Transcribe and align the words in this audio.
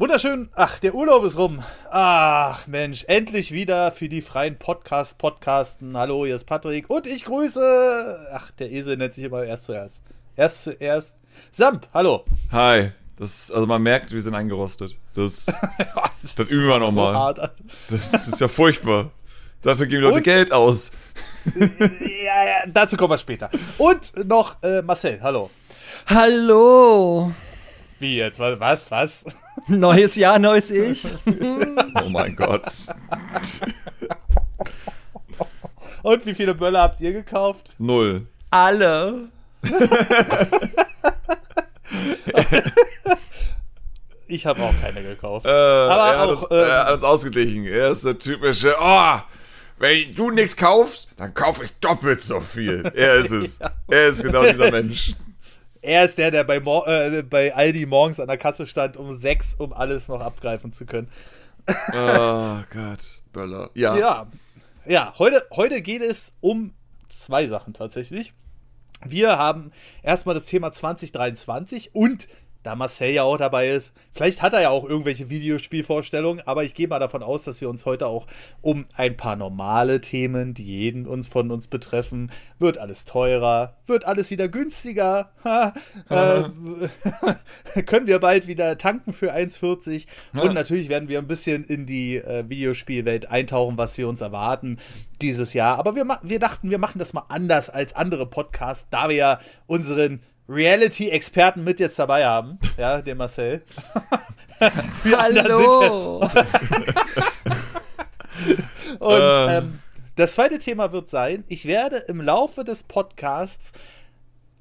Wunderschön. 0.00 0.48
Ach, 0.54 0.78
der 0.78 0.94
Urlaub 0.94 1.24
ist 1.24 1.36
rum. 1.38 1.60
Ach, 1.90 2.68
Mensch, 2.68 3.02
endlich 3.08 3.50
wieder 3.50 3.90
für 3.90 4.08
die 4.08 4.22
freien 4.22 4.56
Podcast 4.56 5.18
Podcasten. 5.18 5.96
Hallo, 5.96 6.24
hier 6.24 6.36
ist 6.36 6.44
Patrick 6.44 6.88
und 6.88 7.04
ich 7.08 7.24
grüße. 7.24 8.16
Ach, 8.32 8.52
der 8.52 8.70
Esel 8.70 8.96
nennt 8.96 9.12
sich 9.12 9.24
immer 9.24 9.42
erst 9.42 9.64
zuerst. 9.64 10.04
Erst 10.36 10.62
zuerst. 10.62 11.16
Samp, 11.50 11.88
hallo. 11.92 12.24
Hi. 12.52 12.92
Das, 13.16 13.50
also 13.50 13.66
man 13.66 13.82
merkt, 13.82 14.12
wir 14.12 14.22
sind 14.22 14.34
eingerostet. 14.34 14.96
Das, 15.14 15.46
das, 16.22 16.36
das 16.36 16.48
üben 16.48 16.68
wir 16.68 16.78
nochmal. 16.78 17.34
So 17.88 17.96
das 17.96 18.28
ist 18.28 18.40
ja 18.40 18.46
furchtbar. 18.46 19.10
Dafür 19.62 19.86
geben 19.86 20.02
Leute 20.02 20.18
und, 20.18 20.22
Geld 20.22 20.52
aus. 20.52 20.92
ja, 21.56 22.44
ja, 22.44 22.70
dazu 22.72 22.96
kommen 22.96 23.10
wir 23.10 23.18
später. 23.18 23.50
Und 23.78 24.12
noch 24.28 24.62
äh, 24.62 24.80
Marcel, 24.80 25.18
hallo. 25.20 25.50
Hallo. 26.06 27.32
Wie 27.98 28.16
jetzt? 28.16 28.38
Was? 28.38 28.90
Was? 28.90 29.24
Neues 29.66 30.14
Jahr, 30.14 30.38
neues 30.38 30.70
Ich. 30.70 31.04
oh 32.04 32.08
mein 32.08 32.36
Gott. 32.36 32.64
Und 36.02 36.24
wie 36.24 36.34
viele 36.34 36.54
Böller 36.54 36.82
habt 36.82 37.00
ihr 37.00 37.12
gekauft? 37.12 37.72
Null. 37.78 38.26
Alle. 38.50 39.30
ich 44.28 44.46
habe 44.46 44.62
auch 44.62 44.74
keine 44.80 45.02
gekauft. 45.02 45.44
Äh, 45.44 45.48
Aber 45.50 46.12
er, 46.12 46.24
auch, 46.24 46.42
hat 46.42 46.52
ähm, 46.52 46.58
er 46.58 46.84
hat 46.84 46.94
uns 46.94 47.02
ausgeglichen. 47.02 47.66
Er 47.66 47.90
ist 47.90 48.04
der 48.04 48.16
typische, 48.18 48.76
oh, 48.80 49.16
wenn 49.78 50.14
du 50.14 50.30
nichts 50.30 50.56
kaufst, 50.56 51.08
dann 51.16 51.34
kaufe 51.34 51.64
ich 51.64 51.72
doppelt 51.80 52.22
so 52.22 52.40
viel. 52.40 52.84
Er 52.94 53.14
ist 53.16 53.32
es. 53.32 53.58
ja. 53.58 53.72
Er 53.88 54.06
ist 54.06 54.22
genau 54.22 54.44
dieser 54.44 54.70
Mensch. 54.70 55.14
Er 55.82 56.04
ist 56.04 56.18
der, 56.18 56.30
der 56.30 56.44
bei, 56.44 56.56
äh, 56.56 57.22
bei 57.22 57.54
Aldi 57.54 57.86
morgens 57.86 58.20
an 58.20 58.28
der 58.28 58.38
Kasse 58.38 58.66
stand, 58.66 58.96
um 58.96 59.12
sechs, 59.12 59.54
um 59.54 59.72
alles 59.72 60.08
noch 60.08 60.20
abgreifen 60.20 60.72
zu 60.72 60.86
können. 60.86 61.08
Oh 61.92 62.58
Gott, 62.70 63.20
Böller. 63.32 63.70
Ja. 63.74 63.96
Ja, 63.96 64.26
ja 64.86 65.12
heute, 65.18 65.46
heute 65.54 65.82
geht 65.82 66.02
es 66.02 66.34
um 66.40 66.72
zwei 67.08 67.46
Sachen 67.46 67.74
tatsächlich. 67.74 68.32
Wir 69.04 69.38
haben 69.38 69.70
erstmal 70.02 70.34
das 70.34 70.46
Thema 70.46 70.72
2023 70.72 71.94
und 71.94 72.28
da 72.62 72.74
Marcel 72.74 73.10
ja 73.10 73.22
auch 73.22 73.36
dabei 73.36 73.68
ist. 73.68 73.92
Vielleicht 74.10 74.42
hat 74.42 74.52
er 74.52 74.62
ja 74.62 74.70
auch 74.70 74.84
irgendwelche 74.84 75.30
Videospielvorstellungen, 75.30 76.46
aber 76.46 76.64
ich 76.64 76.74
gehe 76.74 76.88
mal 76.88 76.98
davon 76.98 77.22
aus, 77.22 77.44
dass 77.44 77.60
wir 77.60 77.68
uns 77.68 77.86
heute 77.86 78.06
auch 78.06 78.26
um 78.60 78.86
ein 78.96 79.16
paar 79.16 79.36
normale 79.36 80.00
Themen, 80.00 80.54
die 80.54 80.64
jeden 80.64 81.06
uns 81.06 81.28
von 81.28 81.50
uns 81.50 81.68
betreffen, 81.68 82.32
wird 82.58 82.78
alles 82.78 83.04
teurer, 83.04 83.76
wird 83.86 84.06
alles 84.06 84.30
wieder 84.30 84.48
günstiger, 84.48 85.30
äh, 86.08 87.82
können 87.82 88.06
wir 88.06 88.18
bald 88.18 88.48
wieder 88.48 88.76
tanken 88.76 89.12
für 89.12 89.34
1,40 89.34 90.06
ja. 90.34 90.42
und 90.42 90.54
natürlich 90.54 90.88
werden 90.88 91.08
wir 91.08 91.18
ein 91.18 91.28
bisschen 91.28 91.64
in 91.64 91.86
die 91.86 92.16
äh, 92.16 92.48
Videospielwelt 92.48 93.30
eintauchen, 93.30 93.78
was 93.78 93.96
wir 93.98 94.08
uns 94.08 94.20
erwarten 94.20 94.78
dieses 95.22 95.52
Jahr. 95.52 95.78
Aber 95.78 95.94
wir, 95.94 96.06
wir 96.22 96.38
dachten, 96.38 96.70
wir 96.70 96.78
machen 96.78 96.98
das 96.98 97.12
mal 97.12 97.24
anders 97.28 97.70
als 97.70 97.94
andere 97.94 98.26
Podcasts, 98.26 98.88
da 98.90 99.08
wir 99.08 99.16
ja 99.16 99.40
unseren 99.66 100.22
Reality-Experten 100.48 101.62
mit 101.62 101.78
jetzt 101.78 101.98
dabei 101.98 102.24
haben. 102.24 102.58
Ja, 102.76 103.02
den 103.02 103.18
Marcel. 103.18 103.62
Wir 105.04 105.18
Hallo. 105.18 106.20
Und 108.98 109.20
äh. 109.20 109.58
ähm, 109.58 109.78
das 110.16 110.34
zweite 110.34 110.58
Thema 110.58 110.90
wird 110.92 111.08
sein, 111.10 111.44
ich 111.48 111.66
werde 111.66 111.98
im 112.08 112.20
Laufe 112.20 112.64
des 112.64 112.82
Podcasts 112.82 113.72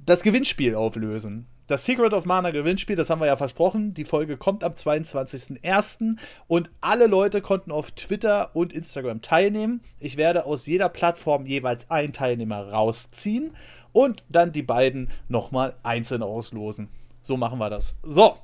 das 0.06 0.22
Gewinnspiel 0.24 0.76
auflösen. 0.76 1.48
Das 1.68 1.84
Secret 1.84 2.14
of 2.14 2.24
Mana 2.24 2.52
Gewinnspiel, 2.52 2.96
das 2.96 3.10
haben 3.10 3.20
wir 3.20 3.26
ja 3.26 3.36
versprochen. 3.36 3.94
Die 3.94 4.06
Folge 4.06 4.38
kommt 4.38 4.64
am 4.64 4.72
22.01. 4.72 6.16
und 6.48 6.72
alle 6.80 7.08
Leute 7.08 7.42
konnten 7.42 7.74
auf 7.74 7.92
Twitter 7.92 8.56
und 8.56 8.72
Instagram 8.72 9.22
teilnehmen. 9.22 9.82
Ich 10.00 10.16
werde 10.16 10.46
aus 10.46 10.66
jeder 10.66 10.88
Plattform 10.88 11.46
jeweils 11.46 11.92
einen 11.92 12.14
Teilnehmer 12.14 12.70
rausziehen 12.70 13.52
und 13.92 14.24
dann 14.30 14.54
die 14.54 14.64
beiden 14.64 15.10
nochmal 15.28 15.76
einzeln 15.84 16.24
auslosen. 16.24 16.88
So 17.22 17.36
machen 17.36 17.60
wir 17.60 17.70
das. 17.70 17.98
So. 18.02 18.38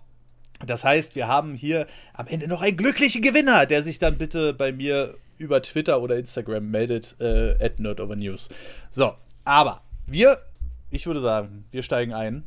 Das 0.66 0.84
heißt, 0.84 1.16
wir 1.16 1.30
haben 1.30 1.56
hier 1.56 1.88
am 2.14 2.28
Ende 2.28 2.50
noch 2.50 2.62
einen 2.62 2.76
glücklichen 2.76 3.22
Gewinner, 3.22 3.66
der 3.66 3.84
sich 3.84 4.00
dann 4.00 4.18
bitte 4.18 4.54
bei 4.54 4.74
mir 4.74 5.14
über 5.38 5.62
Twitter 5.62 6.02
oder 6.02 6.18
Instagram 6.18 6.70
meldet, 6.70 7.16
äh, 7.22 7.56
at 7.64 7.80
nerdovernews. 7.80 8.50
So, 8.90 9.14
aber 9.46 9.82
wir, 10.08 10.38
ich 10.90 11.08
würde 11.08 11.22
sagen, 11.22 11.66
wir 11.72 11.84
steigen 11.84 12.14
ein 12.14 12.46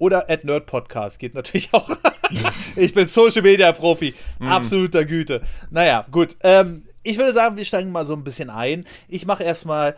oder 0.00 0.28
at 0.30 0.44
Nerd 0.44 0.66
Podcast 0.66 1.20
geht 1.20 1.34
natürlich 1.34 1.68
auch. 1.72 1.88
ich 2.74 2.92
bin 2.92 3.06
Social 3.06 3.42
Media 3.42 3.70
Profi. 3.70 4.14
Mm. 4.40 4.46
Absoluter 4.48 5.04
Güte. 5.04 5.42
Naja, 5.70 6.04
gut. 6.10 6.36
Ähm, 6.40 6.82
ich 7.02 7.18
würde 7.18 7.32
sagen, 7.32 7.56
wir 7.56 7.64
steigen 7.64 7.92
mal 7.92 8.06
so 8.06 8.14
ein 8.14 8.24
bisschen 8.24 8.50
ein. 8.50 8.84
Ich 9.06 9.26
mache 9.26 9.44
erstmal. 9.44 9.96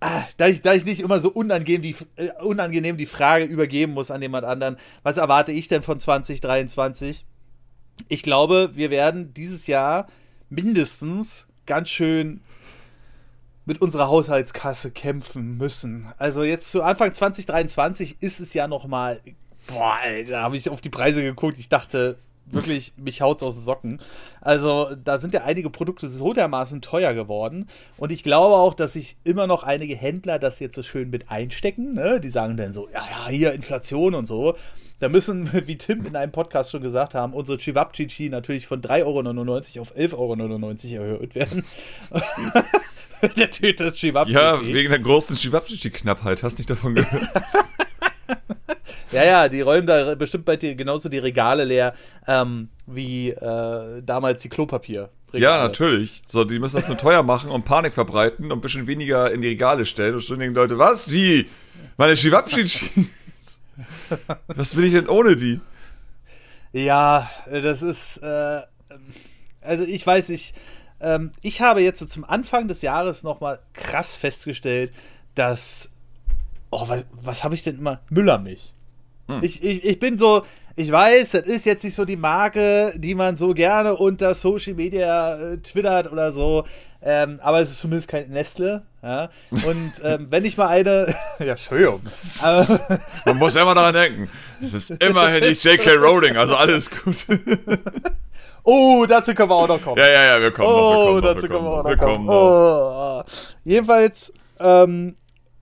Ah, 0.00 0.24
da, 0.36 0.48
ich, 0.48 0.62
da 0.62 0.74
ich 0.74 0.84
nicht 0.84 1.00
immer 1.00 1.20
so 1.20 1.30
unangenehm 1.30 1.80
die, 1.80 1.94
äh, 2.16 2.32
unangenehm 2.42 2.96
die 2.96 3.06
Frage 3.06 3.44
übergeben 3.44 3.92
muss 3.92 4.10
an 4.10 4.20
jemand 4.20 4.44
anderen, 4.44 4.76
was 5.04 5.16
erwarte 5.16 5.52
ich 5.52 5.68
denn 5.68 5.80
von 5.80 6.00
2023? 6.00 7.24
Ich 8.08 8.24
glaube, 8.24 8.70
wir 8.74 8.90
werden 8.90 9.32
dieses 9.32 9.68
Jahr 9.68 10.08
mindestens 10.50 11.46
ganz 11.66 11.88
schön 11.88 12.40
mit 13.64 13.80
unserer 13.80 14.08
Haushaltskasse 14.08 14.90
kämpfen 14.90 15.56
müssen. 15.56 16.12
Also 16.18 16.42
jetzt 16.42 16.72
zu 16.72 16.82
Anfang 16.82 17.12
2023 17.12 18.16
ist 18.20 18.40
es 18.40 18.54
ja 18.54 18.66
noch 18.66 18.86
mal 18.86 19.20
boah, 19.66 19.96
ey, 20.04 20.24
da 20.26 20.42
habe 20.42 20.56
ich 20.56 20.68
auf 20.68 20.80
die 20.80 20.90
Preise 20.90 21.22
geguckt. 21.22 21.58
Ich 21.58 21.68
dachte 21.68 22.18
wirklich, 22.46 22.92
mich 22.96 23.20
haut's 23.20 23.42
aus 23.42 23.54
den 23.54 23.62
Socken. 23.62 24.00
Also 24.40 24.94
da 25.02 25.18
sind 25.18 25.32
ja 25.32 25.44
einige 25.44 25.70
Produkte 25.70 26.08
so 26.08 26.32
dermaßen 26.32 26.82
teuer 26.82 27.14
geworden. 27.14 27.68
Und 27.96 28.12
ich 28.12 28.22
glaube 28.22 28.56
auch, 28.56 28.74
dass 28.74 28.94
sich 28.94 29.16
immer 29.24 29.46
noch 29.46 29.62
einige 29.62 29.96
Händler 29.96 30.38
das 30.38 30.58
jetzt 30.58 30.74
so 30.74 30.82
schön 30.82 31.10
mit 31.10 31.30
einstecken. 31.30 31.94
Ne? 31.94 32.20
Die 32.20 32.30
sagen 32.30 32.56
dann 32.56 32.72
so, 32.72 32.88
ja, 32.88 33.02
ja, 33.08 33.28
hier 33.28 33.52
Inflation 33.52 34.14
und 34.14 34.26
so. 34.26 34.56
Da 34.98 35.08
müssen, 35.08 35.50
wie 35.66 35.78
Tim 35.78 36.04
in 36.04 36.16
einem 36.16 36.32
Podcast 36.32 36.72
schon 36.72 36.82
gesagt 36.82 37.14
haben, 37.14 37.32
unsere 37.32 37.58
Chivapchichi 37.58 38.28
natürlich 38.28 38.66
von 38.66 38.82
3,99 38.82 39.76
Euro 39.76 39.82
auf 39.82 39.96
11,99 39.96 41.00
Euro 41.00 41.14
erhöht 41.14 41.34
werden. 41.34 41.64
der 43.36 43.50
tötet 43.50 43.94
Chivapchichi. 43.94 44.36
Ja, 44.36 44.60
wegen 44.60 44.90
der 44.90 44.98
großen 44.98 45.36
Chivapchichi-Knappheit. 45.36 46.42
Hast 46.42 46.58
du 46.58 46.60
nicht 46.60 46.70
davon 46.70 46.94
gehört? 46.94 47.28
ja, 49.12 49.24
ja, 49.24 49.48
die 49.48 49.60
räumen 49.60 49.86
da 49.86 50.14
bestimmt 50.16 50.44
bei 50.44 50.56
dir 50.56 50.74
genauso 50.74 51.08
die 51.08 51.18
Regale 51.18 51.64
leer, 51.64 51.94
ähm, 52.26 52.68
wie 52.86 53.30
äh, 53.30 54.02
damals 54.02 54.42
die 54.42 54.48
Klopapier. 54.48 55.10
Ja, 55.32 55.62
natürlich. 55.62 56.22
So, 56.26 56.44
die 56.44 56.58
müssen 56.58 56.76
das 56.76 56.88
nur 56.88 56.98
teuer 56.98 57.22
machen 57.22 57.50
und 57.50 57.64
Panik 57.64 57.94
verbreiten 57.94 58.46
und 58.46 58.58
ein 58.58 58.60
bisschen 58.60 58.86
weniger 58.86 59.30
in 59.30 59.40
die 59.40 59.48
Regale 59.48 59.86
stellen. 59.86 60.14
Und 60.14 60.22
schon 60.22 60.40
denken 60.40 60.54
Leute, 60.54 60.78
was? 60.78 61.10
Wie? 61.10 61.48
Meine 61.96 62.14
Chivapchichi? 62.14 63.08
was 64.48 64.76
will 64.76 64.84
ich 64.84 64.92
denn 64.92 65.08
ohne 65.08 65.36
die? 65.36 65.60
Ja, 66.72 67.30
das 67.50 67.82
ist, 67.82 68.18
äh, 68.18 68.60
also 69.60 69.84
ich 69.84 70.06
weiß, 70.06 70.30
ich, 70.30 70.54
ähm, 71.02 71.32
ich 71.42 71.60
habe 71.60 71.80
jetzt 71.80 72.10
zum 72.10 72.24
Anfang 72.24 72.68
des 72.68 72.82
Jahres 72.82 73.22
nochmal 73.22 73.58
krass 73.72 74.16
festgestellt, 74.16 74.92
dass. 75.34 75.90
Oh, 76.70 76.88
was, 76.88 77.04
was 77.12 77.44
habe 77.44 77.54
ich 77.54 77.62
denn 77.62 77.76
immer? 77.76 78.00
Müllermilch. 78.08 78.72
Hm. 79.28 79.40
Ich, 79.42 79.62
ich, 79.62 79.84
ich 79.84 79.98
bin 79.98 80.16
so, 80.16 80.42
ich 80.74 80.90
weiß, 80.90 81.32
das 81.32 81.42
ist 81.42 81.66
jetzt 81.66 81.84
nicht 81.84 81.94
so 81.94 82.04
die 82.04 82.16
Marke, 82.16 82.94
die 82.96 83.14
man 83.14 83.36
so 83.36 83.52
gerne 83.52 83.94
unter 83.94 84.34
Social 84.34 84.74
Media 84.74 85.36
äh, 85.36 85.58
twittert 85.58 86.10
oder 86.10 86.32
so. 86.32 86.64
Ähm, 87.04 87.40
aber 87.42 87.60
es 87.60 87.70
ist 87.70 87.80
zumindest 87.80 88.08
kein 88.08 88.30
Nestle. 88.30 88.82
Ja? 89.02 89.28
Und 89.50 89.92
ähm, 90.02 90.26
wenn 90.30 90.44
ich 90.44 90.56
mal 90.56 90.68
eine. 90.68 91.14
ja, 91.40 91.52
Entschuldigung. 91.52 92.00
man 93.26 93.36
muss 93.36 93.56
immer 93.56 93.74
daran 93.74 93.94
denken. 93.94 94.30
Es 94.62 94.72
ist 94.72 94.90
immerhin 95.02 95.42
die 95.42 95.68
J.K. 95.68 95.94
Rowling, 95.94 96.36
also 96.36 96.56
alles 96.56 96.90
gut. 96.90 97.26
Oh, 98.64 99.04
dazu 99.08 99.34
können 99.34 99.50
wir 99.50 99.56
auch 99.56 99.68
noch 99.68 99.82
kommen. 99.82 99.98
Ja, 99.98 100.08
ja, 100.08 100.24
ja, 100.24 100.40
wir 100.40 100.52
kommen. 100.52 100.68
Oh, 100.68 100.72
noch, 100.72 101.14
wir 101.14 101.20
dazu 101.22 101.48
können 101.48 101.64
wir 101.64 101.70
auch 101.70 101.84
noch 101.84 101.98
kommen. 101.98 102.28
Oh. 102.28 103.22
Jedenfalls 103.64 104.32
ähm, 104.60 105.16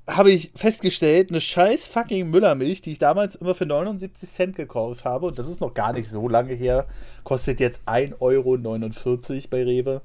habe 0.06 0.30
ich 0.30 0.52
festgestellt, 0.54 1.30
eine 1.30 1.40
scheiß 1.40 1.86
fucking 1.86 2.28
Müllermilch, 2.30 2.82
die 2.82 2.92
ich 2.92 2.98
damals 2.98 3.36
immer 3.36 3.54
für 3.54 3.66
79 3.66 4.28
Cent 4.28 4.56
gekauft 4.56 5.04
habe, 5.04 5.26
und 5.26 5.38
das 5.38 5.48
ist 5.48 5.60
noch 5.60 5.74
gar 5.74 5.92
nicht 5.92 6.08
so 6.08 6.28
lange 6.28 6.52
her, 6.52 6.86
kostet 7.24 7.60
jetzt 7.60 7.80
1,49 7.86 8.20
Euro 8.20 8.56
bei 9.50 9.62
Rewe. 9.62 10.02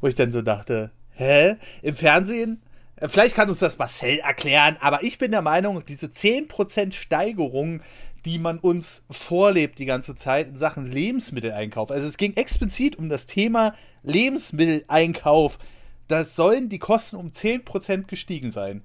Wo 0.00 0.06
ich 0.06 0.14
dann 0.14 0.30
so 0.30 0.42
dachte, 0.42 0.90
hä? 1.10 1.56
Im 1.82 1.94
Fernsehen 1.96 2.62
äh, 3.00 3.08
Vielleicht 3.08 3.34
kann 3.34 3.48
uns 3.48 3.58
das 3.58 3.78
Marcel 3.78 4.18
erklären, 4.18 4.76
aber 4.80 5.02
ich 5.02 5.18
bin 5.18 5.30
der 5.30 5.42
Meinung, 5.42 5.84
diese 5.86 6.06
10% 6.06 6.92
Steigerung 6.92 7.80
die 8.24 8.38
man 8.38 8.58
uns 8.58 9.04
vorlebt 9.10 9.78
die 9.78 9.86
ganze 9.86 10.14
Zeit 10.14 10.48
in 10.48 10.56
Sachen 10.56 10.86
Lebensmitteleinkauf. 10.86 11.90
Also 11.90 12.06
es 12.06 12.16
ging 12.16 12.34
explizit 12.36 12.96
um 12.96 13.08
das 13.08 13.26
Thema 13.26 13.74
Lebensmitteleinkauf. 14.02 15.58
Da 16.08 16.24
sollen 16.24 16.68
die 16.68 16.78
Kosten 16.78 17.16
um 17.16 17.28
10% 17.28 18.06
gestiegen 18.06 18.50
sein. 18.50 18.82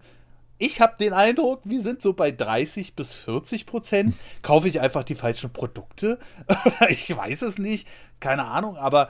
ich 0.59 0.80
habe 0.80 0.95
den 1.00 1.13
Eindruck, 1.13 1.62
wir 1.63 1.81
sind 1.81 2.01
so 2.01 2.13
bei 2.13 2.31
30 2.31 2.95
bis 2.95 3.15
40 3.15 3.65
Prozent. 3.65 4.15
Kaufe 4.41 4.69
ich 4.69 4.80
einfach 4.80 5.03
die 5.03 5.15
falschen 5.15 5.51
Produkte? 5.51 6.19
ich 6.89 7.15
weiß 7.15 7.41
es 7.41 7.57
nicht, 7.57 7.88
keine 8.19 8.45
Ahnung, 8.45 8.77
aber 8.77 9.09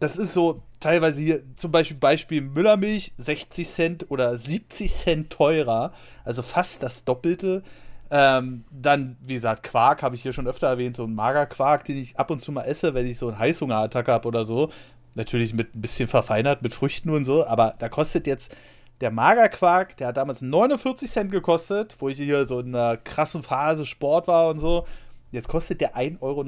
das 0.00 0.16
ist 0.16 0.32
so 0.32 0.62
teilweise 0.80 1.20
hier 1.20 1.42
zum 1.54 1.70
Beispiel 1.70 1.96
Beispiel 1.98 2.40
Müllermilch 2.40 3.12
60 3.18 3.68
Cent 3.68 4.10
oder 4.10 4.36
70 4.36 4.92
Cent 4.92 5.30
teurer, 5.30 5.92
also 6.24 6.42
fast 6.42 6.82
das 6.82 7.04
Doppelte. 7.04 7.62
Ähm, 8.10 8.64
dann, 8.70 9.16
wie 9.20 9.34
gesagt, 9.34 9.62
Quark 9.62 10.02
habe 10.02 10.16
ich 10.16 10.22
hier 10.22 10.32
schon 10.32 10.48
öfter 10.48 10.66
erwähnt, 10.66 10.96
so 10.96 11.04
ein 11.04 11.14
Magerquark, 11.14 11.84
den 11.84 11.96
ich 11.96 12.18
ab 12.18 12.30
und 12.30 12.40
zu 12.40 12.50
mal 12.50 12.62
esse, 12.62 12.94
wenn 12.94 13.06
ich 13.06 13.18
so 13.18 13.28
einen 13.28 13.38
Heißhungerattacke 13.38 14.10
habe 14.10 14.26
oder 14.26 14.44
so. 14.44 14.70
Natürlich 15.14 15.54
mit 15.54 15.74
ein 15.74 15.80
bisschen 15.80 16.08
verfeinert, 16.08 16.62
mit 16.62 16.74
Früchten 16.74 17.10
und 17.10 17.24
so, 17.24 17.46
aber 17.46 17.74
da 17.78 17.88
kostet 17.88 18.26
jetzt 18.26 18.54
der 19.00 19.10
Magerquark, 19.10 19.96
der 19.96 20.08
hat 20.08 20.16
damals 20.16 20.42
49 20.42 21.10
Cent 21.10 21.32
gekostet, 21.32 21.96
wo 22.00 22.08
ich 22.08 22.16
hier 22.16 22.44
so 22.44 22.60
in 22.60 22.74
einer 22.74 22.96
krassen 22.96 23.42
Phase 23.42 23.86
Sport 23.86 24.28
war 24.28 24.48
und 24.48 24.58
so. 24.58 24.86
Jetzt 25.32 25.48
kostet 25.48 25.80
der 25.80 25.96
1,39 25.96 26.20
Euro. 26.20 26.44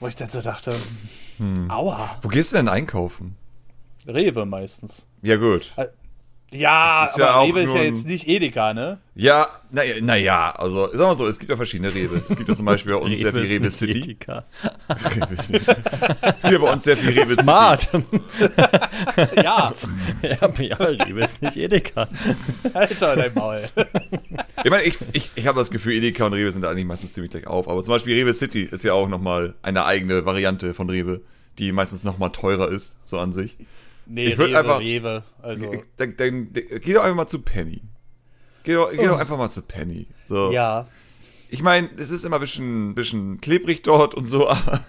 Wo 0.00 0.06
ich 0.06 0.16
dann 0.16 0.30
so 0.30 0.40
dachte, 0.40 0.72
hm. 1.36 1.70
aua. 1.70 2.16
Wo 2.22 2.28
gehst 2.28 2.52
du 2.52 2.56
denn 2.56 2.68
einkaufen? 2.68 3.36
Rewe 4.06 4.46
meistens. 4.46 5.06
Ja, 5.22 5.36
gut. 5.36 5.72
Ja, 6.52 7.08
aber 7.12 7.22
ja 7.22 7.42
Rewe 7.42 7.60
ist 7.60 7.74
ja 7.74 7.82
jetzt 7.82 8.06
nicht 8.06 8.26
Edeka, 8.26 8.74
ne? 8.74 8.98
Ja, 9.14 9.48
naja, 9.70 9.94
na 10.00 10.16
ja, 10.16 10.50
also 10.50 10.86
sagen 10.86 11.10
wir 11.10 11.14
so, 11.14 11.26
es 11.28 11.38
gibt 11.38 11.50
ja 11.50 11.56
verschiedene 11.56 11.94
Rewe. 11.94 12.22
Es 12.28 12.36
gibt 12.36 12.48
ja 12.48 12.56
zum 12.56 12.64
Beispiel 12.64 12.92
bei 12.92 12.98
uns 12.98 13.12
Rewe 13.12 13.22
sehr 13.22 13.32
viel 13.32 13.42
Rewe 13.42 13.70
City. 13.70 13.98
Edeka. 13.98 14.44
es 14.88 15.48
gibt 16.42 16.50
ja 16.50 16.58
bei 16.58 16.72
uns 16.72 16.82
sehr 16.82 16.96
viel 16.96 17.10
Rewe 17.10 17.40
Smart. 17.40 17.82
City. 17.82 18.04
ja. 19.36 19.72
ja. 20.22 20.50
Ja, 20.60 20.76
Rewe 20.76 21.20
ist 21.20 21.40
nicht 21.40 21.56
Edeka. 21.56 22.08
Alter, 22.74 23.16
dein 23.16 23.34
Maul. 23.34 23.60
ich 24.64 24.70
meine, 24.70 24.82
ich, 24.82 24.98
ich, 25.12 25.30
ich 25.36 25.46
habe 25.46 25.60
das 25.60 25.70
Gefühl, 25.70 25.92
Edeka 25.92 26.26
und 26.26 26.32
Rewe 26.32 26.50
sind 26.50 26.62
da 26.62 26.70
eigentlich 26.70 26.86
meistens 26.86 27.12
ziemlich 27.12 27.30
gleich 27.30 27.46
auf. 27.46 27.68
Aber 27.68 27.84
zum 27.84 27.94
Beispiel 27.94 28.16
Rewe 28.16 28.34
City 28.34 28.62
ist 28.62 28.82
ja 28.82 28.92
auch 28.94 29.08
nochmal 29.08 29.54
eine 29.62 29.84
eigene 29.84 30.26
Variante 30.26 30.74
von 30.74 30.90
Rewe, 30.90 31.20
die 31.58 31.70
meistens 31.70 32.02
nochmal 32.02 32.32
teurer 32.32 32.68
ist, 32.68 32.96
so 33.04 33.18
an 33.18 33.32
sich. 33.32 33.56
Nee, 34.12 34.26
ich 34.26 34.38
Rewe, 34.38 34.58
einfach, 34.58 34.80
Rewe. 34.80 35.22
Also. 35.40 35.70
Dann, 35.96 36.16
dann, 36.16 36.52
geh 36.52 36.92
doch 36.92 37.04
einfach 37.04 37.14
mal 37.14 37.26
zu 37.28 37.42
Penny. 37.42 37.80
Geh 38.64 38.74
doch, 38.74 38.90
geh 38.90 38.98
oh. 39.06 39.12
doch 39.12 39.18
einfach 39.18 39.38
mal 39.38 39.50
zu 39.50 39.62
Penny. 39.62 40.08
So. 40.28 40.50
Ja. 40.50 40.88
Ich 41.48 41.62
meine, 41.62 41.88
es 41.96 42.10
ist 42.10 42.24
immer 42.24 42.38
ein 42.38 42.40
bisschen, 42.40 42.94
bisschen 42.96 43.40
klebrig 43.40 43.82
dort 43.82 44.16
und 44.16 44.24
so, 44.24 44.48
aber 44.48 44.80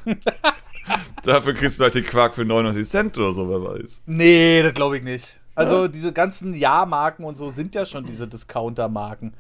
dafür 1.24 1.54
kriegst 1.54 1.80
du 1.80 1.84
halt 1.84 1.94
den 1.94 2.04
Quark 2.04 2.34
für 2.34 2.46
99 2.46 2.90
Cent 2.90 3.18
oder 3.20 3.32
so, 3.32 3.48
wer 3.48 3.64
weiß. 3.64 4.04
Nee, 4.08 4.64
das 4.64 4.74
glaube 4.74 4.98
ich 4.98 5.04
nicht. 5.04 5.40
Also 5.54 5.88
diese 5.88 6.14
ganzen 6.14 6.56
Ja-Marken 6.56 7.24
und 7.24 7.38
so 7.38 7.52
sind 7.52 7.76
ja 7.76 7.86
schon 7.86 8.06
diese 8.06 8.28
Discounter-Marken. 8.28 9.34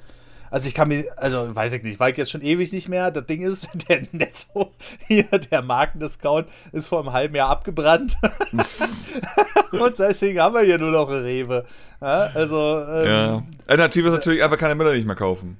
Also 0.51 0.67
ich 0.67 0.73
kann 0.73 0.89
mir, 0.89 1.05
also 1.15 1.55
weiß 1.55 1.73
ich 1.73 1.83
nicht, 1.83 1.99
war 1.99 2.09
ich 2.09 2.17
jetzt 2.17 2.29
schon 2.29 2.41
ewig 2.41 2.73
nicht 2.73 2.89
mehr. 2.89 3.09
Das 3.09 3.25
Ding 3.25 3.41
ist, 3.41 3.69
der 3.89 4.03
Netto, 4.11 4.73
hier, 5.07 5.23
der 5.23 5.61
Markendiscount, 5.61 6.47
ist 6.73 6.89
vor 6.89 6.99
einem 6.99 7.13
halben 7.13 7.35
Jahr 7.35 7.49
abgebrannt. 7.49 8.17
und 9.71 9.97
deswegen 9.97 10.39
haben 10.39 10.53
wir 10.53 10.61
hier 10.61 10.77
nur 10.77 10.91
noch 10.91 11.09
eine 11.09 11.23
Rewe. 11.23 11.65
Ja, 12.01 12.29
also, 12.33 12.83
ähm, 12.85 13.07
ja. 13.07 13.43
Alternative 13.65 14.09
ist 14.09 14.13
natürlich 14.13 14.43
einfach 14.43 14.57
keine 14.57 14.75
Müller 14.75 14.93
nicht 14.93 15.07
mehr 15.07 15.15
kaufen. 15.15 15.57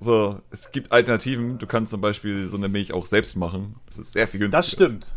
So, 0.00 0.40
es 0.50 0.70
gibt 0.70 0.92
Alternativen. 0.92 1.58
Du 1.58 1.66
kannst 1.66 1.90
zum 1.90 2.00
Beispiel 2.00 2.48
so 2.48 2.56
eine 2.56 2.68
Milch 2.68 2.92
auch 2.92 3.06
selbst 3.06 3.36
machen. 3.36 3.76
Das 3.86 3.98
ist 3.98 4.12
sehr 4.12 4.28
viel 4.28 4.38
günstiger. 4.38 4.58
Das 4.58 4.70
stimmt. 4.70 5.14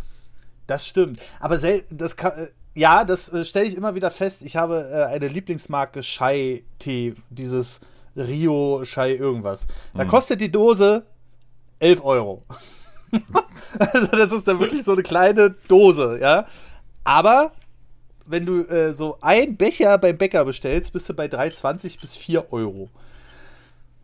Das 0.66 0.88
stimmt. 0.88 1.20
Aber 1.42 1.58
das 1.58 2.16
kann, 2.16 2.32
äh, 2.32 2.48
ja, 2.74 3.04
das 3.04 3.28
äh, 3.34 3.44
stelle 3.44 3.66
ich 3.66 3.76
immer 3.76 3.96
wieder 3.96 4.12
fest. 4.12 4.44
Ich 4.44 4.56
habe 4.56 4.90
äh, 4.90 5.14
eine 5.14 5.28
Lieblingsmarke 5.28 6.04
Schei-Tee, 6.04 7.16
dieses 7.30 7.82
Rio 8.16 8.84
Schei 8.86 9.16
irgendwas. 9.16 9.68
Da 9.94 10.04
hm. 10.04 10.10
kostet 10.10 10.42
die 10.42 10.52
Dose 10.52 11.04
11 11.80 12.04
Euro. 12.04 12.44
also 13.80 14.08
das 14.08 14.32
ist 14.32 14.48
dann 14.48 14.60
wirklich 14.60 14.84
so 14.84 14.94
eine 14.94 15.04
kleine 15.04 15.56
Dose, 15.68 16.20
ja. 16.22 16.46
Aber 17.04 17.52
wenn 18.26 18.46
du 18.46 18.62
äh, 18.64 18.94
so 18.94 19.18
ein 19.22 19.58
Becher 19.58 19.98
beim 19.98 20.18
Bäcker 20.18 20.46
bestellst, 20.46 20.94
bist 20.94 21.10
du 21.10 21.14
bei 21.14 21.26
3,20 21.26 22.00
bis 22.00 22.16
4 22.16 22.54
Euro. 22.54 22.90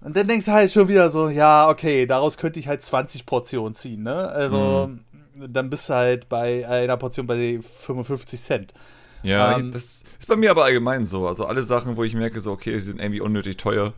Und 0.02 0.16
dann 0.16 0.28
denkst 0.28 0.46
du 0.46 0.52
halt 0.52 0.72
schon 0.72 0.88
wieder 0.88 1.10
so, 1.10 1.30
ja, 1.30 1.70
okay, 1.70 2.06
daraus 2.06 2.38
könnte 2.38 2.60
ich 2.60 2.68
halt 2.68 2.82
20 2.82 3.26
Portionen 3.26 3.74
ziehen, 3.74 4.04
ne? 4.04 4.30
Also, 4.30 4.90
mhm. 5.36 5.54
dann 5.54 5.70
bist 5.70 5.90
du 5.90 5.94
halt 5.94 6.30
bei 6.30 6.68
einer 6.68 6.98
Portion 6.98 7.26
bei 7.26 7.60
55 7.62 8.40
Cent. 8.40 8.74
Ja, 9.24 9.58
ähm, 9.58 9.72
das 9.72 10.04
ist 10.20 10.28
bei 10.28 10.36
mir 10.36 10.52
aber 10.52 10.66
allgemein 10.66 11.06
so. 11.06 11.28
Also 11.28 11.46
alle 11.46 11.64
Sachen, 11.64 11.96
wo 11.98 12.04
ich 12.04 12.14
merke, 12.14 12.40
so, 12.40 12.52
okay, 12.52 12.78
sie 12.80 12.88
sind 12.88 13.00
irgendwie 13.00 13.22
unnötig 13.22 13.58
teuer. 13.58 13.94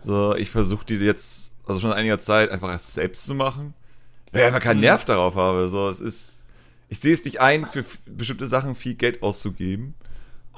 So, 0.00 0.34
ich 0.34 0.50
versuche 0.50 0.84
die 0.84 0.96
jetzt, 0.96 1.54
also 1.66 1.80
schon 1.80 1.92
einiger 1.92 2.18
Zeit, 2.18 2.50
einfach 2.50 2.78
selbst 2.80 3.24
zu 3.24 3.34
machen. 3.34 3.74
Weil 4.32 4.42
ich 4.42 4.46
einfach 4.46 4.60
keinen 4.60 4.78
mhm. 4.78 4.84
Nerv 4.84 5.04
darauf 5.04 5.36
habe. 5.36 5.68
So, 5.68 5.88
es 5.88 6.00
ist, 6.00 6.40
ich 6.88 7.00
sehe 7.00 7.12
es 7.12 7.24
nicht 7.24 7.40
ein, 7.40 7.66
für 7.66 7.84
bestimmte 8.06 8.46
Sachen 8.46 8.74
viel 8.74 8.94
Geld 8.94 9.22
auszugeben. 9.22 9.94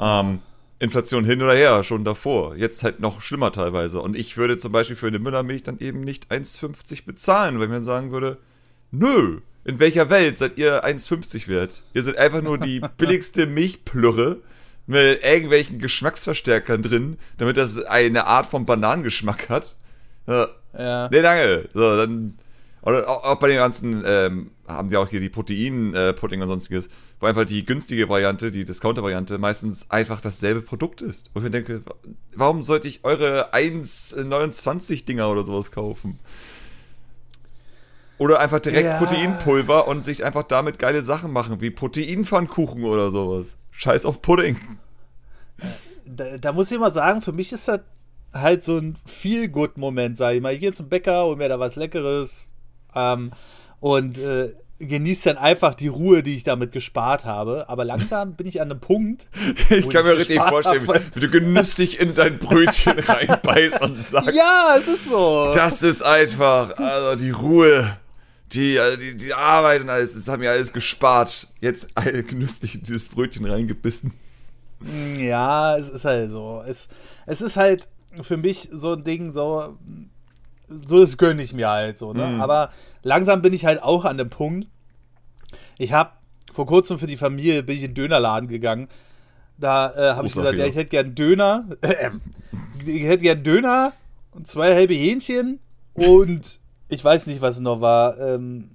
Ähm, 0.00 0.40
Inflation 0.78 1.24
hin 1.24 1.42
oder 1.42 1.54
her, 1.54 1.82
schon 1.82 2.04
davor. 2.04 2.56
Jetzt 2.56 2.82
halt 2.82 3.00
noch 3.00 3.22
schlimmer 3.22 3.52
teilweise. 3.52 4.00
Und 4.00 4.16
ich 4.16 4.36
würde 4.36 4.56
zum 4.56 4.72
Beispiel 4.72 4.96
für 4.96 5.06
eine 5.06 5.18
Müllermilch 5.18 5.62
dann 5.62 5.78
eben 5.78 6.00
nicht 6.00 6.30
1,50 6.30 7.04
bezahlen, 7.04 7.58
weil 7.58 7.64
ich 7.64 7.70
mir 7.70 7.80
sagen 7.80 8.10
würde, 8.10 8.36
nö, 8.90 9.40
in 9.64 9.78
welcher 9.78 10.10
Welt 10.10 10.38
seid 10.38 10.58
ihr 10.58 10.84
1,50 10.84 11.48
wert? 11.48 11.82
Ihr 11.94 12.02
seid 12.02 12.18
einfach 12.18 12.42
nur 12.42 12.58
die 12.58 12.80
billigste 12.96 13.46
Milchplürre 13.46 14.42
mit 14.86 15.24
irgendwelchen 15.24 15.78
Geschmacksverstärkern 15.78 16.82
drin, 16.82 17.16
damit 17.38 17.56
das 17.56 17.82
eine 17.84 18.26
Art 18.26 18.46
von 18.46 18.66
Bananengeschmack 18.66 19.48
hat. 19.48 19.76
Ja. 20.26 20.48
Nee, 21.10 21.22
danke. 21.22 21.68
So, 21.72 21.96
dann. 21.96 22.38
Oder 22.82 23.08
auch, 23.08 23.24
auch 23.24 23.38
bei 23.38 23.48
den 23.48 23.56
ganzen, 23.56 24.02
ähm, 24.04 24.50
haben 24.68 24.90
die 24.90 24.98
auch 24.98 25.08
hier 25.08 25.20
die 25.20 25.30
Protein-Pudding 25.30 26.40
äh, 26.40 26.42
und 26.42 26.48
sonstiges, 26.48 26.90
wo 27.18 27.24
einfach 27.24 27.46
die 27.46 27.64
günstige 27.64 28.10
Variante, 28.10 28.50
die 28.50 28.66
Discounter-Variante, 28.66 29.38
meistens 29.38 29.90
einfach 29.90 30.20
dasselbe 30.20 30.60
Produkt 30.60 31.00
ist. 31.00 31.30
Wo 31.32 31.40
ich 31.40 31.44
mir 31.44 31.50
denke, 31.50 31.82
warum 32.34 32.62
sollte 32.62 32.88
ich 32.88 33.02
eure 33.02 33.54
1,29-Dinger 33.54 35.30
oder 35.30 35.44
sowas 35.44 35.72
kaufen? 35.72 36.18
Oder 38.24 38.40
einfach 38.40 38.60
direkt 38.60 38.86
ja. 38.86 38.96
Proteinpulver 38.96 39.86
und 39.86 40.02
sich 40.02 40.24
einfach 40.24 40.44
damit 40.44 40.78
geile 40.78 41.02
Sachen 41.02 41.30
machen, 41.30 41.60
wie 41.60 41.68
Proteinpfannkuchen 41.68 42.82
oder 42.84 43.10
sowas. 43.10 43.58
Scheiß 43.70 44.06
auf 44.06 44.22
Pudding. 44.22 44.56
Da, 46.06 46.38
da, 46.38 46.52
muss 46.54 46.72
ich 46.72 46.78
mal 46.78 46.90
sagen, 46.90 47.20
für 47.20 47.32
mich 47.32 47.52
ist 47.52 47.68
das 47.68 47.80
halt 48.32 48.64
so 48.64 48.78
ein 48.78 48.96
Feel-Good-Moment, 49.04 50.16
sag 50.16 50.36
ich 50.36 50.40
mal. 50.40 50.54
Ich 50.54 50.60
gehe 50.60 50.72
zum 50.72 50.88
Bäcker 50.88 51.26
und 51.26 51.36
mir 51.36 51.50
da 51.50 51.60
was 51.60 51.76
Leckeres 51.76 52.48
ähm, 52.94 53.30
und 53.80 54.16
äh, 54.16 54.54
genieße 54.78 55.28
dann 55.28 55.36
einfach 55.36 55.74
die 55.74 55.88
Ruhe, 55.88 56.22
die 56.22 56.34
ich 56.34 56.44
damit 56.44 56.72
gespart 56.72 57.26
habe. 57.26 57.68
Aber 57.68 57.84
langsam 57.84 58.36
bin 58.36 58.46
ich 58.46 58.62
an 58.62 58.70
einem 58.70 58.80
Punkt. 58.80 59.28
ich 59.68 59.90
kann 59.90 60.06
mir 60.06 60.16
richtig 60.16 60.40
vorstellen, 60.40 60.88
wie 61.12 61.20
du 61.20 61.28
genüsslich 61.28 62.00
in 62.00 62.14
dein 62.14 62.38
Brötchen 62.38 62.98
reinbeißt 63.00 63.82
und 63.82 63.98
sagst: 63.98 64.34
Ja, 64.34 64.76
es 64.80 64.88
ist 64.88 65.10
so. 65.10 65.52
Das 65.54 65.82
ist 65.82 66.00
einfach, 66.00 66.78
also 66.78 67.22
die 67.22 67.30
Ruhe 67.30 67.98
die, 68.54 68.76
äh, 68.76 68.96
die, 68.96 69.16
die 69.16 69.34
Arbeit 69.34 69.82
und 69.82 69.90
alles, 69.90 70.14
das 70.14 70.28
haben 70.28 70.40
mir 70.40 70.50
alles 70.50 70.72
gespart. 70.72 71.48
Jetzt 71.60 71.94
genüsslich 72.28 72.76
in 72.76 72.82
dieses 72.82 73.08
Brötchen 73.08 73.44
reingebissen. 73.44 74.12
Ja, 75.18 75.76
es 75.76 75.88
ist 75.88 76.04
halt 76.04 76.30
so. 76.30 76.62
Es, 76.66 76.88
es 77.26 77.40
ist 77.40 77.56
halt 77.56 77.88
für 78.22 78.36
mich 78.36 78.68
so 78.72 78.92
ein 78.92 79.04
Ding, 79.04 79.32
so, 79.32 79.76
so 80.68 81.00
das 81.00 81.16
gönne 81.16 81.42
ich 81.42 81.52
mir 81.52 81.68
halt 81.68 81.98
so. 81.98 82.12
Ne? 82.12 82.26
Mhm. 82.26 82.40
Aber 82.40 82.70
langsam 83.02 83.42
bin 83.42 83.52
ich 83.52 83.64
halt 83.64 83.82
auch 83.82 84.04
an 84.04 84.18
dem 84.18 84.30
Punkt. 84.30 84.68
Ich 85.78 85.92
habe 85.92 86.10
vor 86.52 86.66
kurzem 86.66 86.98
für 86.98 87.06
die 87.06 87.16
Familie 87.16 87.62
bin 87.62 87.76
ich 87.76 87.82
in 87.82 87.90
den 87.90 87.94
Dönerladen 87.94 88.48
gegangen. 88.48 88.88
Da 89.58 89.92
äh, 89.94 90.16
habe 90.16 90.26
ich 90.26 90.34
gesagt, 90.34 90.58
ja, 90.58 90.66
ich 90.66 90.74
hätte 90.74 90.90
gern 90.90 91.14
Döner. 91.14 91.64
Äh, 91.82 92.10
ich 92.86 93.04
hätte 93.04 93.22
gern 93.22 93.42
Döner 93.42 93.92
und 94.32 94.46
zwei 94.46 94.74
halbe 94.74 94.94
Hähnchen 94.94 95.58
und 95.94 96.60
ich 96.88 97.04
weiß 97.04 97.26
nicht, 97.26 97.40
was 97.40 97.56
es 97.56 97.60
noch 97.60 97.80
war. 97.80 98.18
Ähm, 98.18 98.70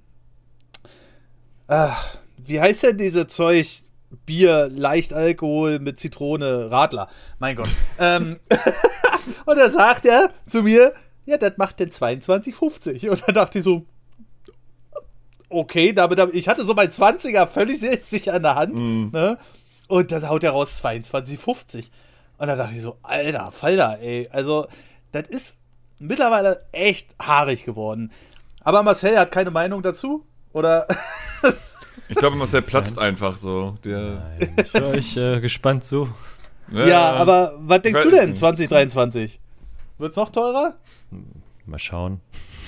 ach, 1.68 2.18
wie 2.38 2.60
heißt 2.60 2.84
denn 2.84 2.98
diese 2.98 3.28
Zeug? 3.28 3.84
Bier, 4.26 4.70
Leichtalkohol 4.72 5.80
mit 5.80 6.00
Zitrone, 6.00 6.72
Radler. 6.72 7.10
Mein 7.38 7.56
Gott. 7.56 7.70
ähm, 8.00 8.40
und 9.46 9.58
da 9.58 9.70
sagt 9.70 10.06
er 10.06 10.32
zu 10.48 10.64
mir, 10.64 10.94
ja, 11.26 11.38
das 11.38 11.54
macht 11.58 11.80
denn 11.80 11.90
22,50. 11.90 13.10
Und 13.10 13.24
da 13.28 13.32
dachte 13.32 13.60
ich 13.60 13.64
so, 13.64 13.86
okay, 15.50 15.94
damit, 15.94 16.20
ich 16.34 16.48
hatte 16.48 16.64
so 16.66 16.74
mein 16.74 16.90
20er 16.90 17.46
völlig 17.46 17.80
sicher 18.04 18.34
an 18.34 18.42
der 18.42 18.56
Hand. 18.56 18.80
Mm. 18.80 19.10
Ne? 19.12 19.38
Und 19.88 20.12
dann 20.12 20.28
haut 20.28 20.44
er 20.44 20.52
raus 20.52 20.82
22,50. 20.84 21.86
Und 22.40 22.48
da 22.48 22.56
dachte 22.56 22.76
ich 22.76 22.82
so, 22.82 22.98
alter 23.04 23.52
Falter, 23.52 24.00
ey. 24.00 24.28
Also, 24.32 24.68
das 25.12 25.28
ist 25.28 25.58
mittlerweile 26.00 26.66
echt 26.72 27.16
haarig 27.22 27.66
geworden. 27.66 28.12
Aber 28.62 28.84
Marcel 28.84 29.18
hat 29.18 29.32
keine 29.32 29.52
Meinung 29.52 29.82
dazu? 29.82 30.26
Oder? 30.54 30.88
ich 32.08 32.16
glaube, 32.16 32.36
Marcel 32.36 32.62
platzt 32.62 32.96
Nein. 32.96 33.10
einfach 33.10 33.36
so. 33.36 33.78
Der 33.84 34.24
Nein, 34.40 34.56
ich 34.58 34.74
höre 34.74 34.88
euch 34.88 35.18
äh, 35.18 35.40
gespannt 35.42 35.84
zu. 35.84 36.10
Ja, 36.72 36.88
ja 36.88 37.12
aber 37.14 37.54
was 37.60 37.82
denkst 37.82 38.04
du 38.04 38.12
denn 38.12 38.36
2023? 38.36 39.40
Wird 39.98 40.12
es 40.12 40.18
noch 40.18 40.30
teurer? 40.30 40.76
Mal 41.66 41.80
schauen. 41.80 42.22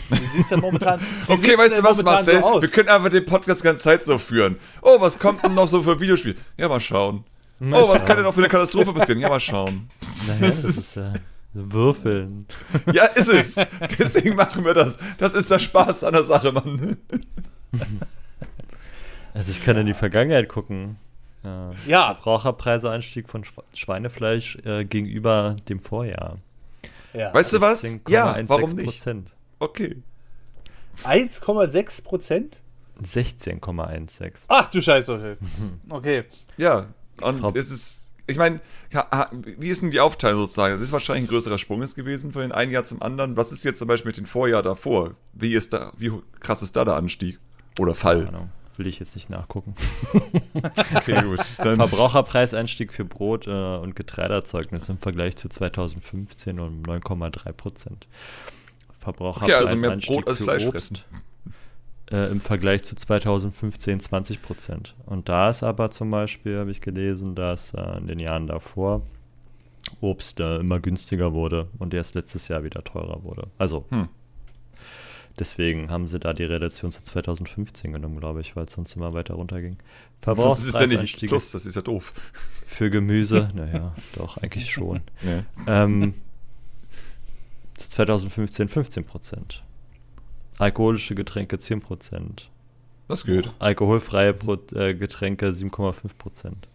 Wie 0.10 0.16
sieht 0.16 0.44
es 0.44 0.50
denn 0.50 0.60
momentan 0.60 1.00
Okay, 1.28 1.58
weißt 1.58 1.80
du 1.80 1.84
was, 1.84 2.04
Marcel? 2.04 2.42
So 2.42 2.62
wir 2.62 2.70
können 2.70 2.90
einfach 2.90 3.10
den 3.10 3.26
Podcast 3.26 3.62
die 3.62 3.66
ganze 3.66 3.84
Zeit 3.84 4.04
so 4.04 4.18
führen. 4.18 4.58
Oh, 4.82 5.00
was 5.00 5.18
kommt 5.18 5.44
denn 5.44 5.54
noch 5.54 5.68
so 5.68 5.82
für 5.84 6.00
Videospiele? 6.00 6.36
Ja, 6.58 6.68
mal 6.68 6.82
schauen. 6.82 7.24
Mal 7.60 7.82
oh, 7.82 7.90
was 7.90 8.06
kann 8.06 8.18
denn 8.18 8.26
noch 8.26 8.34
für 8.34 8.42
eine 8.42 8.50
Katastrophe 8.50 8.92
passieren? 8.92 9.22
Ja, 9.22 9.30
mal 9.30 9.40
schauen. 9.40 9.90
Naja, 10.28 10.48
das, 10.48 10.62
das 10.64 10.78
ist 10.78 10.96
ja 10.96 11.14
Würfeln. 11.53 12.48
Ja, 12.93 13.05
ist 13.05 13.29
es. 13.29 13.55
Deswegen 14.00 14.36
machen 14.36 14.63
wir 14.63 14.74
das. 14.74 14.98
Das 15.17 15.34
ist 15.34 15.51
der 15.51 15.60
Spaß 15.60 16.03
an 16.03 16.13
der 16.13 16.24
Sache, 16.24 16.51
Mann. 16.51 16.98
Also 19.34 19.51
ich 19.51 19.63
kann 19.63 19.77
in 19.77 19.86
die 19.86 19.93
Vergangenheit 19.93 20.50
gucken. 20.50 20.98
Ja. 21.43 21.72
ja. 21.88 22.13
Verbraucherpreiseanstieg 22.15 23.29
von 23.29 23.43
Schweinefleisch 23.74 24.58
äh, 24.63 24.86
gegenüber 24.86 25.55
dem 25.67 25.79
Vorjahr. 25.79 26.38
Ja. 27.13 27.34
Weißt 27.34 27.53
du 27.53 27.62
was? 27.62 28.00
Ja, 28.08 28.38
warum 28.48 28.72
nicht? 28.72 29.05
Okay. 29.60 29.98
1,6 31.03 32.03
Prozent? 32.03 32.62
16,16. 33.03 34.46
Ach 34.48 34.70
du 34.70 34.81
Scheiße. 34.81 35.38
Okay. 35.89 36.25
Ja, 36.58 36.88
und 37.22 37.39
Frau 37.39 37.51
es 37.55 37.72
ist, 37.72 38.00
ich 38.32 38.38
meine, 38.38 38.60
wie 39.58 39.70
ist 39.70 39.82
denn 39.82 39.92
die 39.92 40.00
Aufteilung 40.00 40.42
sozusagen? 40.42 40.74
Das 40.74 40.82
ist 40.82 40.92
wahrscheinlich 40.92 41.26
ein 41.26 41.28
größerer 41.28 41.58
Sprung 41.58 41.82
ist 41.82 41.96
gewesen 41.96 42.32
von 42.32 42.42
dem 42.42 42.52
einen 42.52 42.72
Jahr 42.72 42.84
zum 42.84 43.02
anderen. 43.02 43.38
Was 43.38 43.52
ist 43.52 43.64
jetzt 43.64 43.80
zum 43.80 43.88
Beispiel 43.88 44.10
mit 44.10 44.18
dem 44.18 44.26
Vorjahr 44.26 44.64
davor? 44.64 45.16
Wie 45.34 45.54
ist 45.54 45.74
da, 45.74 45.92
wie 45.98 46.12
krass 46.40 46.62
ist 46.62 46.76
da 46.76 46.86
der 46.86 46.96
Anstieg? 46.96 47.40
Oder 47.80 47.96
Fall? 47.96 48.26
Keine 48.26 48.30
Ahnung. 48.30 48.50
Will 48.78 48.88
ich 48.88 49.00
jetzt 49.00 49.16
nicht 49.16 49.30
nachgucken. 49.30 49.76
okay, 50.96 51.22
gut. 51.22 51.40
Dann 51.58 51.76
Verbraucherpreiseinstieg 51.76 52.94
für 52.94 53.06
Brot 53.06 53.46
äh, 53.46 53.52
und 53.52 53.96
Getreideerzeugnis 53.96 54.90
im 54.90 54.98
Vergleich 54.98 55.36
zu 55.36 55.50
2015 55.50 56.60
um 56.60 56.82
9,3 56.84 57.52
Prozent. 57.52 58.08
Verbraucherpreiseinstieg 59.00 59.78
okay, 59.78 59.94
also 59.94 60.16
mehr 60.16 60.16
Brot 60.16 60.28
als 60.28 60.38
Fleisch 60.38 60.66
Obst, 60.66 60.72
fressen. 60.72 61.04
Äh, 62.12 62.30
Im 62.30 62.41
Vergleich 62.41 62.84
zu 62.84 62.96
2015 62.96 64.00
20 64.00 64.41
Prozent. 64.41 64.96
Und 65.06 65.30
da 65.30 65.50
ist 65.50 65.63
aber 65.63 65.91
zum 65.91 66.12
Beispiel, 66.12 66.60
habe 66.60 66.72
ich 66.72 66.82
gelesen, 66.82 67.36
dass 67.36 67.74
äh, 67.74 67.98
in 67.98 68.08
den 68.08 68.20
Jahren 68.20 68.48
davor 68.48 69.03
Obst 70.01 70.39
äh, 70.39 70.58
immer 70.58 70.80
günstiger 70.80 71.34
wurde 71.34 71.68
und 71.80 71.94
erst 71.94 72.15
letztes 72.15 72.48
Jahr 72.48 72.63
wieder 72.63 72.84
teurer 72.84 73.24
wurde. 73.24 73.48
Also 73.58 73.86
hm. 73.89 74.10
Deswegen 75.39 75.89
haben 75.89 76.08
sie 76.08 76.20
da 76.20 76.34
die 76.34 76.44
Relation 76.44 76.91
zu 76.91 77.03
2015 77.03 77.94
genommen, 77.94 78.20
glaube 78.20 78.41
ich, 78.41 78.56
weil 78.56 78.65
es 78.65 78.74
sonst 78.74 78.96
immer 78.96 79.13
weiter 79.13 79.36
runterging. 79.36 79.77
Das 80.20 80.65
ist 80.65 80.80
ja 80.80 80.88
nicht 80.88 81.20
plus, 81.20 81.51
das 81.51 81.65
ist 81.65 81.75
ja 81.75 81.82
doof. 81.82 82.13
Für 82.65 82.89
Gemüse, 82.89 83.50
naja, 83.56 83.96
doch, 84.15 84.38
eigentlich 84.38 84.70
schon. 84.70 85.01
Ja. 85.24 85.84
Ähm, 85.84 86.13
2015 87.77 88.70
15 88.70 89.06
Prozent. 89.06 89.63
Alkoholische 90.62 91.15
Getränke 91.15 91.58
10 91.58 91.82
Prozent. 91.82 92.50
Das 93.08 93.25
geht. 93.25 93.51
Alkoholfreie 93.58 94.34
Pro 94.34 94.58
äh, 94.75 94.94
Getränke 94.94 95.50
7,5 95.50 95.94
Prozent. 96.20 96.68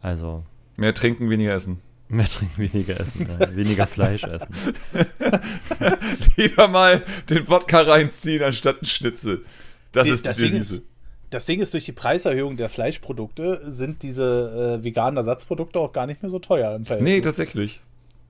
Also. 0.00 0.44
Mehr 0.76 0.94
trinken, 0.94 1.28
weniger 1.28 1.54
essen. 1.54 1.80
Mehr 2.08 2.28
trinken, 2.28 2.56
weniger 2.56 3.00
essen, 3.00 3.28
ja. 3.28 3.56
weniger 3.56 3.88
Fleisch 3.88 4.22
essen. 4.22 4.54
Lieber 6.36 6.68
mal 6.68 7.02
den 7.28 7.48
Wodka 7.48 7.80
reinziehen 7.80 8.44
anstatt 8.44 8.80
ein 8.80 8.86
Schnitzel. 8.86 9.44
Das, 9.90 10.06
das 10.06 10.20
ist 10.20 10.38
die 10.38 10.50
Devise. 10.50 10.82
das 11.30 11.46
Ding 11.46 11.58
ist, 11.58 11.74
durch 11.74 11.84
die 11.84 11.92
Preiserhöhung 11.92 12.56
der 12.56 12.68
Fleischprodukte 12.68 13.60
sind 13.72 14.04
diese 14.04 14.78
äh, 14.78 14.84
veganen 14.84 15.16
Ersatzprodukte 15.16 15.80
auch 15.80 15.92
gar 15.92 16.06
nicht 16.06 16.22
mehr 16.22 16.30
so 16.30 16.38
teuer 16.38 16.76
im 16.76 16.86
Verhältnis. 16.86 17.12
Nee, 17.12 17.20
tatsächlich. 17.22 17.80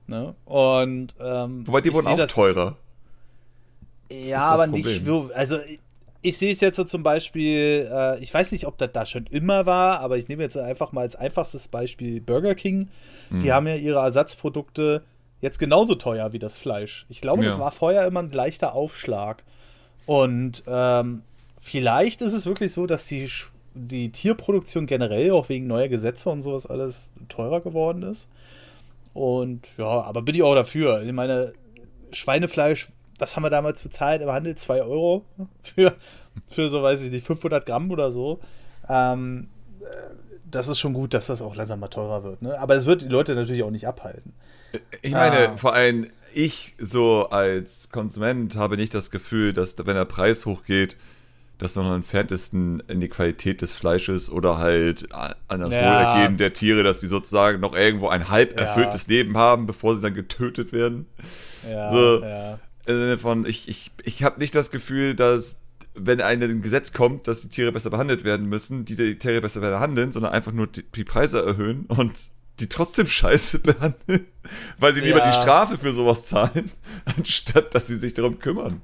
Ne? 0.07 0.35
Und, 0.47 1.09
ähm, 1.21 1.67
Wobei 1.67 1.83
die 1.83 1.93
wurden 1.93 2.07
auch 2.09 2.27
teurer. 2.29 2.79
Ja, 4.11 4.51
aber 4.51 4.67
nicht 4.67 5.05
so. 5.05 5.31
Also, 5.35 5.59
ich 6.23 6.39
sehe 6.39 6.53
es 6.53 6.61
jetzt 6.61 6.77
so 6.77 6.85
zum 6.85 7.03
Beispiel, 7.03 7.89
äh, 7.91 8.19
ich 8.21 8.33
weiß 8.33 8.53
nicht, 8.53 8.67
ob 8.67 8.79
das 8.79 8.91
da 8.93 9.07
schon 9.07 9.27
immer 9.27 9.67
war, 9.67 10.01
aber 10.01 10.17
ich 10.19 10.29
nehme 10.29 10.43
jetzt 10.43 10.57
einfach 10.57 10.93
mal 10.93 11.03
als 11.03 11.17
einfachstes 11.17 11.69
Beispiel 11.69 12.21
Burger 12.21 12.55
King. 12.55 12.89
Mhm. 13.31 13.41
Die 13.41 13.53
haben 13.53 13.67
ja 13.67 13.77
ihre 13.77 14.01
Ersatzprodukte 14.01 15.03
jetzt 15.41 15.59
genauso 15.59 15.95
teuer 15.95 16.33
wie 16.33 16.39
das 16.39 16.57
Fleisch. 16.57 17.07
Ich 17.09 17.21
glaube, 17.21 17.45
ja. 17.45 17.51
das 17.51 17.59
war 17.61 17.71
vorher 17.71 18.07
immer 18.07 18.21
ein 18.21 18.33
leichter 18.33 18.75
Aufschlag. 18.75 19.45
Und 20.07 20.63
ähm, 20.67 21.23
vielleicht 21.61 22.23
ist 22.23 22.33
es 22.33 22.47
wirklich 22.47 22.73
so, 22.73 22.87
dass 22.87 23.07
die, 23.07 23.31
die 23.75 24.11
Tierproduktion 24.11 24.87
generell 24.87 25.31
auch 25.33 25.49
wegen 25.49 25.67
neuer 25.67 25.89
Gesetze 25.89 26.31
und 26.31 26.43
sowas 26.43 26.67
alles 26.67 27.13
teurer 27.29 27.61
geworden 27.61 28.03
ist. 28.03 28.29
Und 29.13 29.67
ja, 29.79 30.03
aber 30.03 30.23
bin 30.23 30.35
ich 30.35 30.43
auch 30.43 30.55
dafür. 30.55 31.03
Ich 31.03 31.13
meine, 31.13 31.53
Schweinefleisch 32.13 32.89
was 33.19 33.37
haben 33.37 33.43
wir 33.43 33.51
damals 33.51 33.83
bezahlt 33.83 34.23
im 34.23 34.31
Handel? 34.31 34.55
2 34.55 34.83
Euro 34.83 35.25
für, 35.63 35.95
für 36.51 36.69
so, 36.69 36.83
weiß 36.83 37.03
ich 37.03 37.13
nicht, 37.13 37.27
500 37.27 37.65
Gramm 37.67 37.91
oder 37.91 38.11
so. 38.11 38.41
Ähm, 38.89 39.49
das 40.51 40.69
ist 40.69 40.79
schon 40.79 40.93
gut, 40.93 41.15
dass 41.15 41.27
das 41.27 41.43
auch 41.43 41.55
langsam 41.57 41.81
mal 41.81 41.89
teurer 41.89 42.23
wird. 42.25 42.43
Ne? 42.43 42.59
Aber 42.59 42.77
es 42.77 42.87
wird 42.87 43.03
die 43.03 43.09
Leute 43.09 43.35
natürlich 43.35 43.63
auch 43.63 43.71
nicht 43.71 43.87
abhalten. 43.87 44.33
Ich 45.03 45.13
meine, 45.13 45.51
ah. 45.51 45.57
vor 45.57 45.75
allem 45.75 46.09
ich 46.33 46.75
so 46.79 47.29
als 47.31 47.91
Konsument 47.91 48.57
habe 48.57 48.77
nicht 48.77 48.95
das 48.95 49.11
Gefühl, 49.11 49.53
dass 49.53 49.77
wenn 49.79 49.97
der 49.97 50.05
Preis 50.05 50.45
hochgeht, 50.45 50.97
dass 51.59 51.75
noch 51.77 51.87
am 51.87 51.95
entferntesten 51.95 52.83
in 52.89 53.01
die 53.01 53.09
Qualität 53.09 53.63
des 53.63 53.73
Fleisches 53.73 54.31
oder 54.31 54.59
halt 54.59 55.09
an 55.13 55.61
das 55.61 55.73
ja. 55.73 55.81
Wohlergehen 55.81 56.37
der 56.37 56.53
Tiere, 56.53 56.83
dass 56.83 57.01
sie 57.01 57.07
sozusagen 57.07 57.61
noch 57.61 57.75
irgendwo 57.75 58.09
ein 58.09 58.29
halb 58.29 58.61
erfülltes 58.61 59.07
ja. 59.07 59.15
Leben 59.15 59.39
haben, 59.39 59.67
bevor 59.67 59.95
sie 59.95 60.03
dann 60.03 60.13
getötet 60.13 60.73
werden. 60.73 61.07
Ja, 61.69 61.91
so. 61.91 62.23
ja. 62.23 62.59
Äh, 62.87 63.19
von, 63.19 63.47
ich, 63.47 63.69
ich, 63.69 63.91
ich 64.05 64.23
habe 64.23 64.39
nicht 64.39 64.55
das 64.55 64.71
Gefühl, 64.71 65.15
dass 65.15 65.63
wenn 65.95 66.21
ein 66.21 66.63
Gesetz 66.63 66.93
kommt, 66.93 67.27
dass 67.27 67.41
die 67.41 67.49
Tiere 67.49 67.73
besser 67.73 67.91
behandelt 67.91 68.23
werden 68.23 68.47
müssen, 68.47 68.85
die 68.85 68.97
die 68.97 69.19
Tiere 69.19 69.41
besser 69.41 69.61
behandeln, 69.61 70.13
sondern 70.13 70.33
einfach 70.33 70.53
nur 70.53 70.67
die, 70.67 70.83
die 70.83 71.05
Preise 71.05 71.43
erhöhen 71.45 71.87
und 71.87 72.31
die 72.61 72.69
trotzdem 72.69 73.07
scheiße 73.07 73.61
behandeln, 73.61 74.27
weil 74.79 74.95
sie 74.95 75.01
ja. 75.01 75.07
lieber 75.07 75.21
die 75.21 75.33
Strafe 75.33 75.79
für 75.79 75.93
sowas 75.93 76.27
zahlen, 76.27 76.71
anstatt 77.17 77.75
dass 77.75 77.87
sie 77.87 77.97
sich 77.97 78.15
darum 78.15 78.39
kümmern. 78.39 78.83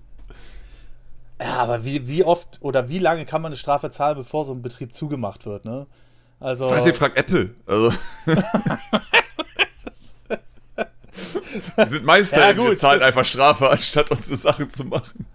Ja, 1.40 1.56
aber 1.56 1.85
wie, 1.85 2.06
wie 2.06 2.25
oft 2.25 2.59
oder 2.61 2.88
wie 2.88 2.99
lange 2.99 3.26
kann 3.26 3.42
man 3.42 3.50
eine 3.50 3.56
Strafe 3.56 3.90
zahlen, 3.90 4.16
bevor 4.16 4.44
so 4.44 4.54
ein 4.54 4.62
Betrieb 4.62 4.94
zugemacht 4.94 5.44
wird, 5.44 5.64
ne? 5.64 5.87
Also. 6.38 6.66
Ich 6.66 6.73
weiß 6.73 6.85
nicht, 6.87 6.97
frag 6.97 7.16
Apple. 7.16 7.54
Also. 7.66 7.92
Die 11.78 11.88
sind 11.88 12.04
Meister, 12.04 12.40
ja, 12.40 12.52
gut. 12.52 12.78
zahlen 12.78 13.02
einfach 13.02 13.25
Strafe, 13.25 13.71
anstatt 13.71 14.11
unsere 14.11 14.37
Sachen 14.37 14.71
zu 14.71 14.85
machen. 14.85 15.26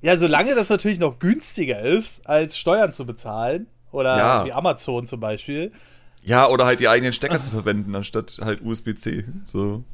Ja, 0.00 0.16
solange 0.16 0.54
das 0.54 0.68
natürlich 0.68 0.98
noch 0.98 1.18
günstiger 1.18 1.80
ist, 1.80 2.26
als 2.28 2.58
Steuern 2.58 2.92
zu 2.92 3.06
bezahlen, 3.06 3.66
oder 3.92 4.16
ja. 4.16 4.44
wie 4.46 4.52
Amazon 4.52 5.06
zum 5.06 5.20
Beispiel. 5.20 5.70
Ja, 6.22 6.48
oder 6.48 6.66
halt 6.66 6.80
die 6.80 6.88
eigenen 6.88 7.12
Stecker 7.12 7.40
zu 7.40 7.50
verwenden, 7.50 7.94
anstatt 7.94 8.38
halt 8.40 8.62
USB-C. 8.62 9.24
So. 9.44 9.84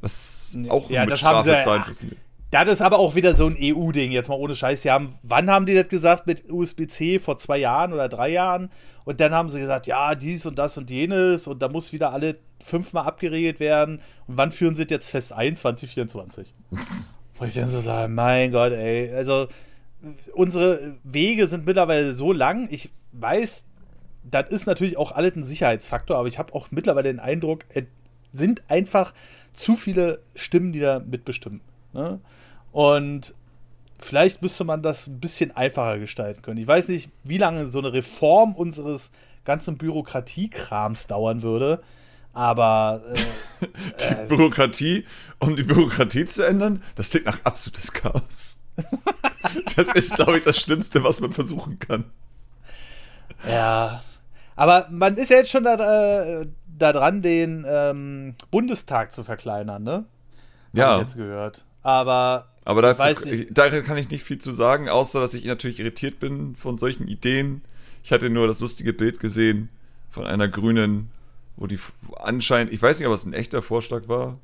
Was 0.00 0.56
auch 0.68 0.90
ja, 0.90 1.02
mit 1.02 1.12
das 1.12 1.20
Strafe 1.20 1.50
haben 1.50 1.58
sie, 1.58 1.64
zahlen 1.64 1.82
ach, 1.84 1.92
Das 2.54 2.68
ist 2.68 2.82
aber 2.82 3.00
auch 3.00 3.16
wieder 3.16 3.34
so 3.34 3.48
ein 3.48 3.56
EU-Ding, 3.60 4.12
jetzt 4.12 4.28
mal 4.28 4.36
ohne 4.36 4.54
Scheiß. 4.54 4.82
Sie 4.82 4.90
haben, 4.92 5.18
wann 5.24 5.50
haben 5.50 5.66
die 5.66 5.74
das 5.74 5.88
gesagt 5.88 6.28
mit 6.28 6.48
USB-C? 6.48 7.18
Vor 7.18 7.36
zwei 7.36 7.58
Jahren 7.58 7.92
oder 7.92 8.08
drei 8.08 8.28
Jahren? 8.28 8.70
Und 9.04 9.18
dann 9.18 9.32
haben 9.32 9.50
sie 9.50 9.58
gesagt, 9.58 9.88
ja, 9.88 10.14
dies 10.14 10.46
und 10.46 10.56
das 10.56 10.78
und 10.78 10.88
jenes 10.88 11.48
und 11.48 11.60
da 11.60 11.68
muss 11.68 11.92
wieder 11.92 12.12
alle 12.12 12.36
fünfmal 12.62 13.08
abgeregelt 13.08 13.58
werden. 13.58 14.00
Und 14.28 14.36
wann 14.36 14.52
führen 14.52 14.76
sie 14.76 14.86
jetzt 14.88 15.10
fest 15.10 15.32
ein? 15.32 15.56
2024. 15.56 16.54
Wo 17.40 17.44
ich 17.44 17.54
dann 17.54 17.68
so 17.68 17.80
sage, 17.80 18.06
mein 18.06 18.52
Gott, 18.52 18.70
ey. 18.70 19.12
Also, 19.12 19.48
unsere 20.32 20.96
Wege 21.02 21.48
sind 21.48 21.66
mittlerweile 21.66 22.14
so 22.14 22.32
lang. 22.32 22.68
Ich 22.70 22.90
weiß, 23.10 23.64
das 24.22 24.50
ist 24.50 24.66
natürlich 24.66 24.96
auch 24.96 25.10
alles 25.10 25.34
ein 25.34 25.42
Sicherheitsfaktor, 25.42 26.16
aber 26.16 26.28
ich 26.28 26.38
habe 26.38 26.54
auch 26.54 26.68
mittlerweile 26.70 27.08
den 27.08 27.18
Eindruck, 27.18 27.64
es 27.70 27.86
sind 28.30 28.62
einfach 28.68 29.12
zu 29.52 29.74
viele 29.74 30.20
Stimmen, 30.36 30.72
die 30.72 30.78
da 30.78 31.00
mitbestimmen. 31.00 31.60
Ne? 31.92 32.20
Und 32.74 33.34
vielleicht 34.00 34.42
müsste 34.42 34.64
man 34.64 34.82
das 34.82 35.06
ein 35.06 35.20
bisschen 35.20 35.52
einfacher 35.52 36.00
gestalten 36.00 36.42
können. 36.42 36.58
Ich 36.58 36.66
weiß 36.66 36.88
nicht, 36.88 37.08
wie 37.22 37.38
lange 37.38 37.66
so 37.66 37.78
eine 37.78 37.92
Reform 37.92 38.52
unseres 38.56 39.12
ganzen 39.44 39.78
Bürokratiekrams 39.78 41.06
dauern 41.06 41.42
würde. 41.42 41.84
Aber 42.32 43.00
äh, 43.14 43.66
die 44.00 44.12
äh, 44.12 44.26
Bürokratie, 44.26 45.04
um 45.38 45.54
die 45.54 45.62
Bürokratie 45.62 46.26
zu 46.26 46.42
ändern, 46.42 46.82
das 46.96 47.10
klingt 47.10 47.26
nach 47.26 47.38
absolutes 47.44 47.92
Chaos. 47.92 48.58
das 49.76 49.92
ist, 49.94 50.16
glaube 50.16 50.38
ich, 50.38 50.44
das 50.44 50.58
Schlimmste, 50.58 51.04
was 51.04 51.20
man 51.20 51.30
versuchen 51.32 51.78
kann. 51.78 52.06
Ja. 53.48 54.02
Aber 54.56 54.88
man 54.90 55.16
ist 55.16 55.30
ja 55.30 55.36
jetzt 55.36 55.52
schon 55.52 55.62
da, 55.62 56.40
äh, 56.40 56.46
da 56.66 56.92
dran, 56.92 57.22
den 57.22 57.64
ähm, 57.68 58.34
Bundestag 58.50 59.12
zu 59.12 59.22
verkleinern, 59.22 59.84
ne? 59.84 60.06
Ja. 60.72 60.88
Hab 60.88 60.96
ich 60.96 61.02
jetzt 61.02 61.16
gehört. 61.16 61.64
Aber. 61.84 62.48
Aber 62.64 62.80
dazu, 62.82 63.28
ich, 63.28 63.48
da 63.50 63.68
kann 63.82 63.96
ich 63.98 64.10
nicht 64.10 64.24
viel 64.24 64.38
zu 64.38 64.52
sagen, 64.52 64.88
außer 64.88 65.20
dass 65.20 65.34
ich 65.34 65.44
natürlich 65.44 65.80
irritiert 65.80 66.18
bin 66.18 66.56
von 66.56 66.78
solchen 66.78 67.08
Ideen. 67.08 67.62
Ich 68.02 68.12
hatte 68.12 68.30
nur 68.30 68.46
das 68.46 68.60
lustige 68.60 68.92
Bild 68.92 69.20
gesehen 69.20 69.68
von 70.10 70.24
einer 70.24 70.48
grünen 70.48 71.10
wo 71.56 71.66
die 71.66 71.78
anscheinend, 72.16 72.72
ich 72.72 72.82
weiß 72.82 72.98
nicht, 72.98 73.08
ob 73.08 73.14
es 73.14 73.24
ein 73.24 73.32
echter 73.32 73.62
Vorschlag 73.62 74.08
war, 74.08 74.38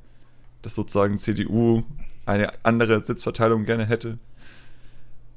dass 0.62 0.74
sozusagen 0.74 1.18
CDU 1.18 1.82
eine 2.26 2.52
andere 2.62 3.02
Sitzverteilung 3.02 3.64
gerne 3.64 3.86
hätte. 3.86 4.18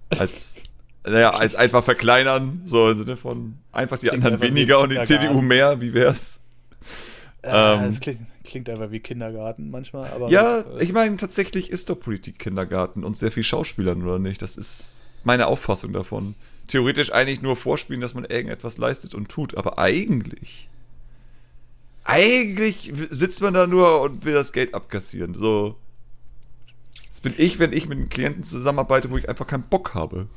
Als, 0.09 0.55
naja, 1.03 1.31
als 1.31 1.55
einfach 1.55 1.83
verkleinern, 1.83 2.61
so 2.65 2.89
im 2.91 2.97
Sinne 2.97 3.17
von 3.17 3.55
einfach 3.71 3.97
die 3.97 4.11
anderen 4.11 4.39
weniger 4.41 4.79
und 4.79 4.91
die 4.91 5.01
CDU 5.03 5.41
mehr, 5.41 5.81
wie 5.81 5.93
wär's? 5.93 6.39
Äh, 7.41 7.49
ähm, 7.51 7.83
es 7.85 7.99
klingt, 7.99 8.21
klingt 8.53 8.69
einfach 8.69 8.91
wie 8.91 8.99
Kindergarten 8.99 9.69
manchmal, 9.71 10.09
aber. 10.11 10.29
Ja, 10.29 10.63
mit, 10.69 10.81
äh, 10.81 10.83
ich 10.83 10.93
meine, 10.93 11.17
tatsächlich 11.17 11.71
ist 11.71 11.89
doch 11.89 11.99
Politik 11.99 12.39
Kindergarten 12.39 13.03
und 13.03 13.17
sehr 13.17 13.31
viel 13.31 13.43
Schauspielern, 13.43 14.03
oder 14.03 14.19
nicht? 14.19 14.41
Das 14.41 14.57
ist 14.57 15.01
meine 15.23 15.47
Auffassung 15.47 15.91
davon. 15.91 16.35
Theoretisch 16.67 17.11
eigentlich 17.11 17.41
nur 17.41 17.55
vorspielen, 17.55 17.99
dass 17.99 18.13
man 18.13 18.25
irgendetwas 18.25 18.77
leistet 18.77 19.15
und 19.15 19.27
tut, 19.27 19.57
aber 19.57 19.79
eigentlich 19.79 20.69
eigentlich 22.03 22.93
sitzt 23.09 23.41
man 23.41 23.53
da 23.53 23.65
nur 23.65 24.01
und 24.01 24.25
will 24.25 24.33
das 24.33 24.53
Geld 24.53 24.73
abkassieren. 24.73 25.33
So. 25.33 25.75
Das 27.09 27.21
bin 27.21 27.33
ich, 27.37 27.59
wenn 27.59 27.73
ich 27.73 27.87
mit 27.87 27.97
einem 27.97 28.09
Klienten 28.09 28.43
zusammenarbeite, 28.43 29.09
wo 29.09 29.17
ich 29.17 29.29
einfach 29.29 29.47
keinen 29.47 29.63
Bock 29.63 29.93
habe. 29.93 30.27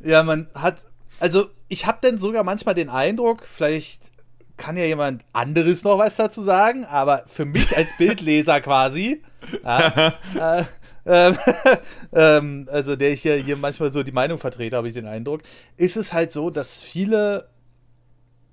Ja, 0.00 0.22
man 0.22 0.48
hat. 0.54 0.78
Also, 1.20 1.46
ich 1.68 1.86
habe 1.86 1.98
dann 2.02 2.18
sogar 2.18 2.44
manchmal 2.44 2.74
den 2.74 2.90
Eindruck, 2.90 3.46
vielleicht 3.46 4.10
kann 4.56 4.76
ja 4.76 4.84
jemand 4.84 5.24
anderes 5.32 5.84
noch 5.84 5.98
was 5.98 6.16
dazu 6.16 6.42
sagen, 6.42 6.84
aber 6.84 7.24
für 7.26 7.44
mich 7.44 7.76
als 7.76 7.88
Bildleser 7.98 8.60
quasi, 8.60 9.22
ja, 9.64 10.14
äh, 10.34 10.64
ähm, 11.06 11.36
ähm, 12.12 12.68
also 12.70 12.96
der 12.96 13.12
ich 13.12 13.22
hier, 13.22 13.36
hier 13.36 13.56
manchmal 13.56 13.92
so 13.92 14.02
die 14.02 14.12
Meinung 14.12 14.38
vertrete, 14.38 14.76
habe 14.76 14.88
ich 14.88 14.94
den 14.94 15.06
Eindruck, 15.06 15.42
ist 15.76 15.96
es 15.96 16.12
halt 16.12 16.32
so, 16.32 16.50
dass 16.50 16.82
viele 16.82 17.48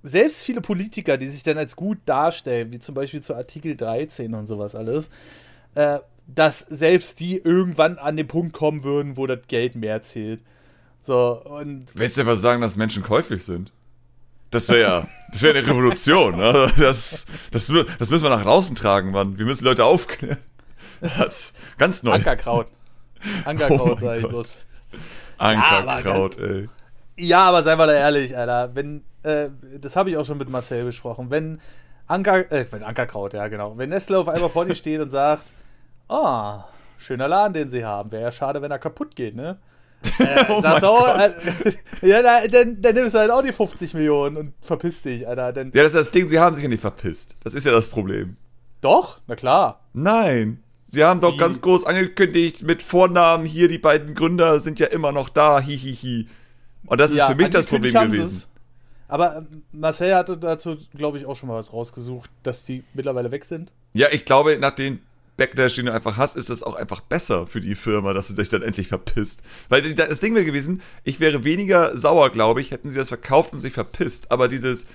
selbst 0.04 0.44
viele 0.44 0.62
Politiker, 0.62 1.18
die 1.18 1.30
sich 1.30 1.44
dann 1.44 1.58
als 1.58 1.76
gut 1.76 1.98
darstellen, 2.06 2.72
wie 2.72 2.80
zum 2.80 2.94
Beispiel 2.94 3.22
zu 3.22 3.36
Artikel 3.36 3.76
13 3.76 4.34
und 4.34 4.48
sowas 4.48 4.76
alles, 4.76 5.10
äh, 5.76 6.00
dass 6.28 6.60
selbst 6.60 7.22
die 7.22 7.38
irgendwann 7.38 7.98
an 7.98 8.18
den 8.18 8.28
Punkt 8.28 8.54
kommen 8.54 8.84
würden, 8.84 9.18
wo 9.18 9.28
das 9.28 9.48
Geld 9.48 9.76
mehr 9.76 10.02
zählt. 10.02 10.42
So, 11.04 11.42
und. 11.44 11.88
Willst 11.96 12.18
du 12.18 12.22
etwa 12.22 12.36
sagen, 12.36 12.62
dass 12.62 12.76
Menschen 12.76 13.04
käuflich 13.04 13.44
sind? 13.44 13.72
Das 14.54 14.70
wäre 14.70 14.82
ja, 14.82 15.08
das 15.32 15.42
wäre 15.42 15.58
eine 15.58 15.68
Revolution. 15.68 16.36
Ne? 16.38 16.72
Das, 16.78 17.26
das, 17.52 17.72
das 18.00 18.10
müssen 18.10 18.24
wir 18.24 18.30
nach 18.30 18.44
draußen 18.44 18.76
tragen, 18.76 19.12
Mann. 19.12 19.38
Wir 19.38 19.46
müssen 19.46 19.66
Leute 19.66 19.84
aufklären. 19.84 20.38
Das 21.18 21.54
ganz 21.78 22.04
neu. 22.04 22.14
Ankerkraut. 22.14 22.68
Ankerkraut, 23.44 23.98
oh 23.98 24.00
sag 24.00 24.20
ich 24.20 24.28
bloß. 24.28 24.66
Ankerkraut, 25.38 26.38
ja, 26.38 26.46
ey. 26.46 26.70
Ja, 27.18 27.50
aber 27.50 27.64
sei 27.64 27.76
mal 27.76 27.90
ehrlich, 27.90 28.38
Alter. 28.38 28.76
Wenn, 28.76 29.04
äh, 29.24 29.50
das 29.82 29.96
habe 29.96 30.10
ich 30.10 30.18
auch 30.18 30.26
schon 30.26 30.38
mit 30.38 30.50
Marcel 30.50 30.86
besprochen. 30.86 31.30
Wenn 31.30 31.60
Anker, 32.08 32.52
äh, 32.52 32.66
wenn 32.72 32.84
Ankerkraut, 32.84 33.34
ja 33.34 33.48
genau. 33.48 33.78
Wenn 33.78 33.90
Nestle 33.90 34.18
auf 34.18 34.28
einmal 34.30 34.50
vor 34.50 34.66
dir 34.66 34.76
steht 34.76 35.02
und 35.02 35.10
sagt, 35.10 35.54
oh, 36.08 36.56
schöner 36.98 37.28
Laden, 37.28 37.54
den 37.54 37.70
sie 37.70 37.84
haben. 37.84 38.12
Wäre 38.12 38.24
ja 38.24 38.32
schade, 38.32 38.62
wenn 38.62 38.72
er 38.72 38.80
kaputt 38.80 39.16
geht, 39.16 39.36
ne? 39.36 39.58
Äh, 40.20 40.46
oh 40.50 40.62
sagst 40.62 40.84
auch, 40.86 41.18
äh, 41.18 41.32
ja, 42.02 42.22
dann, 42.48 42.82
dann 42.82 42.96
nimmst 42.96 43.14
du 43.14 43.20
halt 43.20 43.32
auch 43.32 43.42
die 43.42 43.52
50 43.52 43.94
Millionen 43.94 44.38
und 44.38 44.54
verpiss 44.62 45.02
dich, 45.02 45.28
Alter. 45.28 45.54
Denn, 45.54 45.72
ja, 45.74 45.84
das 45.84 45.94
ist 45.94 46.00
das 46.00 46.12
Ding, 46.12 46.28
sie 46.30 46.40
haben 46.40 46.56
sich 46.56 46.64
ja 46.64 46.70
nicht 46.70 46.82
verpisst. 46.82 47.36
Das 47.44 47.54
ist 47.54 47.66
ja 47.66 47.72
das 47.72 47.88
Problem. 47.88 48.38
Doch, 48.82 49.22
na 49.28 49.36
klar. 49.36 49.82
Nein. 49.94 50.64
Sie 50.90 51.04
haben 51.04 51.22
doch 51.22 51.34
Wie? 51.34 51.38
ganz 51.38 51.60
groß 51.62 51.86
angekündigt, 51.86 52.64
mit 52.64 52.84
Vornamen 52.84 53.46
hier, 53.46 53.68
die 53.68 53.80
beiden 53.80 54.14
Gründer 54.14 54.60
sind 54.60 54.80
ja 54.80 54.88
immer 54.88 55.12
noch 55.12 55.30
da, 55.30 55.60
hihihi. 55.60 55.96
Hi, 55.96 56.24
hi. 56.24 56.28
Und 56.86 57.00
das 57.00 57.12
ist 57.12 57.18
ja, 57.18 57.28
für 57.28 57.36
mich 57.36 57.50
das 57.50 57.66
Problem 57.66 57.94
gewesen. 57.94 58.44
Aber 59.08 59.38
ähm, 59.38 59.64
Marcel 59.72 60.16
hatte 60.16 60.38
dazu, 60.38 60.78
glaube 60.96 61.18
ich, 61.18 61.26
auch 61.26 61.36
schon 61.36 61.50
mal 61.50 61.56
was 61.56 61.72
rausgesucht, 61.72 62.30
dass 62.42 62.66
die 62.66 62.84
mittlerweile 62.94 63.32
weg 63.32 63.46
sind. 63.46 63.74
Ja, 63.94 64.08
ich 64.12 64.26
glaube, 64.26 64.58
nach 64.58 64.76
den 64.76 65.02
Backlash, 65.38 65.76
den 65.76 65.88
du 65.88 65.94
einfach 65.94 66.18
hast, 66.18 66.36
ist 66.36 66.50
das 66.50 66.62
auch 66.64 66.76
einfach 66.76 67.02
besser 67.02 67.48
für 67.48 67.62
die 67.62 67.76
Firma, 67.76 68.14
dass 68.14 68.28
du 68.28 68.34
dich 68.34 68.50
dann 68.50 68.62
endlich 68.62 68.88
verpisst. 68.88 69.42
Weil 69.70 69.82
das 69.94 70.20
Ding 70.20 70.36
wäre 70.36 70.46
gewesen, 70.46 70.82
ich 71.04 71.20
wäre 71.20 71.44
weniger 71.44 71.98
sauer, 71.98 72.30
glaube 72.32 72.62
ich, 72.62 72.72
hätten 72.72 72.90
sie 72.90 72.98
das 72.98 73.08
verkauft 73.08 73.54
und 73.54 73.60
sich 73.60 73.74
verpisst. 73.74 74.32
Aber 74.32 74.48
dieses, 74.48 74.86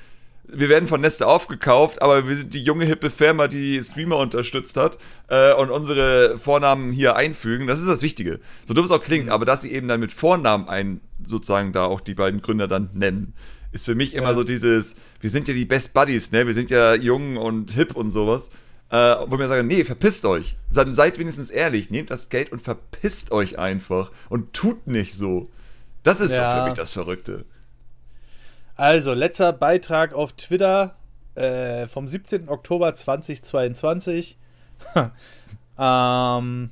wir 0.51 0.69
werden 0.69 0.89
von 0.89 1.01
Neste 1.01 1.27
aufgekauft, 1.27 2.03
aber 2.03 2.29
wir 2.29 2.37
sind 2.37 2.55
die 2.55 2.63
junge, 2.63 2.85
hippe 2.85 3.11
Firma, 3.11 3.49
die 3.49 3.83
Streamer 3.83 4.17
unterstützt 4.19 4.77
hat 4.77 4.99
äh, 5.29 5.53
und 5.55 5.71
unsere 5.71 6.39
Vornamen 6.39 6.93
hier 6.93 7.17
einfügen. 7.17 7.67
Das 7.67 7.81
ist 7.81 7.89
das 7.89 8.03
Wichtige. 8.03 8.41
So 8.65 8.75
dumm 8.75 8.85
es 8.85 8.91
auch 8.91 9.03
klingt, 9.03 9.27
mhm. 9.27 9.33
aber 9.33 9.45
dass 9.45 9.63
sie 9.63 9.73
eben 9.73 9.89
dann 9.89 10.01
mit 10.01 10.13
Vornamen 10.13 10.69
ein, 10.69 11.01
sozusagen 11.27 11.73
da 11.73 11.85
auch 11.85 12.01
die 12.01 12.15
beiden 12.15 12.41
Gründer 12.41 12.69
dann 12.69 12.91
nennen, 12.95 13.35
ist 13.73 13.85
für 13.85 13.95
mich 13.95 14.15
immer 14.15 14.29
ja. 14.29 14.35
so 14.35 14.45
dieses, 14.45 14.97
wir 15.21 15.31
sind 15.31 15.49
ja 15.49 15.55
die 15.55 15.67
Best 15.67 15.93
Buddies, 15.93 16.33
ne? 16.33 16.47
Wir 16.47 16.55
sind 16.55 16.71
ja 16.71 16.95
jung 16.95 17.37
und 17.37 17.73
hip 17.73 17.95
und 17.95 18.11
sowas. 18.11 18.51
Äh, 18.91 19.17
wo 19.27 19.37
mir 19.37 19.49
sagen, 19.49 19.67
nee, 19.67 19.85
verpisst 19.85 20.25
euch. 20.25 20.57
Dann 20.73 20.95
seid 20.95 21.19
wenigstens 21.19 21.51
ehrlich, 21.51 21.91
nehmt 21.91 22.11
das 22.11 22.31
Geld 22.31 22.53
und 22.53 22.63
verpisst 22.63 23.33
euch 23.33 23.59
einfach 23.59 24.11
und 24.31 24.55
tut 24.55 24.87
nicht 24.87 25.15
so. 25.15 25.51
Das 26.03 26.21
ist 26.21 26.35
ja. 26.35 26.57
für 26.57 26.65
mich 26.65 26.75
das 26.75 26.93
Verrückte. 26.93 27.45
Also, 28.77 29.13
letzter 29.13 29.53
Beitrag 29.53 30.15
auf 30.15 30.33
Twitter 30.33 30.97
äh, 31.35 31.87
vom 31.87 32.09
17. 32.09 32.49
Oktober 32.49 32.95
2022. 32.95 34.39
ähm, 35.79 36.71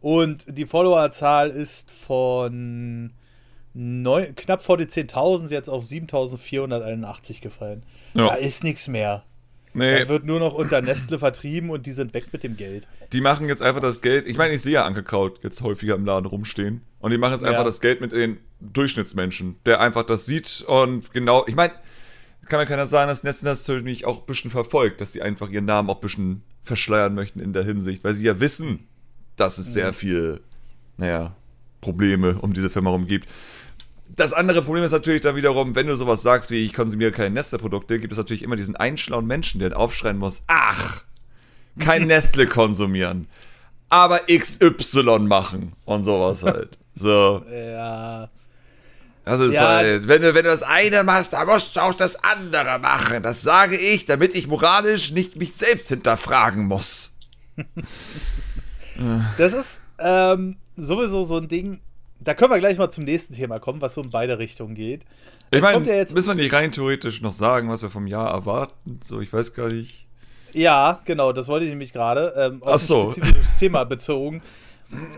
und 0.00 0.58
die 0.58 0.66
Followerzahl 0.66 1.50
ist 1.50 1.90
von 1.90 3.12
neun, 3.74 4.34
knapp 4.36 4.62
vor 4.62 4.76
die 4.76 4.86
10.000 4.86 5.50
jetzt 5.50 5.68
auf 5.68 5.84
7.481 5.84 7.40
gefallen. 7.42 7.82
Ja. 8.14 8.28
Da 8.28 8.34
ist 8.34 8.64
nichts 8.64 8.88
mehr. 8.88 9.24
Nee. 9.76 10.00
Da 10.00 10.08
wird 10.08 10.24
nur 10.24 10.40
noch 10.40 10.54
unter 10.54 10.80
Nestle 10.80 11.18
vertrieben 11.18 11.70
und 11.70 11.86
die 11.86 11.92
sind 11.92 12.14
weg 12.14 12.26
mit 12.32 12.42
dem 12.42 12.56
Geld. 12.56 12.88
Die 13.12 13.20
machen 13.20 13.48
jetzt 13.48 13.62
einfach 13.62 13.80
das 13.80 14.00
Geld. 14.00 14.26
Ich 14.26 14.38
meine, 14.38 14.54
ich 14.54 14.62
sehe 14.62 14.72
ja 14.72 14.84
Angekraut 14.84 15.40
jetzt 15.42 15.60
häufiger 15.62 15.94
im 15.94 16.04
Laden 16.04 16.26
rumstehen. 16.26 16.82
Und 16.98 17.10
die 17.10 17.18
machen 17.18 17.32
jetzt 17.32 17.44
einfach 17.44 17.60
ja. 17.60 17.64
das 17.64 17.80
Geld 17.80 18.00
mit 18.00 18.12
den 18.12 18.38
Durchschnittsmenschen, 18.60 19.56
der 19.66 19.80
einfach 19.80 20.04
das 20.04 20.26
sieht 20.26 20.64
und 20.66 21.12
genau. 21.12 21.44
Ich 21.46 21.54
meine, 21.54 21.74
kann 22.48 22.60
mir 22.60 22.66
keiner 22.66 22.86
sagen, 22.86 23.08
dass 23.08 23.22
Nestle 23.22 23.50
das 23.50 23.66
natürlich 23.66 24.04
auch 24.04 24.20
ein 24.20 24.26
bisschen 24.26 24.50
verfolgt, 24.50 25.00
dass 25.00 25.12
sie 25.12 25.22
einfach 25.22 25.50
ihren 25.50 25.64
Namen 25.64 25.90
auch 25.90 25.96
ein 25.96 26.00
bisschen 26.00 26.42
verschleiern 26.62 27.14
möchten 27.14 27.40
in 27.40 27.52
der 27.52 27.64
Hinsicht, 27.64 28.02
weil 28.04 28.14
sie 28.14 28.24
ja 28.24 28.40
wissen, 28.40 28.86
dass 29.36 29.58
es 29.58 29.68
mhm. 29.68 29.72
sehr 29.72 29.92
viel, 29.92 30.40
naja, 30.96 31.36
Probleme 31.80 32.38
um 32.40 32.52
diese 32.52 32.70
Firma 32.70 32.90
herum 32.90 33.06
gibt. 33.06 33.28
Das 34.08 34.32
andere 34.32 34.62
Problem 34.62 34.84
ist 34.84 34.92
natürlich 34.92 35.20
dann 35.20 35.36
wiederum, 35.36 35.74
wenn 35.74 35.86
du 35.86 35.96
sowas 35.96 36.22
sagst 36.22 36.50
wie 36.50 36.64
ich 36.64 36.72
konsumiere 36.72 37.12
keine 37.12 37.30
Nestle-Produkte, 37.30 37.98
gibt 37.98 38.12
es 38.12 38.18
natürlich 38.18 38.42
immer 38.42 38.56
diesen 38.56 38.76
einschlauen 38.76 39.26
Menschen, 39.26 39.60
der 39.60 39.76
aufschreien 39.76 40.18
muss, 40.18 40.42
ach, 40.46 41.02
kein 41.78 42.06
Nestle 42.06 42.46
konsumieren, 42.46 43.28
aber 43.88 44.20
XY 44.26 45.20
machen 45.20 45.72
und 45.84 46.02
sowas 46.02 46.42
halt. 46.42 46.78
So. 46.94 47.44
Ja. 47.50 48.30
Das 49.26 49.40
ist 49.40 49.54
ja. 49.54 49.68
halt, 49.68 50.06
wenn 50.06 50.22
du, 50.22 50.34
wenn 50.34 50.44
du 50.44 50.50
das 50.50 50.62
eine 50.62 51.02
machst, 51.02 51.32
dann 51.32 51.48
musst 51.48 51.74
du 51.74 51.80
auch 51.80 51.94
das 51.94 52.14
andere 52.22 52.78
machen. 52.78 53.24
Das 53.24 53.42
sage 53.42 53.76
ich, 53.76 54.06
damit 54.06 54.36
ich 54.36 54.46
moralisch 54.46 55.10
nicht 55.10 55.34
mich 55.34 55.54
selbst 55.54 55.88
hinterfragen 55.88 56.64
muss. 56.66 57.12
das 59.36 59.52
ist 59.52 59.82
ähm, 59.98 60.58
sowieso 60.76 61.24
so 61.24 61.38
ein 61.38 61.48
Ding, 61.48 61.80
da 62.26 62.34
können 62.34 62.50
wir 62.50 62.58
gleich 62.58 62.76
mal 62.76 62.90
zum 62.90 63.04
nächsten 63.04 63.34
Thema 63.34 63.60
kommen, 63.60 63.80
was 63.80 63.94
so 63.94 64.02
in 64.02 64.10
beide 64.10 64.38
Richtungen 64.38 64.74
geht. 64.74 65.04
Ich 65.52 65.62
meine, 65.62 65.86
ja 65.86 66.04
müssen 66.12 66.26
wir 66.26 66.34
nicht 66.34 66.52
rein 66.52 66.72
theoretisch 66.72 67.20
noch 67.20 67.32
sagen, 67.32 67.70
was 67.70 67.82
wir 67.82 67.90
vom 67.90 68.08
Jahr 68.08 68.30
erwarten? 68.32 69.00
So, 69.04 69.20
ich 69.20 69.32
weiß 69.32 69.54
gar 69.54 69.68
nicht. 69.68 70.06
Ja, 70.52 71.00
genau, 71.04 71.32
das 71.32 71.46
wollte 71.46 71.66
ich 71.66 71.70
nämlich 71.70 71.92
gerade. 71.92 72.34
Ähm, 72.36 72.62
auf 72.64 72.74
Ach 72.74 72.78
so. 72.78 73.04
ein 73.04 73.12
spezifisches 73.12 73.58
Thema 73.58 73.84
bezogen. 73.84 74.42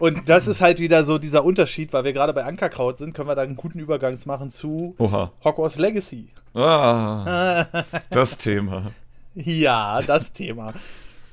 Und 0.00 0.28
das 0.28 0.48
ist 0.48 0.60
halt 0.60 0.80
wieder 0.80 1.04
so 1.04 1.16
dieser 1.18 1.44
Unterschied, 1.44 1.92
weil 1.94 2.04
wir 2.04 2.12
gerade 2.12 2.34
bei 2.34 2.44
Ankerkraut 2.44 2.98
sind, 2.98 3.14
können 3.14 3.28
wir 3.28 3.34
da 3.34 3.42
einen 3.42 3.56
guten 3.56 3.78
Übergang 3.78 4.18
machen 4.26 4.50
zu 4.50 4.94
Oha. 4.98 5.32
Hogwarts 5.44 5.78
Legacy. 5.78 6.28
Ah, 6.54 7.66
das 8.10 8.36
Thema. 8.36 8.92
Ja, 9.34 10.02
das 10.02 10.32
Thema. 10.32 10.74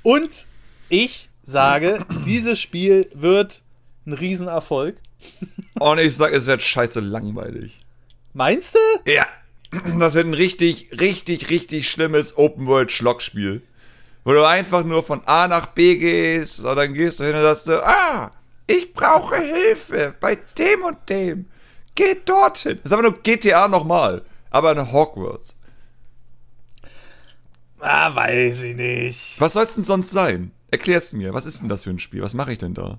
Und 0.04 0.46
ich 0.88 1.30
sage, 1.42 2.06
dieses 2.26 2.62
Spiel 2.62 3.10
wird 3.14 3.62
ein 4.06 4.14
Riesenerfolg. 4.14 4.98
Und 5.80 5.99
ich 5.99 6.15
sag, 6.15 6.34
es 6.34 6.45
wird 6.45 6.62
scheiße 6.62 6.99
langweilig. 6.99 7.82
Meinst 8.34 8.75
du? 8.75 9.12
Ja. 9.12 9.28
Das 9.99 10.13
wird 10.13 10.28
ein 10.28 10.34
richtig, 10.34 10.89
richtig, 10.99 11.49
richtig 11.49 11.89
schlimmes 11.89 12.38
Open-World-Schlockspiel. 12.38 13.62
Wo 14.23 14.32
du 14.32 14.47
einfach 14.47 14.84
nur 14.84 15.04
von 15.04 15.21
A 15.25 15.47
nach 15.47 15.67
B 15.67 15.97
gehst 15.97 16.60
und 16.60 16.75
dann 16.75 16.93
gehst 16.93 17.19
du 17.19 17.25
hin 17.25 17.36
und 17.36 17.41
sagst 17.41 17.67
du, 17.67 17.86
ah, 17.86 18.32
ich 18.67 18.93
brauche 18.93 19.36
Hilfe 19.38 20.15
bei 20.19 20.38
dem 20.58 20.84
und 20.84 21.10
dem. 21.10 21.47
Geht 21.93 22.28
dorthin. 22.28 22.80
Das 22.84 22.91
ist 22.91 22.93
aber 22.93 23.04
nur 23.04 23.21
GTA 23.21 23.67
nochmal. 23.67 24.23
Aber 24.49 24.71
in 24.71 24.91
Hogwarts. 24.91 25.60
Ah, 27.80 28.15
weiß 28.15 28.63
ich 28.63 28.75
nicht. 28.75 29.39
Was 29.39 29.54
soll's 29.54 29.75
denn 29.75 29.84
sonst 29.84 30.12
sein? 30.12 30.51
Erklär's 30.71 31.13
mir. 31.13 31.34
Was 31.34 31.45
ist 31.45 31.62
denn 31.62 31.69
das 31.69 31.84
für 31.84 31.91
ein 31.91 31.99
Spiel? 31.99 32.21
Was 32.21 32.34
mache 32.34 32.51
ich 32.51 32.58
denn 32.58 32.73
da? 32.73 32.97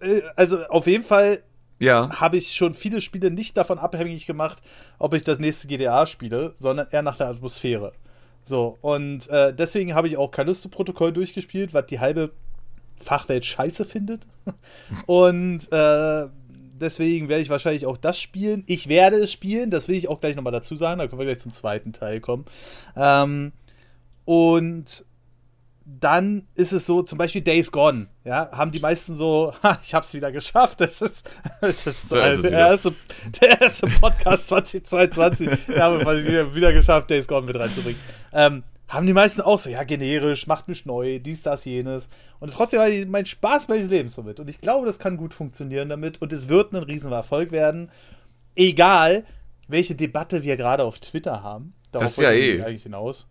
Äh, 0.00 0.22
also 0.36 0.64
auf 0.66 0.86
jeden 0.86 1.04
Fall 1.04 1.42
ja. 1.78 2.10
habe 2.20 2.36
ich 2.36 2.54
schon 2.54 2.74
viele 2.74 3.00
Spiele 3.00 3.30
nicht 3.30 3.56
davon 3.56 3.78
abhängig 3.78 4.26
gemacht, 4.26 4.62
ob 4.98 5.14
ich 5.14 5.22
das 5.22 5.38
nächste 5.38 5.68
GTA 5.68 6.06
spiele, 6.06 6.52
sondern 6.56 6.88
eher 6.90 7.02
nach 7.02 7.16
der 7.16 7.28
Atmosphäre. 7.28 7.92
So, 8.44 8.78
und 8.80 9.28
äh, 9.28 9.52
deswegen 9.52 9.94
habe 9.94 10.08
ich 10.08 10.16
auch 10.16 10.30
Callisto-Protokoll 10.30 11.12
durchgespielt, 11.12 11.74
was 11.74 11.86
die 11.86 12.00
halbe 12.00 12.32
Fachwelt 12.96 13.44
scheiße 13.44 13.84
findet. 13.84 14.26
und 15.06 15.70
äh, 15.70 16.26
deswegen 16.80 17.28
werde 17.28 17.42
ich 17.42 17.50
wahrscheinlich 17.50 17.86
auch 17.86 17.98
das 17.98 18.18
spielen. 18.18 18.64
Ich 18.66 18.88
werde 18.88 19.16
es 19.18 19.32
spielen, 19.32 19.70
das 19.70 19.88
will 19.88 19.96
ich 19.96 20.08
auch 20.08 20.20
gleich 20.20 20.34
nochmal 20.34 20.52
dazu 20.52 20.76
sagen, 20.76 20.98
da 20.98 21.06
können 21.06 21.18
wir 21.18 21.26
gleich 21.26 21.40
zum 21.40 21.52
zweiten 21.52 21.92
Teil 21.92 22.20
kommen. 22.20 22.46
Ähm, 22.96 23.52
und 24.24 25.04
dann 26.00 26.46
ist 26.54 26.72
es 26.72 26.84
so, 26.84 27.02
zum 27.02 27.16
Beispiel 27.16 27.40
Days 27.40 27.72
Gone, 27.72 28.08
ja, 28.24 28.50
haben 28.52 28.72
die 28.72 28.80
meisten 28.80 29.16
so, 29.16 29.54
ha, 29.62 29.78
ich 29.82 29.94
hab's 29.94 30.12
wieder 30.12 30.30
geschafft, 30.30 30.80
das 30.80 31.00
ist, 31.00 31.30
das 31.60 31.86
ist 31.86 32.10
so 32.10 32.16
der, 32.16 32.50
erste, 32.50 32.94
der 33.40 33.60
erste 33.60 33.86
Podcast 33.86 34.46
2022, 34.48 35.48
ja, 35.68 35.84
haben 35.84 36.04
wir 36.04 36.24
wieder, 36.24 36.54
wieder 36.54 36.72
geschafft, 36.72 37.10
Days 37.10 37.26
Gone 37.26 37.46
mit 37.46 37.56
reinzubringen. 37.56 38.00
Ähm, 38.32 38.64
haben 38.88 39.06
die 39.06 39.12
meisten 39.12 39.42
auch 39.42 39.58
so, 39.58 39.68
ja, 39.70 39.84
generisch, 39.84 40.46
macht 40.46 40.68
mich 40.68 40.86
neu, 40.86 41.18
dies, 41.18 41.42
das, 41.42 41.64
jenes. 41.66 42.08
Und 42.40 42.52
trotzdem 42.52 42.80
war 42.80 42.88
mein 43.06 43.26
Spaß 43.26 43.68
meines 43.68 43.88
Lebens 43.88 44.16
damit. 44.16 44.40
Und 44.40 44.48
ich 44.48 44.60
glaube, 44.62 44.86
das 44.86 44.98
kann 44.98 45.18
gut 45.18 45.34
funktionieren 45.34 45.90
damit. 45.90 46.22
Und 46.22 46.32
es 46.32 46.48
wird 46.48 46.72
ein 46.72 46.82
Riesenerfolg 46.82 47.50
werden. 47.50 47.90
Egal, 48.56 49.26
welche 49.68 49.94
Debatte 49.94 50.42
wir 50.42 50.56
gerade 50.56 50.84
auf 50.84 51.00
Twitter 51.00 51.42
haben. 51.42 51.74
Darauf 51.92 52.06
das 52.06 52.12
ist 52.12 52.18
ja 52.18 52.32
eh. 52.32 52.62
eigentlich 52.62 52.84
hinaus. 52.84 53.26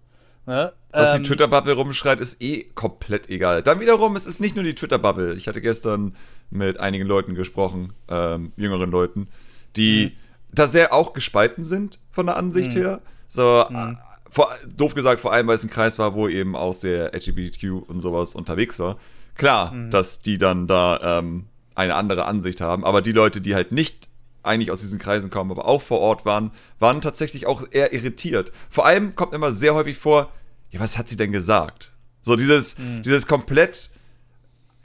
Ne? 0.48 0.72
Was 0.92 1.14
ähm, 1.14 1.22
die 1.22 1.28
Twitter-Bubble 1.28 1.74
rumschreit, 1.74 2.22
ist 2.22 2.42
eh 2.42 2.64
komplett 2.74 3.30
egal. 3.30 3.62
Dann 3.62 3.82
wiederum, 3.82 4.16
es 4.16 4.26
ist 4.26 4.40
nicht 4.40 4.56
nur 4.56 4.64
die 4.64 4.74
Twitter-Bubble. 4.74 5.36
Ich 5.36 5.48
hatte 5.48 5.62
gestern 5.62 6.16
mit 6.50 6.80
einigen 6.80 7.06
Leuten 7.06 7.36
gesprochen, 7.36 7.94
ähm, 8.08 8.54
jüngeren 8.56 8.90
Leuten, 8.90 9.28
die 9.76 10.06
mhm. 10.06 10.12
da 10.54 10.68
sehr 10.68 10.94
auch 10.94 11.12
gespalten 11.12 11.66
sind 11.66 12.00
von 12.12 12.26
der 12.26 12.38
Ansicht 12.38 12.74
mhm. 12.74 12.80
her. 12.80 13.02
So, 13.28 13.66
mhm. 13.70 13.98
vor, 14.30 14.50
doof 14.76 14.96
gesagt, 14.96 15.20
vor 15.20 15.34
allem, 15.34 15.48
weil 15.48 15.58
es 15.58 15.64
ein 15.66 15.70
Kreis 15.70 16.00
war, 16.00 16.16
wo 16.16 16.30
eben 16.30 16.56
auch 16.56 16.74
sehr 16.74 17.14
LGBTQ 17.14 17.84
und 17.86 18.00
sowas 18.00 18.34
unterwegs 18.34 18.80
war. 18.80 18.98
Klar, 19.36 19.74
mhm. 19.74 19.92
dass 19.92 20.22
die 20.22 20.38
dann 20.38 20.66
da 20.66 21.20
ähm, 21.20 21.48
eine 21.76 21.96
andere 21.96 22.24
Ansicht 22.24 22.62
haben, 22.62 22.86
aber 22.86 23.02
die 23.02 23.12
Leute, 23.12 23.42
die 23.42 23.54
halt 23.54 23.74
nicht 23.74 24.08
eigentlich 24.44 24.72
aus 24.72 24.80
diesen 24.80 24.98
Kreisen 24.98 25.30
kommen, 25.30 25.52
aber 25.52 25.68
auch 25.68 25.82
vor 25.82 26.00
Ort 26.00 26.26
waren, 26.26 26.52
waren 26.80 27.02
tatsächlich 27.02 27.46
auch 27.46 27.66
eher 27.70 27.94
irritiert. 27.94 28.52
Vor 28.70 28.86
allem 28.86 29.16
kommt 29.16 29.34
immer 29.34 29.52
sehr 29.52 29.76
häufig 29.76 29.98
vor, 29.98 30.32
ja, 30.72 30.80
was 30.80 30.98
hat 30.98 31.10
sie 31.10 31.18
denn 31.18 31.32
gesagt? 31.32 31.92
So 32.22 32.36
dieses, 32.36 32.78
mhm. 32.78 33.04
dieses 33.04 33.28
komplett, 33.28 33.90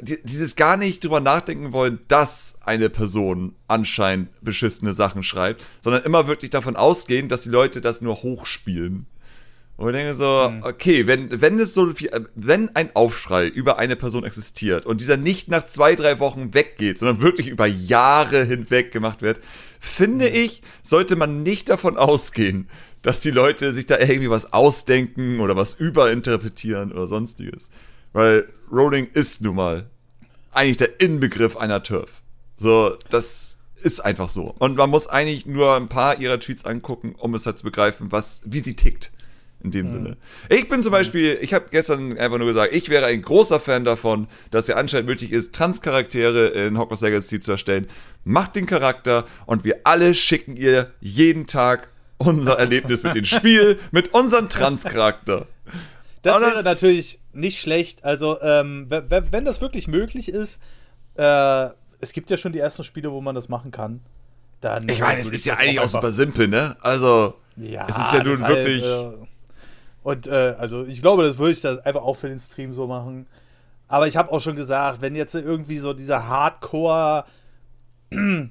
dieses 0.00 0.56
gar 0.56 0.76
nicht 0.76 1.04
drüber 1.04 1.20
nachdenken 1.20 1.72
wollen, 1.72 2.00
dass 2.08 2.56
eine 2.60 2.90
Person 2.90 3.54
anscheinend 3.68 4.28
beschissene 4.40 4.94
Sachen 4.94 5.22
schreibt, 5.22 5.64
sondern 5.80 6.02
immer 6.04 6.26
wirklich 6.26 6.50
davon 6.50 6.76
ausgehen, 6.76 7.28
dass 7.28 7.42
die 7.42 7.50
Leute 7.50 7.80
das 7.80 8.00
nur 8.00 8.22
hochspielen. 8.22 9.06
Und 9.76 9.88
ich 9.88 9.96
denke 9.96 10.14
so, 10.14 10.50
mhm. 10.50 10.62
okay, 10.62 11.06
wenn, 11.06 11.40
wenn 11.40 11.58
es 11.58 11.74
so 11.74 11.90
viel, 11.90 12.10
wenn 12.34 12.74
ein 12.76 12.94
Aufschrei 12.94 13.48
über 13.48 13.78
eine 13.78 13.96
Person 13.96 14.22
existiert 14.22 14.86
und 14.86 15.00
dieser 15.00 15.16
nicht 15.16 15.48
nach 15.48 15.66
zwei, 15.66 15.96
drei 15.96 16.20
Wochen 16.20 16.54
weggeht, 16.54 16.98
sondern 16.98 17.20
wirklich 17.20 17.48
über 17.48 17.66
Jahre 17.66 18.44
hinweg 18.44 18.92
gemacht 18.92 19.22
wird, 19.22 19.40
finde 19.80 20.28
mhm. 20.28 20.34
ich, 20.36 20.62
sollte 20.82 21.16
man 21.16 21.42
nicht 21.42 21.68
davon 21.68 21.96
ausgehen, 21.96 22.68
dass 23.02 23.20
die 23.20 23.30
Leute 23.30 23.72
sich 23.72 23.86
da 23.86 23.98
irgendwie 23.98 24.30
was 24.30 24.52
ausdenken 24.52 25.40
oder 25.40 25.56
was 25.56 25.74
überinterpretieren 25.74 26.92
oder 26.92 27.06
sonstiges. 27.06 27.70
Weil 28.12 28.48
Rowling 28.70 29.08
ist 29.12 29.42
nun 29.42 29.56
mal 29.56 29.90
eigentlich 30.52 30.76
der 30.76 31.00
Inbegriff 31.00 31.56
einer 31.56 31.82
Turf. 31.82 32.22
So, 32.56 32.96
das 33.10 33.58
ist 33.82 34.04
einfach 34.04 34.28
so. 34.28 34.54
Und 34.58 34.76
man 34.76 34.90
muss 34.90 35.08
eigentlich 35.08 35.46
nur 35.46 35.74
ein 35.74 35.88
paar 35.88 36.20
ihrer 36.20 36.38
Tweets 36.38 36.64
angucken, 36.64 37.14
um 37.18 37.34
es 37.34 37.46
halt 37.46 37.58
zu 37.58 37.64
begreifen, 37.64 38.12
was, 38.12 38.40
wie 38.44 38.60
sie 38.60 38.76
tickt. 38.76 39.10
In 39.64 39.70
dem 39.70 39.86
mhm. 39.86 39.90
Sinne. 39.90 40.16
Ich 40.48 40.68
bin 40.68 40.82
zum 40.82 40.90
Beispiel, 40.90 41.38
ich 41.40 41.54
habe 41.54 41.66
gestern 41.70 42.18
einfach 42.18 42.38
nur 42.38 42.48
gesagt, 42.48 42.74
ich 42.74 42.88
wäre 42.88 43.06
ein 43.06 43.22
großer 43.22 43.60
Fan 43.60 43.84
davon, 43.84 44.26
dass 44.50 44.66
ja 44.66 44.74
anscheinend 44.74 45.08
möglich 45.08 45.30
ist, 45.30 45.54
Transcharaktere 45.54 46.48
in 46.48 46.76
Hogwarts 46.76 47.00
Legacy 47.00 47.38
zu 47.38 47.52
erstellen. 47.52 47.86
Macht 48.24 48.56
den 48.56 48.66
Charakter 48.66 49.24
und 49.46 49.62
wir 49.62 49.82
alle 49.84 50.14
schicken 50.14 50.56
ihr 50.56 50.92
jeden 51.00 51.46
Tag 51.46 51.91
unser 52.26 52.58
Erlebnis 52.58 53.02
mit 53.02 53.14
dem 53.14 53.24
Spiel, 53.24 53.78
mit 53.90 54.14
unserem 54.14 54.48
Trans-Charakter. 54.48 55.46
Das 56.22 56.40
wäre 56.40 56.62
natürlich 56.62 57.20
nicht 57.32 57.60
schlecht. 57.60 58.04
Also, 58.04 58.40
ähm, 58.40 58.86
wenn 58.88 59.44
das 59.44 59.60
wirklich 59.60 59.88
möglich 59.88 60.28
ist, 60.28 60.60
äh, 61.16 61.68
es 62.00 62.12
gibt 62.12 62.30
ja 62.30 62.36
schon 62.36 62.52
die 62.52 62.58
ersten 62.58 62.84
Spiele, 62.84 63.12
wo 63.12 63.20
man 63.20 63.34
das 63.34 63.48
machen 63.48 63.70
kann. 63.70 64.00
Dann 64.60 64.88
ich 64.88 65.00
meine, 65.00 65.20
es 65.20 65.30
ist 65.30 65.44
ja 65.44 65.54
eigentlich 65.54 65.80
auch 65.80 65.88
super 65.88 66.12
simpel, 66.12 66.48
ne? 66.48 66.76
Also, 66.80 67.34
ja, 67.56 67.86
es 67.88 67.96
ist 67.96 68.12
ja 68.12 68.22
nun 68.22 68.38
wirklich. 68.46 68.84
Äh, 68.84 69.26
und 70.02 70.26
äh, 70.26 70.54
also, 70.58 70.84
ich 70.84 71.00
glaube, 71.00 71.24
das 71.24 71.38
würde 71.38 71.52
ich 71.52 71.60
dann 71.60 71.80
einfach 71.80 72.02
auch 72.02 72.14
für 72.14 72.28
den 72.28 72.38
Stream 72.38 72.72
so 72.72 72.86
machen. 72.86 73.26
Aber 73.88 74.06
ich 74.06 74.16
habe 74.16 74.32
auch 74.32 74.40
schon 74.40 74.56
gesagt, 74.56 75.00
wenn 75.00 75.14
jetzt 75.14 75.34
irgendwie 75.34 75.78
so 75.78 75.92
dieser 75.92 76.28
Hardcore 76.28 77.24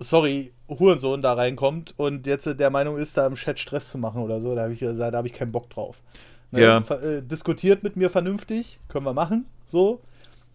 sorry, 0.00 0.52
Hurensohn 0.68 1.22
da 1.22 1.32
reinkommt 1.32 1.94
und 1.96 2.26
jetzt 2.26 2.46
der 2.46 2.70
Meinung 2.70 2.98
ist, 2.98 3.16
da 3.16 3.26
im 3.26 3.34
Chat 3.34 3.58
Stress 3.58 3.90
zu 3.90 3.98
machen 3.98 4.22
oder 4.22 4.40
so, 4.40 4.54
da 4.54 4.62
habe 4.62 4.72
ich 4.72 4.80
gesagt, 4.80 5.14
da 5.14 5.18
habe 5.18 5.26
ich 5.26 5.32
keinen 5.32 5.52
Bock 5.52 5.70
drauf. 5.70 6.02
Ne? 6.50 6.62
Ja. 6.62 6.78
Äh, 6.78 7.22
diskutiert 7.22 7.82
mit 7.82 7.96
mir 7.96 8.10
vernünftig, 8.10 8.78
können 8.88 9.04
wir 9.04 9.14
machen, 9.14 9.46
so. 9.64 10.00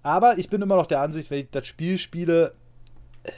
Aber 0.01 0.37
ich 0.37 0.49
bin 0.49 0.61
immer 0.61 0.75
noch 0.75 0.87
der 0.87 1.01
Ansicht, 1.01 1.31
wenn 1.31 1.39
ich 1.39 1.49
das 1.51 1.65
Spiel 1.65 1.97
spiele, 1.97 2.53
äh, 3.23 3.31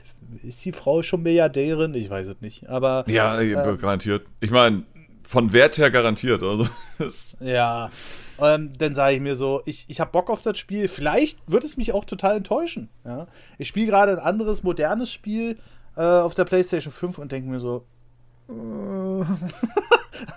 ist 0.48 0.66
die 0.66 0.72
Frau 0.72 1.04
schon 1.04 1.24
Milliardärin? 1.24 1.94
Ich 1.94 2.10
weiß 2.10 2.28
es 2.28 2.42
nicht, 2.42 2.68
aber. 2.68 3.06
Ja, 3.08 3.40
äh, 3.40 3.78
garantiert. 3.78 4.26
Ich 4.40 4.52
meine, 4.52 4.84
von 5.24 5.54
Wert 5.54 5.78
her 5.78 5.92
garantiert. 5.92 6.44
Also, 6.44 6.68
ja, 7.40 7.90
ähm, 8.40 8.72
dann 8.78 8.96
sage 8.96 9.16
ich 9.16 9.22
mir 9.22 9.36
so, 9.36 9.62
ich, 9.66 9.86
ich 9.88 10.00
habe 10.00 10.12
Bock 10.12 10.30
auf 10.30 10.42
das 10.42 10.58
Spiel. 10.58 10.88
Vielleicht 10.88 11.40
wird 11.48 11.64
es 11.64 11.78
mich 11.78 11.94
auch 11.94 12.06
total 12.06 12.38
enttäuschen. 12.38 12.90
Ja? 13.06 13.28
Ich 13.58 13.68
spiele 13.68 13.88
gerade 13.88 14.14
ein 14.14 14.20
anderes, 14.20 14.64
modernes 14.64 15.12
Spiel 15.12 15.58
äh, 15.96 16.02
auf 16.02 16.36
der 16.36 16.46
PlayStation 16.46 16.92
5 16.92 17.18
und 17.18 17.32
denke 17.32 17.50
mir 17.50 17.60
so, 17.60 17.86
äh, 18.50 19.24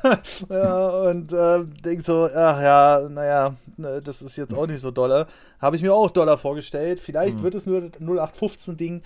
ja, 0.50 0.88
und 0.88 1.32
äh, 1.32 1.64
denke 1.84 2.02
so, 2.02 2.28
ach 2.34 2.60
ja, 2.60 3.08
naja, 3.08 3.54
ne, 3.76 4.00
das 4.02 4.22
ist 4.22 4.36
jetzt 4.36 4.54
auch 4.54 4.66
nicht 4.66 4.80
so 4.80 4.90
doller. 4.90 5.26
Habe 5.60 5.76
ich 5.76 5.82
mir 5.82 5.94
auch 5.94 6.10
Dollar 6.10 6.38
vorgestellt. 6.38 7.00
Vielleicht 7.00 7.38
mhm. 7.38 7.42
wird 7.42 7.54
es 7.54 7.66
nur 7.66 7.82
das 7.82 8.00
0815-Ding. 8.00 9.02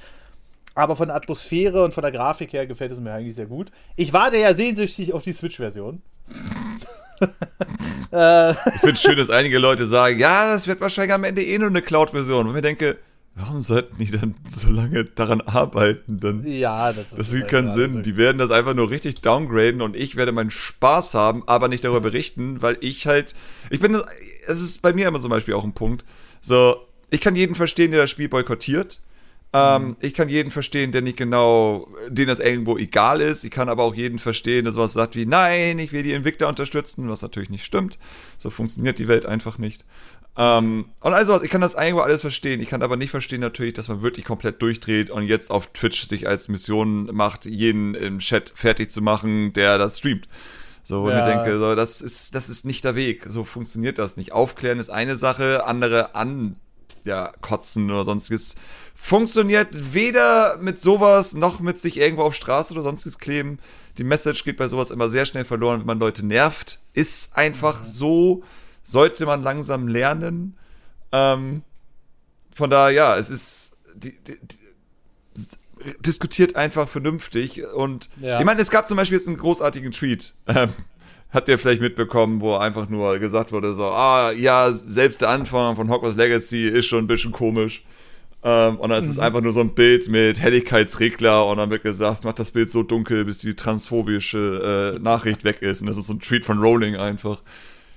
Aber 0.74 0.96
von 0.96 1.08
der 1.08 1.16
Atmosphäre 1.16 1.84
und 1.84 1.92
von 1.92 2.02
der 2.02 2.12
Grafik 2.12 2.52
her 2.54 2.66
gefällt 2.66 2.92
es 2.92 3.00
mir 3.00 3.12
eigentlich 3.12 3.34
sehr 3.34 3.46
gut. 3.46 3.70
Ich 3.96 4.12
warte 4.12 4.38
ja 4.38 4.54
sehnsüchtig 4.54 5.12
auf 5.12 5.22
die 5.22 5.32
Switch-Version. 5.32 6.00
ich 7.20 7.28
finde 8.10 8.94
es 8.94 9.02
schön, 9.02 9.16
dass 9.16 9.28
einige 9.28 9.58
Leute 9.58 9.84
sagen, 9.84 10.18
ja, 10.18 10.50
das 10.52 10.66
wird 10.66 10.80
wahrscheinlich 10.80 11.12
am 11.12 11.24
Ende 11.24 11.44
eh 11.44 11.58
nur 11.58 11.68
eine 11.68 11.82
Cloud-Version. 11.82 12.46
Und 12.46 12.52
ich 12.52 12.54
mir 12.54 12.62
denke, 12.62 12.98
warum 13.34 13.60
sollten 13.60 13.98
die 13.98 14.10
dann 14.10 14.34
so 14.48 14.70
lange 14.70 15.04
daran 15.04 15.40
arbeiten? 15.40 16.20
Dann, 16.20 16.44
ja, 16.44 16.92
das 16.92 17.12
ist. 17.12 17.18
Das 17.18 17.30
sieht 17.30 17.48
keinen 17.48 17.70
Sinn. 17.70 17.90
Also 17.90 18.00
die 18.02 18.16
werden 18.16 18.38
das 18.38 18.50
einfach 18.50 18.74
nur 18.74 18.90
richtig 18.90 19.20
downgraden 19.20 19.80
und 19.82 19.96
ich 19.96 20.16
werde 20.16 20.32
meinen 20.32 20.50
Spaß 20.50 21.14
haben, 21.14 21.42
aber 21.46 21.68
nicht 21.68 21.84
darüber 21.84 22.00
berichten, 22.00 22.62
weil 22.62 22.76
ich 22.80 23.06
halt. 23.06 23.34
Ich 23.70 23.80
bin. 23.80 24.00
Es 24.46 24.60
ist 24.60 24.82
bei 24.82 24.92
mir 24.92 25.08
immer 25.08 25.20
zum 25.20 25.30
Beispiel 25.30 25.54
auch 25.54 25.64
ein 25.64 25.72
Punkt. 25.72 26.04
So, 26.40 26.76
ich 27.10 27.20
kann 27.20 27.36
jeden 27.36 27.54
verstehen, 27.54 27.90
der 27.90 28.00
das 28.00 28.10
Spiel 28.10 28.28
boykottiert. 28.28 29.00
Ähm, 29.54 29.88
mhm. 29.88 29.96
Ich 30.00 30.14
kann 30.14 30.28
jeden 30.28 30.50
verstehen, 30.50 30.92
der 30.92 31.02
nicht 31.02 31.18
genau, 31.18 31.86
den 32.08 32.26
das 32.26 32.40
irgendwo 32.40 32.78
egal 32.78 33.20
ist. 33.20 33.44
Ich 33.44 33.50
kann 33.50 33.68
aber 33.68 33.82
auch 33.82 33.94
jeden 33.94 34.18
verstehen, 34.18 34.64
der 34.64 34.72
sowas 34.72 34.94
sagt 34.94 35.14
wie, 35.14 35.26
nein, 35.26 35.78
ich 35.78 35.92
will 35.92 36.02
die 36.02 36.12
Invicta 36.12 36.48
unterstützen, 36.48 37.08
was 37.10 37.20
natürlich 37.20 37.50
nicht 37.50 37.64
stimmt. 37.64 37.98
So 38.38 38.48
funktioniert 38.48 38.98
die 38.98 39.08
Welt 39.08 39.26
einfach 39.26 39.58
nicht. 39.58 39.84
Ähm, 40.36 40.86
und 41.00 41.12
also, 41.12 41.42
ich 41.42 41.50
kann 41.50 41.60
das 41.60 41.74
irgendwo 41.74 42.00
alles 42.00 42.22
verstehen. 42.22 42.60
Ich 42.60 42.68
kann 42.68 42.82
aber 42.82 42.96
nicht 42.96 43.10
verstehen 43.10 43.40
natürlich, 43.40 43.74
dass 43.74 43.88
man 43.88 44.02
wirklich 44.02 44.24
komplett 44.24 44.62
durchdreht 44.62 45.10
und 45.10 45.24
jetzt 45.24 45.50
auf 45.50 45.68
Twitch 45.68 46.04
sich 46.04 46.26
als 46.26 46.48
Mission 46.48 47.14
macht, 47.14 47.44
jeden 47.44 47.94
im 47.94 48.18
Chat 48.18 48.52
fertig 48.54 48.90
zu 48.90 49.02
machen, 49.02 49.52
der 49.52 49.78
das 49.78 49.98
streamt. 49.98 50.28
So, 50.84 51.02
wo 51.02 51.10
ja. 51.10 51.18
ich 51.18 51.24
mir 51.24 51.42
denke, 51.42 51.58
so, 51.58 51.74
das 51.74 52.00
ist, 52.00 52.34
das 52.34 52.48
ist 52.48 52.64
nicht 52.64 52.84
der 52.84 52.94
Weg. 52.94 53.24
So 53.28 53.44
funktioniert 53.44 53.98
das 53.98 54.16
nicht. 54.16 54.32
Aufklären 54.32 54.80
ist 54.80 54.90
eine 54.90 55.16
Sache, 55.16 55.64
andere 55.66 56.14
an, 56.14 56.56
ja, 57.04 57.32
kotzen 57.40 57.90
oder 57.90 58.04
sonstiges 58.04 58.56
funktioniert 58.94 59.94
weder 59.94 60.58
mit 60.58 60.80
sowas 60.80 61.34
noch 61.34 61.58
mit 61.58 61.80
sich 61.80 61.98
irgendwo 61.98 62.22
auf 62.22 62.34
Straße 62.34 62.72
oder 62.72 62.82
sonstiges 62.82 63.18
kleben. 63.18 63.58
Die 63.98 64.04
Message 64.04 64.44
geht 64.44 64.56
bei 64.56 64.68
sowas 64.68 64.90
immer 64.90 65.08
sehr 65.08 65.26
schnell 65.26 65.44
verloren, 65.44 65.80
wenn 65.80 65.86
man 65.86 65.98
Leute 65.98 66.24
nervt. 66.24 66.78
Ist 66.92 67.36
einfach 67.36 67.82
so, 67.84 68.44
sollte 68.82 69.26
man 69.26 69.42
langsam 69.42 69.88
lernen. 69.88 70.56
Ähm, 71.12 71.62
von 72.54 72.70
daher, 72.70 72.90
ja, 72.90 73.16
es 73.16 73.30
ist. 73.30 73.76
Die, 73.94 74.16
die, 74.24 74.38
die, 74.40 74.58
diskutiert 76.00 76.56
einfach 76.56 76.88
vernünftig. 76.88 77.64
Und 77.74 78.08
ja. 78.20 78.38
ich 78.38 78.46
meine, 78.46 78.60
es 78.60 78.70
gab 78.70 78.88
zum 78.88 78.96
Beispiel 78.96 79.18
jetzt 79.18 79.28
einen 79.28 79.38
großartigen 79.38 79.92
Tweet. 79.92 80.34
Ähm, 80.46 80.70
habt 81.30 81.48
ihr 81.48 81.58
vielleicht 81.58 81.80
mitbekommen, 81.80 82.40
wo 82.40 82.54
einfach 82.56 82.88
nur 82.88 83.18
gesagt 83.18 83.52
wurde: 83.52 83.74
so, 83.74 83.86
ah, 83.86 84.32
ja, 84.32 84.72
selbst 84.72 85.20
der 85.20 85.30
Anfang 85.30 85.76
von 85.76 85.90
Hogwarts 85.90 86.16
Legacy 86.16 86.68
ist 86.68 86.86
schon 86.86 87.04
ein 87.04 87.08
bisschen 87.08 87.32
komisch. 87.32 87.84
Ähm, 88.44 88.76
und 88.78 88.90
dann 88.90 89.02
ist 89.02 89.08
es 89.08 89.16
mhm. 89.18 89.22
einfach 89.22 89.40
nur 89.40 89.52
so 89.52 89.60
ein 89.60 89.74
Bild 89.74 90.08
mit 90.08 90.40
Helligkeitsregler 90.40 91.46
und 91.46 91.58
dann 91.58 91.70
wird 91.70 91.84
gesagt, 91.84 92.24
macht 92.24 92.40
das 92.40 92.50
Bild 92.50 92.70
so 92.70 92.82
dunkel, 92.82 93.24
bis 93.24 93.38
die 93.38 93.54
transphobische 93.54 94.96
äh, 94.96 94.98
Nachricht 94.98 95.44
weg 95.44 95.62
ist. 95.62 95.80
Und 95.80 95.86
das 95.86 95.96
ist 95.96 96.08
so 96.08 96.14
ein 96.14 96.20
Tweet 96.20 96.44
von 96.44 96.58
Rowling 96.58 96.96
einfach. 96.96 97.42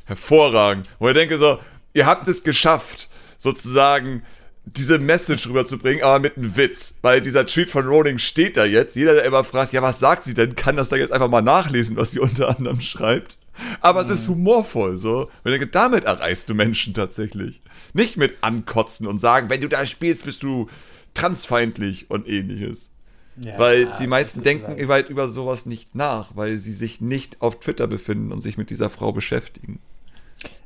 Hervorragend. 0.05 0.89
Wo 0.99 1.07
ich 1.07 1.13
denke 1.13 1.37
so, 1.37 1.59
ihr 1.93 2.05
habt 2.05 2.27
es 2.27 2.43
geschafft, 2.43 3.09
sozusagen 3.37 4.23
diese 4.65 4.97
Message 4.97 5.47
rüberzubringen, 5.47 6.03
aber 6.03 6.19
mit 6.19 6.37
einem 6.37 6.55
Witz. 6.55 6.95
Weil 7.01 7.21
dieser 7.21 7.45
Tweet 7.45 7.69
von 7.69 7.85
Rowling 7.85 8.17
steht 8.17 8.57
da 8.57 8.65
jetzt. 8.65 8.95
Jeder, 8.95 9.13
der 9.13 9.25
immer 9.25 9.43
fragt, 9.43 9.73
ja, 9.73 9.81
was 9.81 9.99
sagt 9.99 10.23
sie 10.23 10.33
denn, 10.33 10.55
kann 10.55 10.77
das 10.77 10.89
da 10.89 10.95
jetzt 10.95 11.11
einfach 11.11 11.29
mal 11.29 11.41
nachlesen, 11.41 11.97
was 11.97 12.11
sie 12.11 12.19
unter 12.21 12.57
anderem 12.57 12.81
schreibt. 12.81 13.37
Aber 13.81 14.03
mhm. 14.03 14.09
es 14.09 14.19
ist 14.19 14.27
mhm. 14.27 14.33
humorvoll, 14.33 14.97
so. 14.97 15.29
Und 15.43 15.51
ich 15.51 15.59
denke, 15.59 15.67
damit 15.67 16.05
erreichst 16.05 16.49
du 16.49 16.55
Menschen 16.55 16.93
tatsächlich. 16.93 17.61
Nicht 17.93 18.17
mit 18.17 18.37
ankotzen 18.41 19.07
und 19.07 19.19
sagen, 19.19 19.49
wenn 19.49 19.61
du 19.61 19.69
da 19.69 19.85
spielst, 19.85 20.25
bist 20.25 20.43
du 20.43 20.69
transfeindlich 21.13 22.09
und 22.09 22.27
ähnliches. 22.27 22.91
Ja, 23.37 23.59
weil 23.59 23.93
die 23.99 24.07
meisten 24.07 24.43
denken 24.43 24.87
halt 24.87 25.09
über 25.09 25.27
sowas 25.27 25.65
nicht 25.65 25.93
nach, 25.93 26.35
weil 26.35 26.57
sie 26.57 26.71
sich 26.71 27.01
nicht 27.01 27.41
auf 27.41 27.59
Twitter 27.59 27.85
befinden 27.85 28.31
und 28.31 28.41
sich 28.41 28.57
mit 28.57 28.69
dieser 28.69 28.89
Frau 28.89 29.11
beschäftigen. 29.11 29.79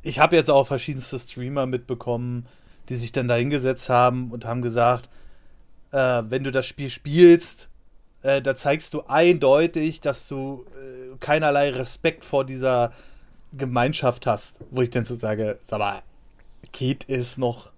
Ich 0.02 0.20
habe 0.20 0.36
jetzt 0.36 0.50
auch 0.50 0.68
verschiedenste 0.68 1.20
Streamer 1.20 1.66
mitbekommen, 1.66 2.48
die 2.90 2.96
sich 2.96 3.12
dann 3.12 3.28
da 3.28 3.36
hingesetzt 3.36 3.90
haben 3.90 4.32
und 4.32 4.46
haben 4.46 4.62
gesagt, 4.62 5.10
äh, 5.92 6.24
wenn 6.26 6.44
du 6.44 6.52
das 6.52 6.66
Spiel 6.66 6.90
spielst, 6.90 7.70
äh, 8.22 8.42
da 8.42 8.56
zeigst 8.56 8.94
du 8.94 9.04
eindeutig, 9.08 10.02
dass 10.02 10.28
du 10.28 10.66
äh, 10.76 11.16
keinerlei 11.20 11.70
Respekt 11.72 12.26
vor 12.26 12.46
dieser 12.46 12.92
Gemeinschaft 13.54 14.26
hast. 14.26 14.60
Wo 14.72 14.82
ich 14.82 14.90
dann 14.90 15.06
so 15.06 15.16
sage, 15.16 15.60
sag 15.62 15.80
mal, 15.80 16.02
geht 16.72 17.06
es 17.10 17.38
noch? 17.38 17.72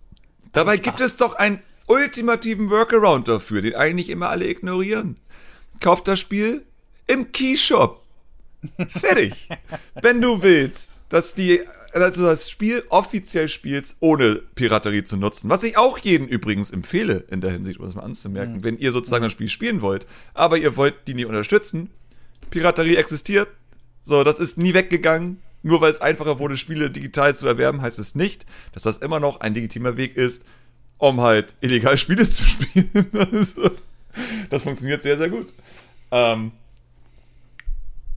Dabei 0.52 0.78
gibt 0.78 1.00
es 1.00 1.18
doch 1.18 1.36
einen 1.36 1.62
ultimativen 1.88 2.70
Workaround 2.70 3.28
dafür, 3.28 3.62
den 3.62 3.76
eigentlich 3.76 4.10
immer 4.10 4.30
alle 4.30 4.48
ignorieren. 4.48 5.18
Kauft 5.80 6.08
das 6.08 6.20
Spiel 6.20 6.66
im 7.08 7.32
Keyshop. 7.32 8.04
Fertig. 8.90 9.50
Wenn 10.02 10.22
du 10.22 10.42
willst, 10.42 10.94
dass 11.10 11.34
die 11.34 11.62
also 11.94 12.26
das 12.26 12.50
Spiel 12.50 12.84
offiziell 12.90 13.48
spielst, 13.48 13.98
ohne 14.00 14.36
Piraterie 14.56 15.04
zu 15.04 15.18
nutzen. 15.18 15.50
Was 15.50 15.64
ich 15.64 15.78
auch 15.78 15.98
jedem 15.98 16.28
übrigens 16.28 16.72
empfehle, 16.72 17.26
in 17.30 17.42
der 17.42 17.52
Hinsicht, 17.52 17.80
um 17.80 17.86
das 17.86 17.96
mal 17.96 18.04
anzumerken. 18.04 18.58
Mhm. 18.58 18.64
Wenn 18.64 18.78
ihr 18.78 18.92
sozusagen 18.92 19.24
das 19.24 19.32
Spiel 19.32 19.50
spielen 19.50 19.82
wollt, 19.82 20.08
aber 20.34 20.58
ihr 20.58 20.76
wollt 20.78 20.96
die 21.08 21.14
nicht 21.14 21.26
unterstützen, 21.26 21.90
Piraterie 22.50 22.96
existiert. 22.96 23.48
So, 24.04 24.24
das 24.24 24.40
ist 24.40 24.58
nie 24.58 24.74
weggegangen. 24.74 25.40
Nur 25.64 25.80
weil 25.82 25.92
es 25.92 26.02
einfacher 26.02 26.40
wurde, 26.40 26.58
Spiele 26.58 26.90
digital 26.90 27.36
zu 27.36 27.46
erwerben, 27.46 27.82
heißt 27.82 28.00
es 28.00 28.16
nicht, 28.16 28.46
dass 28.74 28.84
das 28.84 28.98
immer 28.98 29.20
noch 29.20 29.42
ein 29.42 29.54
legitimer 29.54 29.96
Weg 29.96 30.18
ist, 30.18 30.44
um 30.98 31.22
halt 31.22 31.56
illegal 31.62 31.98
Spiele 31.98 32.28
zu 32.30 32.46
spielen. 32.46 32.90
also, 33.14 33.72
das 34.50 34.64
funktioniert 34.64 35.04
sehr, 35.04 35.18
sehr 35.18 35.30
gut. 35.30 35.54
Ähm, 36.10 36.52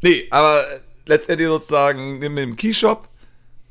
nee, 0.02 0.26
aber 0.30 0.64
letztendlich 1.06 1.48
sozusagen 1.48 2.18
mit 2.18 2.36
dem 2.38 2.56
Keyshop, 2.56 3.08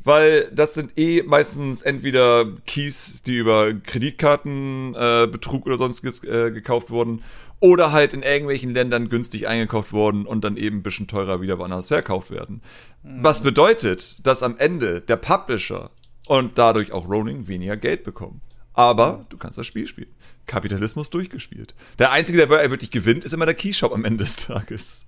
weil 0.04 0.50
das 0.54 0.74
sind 0.74 0.98
eh 0.98 1.24
meistens 1.24 1.82
entweder 1.82 2.46
Keys, 2.66 3.22
die 3.24 3.38
über 3.38 3.74
Kreditkartenbetrug 3.74 5.66
äh, 5.66 5.70
oder 5.70 5.78
sonstiges 5.78 6.24
äh, 6.24 6.52
gekauft 6.52 6.89
wurden, 6.89 7.24
oder 7.60 7.94
halt 7.94 8.13
in 8.13 8.24
irgendwelchen 8.24 8.74
Ländern 8.74 9.08
günstig 9.08 9.48
eingekauft 9.48 9.94
worden 9.94 10.26
und 10.26 10.44
dann 10.44 10.58
eben 10.58 10.78
ein 10.80 10.84
bisschen 10.84 11.08
teurer 11.08 11.39
wieder 11.39 11.60
woanders 11.60 11.88
verkauft 11.88 12.30
werden. 12.30 12.62
Mhm. 13.04 13.24
Was 13.24 13.42
bedeutet, 13.42 14.26
dass 14.28 14.44
am 14.44 14.58
Ende 14.58 15.00
der 15.00 15.16
Publisher 15.16 15.89
und 16.28 16.58
dadurch 16.58 16.92
auch 16.92 17.08
Rowling 17.08 17.48
weniger 17.48 17.78
Geld 17.78 18.04
bekommen. 18.04 18.42
Aber 18.74 19.26
du 19.30 19.38
kannst 19.38 19.58
das 19.58 19.68
Spiel 19.68 19.88
spielen. 19.88 20.13
Kapitalismus 20.46 21.10
durchgespielt. 21.10 21.74
Der 22.00 22.12
Einzige, 22.12 22.38
der 22.38 22.50
wirklich 22.50 22.92
gewinnt, 22.92 23.24
ist 23.24 23.34
immer 23.34 23.46
der 23.46 23.56
Keyshop 23.56 23.94
am 23.94 24.04
Ende 24.04 24.24
des 24.24 24.36
Tages. 24.36 25.06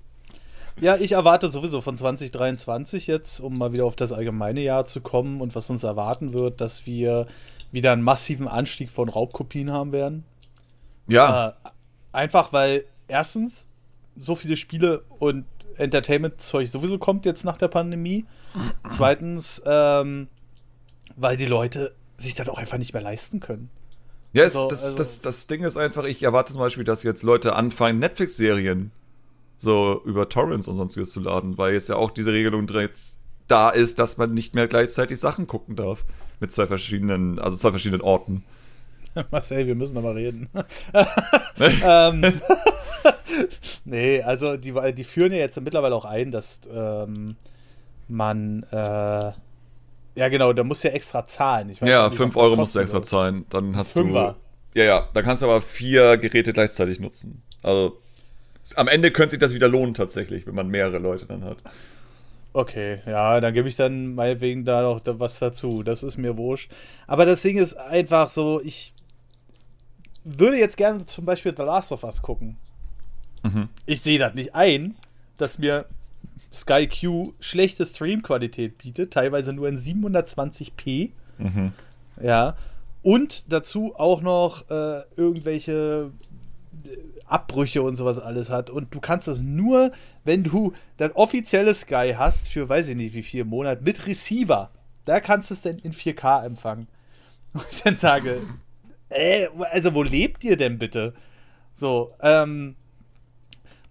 Ja, 0.81 0.97
ich 0.97 1.13
erwarte 1.13 1.49
sowieso 1.49 1.81
von 1.81 1.95
2023 1.95 3.07
jetzt, 3.07 3.39
um 3.39 3.57
mal 3.57 3.71
wieder 3.71 3.85
auf 3.85 3.95
das 3.95 4.11
allgemeine 4.11 4.61
Jahr 4.61 4.85
zu 4.85 5.01
kommen 5.01 5.41
und 5.41 5.55
was 5.55 5.69
uns 5.69 5.83
erwarten 5.83 6.33
wird, 6.33 6.59
dass 6.59 6.85
wir 6.85 7.27
wieder 7.71 7.93
einen 7.93 8.01
massiven 8.01 8.47
Anstieg 8.47 8.89
von 8.91 9.09
Raubkopien 9.09 9.71
haben 9.71 9.91
werden. 9.91 10.25
Ja. 11.07 11.49
Äh, 11.49 11.69
Einfach 12.15 12.53
weil 12.53 12.85
erstens 13.09 13.67
so 14.15 14.35
viele 14.35 14.55
Spiele 14.55 15.03
und 15.19 15.43
Entertainment-Zeug 15.75 16.69
sowieso 16.69 16.97
kommt 16.97 17.25
jetzt 17.25 17.43
nach 17.43 17.57
der 17.57 17.67
Pandemie. 17.67 18.25
Zweitens, 18.87 19.61
ähm, 19.65 20.29
weil 21.17 21.35
die 21.35 21.45
Leute 21.45 21.93
sich 22.15 22.33
das 22.33 22.47
auch 22.47 22.57
einfach 22.57 22.77
nicht 22.77 22.93
mehr 22.93 23.01
leisten 23.01 23.41
können. 23.41 23.69
Ja, 24.31 24.43
yes, 24.43 24.55
also, 24.55 24.69
das, 24.69 24.85
also, 24.85 24.97
das, 24.97 25.21
das 25.21 25.47
Ding 25.47 25.63
ist 25.63 25.75
einfach, 25.75 26.05
ich 26.05 26.23
erwarte 26.23 26.53
zum 26.53 26.61
Beispiel, 26.61 26.85
dass 26.85 27.03
jetzt 27.03 27.21
Leute 27.21 27.53
anfangen, 27.53 27.99
Netflix-Serien 27.99 28.91
so 29.57 30.01
über 30.05 30.29
Torrents 30.29 30.67
und 30.67 30.75
sonstiges 30.75 31.11
zu 31.11 31.21
laden, 31.21 31.57
weil 31.57 31.73
jetzt 31.73 31.89
ja 31.89 31.95
auch 31.95 32.11
diese 32.11 32.33
Regelung 32.33 32.67
da 33.47 33.69
ist, 33.69 33.99
dass 33.99 34.17
man 34.17 34.33
nicht 34.33 34.55
mehr 34.55 34.67
gleichzeitig 34.67 35.19
Sachen 35.19 35.47
gucken 35.47 35.75
darf. 35.75 36.03
Mit 36.39 36.51
zwei 36.51 36.67
verschiedenen, 36.67 37.39
also 37.39 37.55
zwei 37.55 37.69
verschiedenen 37.69 38.01
Orten. 38.01 38.43
Marcel, 39.31 39.67
wir 39.67 39.75
müssen 39.75 39.97
aber 39.97 40.15
reden. 40.15 40.49
ähm, 41.83 42.41
nee, 43.85 44.21
also 44.21 44.57
die, 44.57 44.73
die 44.93 45.03
führen 45.03 45.31
ja 45.31 45.37
jetzt 45.39 45.59
mittlerweile 45.61 45.95
auch 45.95 46.05
ein, 46.05 46.31
dass 46.31 46.59
ähm, 46.69 47.35
man 48.07 48.63
äh, 48.71 49.31
ja 50.15 50.29
genau, 50.29 50.53
da 50.53 50.63
muss 50.63 50.81
ja 50.83 50.91
extra 50.91 51.25
zahlen. 51.25 51.71
ja, 51.81 52.09
5 52.09 52.35
Euro 52.37 52.55
musst 52.55 52.75
du 52.75 52.79
extra 52.79 53.03
zahlen. 53.03 53.45
Dann 53.49 53.75
hast 53.75 53.93
Fünfer. 53.93 54.37
du. 54.73 54.79
Ja, 54.79 54.85
ja, 54.85 55.09
dann 55.13 55.23
kannst 55.23 55.43
du 55.43 55.47
aber 55.47 55.61
vier 55.61 56.17
Geräte 56.17 56.53
gleichzeitig 56.53 56.99
nutzen. 56.99 57.43
Also 57.61 57.97
am 58.75 58.87
Ende 58.87 59.11
könnte 59.11 59.31
sich 59.31 59.39
das 59.39 59.53
wieder 59.53 59.67
lohnen 59.67 59.93
tatsächlich, 59.93 60.47
wenn 60.47 60.55
man 60.55 60.67
mehrere 60.67 60.97
Leute 60.97 61.25
dann 61.25 61.43
hat. 61.43 61.57
Okay, 62.53 62.99
ja, 63.05 63.41
dann 63.41 63.53
gebe 63.53 63.67
ich 63.67 63.75
dann 63.75 64.15
meinetwegen 64.15 64.63
da 64.63 64.81
noch 64.81 65.01
was 65.05 65.39
dazu. 65.39 65.83
Das 65.83 66.03
ist 66.03 66.17
mir 66.17 66.37
wurscht. 66.37 66.71
Aber 67.05 67.25
das 67.25 67.41
Ding 67.41 67.57
ist 67.57 67.75
einfach 67.75 68.29
so, 68.29 68.61
ich 68.63 68.93
würde 70.23 70.57
jetzt 70.57 70.77
gerne 70.77 71.05
zum 71.05 71.25
Beispiel 71.25 71.53
The 71.55 71.63
Last 71.63 71.91
of 71.91 72.03
Us 72.03 72.21
gucken. 72.21 72.57
Mhm. 73.43 73.69
Ich 73.85 74.01
sehe 74.01 74.17
das 74.17 74.33
nicht 74.33 74.55
ein, 74.55 74.95
dass 75.37 75.59
mir 75.59 75.85
Sky 76.53 76.87
Q 76.87 77.33
schlechte 77.41 77.85
Streamqualität 77.85 78.77
bietet, 78.77 79.11
teilweise 79.11 79.51
nur 79.51 79.67
in 79.67 79.77
720p. 79.77 81.11
Mhm. 81.37 81.73
Ja. 82.21 82.55
Und 83.03 83.51
dazu 83.51 83.93
auch 83.97 84.21
noch 84.21 84.69
äh, 84.69 85.01
irgendwelche 85.17 86.11
Abbrüche 87.25 87.81
und 87.81 87.95
sowas 87.95 88.19
alles 88.19 88.49
hat. 88.49 88.69
Und 88.69 88.93
du 88.93 88.99
kannst 88.99 89.27
das 89.27 89.39
nur, 89.39 89.91
wenn 90.23 90.43
du 90.43 90.73
dein 90.97 91.11
offizielles 91.11 91.81
Sky 91.81 92.13
hast, 92.17 92.47
für 92.47 92.69
weiß 92.69 92.89
ich 92.89 92.95
nicht 92.95 93.13
wie 93.13 93.23
viel 93.23 93.45
Monat, 93.45 93.81
mit 93.81 94.05
Receiver. 94.07 94.71
Da 95.05 95.19
kannst 95.19 95.49
du 95.49 95.53
es 95.53 95.61
dann 95.61 95.77
in 95.79 95.93
4K 95.93 96.45
empfangen. 96.45 96.87
Und 97.53 97.65
ich 97.71 97.83
dann 97.83 97.97
sage, 97.97 98.41
äh, 99.09 99.47
also 99.71 99.93
wo 99.93 100.03
lebt 100.03 100.43
ihr 100.43 100.57
denn 100.57 100.77
bitte? 100.77 101.13
So, 101.73 102.13
ähm, 102.21 102.75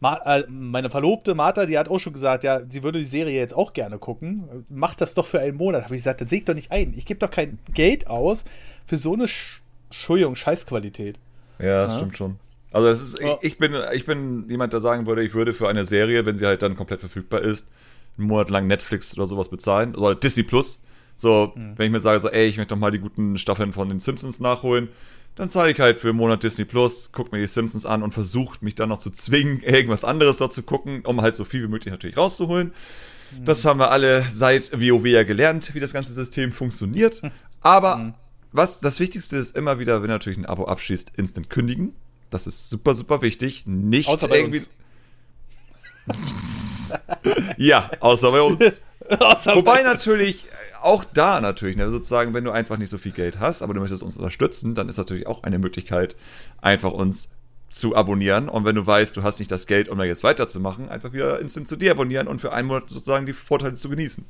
Ma 0.04 0.20
äh, 0.26 0.44
meine 0.48 0.90
Verlobte 0.90 1.34
Martha, 1.34 1.64
die 1.64 1.78
hat 1.78 1.88
auch 1.88 1.98
schon 1.98 2.12
gesagt, 2.12 2.44
ja, 2.44 2.60
sie 2.68 2.82
würde 2.82 2.98
die 2.98 3.06
Serie 3.06 3.38
jetzt 3.38 3.56
auch 3.56 3.72
gerne 3.72 3.98
gucken. 3.98 4.66
Macht 4.68 5.00
das 5.00 5.14
doch 5.14 5.24
für 5.24 5.40
einen 5.40 5.56
Monat. 5.56 5.84
Habe 5.84 5.94
ich 5.94 6.00
gesagt, 6.00 6.20
dann 6.20 6.28
ich 6.30 6.44
doch 6.44 6.52
nicht 6.52 6.72
ein. 6.72 6.92
Ich 6.94 7.06
gebe 7.06 7.20
doch 7.20 7.30
kein 7.30 7.58
Geld 7.72 8.06
aus 8.06 8.44
für 8.86 8.98
so 8.98 9.14
eine 9.14 9.26
Sch 9.26 9.62
Entschuldigung, 9.86 10.36
Scheißqualität. 10.36 11.18
Ja, 11.58 11.84
das 11.84 11.92
ja? 11.92 11.98
stimmt 11.98 12.18
schon. 12.18 12.38
Also 12.74 12.88
es 12.88 13.00
ist, 13.00 13.20
ich, 13.20 13.30
ich, 13.40 13.58
bin, 13.58 13.72
ich 13.92 14.04
bin 14.04 14.48
jemand, 14.48 14.72
der 14.72 14.80
sagen 14.80 15.06
würde, 15.06 15.22
ich 15.22 15.32
würde 15.32 15.54
für 15.54 15.68
eine 15.68 15.84
Serie, 15.84 16.26
wenn 16.26 16.36
sie 16.36 16.44
halt 16.44 16.60
dann 16.60 16.76
komplett 16.76 16.98
verfügbar 16.98 17.40
ist, 17.40 17.68
einen 18.18 18.26
Monat 18.26 18.50
lang 18.50 18.66
Netflix 18.66 19.16
oder 19.16 19.26
sowas 19.26 19.48
bezahlen. 19.48 19.94
Oder 19.94 20.16
Disney 20.16 20.42
Plus. 20.42 20.80
So, 21.14 21.52
mhm. 21.54 21.74
wenn 21.76 21.86
ich 21.86 21.92
mir 21.92 22.00
sage, 22.00 22.18
so, 22.18 22.28
ey, 22.28 22.46
ich 22.48 22.56
möchte 22.56 22.74
doch 22.74 22.80
mal 22.80 22.90
die 22.90 22.98
guten 22.98 23.38
Staffeln 23.38 23.72
von 23.72 23.88
den 23.88 24.00
Simpsons 24.00 24.40
nachholen, 24.40 24.88
dann 25.36 25.50
zahle 25.50 25.70
ich 25.70 25.78
halt 25.78 26.00
für 26.00 26.08
einen 26.08 26.18
Monat 26.18 26.42
Disney 26.42 26.64
Plus, 26.64 27.10
guck 27.12 27.30
mir 27.30 27.38
die 27.38 27.46
Simpsons 27.46 27.86
an 27.86 28.02
und 28.02 28.10
versuche 28.10 28.58
mich 28.60 28.74
dann 28.74 28.88
noch 28.88 28.98
zu 28.98 29.10
zwingen, 29.10 29.60
irgendwas 29.62 30.02
anderes 30.02 30.38
dort 30.38 30.52
zu 30.52 30.64
gucken, 30.64 31.02
um 31.04 31.22
halt 31.22 31.36
so 31.36 31.44
viel 31.44 31.62
wie 31.62 31.68
möglich 31.68 31.92
natürlich 31.92 32.16
rauszuholen. 32.16 32.72
Mhm. 33.38 33.44
Das 33.44 33.64
haben 33.64 33.78
wir 33.78 33.92
alle 33.92 34.24
seit 34.28 34.72
WoW 34.72 35.06
ja 35.06 35.22
gelernt, 35.22 35.76
wie 35.76 35.80
das 35.80 35.92
ganze 35.92 36.12
System 36.12 36.50
funktioniert. 36.50 37.22
Aber 37.60 37.96
mhm. 37.98 38.12
was 38.50 38.80
das 38.80 38.98
Wichtigste 38.98 39.36
ist, 39.36 39.56
immer 39.56 39.78
wieder, 39.78 40.02
wenn 40.02 40.08
du 40.08 40.14
natürlich 40.14 40.38
ein 40.38 40.46
Abo 40.46 40.64
abschließt, 40.64 41.12
instant 41.16 41.50
kündigen. 41.50 41.94
Das 42.34 42.48
ist 42.48 42.68
super, 42.68 42.96
super 42.96 43.22
wichtig. 43.22 43.62
Nicht 43.64 44.08
außer 44.08 44.28
irgendwie. 44.28 44.62
ja, 47.56 47.88
außer 48.00 48.32
bei 48.32 48.42
uns. 48.42 48.82
außer 49.20 49.54
Wobei 49.54 49.74
bei 49.74 49.78
uns. 49.82 50.04
natürlich 50.04 50.46
auch 50.82 51.04
da 51.04 51.40
natürlich, 51.40 51.76
ne, 51.76 51.88
sozusagen, 51.92 52.34
wenn 52.34 52.42
du 52.42 52.50
einfach 52.50 52.76
nicht 52.76 52.90
so 52.90 52.98
viel 52.98 53.12
Geld 53.12 53.38
hast, 53.38 53.62
aber 53.62 53.72
du 53.72 53.78
möchtest 53.78 54.02
uns 54.02 54.16
unterstützen, 54.16 54.74
dann 54.74 54.88
ist 54.88 54.96
natürlich 54.96 55.28
auch 55.28 55.44
eine 55.44 55.60
Möglichkeit, 55.60 56.16
einfach 56.60 56.90
uns 56.90 57.30
zu 57.70 57.94
abonnieren. 57.94 58.48
Und 58.48 58.64
wenn 58.64 58.74
du 58.74 58.84
weißt, 58.84 59.16
du 59.16 59.22
hast 59.22 59.38
nicht 59.38 59.52
das 59.52 59.68
Geld, 59.68 59.88
um 59.88 59.96
da 59.96 60.02
jetzt 60.02 60.24
weiterzumachen, 60.24 60.88
einfach 60.88 61.12
wieder 61.12 61.38
instant 61.38 61.68
zu 61.68 61.76
deabonnieren 61.76 62.26
und 62.26 62.40
für 62.40 62.52
einen 62.52 62.66
Monat 62.66 62.90
sozusagen 62.90 63.26
die 63.26 63.32
Vorteile 63.32 63.76
zu 63.76 63.88
genießen. 63.88 64.24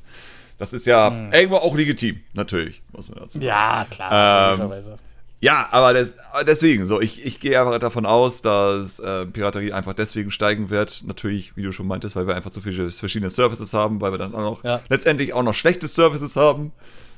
Das 0.58 0.74
ist 0.74 0.84
ja 0.84 1.08
mhm. 1.08 1.32
irgendwo 1.32 1.56
auch 1.56 1.74
legitim, 1.74 2.20
natürlich, 2.34 2.82
muss 2.92 3.08
man 3.08 3.20
dazu 3.20 3.38
sagen. 3.38 3.46
Ja, 3.46 3.86
klar, 3.88 4.60
ähm, 4.60 4.98
Ja, 5.44 5.68
aber 5.72 5.92
das, 5.92 6.16
deswegen, 6.46 6.86
so, 6.86 7.02
ich, 7.02 7.22
ich 7.22 7.38
gehe 7.38 7.60
einfach 7.60 7.78
davon 7.78 8.06
aus, 8.06 8.40
dass 8.40 8.98
äh, 8.98 9.26
Piraterie 9.26 9.74
einfach 9.74 9.92
deswegen 9.92 10.30
steigen 10.30 10.70
wird. 10.70 11.04
Natürlich, 11.06 11.54
wie 11.54 11.62
du 11.62 11.70
schon 11.70 11.86
meintest, 11.86 12.16
weil 12.16 12.26
wir 12.26 12.34
einfach 12.34 12.50
zu 12.50 12.62
viele 12.62 12.90
verschiedene 12.90 13.28
Services 13.28 13.74
haben, 13.74 14.00
weil 14.00 14.10
wir 14.10 14.16
dann 14.16 14.34
auch 14.34 14.40
noch 14.40 14.64
ja. 14.64 14.80
letztendlich 14.88 15.34
auch 15.34 15.42
noch 15.42 15.52
schlechte 15.52 15.86
Services 15.86 16.36
haben. 16.36 16.72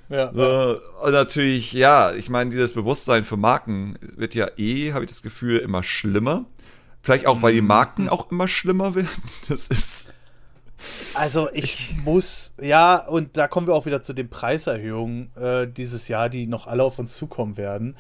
Ja. 0.09 0.33
So, 0.35 0.81
und 1.05 1.13
natürlich, 1.13 1.73
ja, 1.73 2.15
ich 2.15 2.29
meine, 2.29 2.51
dieses 2.51 2.73
Bewusstsein 2.73 3.23
für 3.23 3.37
Marken 3.37 3.97
wird 4.17 4.35
ja 4.35 4.49
eh, 4.57 4.93
habe 4.93 5.05
ich 5.05 5.11
das 5.13 5.23
Gefühl, 5.23 5.59
immer 5.59 5.85
schlimmer. 5.85 6.47
Vielleicht 7.03 7.29
auch, 7.29 7.43
weil 7.43 7.53
die 7.53 7.61
mhm. 7.61 7.69
Marken 7.69 8.09
auch 8.09 8.33
immer 8.33 8.49
schlimmer 8.49 8.95
werden. 8.97 9.23
Das 9.49 9.69
ist. 9.69 10.13
Also 11.15 11.49
ich 11.53 11.95
muss, 12.05 12.55
ja, 12.61 12.97
und 13.07 13.37
da 13.37 13.49
kommen 13.49 13.67
wir 13.67 13.75
auch 13.75 13.87
wieder 13.87 14.03
zu 14.03 14.13
den 14.13 14.29
Preiserhöhungen 14.29 15.35
äh, 15.37 15.67
dieses 15.67 16.09
Jahr, 16.09 16.29
die 16.29 16.47
noch 16.47 16.67
alle 16.67 16.85
auf 16.85 16.99
uns 16.99 17.15
zukommen 17.15 17.57
werden. 17.57 17.97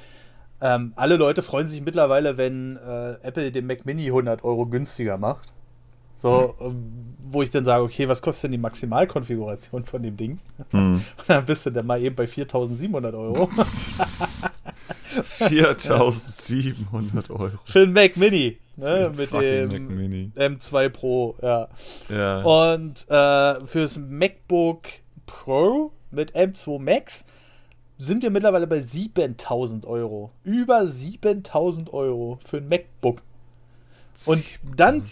Ähm, 0.60 0.92
alle 0.96 1.16
Leute 1.16 1.42
freuen 1.42 1.68
sich 1.68 1.82
mittlerweile, 1.82 2.38
wenn 2.38 2.76
äh, 2.76 3.14
Apple 3.22 3.52
den 3.52 3.66
Mac 3.66 3.84
Mini 3.84 4.06
100 4.06 4.44
Euro 4.44 4.66
günstiger 4.66 5.18
macht. 5.18 5.52
So, 6.18 6.54
ähm, 6.60 7.14
wo 7.30 7.42
ich 7.42 7.50
dann 7.50 7.64
sage, 7.64 7.84
okay, 7.84 8.08
was 8.08 8.22
kostet 8.22 8.44
denn 8.44 8.52
die 8.52 8.58
Maximalkonfiguration 8.58 9.84
von 9.84 10.02
dem 10.02 10.16
Ding? 10.16 10.38
Hm. 10.70 10.92
Und 10.92 11.02
dann 11.28 11.44
bist 11.44 11.66
du 11.66 11.70
dann 11.70 11.86
mal 11.86 12.00
eben 12.00 12.16
bei 12.16 12.26
4700 12.26 13.14
Euro. 13.14 13.50
4700 15.38 17.30
Euro. 17.30 17.50
Für 17.64 17.80
den 17.80 17.92
Mac 17.92 18.16
Mini. 18.16 18.58
Ne, 18.76 19.10
mit 19.16 19.32
dem 19.32 20.32
M2 20.34 20.88
Pro, 20.90 21.34
ja. 21.40 21.68
ja. 22.10 22.42
Und 22.42 23.08
äh, 23.08 23.66
fürs 23.66 23.98
MacBook 23.98 24.82
Pro 25.24 25.92
mit 26.10 26.36
M2 26.36 26.78
Max 26.78 27.24
sind 27.98 28.22
wir 28.22 28.30
mittlerweile 28.30 28.66
bei 28.66 28.80
7000 28.80 29.86
Euro. 29.86 30.30
Über 30.44 30.86
7000 30.86 31.92
Euro 31.92 32.38
für 32.44 32.58
ein 32.58 32.68
MacBook. 32.68 33.22
Und 34.26 34.44
dann, 34.76 35.02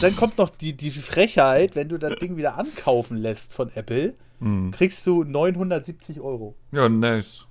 dann 0.00 0.16
kommt 0.16 0.38
noch 0.38 0.50
die, 0.50 0.76
die 0.76 0.90
Frechheit, 0.90 1.76
wenn 1.76 1.88
du 1.88 1.98
das 1.98 2.16
Ding 2.16 2.36
wieder 2.36 2.58
ankaufen 2.58 3.16
lässt 3.16 3.54
von 3.54 3.70
Apple, 3.74 4.14
mhm. 4.40 4.70
kriegst 4.72 5.06
du 5.06 5.24
970 5.24 6.20
Euro. 6.20 6.54
Ja, 6.72 6.88
nice. 6.88 7.46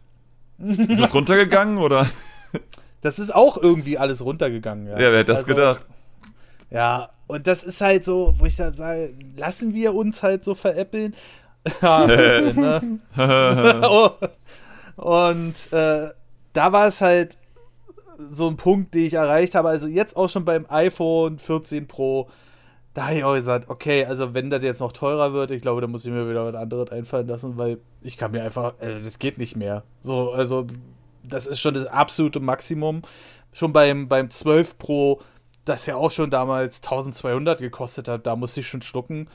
Ist 0.59 1.01
das 1.01 1.13
runtergegangen 1.13 1.77
oder? 1.77 2.07
Das 3.03 3.19
ist 3.19 3.35
auch 3.35 3.57
irgendwie 3.57 3.97
alles 3.97 4.23
runtergegangen. 4.23 4.87
Ja, 4.87 4.93
ja 4.93 5.11
wer 5.11 5.19
hätte 5.19 5.33
das 5.33 5.39
also, 5.39 5.53
gedacht? 5.53 5.85
Ja, 6.71 7.09
und 7.27 7.45
das 7.47 7.63
ist 7.63 7.81
halt 7.81 8.05
so, 8.05 8.33
wo 8.37 8.45
ich 8.45 8.55
da 8.55 8.71
sage, 8.71 9.13
lassen 9.35 9.73
wir 9.73 9.93
uns 9.93 10.23
halt 10.23 10.43
so 10.43 10.55
veräppeln. 10.55 11.13
ja, 11.81 12.07
ne? 12.07 12.99
und 14.95 15.73
äh, 15.73 16.09
da 16.53 16.71
war 16.71 16.87
es 16.87 17.01
halt 17.01 17.37
so 18.17 18.47
ein 18.47 18.57
Punkt, 18.57 18.93
den 18.93 19.05
ich 19.05 19.13
erreicht 19.15 19.55
habe. 19.55 19.69
Also 19.69 19.87
jetzt 19.87 20.15
auch 20.15 20.29
schon 20.29 20.45
beim 20.45 20.65
iPhone 20.69 21.39
14 21.39 21.87
Pro, 21.87 22.29
da 22.93 23.07
habe 23.07 23.15
ich 23.15 23.23
auch 23.23 23.33
gesagt, 23.33 23.69
okay, 23.69 24.05
also 24.05 24.33
wenn 24.33 24.49
das 24.49 24.63
jetzt 24.63 24.79
noch 24.79 24.93
teurer 24.93 25.33
wird, 25.33 25.51
ich 25.51 25.61
glaube, 25.61 25.81
da 25.81 25.87
muss 25.87 26.05
ich 26.05 26.11
mir 26.11 26.29
wieder 26.29 26.45
was 26.45 26.55
anderes 26.55 26.91
einfallen 26.91 27.27
lassen, 27.27 27.57
weil 27.57 27.79
ich 28.01 28.17
kann 28.17 28.31
mir 28.31 28.43
einfach, 28.43 28.75
äh, 28.79 28.99
das 29.03 29.19
geht 29.19 29.37
nicht 29.37 29.57
mehr. 29.57 29.83
So, 30.03 30.31
also 30.31 30.65
das 31.23 31.45
ist 31.45 31.59
schon 31.59 31.73
das 31.73 31.88
absolute 31.88 32.39
Maximum. 32.39 33.01
Schon 33.51 33.73
beim, 33.73 34.07
beim 34.07 34.29
12 34.29 34.77
Pro, 34.77 35.21
das 35.65 35.86
ja 35.86 35.95
auch 35.95 36.12
schon 36.12 36.29
damals 36.29 36.77
1200 36.77 37.59
gekostet 37.59 38.07
hat, 38.07 38.25
da 38.25 38.36
musste 38.36 38.62
ich 38.62 38.67
schon 38.67 38.81
schlucken. 38.81 39.27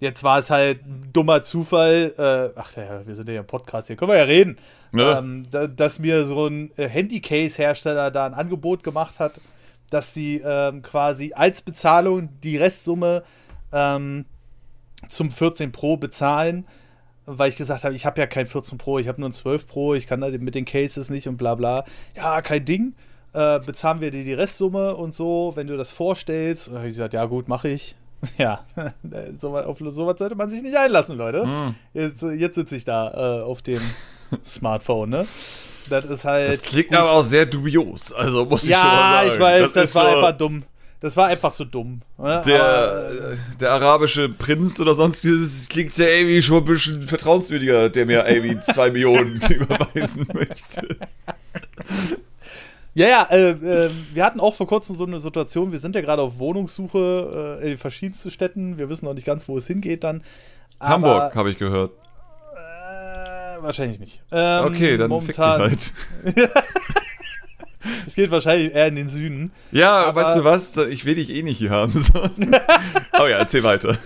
Jetzt 0.00 0.24
war 0.24 0.38
es 0.38 0.48
halt 0.48 0.84
ein 0.86 1.10
dummer 1.12 1.42
Zufall. 1.42 2.14
Äh, 2.16 2.58
ach 2.58 2.74
ja, 2.76 3.06
wir 3.06 3.14
sind 3.14 3.28
ja 3.28 3.40
im 3.40 3.46
Podcast, 3.46 3.88
hier 3.88 3.96
können 3.96 4.10
wir 4.10 4.18
ja 4.18 4.24
reden. 4.24 4.58
Ja. 4.92 5.18
Ähm, 5.18 5.44
da, 5.50 5.66
dass 5.66 5.98
mir 5.98 6.24
so 6.24 6.46
ein 6.46 6.70
äh, 6.76 6.88
Handycase-Hersteller 6.88 8.10
da 8.10 8.26
ein 8.26 8.34
Angebot 8.34 8.82
gemacht 8.82 9.20
hat, 9.20 9.40
dass 9.90 10.14
sie 10.14 10.40
ähm, 10.44 10.82
quasi 10.82 11.32
als 11.34 11.60
Bezahlung 11.60 12.30
die 12.42 12.56
Restsumme 12.56 13.24
ähm, 13.72 14.24
zum 15.08 15.30
14 15.30 15.70
Pro 15.70 15.96
bezahlen 15.96 16.66
weil 17.38 17.48
ich 17.48 17.56
gesagt 17.56 17.84
habe, 17.84 17.94
ich 17.94 18.06
habe 18.06 18.20
ja 18.20 18.26
kein 18.26 18.46
14 18.46 18.78
Pro, 18.78 18.98
ich 18.98 19.08
habe 19.08 19.20
nur 19.20 19.30
ein 19.30 19.32
12 19.32 19.66
Pro, 19.66 19.94
ich 19.94 20.06
kann 20.06 20.20
da 20.20 20.28
mit 20.28 20.54
den 20.54 20.64
Cases 20.64 21.10
nicht 21.10 21.28
und 21.28 21.36
bla 21.36 21.54
bla. 21.54 21.84
Ja, 22.16 22.42
kein 22.42 22.64
Ding. 22.64 22.94
Äh, 23.32 23.60
bezahlen 23.60 24.00
wir 24.00 24.10
dir 24.10 24.24
die 24.24 24.34
Restsumme 24.34 24.96
und 24.96 25.14
so, 25.14 25.52
wenn 25.54 25.68
du 25.68 25.76
das 25.76 25.92
vorstellst. 25.92 26.68
Und 26.68 26.74
dann 26.74 26.80
habe 26.80 26.88
ich 26.88 26.96
gesagt, 26.96 27.14
ja 27.14 27.24
gut, 27.26 27.48
mache 27.48 27.68
ich. 27.68 27.94
Ja, 28.36 28.60
so, 29.38 29.56
auf 29.56 29.78
sowas 29.78 30.18
sollte 30.18 30.34
man 30.34 30.50
sich 30.50 30.60
nicht 30.60 30.76
einlassen, 30.76 31.16
Leute. 31.16 31.46
Mm. 31.46 31.74
Jetzt, 31.94 32.20
jetzt 32.20 32.54
sitze 32.54 32.76
ich 32.76 32.84
da 32.84 33.38
äh, 33.38 33.42
auf 33.42 33.62
dem 33.62 33.80
Smartphone, 34.44 35.08
ne? 35.08 35.26
Das 35.88 36.04
ist 36.04 36.26
halt. 36.26 36.52
Das 36.52 36.62
klingt 36.62 36.90
gut. 36.90 36.98
aber 36.98 37.12
auch 37.12 37.24
sehr 37.24 37.46
dubios, 37.46 38.12
also 38.12 38.44
muss 38.44 38.64
ich 38.64 38.68
ja, 38.68 38.80
schon 38.80 38.90
sagen. 38.90 39.26
Ja, 39.26 39.32
ich 39.32 39.40
weiß, 39.40 39.62
das, 39.62 39.72
das 39.72 39.94
war 39.94 40.10
so 40.10 40.16
einfach 40.16 40.36
dumm. 40.36 40.64
Das 41.00 41.16
war 41.16 41.28
einfach 41.28 41.54
so 41.54 41.64
dumm. 41.64 42.02
Ne? 42.18 42.42
Der, 42.46 42.62
Aber, 42.62 43.32
äh, 43.32 43.36
der 43.58 43.70
arabische 43.72 44.28
Prinz 44.28 44.78
oder 44.80 44.94
sonst 44.94 45.24
dieses 45.24 45.66
klingt 45.68 45.96
ja 45.96 46.06
irgendwie 46.06 46.42
schon 46.42 46.58
ein 46.58 46.64
bisschen 46.66 47.02
vertrauenswürdiger, 47.02 47.88
der 47.88 48.06
mir 48.06 48.28
irgendwie 48.28 48.60
zwei 48.72 48.90
Millionen 48.90 49.40
überweisen 49.48 50.28
möchte. 50.32 50.96
Ja, 52.92 53.08
ja, 53.08 53.28
äh, 53.30 53.50
äh, 53.50 53.90
wir 54.12 54.24
hatten 54.24 54.40
auch 54.40 54.54
vor 54.54 54.66
kurzem 54.66 54.96
so 54.96 55.06
eine 55.06 55.20
Situation, 55.20 55.72
wir 55.72 55.78
sind 55.78 55.94
ja 55.94 56.02
gerade 56.02 56.20
auf 56.20 56.38
Wohnungssuche 56.38 57.60
äh, 57.62 57.72
in 57.72 57.78
verschiedensten 57.78 58.30
Städten, 58.30 58.76
wir 58.76 58.90
wissen 58.90 59.06
noch 59.06 59.14
nicht 59.14 59.26
ganz, 59.26 59.48
wo 59.48 59.56
es 59.56 59.66
hingeht 59.66 60.04
dann. 60.04 60.22
Hamburg, 60.80 61.34
habe 61.34 61.50
ich 61.50 61.58
gehört. 61.58 61.92
Äh, 62.54 63.62
wahrscheinlich 63.62 64.00
nicht. 64.00 64.22
Ähm, 64.32 64.64
okay, 64.66 64.96
dann 64.98 65.08
momentan, 65.08 65.70
fick 65.70 65.78
dich 65.78 66.36
halt. 66.36 66.50
Es 68.06 68.14
geht 68.14 68.30
wahrscheinlich 68.30 68.74
eher 68.74 68.88
in 68.88 68.96
den 68.96 69.08
Süden. 69.08 69.52
Ja, 69.72 70.04
aber 70.04 70.22
weißt 70.22 70.36
du 70.36 70.44
was? 70.44 70.76
Ich 70.76 71.04
will 71.04 71.14
dich 71.14 71.30
eh 71.30 71.42
nicht 71.42 71.58
hier 71.58 71.70
haben. 71.70 71.92
oh 73.18 73.26
ja, 73.26 73.38
erzähl 73.38 73.62
weiter. 73.62 73.96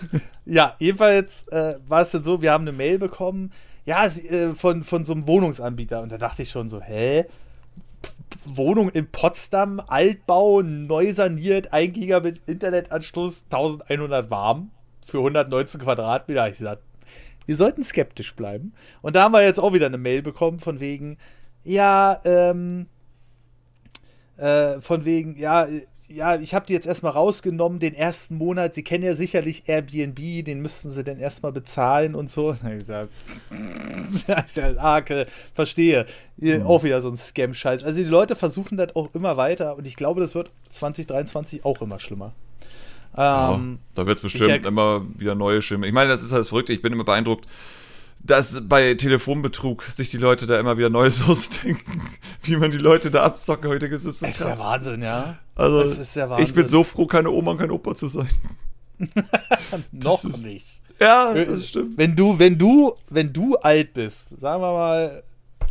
Ja, 0.45 0.75
jedenfalls 0.79 1.47
äh, 1.49 1.75
war 1.87 2.03
es 2.03 2.11
dann 2.11 2.25
so, 2.25 2.43
wir 2.43 2.53
haben 2.53 2.63
eine 2.63 2.77
Mail 2.77 2.99
bekommen, 2.99 3.53
ja, 3.87 4.05
äh, 4.05 4.53
von, 4.55 4.83
von 4.83 5.05
so 5.05 5.13
einem 5.13 5.27
Wohnungsanbieter. 5.27 6.01
Und 6.03 6.13
da 6.13 6.19
dachte 6.19 6.43
ich 6.43 6.51
schon 6.51 6.69
so, 6.69 6.81
hä? 6.81 7.25
Wohnung 8.45 8.91
in 8.91 9.11
Potsdam, 9.11 9.81
Altbau, 9.81 10.63
neu 10.63 11.13
saniert, 11.13 11.73
1 11.73 11.95
Gigabit 11.95 12.43
Internetanschluss, 12.47 13.45
1100 13.51 14.31
warm 14.31 14.71
für 15.05 15.19
119 15.19 15.81
Quadratmeter. 15.81 16.49
Ich 16.49 16.59
gesagt, 16.59 16.83
wir 17.47 17.57
sollten 17.57 17.85
skeptisch 17.85 18.35
bleiben. 18.35 18.73
Und 19.03 19.17
da 19.17 19.25
haben 19.25 19.33
wir 19.33 19.43
jetzt 19.43 19.61
auch 19.61 19.73
wieder 19.73 19.87
eine 19.87 19.99
Mail 19.99 20.23
bekommen 20.23 20.59
von 20.59 20.81
wegen, 20.81 21.19
ja, 21.63 22.21
ähm, 22.25 22.87
äh, 24.37 24.81
von 24.81 25.05
wegen, 25.05 25.37
ja, 25.37 25.67
ja, 26.09 26.37
ich 26.37 26.55
habe 26.55 26.67
die 26.67 26.75
jetzt 26.75 26.87
erstmal 26.87 27.13
rausgenommen, 27.13 27.79
den 27.79 27.95
ersten 27.95 28.37
Monat. 28.37 28.75
Sie 28.75 28.83
kennen 28.83 29.05
ja 29.05 29.15
sicherlich 29.15 29.65
Airbnb, 29.69 30.45
den 30.45 30.61
müssten 30.61 30.91
sie 30.91 31.03
dann 31.03 31.19
erstmal 31.19 31.53
bezahlen 31.53 32.15
und 32.15 32.31
so. 32.31 32.53
ich 32.71 32.79
gesagt, 32.79 33.11
ah, 34.79 34.99
okay, 34.99 35.25
verstehe. 35.53 36.07
Mhm. 36.37 36.67
Auch 36.67 36.85
wieder 36.85 37.01
so 37.01 37.09
ein 37.09 37.17
Scam-Scheiß. 37.17 37.85
Also 37.85 37.99
die 37.99 38.05
Leute 38.05 38.37
versuchen 38.37 38.77
das 38.77 38.95
auch 38.95 39.15
immer 39.15 39.37
weiter 39.37 39.77
und 39.77 39.87
ich 39.87 39.97
glaube, 39.97 40.21
das 40.21 40.35
wird 40.35 40.51
2023 40.71 41.65
auch 41.65 41.81
immer 41.81 41.99
schlimmer. 41.99 42.33
Ähm, 43.17 43.21
ja, 43.21 43.59
da 43.95 44.07
wird 44.07 44.17
es 44.17 44.23
bestimmt 44.23 44.67
immer 44.67 45.07
wieder 45.17 45.35
neue 45.35 45.63
Schimmel. 45.63 45.89
Ich 45.89 45.95
meine, 45.95 46.11
das 46.11 46.23
ist 46.23 46.33
halt 46.33 46.47
verrückt. 46.47 46.69
Ich 46.69 46.83
bin 46.83 46.93
immer 46.93 47.05
beeindruckt, 47.05 47.47
dass 48.25 48.63
bei 48.67 48.95
Telefonbetrug 48.95 49.83
sich 49.85 50.11
die 50.11 50.17
Leute 50.17 50.47
da 50.47 50.59
immer 50.59 50.79
wieder 50.79 50.89
Neues 50.89 51.23
ausdenken, 51.29 52.09
wie 52.43 52.57
man 52.57 52.71
die 52.71 52.79
Leute 52.79 53.11
da 53.11 53.23
abzocken. 53.23 53.69
Heute 53.69 53.87
ist 53.87 54.05
es 54.05 54.21
so 54.21 54.27
Das 54.27 54.41
ist 54.41 54.45
der 54.45 54.59
Wahnsinn, 54.59 55.03
ja. 55.03 55.39
Also, 55.55 55.83
das 55.83 55.99
ist 55.99 56.17
der 56.17 56.31
Wahnsinn. 56.31 56.47
ich 56.47 56.55
bin 56.55 56.67
so 56.67 56.83
froh, 56.83 57.07
keine 57.07 57.31
Oma 57.31 57.53
und 57.53 57.59
kein 57.59 57.71
Opa 57.71 57.95
zu 57.95 58.09
sein. 58.09 58.29
Noch 59.93 60.25
ist, 60.25 60.43
nicht. 60.43 60.67
Ja, 60.99 61.35
das 61.35 61.69
stimmt. 61.69 61.99
Wenn 61.99 62.17
du, 62.17 62.39
wenn 62.39 62.57
du, 62.57 62.95
wenn 63.11 63.33
du 63.33 63.57
alt 63.57 63.93
bist, 63.93 64.41
sagen 64.41 64.63
wir 64.63 64.73
mal 64.73 65.23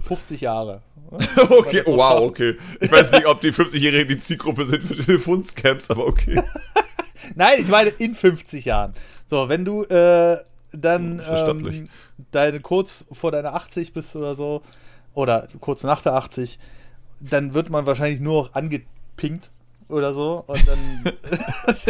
50 0.02 0.42
Jahre. 0.42 0.82
okay, 1.50 1.84
wow, 1.86 2.22
okay. 2.22 2.58
Ich 2.80 2.92
weiß 2.92 3.12
nicht, 3.12 3.26
ob 3.26 3.42
die 3.42 3.52
50-Jährigen 3.52 4.10
die 4.10 4.20
Zielgruppe 4.20 4.66
sind 4.66 4.84
für 4.84 4.96
Telefonscams, 4.96 5.90
aber 5.90 6.06
okay. 6.08 6.42
Nein, 7.36 7.60
ich 7.60 7.70
meine 7.70 7.90
in 7.90 8.14
50 8.14 8.66
Jahren. 8.66 8.94
So, 9.26 9.48
wenn 9.48 9.64
du 9.64 9.84
äh, 9.84 10.38
dann 10.74 11.22
ähm, 11.28 11.88
deine 12.32 12.60
kurz 12.60 13.06
vor 13.12 13.32
deiner 13.32 13.54
80 13.54 13.94
bist 13.94 14.16
oder 14.16 14.36
so, 14.36 14.62
oder 15.14 15.48
kurz 15.60 15.84
nach 15.84 16.02
der 16.02 16.14
80, 16.14 16.60
dann 17.20 17.54
wird 17.54 17.70
man 17.70 17.86
wahrscheinlich 17.86 18.20
nur 18.20 18.44
noch 18.44 18.56
angepinkt 18.56 19.52
oder 19.90 20.14
so 20.14 20.44
und 20.48 20.68
dann 20.68 21.04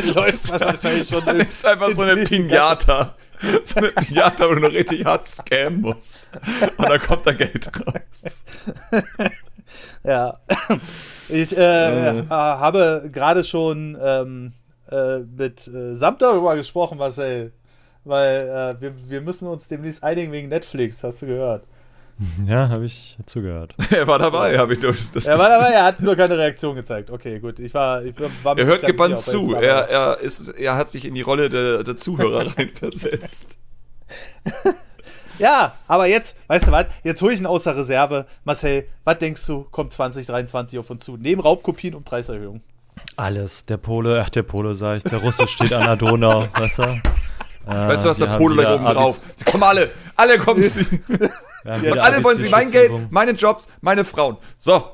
läuft 0.14 0.52
man 0.52 0.60
wahrscheinlich 0.60 1.08
schon. 1.08 1.26
Dann 1.26 1.40
in, 1.40 1.48
ist 1.48 1.66
einfach 1.66 1.90
so 1.90 2.02
eine 2.02 2.24
Pinata. 2.24 3.16
So 3.66 3.80
eine 3.80 3.90
Pinata, 3.90 4.50
wo 4.50 4.54
du 4.54 4.62
noch 4.62 4.72
richtig 4.72 5.04
hart 5.04 5.28
scammen 5.28 5.82
musst. 5.82 6.30
Und 6.78 6.88
dann 6.88 7.02
kommt 7.02 7.28
da 7.28 7.34
Geld 7.34 7.70
raus. 7.86 8.42
ja. 10.06 10.40
Ich 11.28 11.58
äh, 11.58 12.20
äh. 12.20 12.26
habe 12.30 13.10
gerade 13.12 13.44
schon 13.44 13.98
ähm, 14.02 14.54
äh, 14.90 15.20
mit 15.20 15.68
äh, 15.68 15.98
Samt 15.98 16.22
darüber 16.22 16.56
gesprochen, 16.56 17.00
was 17.00 17.18
ey, 17.18 17.52
weil 18.06 18.76
äh, 18.78 18.82
wir, 18.82 18.94
wir 19.10 19.22
müssen 19.22 19.48
uns 19.48 19.68
demnächst 19.68 20.04
einigen 20.04 20.32
wegen 20.32 20.50
Netflix, 20.50 21.04
hast 21.04 21.22
du 21.22 21.28
gehört? 21.28 21.64
Ja, 22.46 22.70
habe 22.70 22.86
ich 22.86 23.18
zugehört. 23.26 23.76
er 23.92 24.08
war 24.08 24.20
dabei, 24.20 24.58
habe 24.58 24.74
ich 24.74 24.80
durch. 24.80 25.12
Das 25.12 25.26
er 25.26 25.38
war 25.40 25.50
dabei, 25.50 25.72
er 25.72 25.84
hat 25.84 26.00
nur 26.00 26.16
keine 26.16 26.38
Reaktion 26.38 26.76
gezeigt. 26.76 27.10
Okay, 27.10 27.40
gut. 27.40 27.60
Ich 27.60 27.74
war, 27.74 28.04
ich 28.04 28.16
war 28.44 28.58
er 28.58 28.66
hört 28.66 28.86
gebannt 28.86 29.20
zu. 29.20 29.56
Er, 29.56 29.90
er, 29.90 30.20
ist, 30.20 30.48
er 30.50 30.76
hat 30.76 30.92
sich 30.92 31.06
in 31.06 31.16
die 31.16 31.22
Rolle 31.22 31.50
der, 31.50 31.84
der 31.84 31.98
Zuhörer 31.98 32.48
reinversetzt. 32.58 33.58
ja, 35.40 35.74
aber 35.88 36.06
jetzt, 36.06 36.38
weißt 36.48 36.68
du 36.68 36.72
was? 36.72 36.86
Jetzt 37.04 37.22
hole 37.22 37.34
ich 37.34 37.40
ihn 37.40 37.46
außer 37.46 37.76
Reserve. 37.76 38.26
Marcel, 38.44 38.86
was 39.04 39.18
denkst 39.18 39.46
du, 39.48 39.64
kommt 39.64 39.92
2023 39.92 40.80
auf 40.80 40.90
uns 40.90 41.04
zu? 41.04 41.18
Neben 41.18 41.42
Raubkopien 41.42 41.96
und 41.96 42.04
Preiserhöhung. 42.04 42.62
Alles. 43.16 43.66
Der 43.66 43.78
Pole, 43.78 44.22
ach, 44.24 44.30
der 44.30 44.44
Pole, 44.44 44.76
sag 44.76 44.98
ich. 44.98 45.04
Der 45.04 45.20
Russe 45.20 45.48
steht 45.48 45.74
an 45.74 45.82
der 45.82 45.96
Donau, 45.96 46.46
weißt 46.54 46.80
du? 46.80 46.84
Äh, 47.66 47.70
weißt 47.70 48.06
du 48.06 48.10
was, 48.10 48.18
der 48.18 48.38
Pole 48.38 48.62
da 48.62 48.76
oben 48.76 48.86
drauf? 48.86 49.20
Sie 49.36 49.46
kommen 49.46 49.64
alle. 49.64 49.92
Alle 50.16 50.38
kommen 50.38 50.64
sie. 50.64 50.86
Und 51.66 52.00
alle 52.00 52.24
wollen 52.24 52.40
sie 52.40 52.50
mein 52.50 52.72
Geld, 52.72 53.12
meine 53.12 53.32
Jobs, 53.32 53.68
meine 53.82 54.04
Frauen. 54.04 54.38
So. 54.58 54.74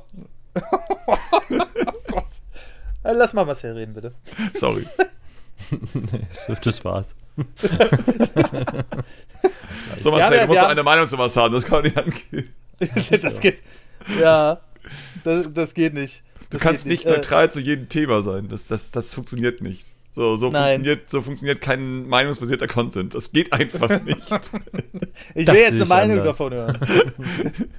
oh 1.08 1.18
Gott. 2.08 2.26
Äh, 3.04 3.14
lass 3.14 3.34
mal 3.34 3.46
Marcel 3.46 3.74
reden, 3.74 3.94
bitte. 3.94 4.14
Sorry. 4.54 4.86
das 6.64 6.86
war's. 6.86 7.16
so, 10.00 10.12
Marcel, 10.12 10.38
ja, 10.38 10.42
du 10.44 10.48
musst 10.48 10.64
eine 10.64 10.84
Meinung 10.84 11.08
zu 11.08 11.18
was 11.18 11.36
haben, 11.38 11.54
das 11.54 11.66
kann 11.66 11.82
man 11.82 11.84
nicht 11.86 11.98
angehen. 11.98 12.54
das 13.22 13.40
geht. 13.40 13.64
Ja, 14.20 14.60
das, 15.24 15.54
das 15.54 15.74
geht 15.74 15.94
nicht. 15.94 16.24
Du 16.50 16.58
kannst 16.58 16.86
nicht, 16.86 17.06
nicht 17.06 17.16
neutral 17.16 17.46
äh, 17.46 17.50
zu 17.50 17.60
jedem 17.60 17.90
Thema 17.90 18.22
sein. 18.22 18.50
Das, 18.50 18.68
das, 18.68 18.92
das 18.92 19.14
funktioniert 19.14 19.62
nicht. 19.62 19.86
So, 20.12 20.36
so, 20.36 20.52
funktioniert, 20.52 21.10
so 21.10 21.22
funktioniert 21.22 21.62
kein 21.62 22.08
meinungsbasierter 22.08 22.68
Content. 22.68 23.14
Das 23.14 23.32
geht 23.32 23.54
einfach 23.54 23.90
nicht. 24.04 24.20
ich 25.36 25.48
will 25.48 25.56
jetzt 25.56 25.74
eine 25.74 25.86
Meinung 25.86 26.20
anders. 26.20 26.28
davon 26.28 26.54
hören. 26.54 26.80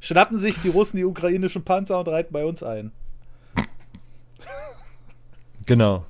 Schnappen 0.00 0.38
sich 0.38 0.60
die 0.60 0.68
Russen 0.68 0.96
die 0.96 1.04
ukrainischen 1.04 1.64
Panzer 1.64 1.98
und 2.00 2.08
reiten 2.08 2.32
bei 2.32 2.44
uns 2.44 2.62
ein. 2.62 2.92
Genau. 5.66 6.06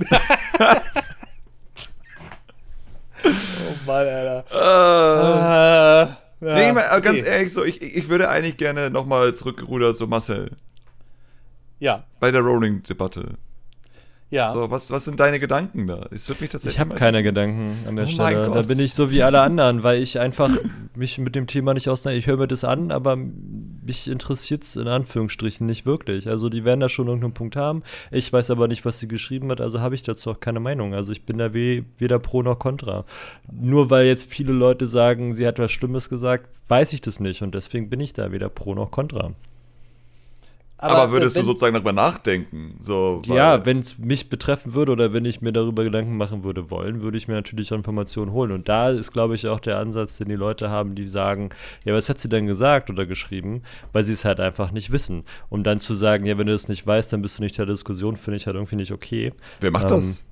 oh 3.24 3.34
Mann, 3.86 4.06
Alter. 4.06 4.44
Uh, 4.52 4.56
uh, 4.56 6.46
ja, 6.46 6.54
nee, 6.54 6.72
mal, 6.72 7.00
ganz 7.00 7.22
ehrlich, 7.22 7.52
so, 7.52 7.64
ich, 7.64 7.80
ich 7.80 8.08
würde 8.08 8.28
eigentlich 8.28 8.58
gerne 8.58 8.90
nochmal 8.90 9.34
zurückgerudert, 9.34 9.96
so 9.96 10.06
Marcel. 10.06 10.50
Ja. 11.80 12.04
Bei 12.20 12.30
der 12.30 12.42
Rolling-Debatte. 12.42 13.38
Ja. 14.30 14.52
So, 14.52 14.70
was, 14.70 14.90
was 14.90 15.06
sind 15.06 15.20
deine 15.20 15.40
Gedanken 15.40 15.86
da? 15.86 16.06
Es 16.10 16.28
wird 16.28 16.40
mich 16.40 16.50
tatsächlich. 16.50 16.76
Ich 16.76 16.80
habe 16.80 16.94
keine 16.94 17.22
Gedanken 17.22 17.76
an 17.88 17.96
der 17.96 18.04
oh 18.04 18.08
Stelle. 18.08 18.50
Da 18.50 18.62
bin 18.62 18.78
ich 18.78 18.92
so 18.92 19.10
wie 19.10 19.22
alle 19.22 19.40
anderen, 19.40 19.82
weil 19.82 20.02
ich 20.02 20.18
einfach 20.18 20.50
mich 20.94 21.18
mit 21.18 21.34
dem 21.34 21.46
Thema 21.46 21.72
nicht 21.72 21.88
auseinander. 21.88 22.18
Ich 22.18 22.26
höre 22.26 22.36
mir 22.36 22.48
das 22.48 22.62
an, 22.62 22.90
aber 22.90 23.16
mich 23.16 24.06
interessiert 24.06 24.64
es 24.64 24.76
in 24.76 24.86
Anführungsstrichen 24.86 25.66
nicht 25.66 25.86
wirklich. 25.86 26.28
Also 26.28 26.50
die 26.50 26.64
werden 26.64 26.80
da 26.80 26.90
schon 26.90 27.06
irgendeinen 27.06 27.32
Punkt 27.32 27.56
haben. 27.56 27.82
Ich 28.10 28.30
weiß 28.30 28.50
aber 28.50 28.68
nicht, 28.68 28.84
was 28.84 28.98
sie 28.98 29.08
geschrieben 29.08 29.50
hat, 29.50 29.62
also 29.62 29.80
habe 29.80 29.94
ich 29.94 30.02
dazu 30.02 30.30
auch 30.30 30.40
keine 30.40 30.60
Meinung. 30.60 30.94
Also 30.94 31.12
ich 31.12 31.24
bin 31.24 31.38
da 31.38 31.54
weder 31.54 32.18
pro 32.18 32.42
noch 32.42 32.58
contra. 32.58 33.06
Nur 33.50 33.88
weil 33.88 34.06
jetzt 34.06 34.30
viele 34.30 34.52
Leute 34.52 34.86
sagen, 34.86 35.32
sie 35.32 35.46
hat 35.46 35.58
was 35.58 35.72
Schlimmes 35.72 36.10
gesagt, 36.10 36.50
weiß 36.68 36.92
ich 36.92 37.00
das 37.00 37.18
nicht 37.18 37.40
und 37.40 37.54
deswegen 37.54 37.88
bin 37.88 38.00
ich 38.00 38.12
da 38.12 38.30
weder 38.30 38.50
pro 38.50 38.74
noch 38.74 38.90
contra. 38.90 39.32
Aber, 40.80 40.94
aber 40.94 41.12
würdest 41.12 41.34
wenn, 41.34 41.42
du 41.42 41.46
sozusagen 41.48 41.74
darüber 41.74 41.92
nachdenken? 41.92 42.76
So, 42.80 43.20
ja, 43.26 43.66
wenn 43.66 43.80
es 43.80 43.98
mich 43.98 44.30
betreffen 44.30 44.74
würde 44.74 44.92
oder 44.92 45.12
wenn 45.12 45.24
ich 45.24 45.40
mir 45.40 45.52
darüber 45.52 45.82
Gedanken 45.82 46.16
machen 46.16 46.44
würde 46.44 46.70
wollen, 46.70 47.02
würde 47.02 47.18
ich 47.18 47.26
mir 47.26 47.34
natürlich 47.34 47.72
Informationen 47.72 48.32
holen. 48.32 48.52
Und 48.52 48.68
da 48.68 48.90
ist, 48.90 49.12
glaube 49.12 49.34
ich, 49.34 49.48
auch 49.48 49.58
der 49.58 49.78
Ansatz, 49.78 50.18
den 50.18 50.28
die 50.28 50.36
Leute 50.36 50.70
haben, 50.70 50.94
die 50.94 51.08
sagen, 51.08 51.50
ja, 51.84 51.94
was 51.94 52.08
hat 52.08 52.20
sie 52.20 52.28
denn 52.28 52.46
gesagt 52.46 52.90
oder 52.90 53.06
geschrieben? 53.06 53.62
Weil 53.92 54.04
sie 54.04 54.12
es 54.12 54.24
halt 54.24 54.38
einfach 54.38 54.70
nicht 54.70 54.92
wissen. 54.92 55.24
Um 55.48 55.64
dann 55.64 55.80
zu 55.80 55.94
sagen, 55.94 56.26
ja, 56.26 56.38
wenn 56.38 56.46
du 56.46 56.52
das 56.52 56.68
nicht 56.68 56.86
weißt, 56.86 57.12
dann 57.12 57.22
bist 57.22 57.38
du 57.38 57.42
nicht 57.42 57.58
der 57.58 57.66
Diskussion, 57.66 58.16
finde 58.16 58.36
ich 58.36 58.46
halt 58.46 58.54
irgendwie 58.54 58.76
nicht 58.76 58.92
okay. 58.92 59.32
Wer 59.58 59.72
macht 59.72 59.90
ähm, 59.90 59.98
das? 59.98 60.27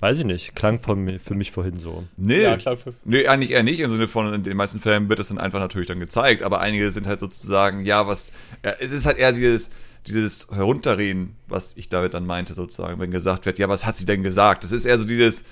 Weiß 0.00 0.18
ich 0.18 0.24
nicht. 0.24 0.54
Klang 0.54 0.80
von, 0.80 1.18
für 1.18 1.34
mich 1.34 1.50
vorhin 1.50 1.78
so. 1.78 2.04
Nee, 2.16 2.42
ja, 2.42 2.56
klar 2.56 2.76
für 2.76 2.92
nee, 3.04 3.26
eigentlich 3.26 3.52
eher 3.52 3.62
nicht. 3.62 3.80
Im 3.80 3.90
Sinne 3.90 4.08
von, 4.08 4.34
in 4.34 4.42
den 4.42 4.56
meisten 4.56 4.80
Fällen 4.80 5.08
wird 5.08 5.20
es 5.20 5.28
dann 5.28 5.38
einfach 5.38 5.60
natürlich 5.60 5.88
dann 5.88 6.00
gezeigt. 6.00 6.42
Aber 6.42 6.60
einige 6.60 6.90
sind 6.90 7.06
halt 7.06 7.20
sozusagen, 7.20 7.84
ja, 7.84 8.06
was. 8.06 8.32
Ja, 8.64 8.74
es 8.80 8.92
ist 8.92 9.06
halt 9.06 9.18
eher 9.18 9.32
dieses 9.32 9.70
dieses 10.06 10.48
Herunterreden, 10.50 11.36
was 11.46 11.76
ich 11.76 11.88
damit 11.88 12.14
dann 12.14 12.26
meinte, 12.26 12.54
sozusagen, 12.54 13.00
wenn 13.00 13.10
gesagt 13.10 13.46
wird, 13.46 13.58
ja, 13.58 13.68
was 13.68 13.86
hat 13.86 13.96
sie 13.96 14.06
denn 14.06 14.22
gesagt? 14.22 14.64
Das 14.64 14.72
ist 14.72 14.84
eher 14.84 14.98
so 14.98 15.04
dieses, 15.04 15.44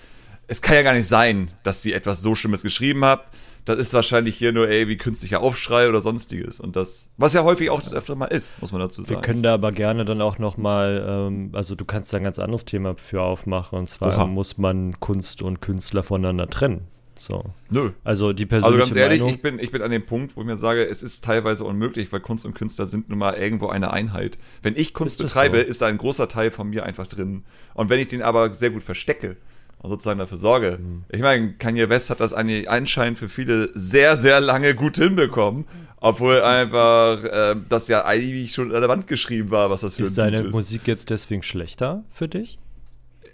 es 0.47 0.61
kann 0.61 0.75
ja 0.75 0.83
gar 0.83 0.95
nicht 0.95 1.09
sein, 1.09 1.51
dass 1.63 1.83
sie 1.83 1.93
etwas 1.93 2.21
so 2.21 2.35
Schlimmes 2.35 2.63
geschrieben 2.63 3.05
hat. 3.05 3.27
Das 3.65 3.79
ist 3.79 3.95
wahrscheinlich 3.95 4.37
hier 4.37 4.53
nur 4.53 4.69
ey, 4.69 4.89
wie 4.89 4.97
künstlicher 4.97 5.41
Aufschrei 5.41 5.89
oder 5.89 6.01
sonstiges. 6.01 6.59
Und 6.59 6.75
das, 6.75 7.11
was 7.17 7.33
ja 7.33 7.45
häufig 7.45 7.71
auch 7.71 7.81
das 7.81 7.95
öfter 7.95 8.15
mal 8.17 8.27
ist, 8.27 8.53
muss 8.61 8.73
man 8.73 8.81
dazu 8.81 9.03
sagen. 9.03 9.17
Wir 9.17 9.21
können 9.21 9.43
da 9.43 9.55
aber 9.55 9.71
gerne 9.71 10.05
dann 10.05 10.21
auch 10.21 10.39
nochmal, 10.39 11.05
ähm, 11.09 11.51
also 11.53 11.75
du 11.75 11.85
kannst 11.85 12.13
da 12.13 12.17
ein 12.17 12.25
ganz 12.25 12.39
anderes 12.39 12.65
Thema 12.65 12.97
für 12.97 13.23
aufmachen. 13.23 13.79
Und 13.79 13.89
zwar 13.89 14.17
Oha. 14.17 14.27
muss 14.27 14.59
man 14.59 14.99
Kunst 14.99 15.43
und 15.43 15.61
Künstler 15.61 16.03
voneinander 16.03 16.51
trennen. 16.51 16.89
So. 17.17 17.45
Nö. 17.71 17.91
Also 18.03 18.33
die 18.33 18.47
persönliche 18.47 18.83
Also 18.83 18.95
ganz 18.95 19.01
ehrlich, 19.01 19.23
ich 19.23 19.41
bin, 19.41 19.61
ich 19.61 19.71
bin 19.71 19.81
an 19.83 19.93
dem 19.93 20.05
Punkt, 20.05 20.37
wo 20.37 20.41
ich 20.41 20.47
mir 20.47 20.57
sage, 20.57 20.85
es 20.85 21.05
ist 21.05 21.25
teilweise 21.25 21.65
unmöglich, 21.65 22.11
weil 22.13 22.21
Kunst 22.21 22.45
und 22.45 22.55
Künstler 22.55 22.87
sind 22.87 23.09
nun 23.09 23.19
mal 23.19 23.35
irgendwo 23.35 23.69
eine 23.69 23.93
Einheit. 23.93 24.39
Wenn 24.63 24.75
ich 24.77 24.93
Kunst 24.93 25.21
ist 25.21 25.27
betreibe, 25.27 25.61
so? 25.61 25.67
ist 25.67 25.83
da 25.83 25.87
ein 25.87 25.99
großer 25.99 26.27
Teil 26.27 26.51
von 26.51 26.69
mir 26.69 26.85
einfach 26.85 27.07
drin. 27.07 27.45
Und 27.75 27.91
wenn 27.91 28.01
ich 28.01 28.09
den 28.09 28.23
aber 28.23 28.53
sehr 28.55 28.71
gut 28.71 28.83
verstecke 28.83 29.37
und 29.83 29.91
sozusagen 29.91 30.19
dafür 30.19 30.39
sorge, 30.39 30.79
mhm. 30.81 31.05
ich 31.11 31.21
meine, 31.21 31.53
Kanye 31.55 31.89
West 31.89 32.11
hat 32.11 32.21
das 32.21 32.33
anscheinend 32.33 33.19
für 33.19 33.29
viele 33.29 33.71
sehr, 33.75 34.17
sehr 34.17 34.41
lange 34.41 34.75
gut 34.75 34.97
hinbekommen. 34.97 35.67
Obwohl 36.05 36.43
einfach 36.43 37.23
äh, 37.23 37.55
das 37.69 37.87
ja 37.87 38.05
eigentlich 38.05 38.53
schon 38.53 38.75
an 38.75 38.81
der 38.81 38.89
Wand 38.89 39.07
geschrieben 39.07 39.53
war, 39.53 39.71
was 39.71 39.83
das 39.83 39.95
für 39.95 40.03
ist 40.03 40.19
ein 40.19 40.35
Ist 40.35 40.41
deine 40.41 40.51
Musik 40.51 40.89
jetzt 40.89 41.11
deswegen 41.11 41.45
schlechter 41.45 42.03
für 42.11 42.27
dich? 42.27 42.59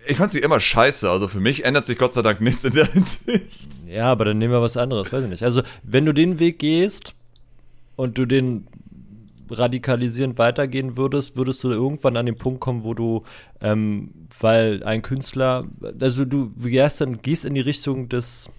ich 0.08 0.16
fand 0.16 0.32
sie 0.32 0.38
immer 0.38 0.58
scheiße. 0.58 1.08
Also 1.08 1.28
für 1.28 1.40
mich 1.40 1.64
ändert 1.64 1.84
sich 1.84 1.98
Gott 1.98 2.12
sei 2.12 2.22
Dank 2.22 2.40
nichts 2.40 2.64
in 2.64 2.74
der 2.74 2.86
Hinsicht. 2.86 3.86
Ja, 3.86 4.10
aber 4.10 4.24
dann 4.24 4.38
nehmen 4.38 4.52
wir 4.52 4.62
was 4.62 4.76
anderes, 4.76 5.12
weiß 5.12 5.24
ich 5.24 5.30
nicht. 5.30 5.42
Also, 5.42 5.62
wenn 5.82 6.06
du 6.06 6.12
den 6.12 6.38
Weg 6.38 6.58
gehst 6.58 7.14
und 7.96 8.18
du 8.18 8.26
den 8.26 8.66
radikalisierend 9.50 10.38
weitergehen 10.38 10.96
würdest, 10.96 11.36
würdest 11.36 11.62
du 11.64 11.70
irgendwann 11.70 12.16
an 12.16 12.26
den 12.26 12.36
Punkt 12.36 12.60
kommen, 12.60 12.84
wo 12.84 12.94
du, 12.94 13.24
ähm, 13.60 14.10
weil 14.40 14.82
ein 14.84 15.02
Künstler, 15.02 15.64
also 16.00 16.24
du 16.24 16.52
gehst 16.58 17.00
dann 17.00 17.22
gehst 17.22 17.44
in 17.44 17.54
die 17.54 17.60
Richtung 17.60 18.08
des 18.08 18.50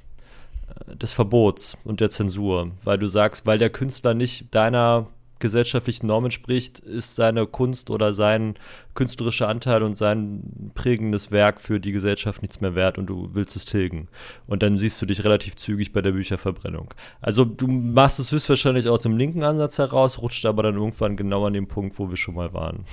äh, 0.89 0.95
des 0.95 1.13
Verbots 1.13 1.77
und 1.83 1.99
der 1.99 2.09
Zensur, 2.09 2.71
weil 2.83 2.97
du 2.97 3.07
sagst, 3.07 3.45
weil 3.45 3.57
der 3.57 3.69
Künstler 3.69 4.13
nicht 4.13 4.53
deiner 4.53 5.07
gesellschaftlichen 5.39 6.07
Normen 6.07 6.31
spricht, 6.31 6.79
ist 6.79 7.15
seine 7.15 7.47
Kunst 7.47 7.89
oder 7.89 8.13
sein 8.13 8.55
künstlerischer 8.93 9.47
Anteil 9.47 9.83
und 9.83 9.95
sein 9.95 10.71
prägendes 10.75 11.31
Werk 11.31 11.61
für 11.61 11.79
die 11.79 11.91
Gesellschaft 11.91 12.41
nichts 12.41 12.61
mehr 12.61 12.75
wert 12.75 12.97
und 12.97 13.07
du 13.07 13.29
willst 13.33 13.55
es 13.55 13.65
tilgen. 13.65 14.07
Und 14.47 14.61
dann 14.63 14.77
siehst 14.77 15.01
du 15.01 15.05
dich 15.05 15.23
relativ 15.23 15.55
zügig 15.55 15.93
bei 15.93 16.01
der 16.01 16.11
Bücherverbrennung. 16.11 16.93
Also 17.21 17.45
du 17.45 17.67
machst 17.67 18.19
es 18.19 18.31
höchstwahrscheinlich 18.31 18.87
aus 18.89 19.03
dem 19.03 19.17
linken 19.17 19.43
Ansatz 19.43 19.77
heraus, 19.77 20.19
rutscht 20.19 20.45
aber 20.45 20.63
dann 20.63 20.75
irgendwann 20.75 21.15
genau 21.15 21.45
an 21.45 21.53
dem 21.53 21.67
Punkt, 21.67 21.97
wo 21.99 22.09
wir 22.09 22.17
schon 22.17 22.35
mal 22.35 22.53
waren. 22.53 22.83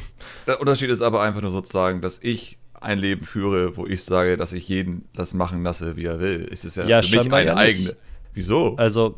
Der 0.47 0.61
Unterschied 0.61 0.91
ist 0.91 1.03
aber 1.03 1.23
einfach 1.23 1.43
nur 1.43 1.51
sozusagen, 1.51 2.01
dass 2.01 2.23
ich 2.23 2.59
ein 2.81 2.99
Leben 2.99 3.25
führe, 3.25 3.77
wo 3.77 3.87
ich 3.87 4.05
sage, 4.05 4.37
dass 4.37 4.53
ich 4.53 4.69
jeden 4.69 5.09
das 5.15 5.35
machen 5.35 5.63
lasse, 5.63 5.97
wie 5.97 6.05
er 6.05 6.21
will. 6.21 6.47
Es 6.53 6.65
ist 6.65 6.77
ja, 6.77 6.85
ja 6.85 7.03
für 7.03 7.25
mich 7.25 7.33
eine 7.33 7.57
eigene. 7.57 7.97
Wieso? 8.35 8.77
Also 8.77 9.17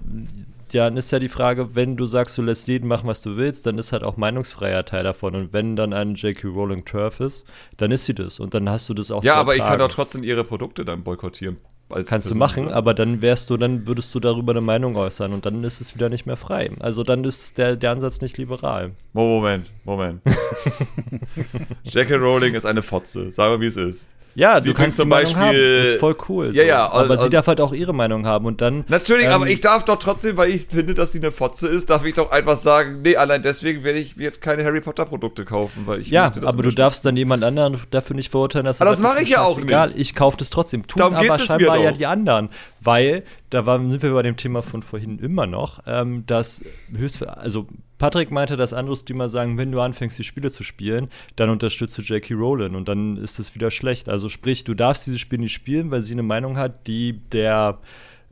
dann 0.75 0.97
ist 0.97 1.11
ja 1.11 1.19
die 1.19 1.29
Frage, 1.29 1.75
wenn 1.75 1.97
du 1.97 2.07
sagst, 2.07 2.37
du 2.39 2.43
lässt 2.43 2.69
jeden 2.69 2.89
machen, 2.89 3.07
was 3.07 3.23
du 3.23 3.37
willst, 3.37 3.67
dann 3.67 3.79
ist 3.79 3.93
halt 3.93 4.03
auch 4.03 4.17
meinungsfreier 4.17 4.85
Teil 4.85 5.05
davon. 5.05 5.35
Und 5.35 5.53
wenn 5.53 5.77
dann 5.77 5.93
ein 5.93 6.15
J.K. 6.15 6.49
Rowling 6.49 6.85
Turf 6.85 7.21
ist, 7.21 7.47
dann 7.77 7.91
ist 7.91 8.07
sie 8.07 8.15
das. 8.15 8.41
Und 8.41 8.55
dann 8.55 8.69
hast 8.69 8.89
du 8.89 8.95
das 8.95 9.11
auch 9.11 9.25
Ja, 9.25 9.35
aber 9.35 9.57
ich 9.57 9.63
kann 9.63 9.79
doch 9.79 9.89
trotzdem 9.89 10.23
ihre 10.23 10.45
Produkte 10.45 10.85
dann 10.85 11.03
boykottieren. 11.03 11.59
Kannst 11.89 12.11
Person, 12.11 12.33
du 12.35 12.39
machen, 12.39 12.67
oder? 12.67 12.77
aber 12.77 12.93
dann 12.93 13.23
wärst 13.23 13.49
du, 13.49 13.57
dann 13.57 13.87
würdest 13.87 14.15
du 14.15 14.21
darüber 14.21 14.53
eine 14.53 14.61
Meinung 14.61 14.95
äußern 14.97 15.33
und 15.33 15.47
dann 15.47 15.65
ist 15.65 15.81
es 15.81 15.95
wieder 15.95 16.11
nicht 16.11 16.27
mehr 16.27 16.37
frei. 16.37 16.71
Also 16.81 17.03
dann 17.03 17.25
ist 17.25 17.57
der, 17.57 17.77
der 17.77 17.93
Ansatz 17.93 18.21
nicht 18.21 18.37
liberal. 18.37 18.93
Moment, 19.15 19.73
Moment. 19.85 20.21
J.K. 21.85 22.17
Rowling 22.17 22.55
ist 22.55 22.67
eine 22.67 22.83
Fotze, 22.83 23.31
sagen 23.31 23.55
wir, 23.55 23.61
wie 23.63 23.69
es 23.69 23.77
ist. 23.77 24.11
Ja, 24.39 24.61
sie 24.61 24.69
du 24.69 24.75
kannst 24.75 24.99
zum 24.99 25.09
Beispiel. 25.09 25.43
Haben. 25.43 25.57
Das 25.57 25.89
ist 25.89 25.99
voll 25.99 26.17
cool. 26.29 26.47
Ja, 26.55 26.63
so. 26.63 26.69
ja. 26.69 26.93
Aber 26.93 27.15
und, 27.15 27.21
sie 27.23 27.29
darf 27.29 27.49
halt 27.49 27.61
auch 27.61 27.73
ihre 27.73 27.93
Meinung 27.93 28.25
haben 28.25 28.47
und 28.47 28.61
dann. 28.61 28.85
Natürlich, 28.87 29.27
ähm, 29.27 29.33
aber 29.33 29.49
ich 29.49 29.61
darf 29.61 29.85
doch 29.85 29.99
trotzdem, 29.99 30.37
weil 30.37 30.51
ich 30.51 30.67
finde, 30.67 30.95
dass 30.95 31.11
sie 31.11 31.19
eine 31.19 31.33
Fotze 31.33 31.67
ist, 31.67 31.91
darf 31.91 32.05
ich 32.05 32.15
doch 32.15 32.31
einfach 32.31 32.57
sagen, 32.57 33.03
nee, 33.03 33.17
allein 33.17 33.43
deswegen 33.43 33.83
werde 33.83 33.99
ich 33.99 34.15
jetzt 34.15 34.41
keine 34.41 34.63
Harry 34.63 34.81
Potter 34.81 35.07
Produkte 35.07 35.45
kaufen, 35.45 35.83
weil 35.87 36.01
ich. 36.01 36.11
Ja, 36.11 36.27
möchte, 36.27 36.47
aber 36.47 36.63
du 36.63 36.71
darfst 36.71 37.05
dann 37.05 37.17
jemand 37.17 37.43
anderen 37.43 37.81
dafür 37.91 38.15
nicht 38.15 38.31
verurteilen, 38.31 38.65
dass 38.67 38.81
aber 38.81 38.91
das 38.91 39.01
mache 39.01 39.23
ich 39.23 39.31
ja 39.31 39.43
auch 39.43 39.57
nicht. 39.57 39.65
Egal, 39.65 39.91
ich 39.97 40.15
kaufe 40.15 40.37
das 40.37 40.51
trotzdem. 40.51 40.87
Tun 40.87 41.01
Darum 41.01 41.15
aber 41.15 41.37
scheinbar 41.39 41.77
ja 41.79 41.91
die 41.91 42.07
anderen, 42.07 42.51
weil 42.81 43.25
da 43.51 43.67
waren, 43.67 43.91
sind 43.91 44.05
wir 44.05 44.13
bei 44.13 44.23
dem 44.23 44.37
Thema 44.37 44.63
von 44.63 44.83
vorhin 44.83 45.19
immer 45.19 45.49
noch, 45.49 45.81
ähm, 45.85 46.23
dass 46.27 46.63
höchst, 46.97 47.27
also 47.27 47.67
Patrick 47.99 48.31
meinte, 48.31 48.57
dass 48.57 48.73
andere 48.73 48.97
Streamer 48.97 49.29
sagen, 49.29 49.59
wenn 49.59 49.73
du 49.73 49.81
anfängst, 49.81 50.19
die 50.19 50.25
Spiele 50.25 50.51
zu 50.51 50.63
spielen, 50.63 51.09
dann 51.37 51.51
unterstützt 51.51 51.99
du 51.99 52.03
Jackie 52.03 52.35
Rowland 52.35 52.77
und 52.77 52.89
dann 52.89 53.17
ist 53.17 53.39
es 53.39 53.55
wieder 53.55 53.71
schlecht. 53.71 54.09
Also 54.09 54.29
sprich, 54.29 54.65
du 54.65 54.75
darfst 54.75 55.07
diese 55.07 55.19
Spiele 55.19 55.43
nicht 55.43 55.55
spielen, 55.55 55.91
weil 55.91 56.03
sie 56.03 56.13
eine 56.13 56.23
Meinung 56.23 56.57
hat, 56.57 56.87
die 56.87 57.21
der 57.33 57.79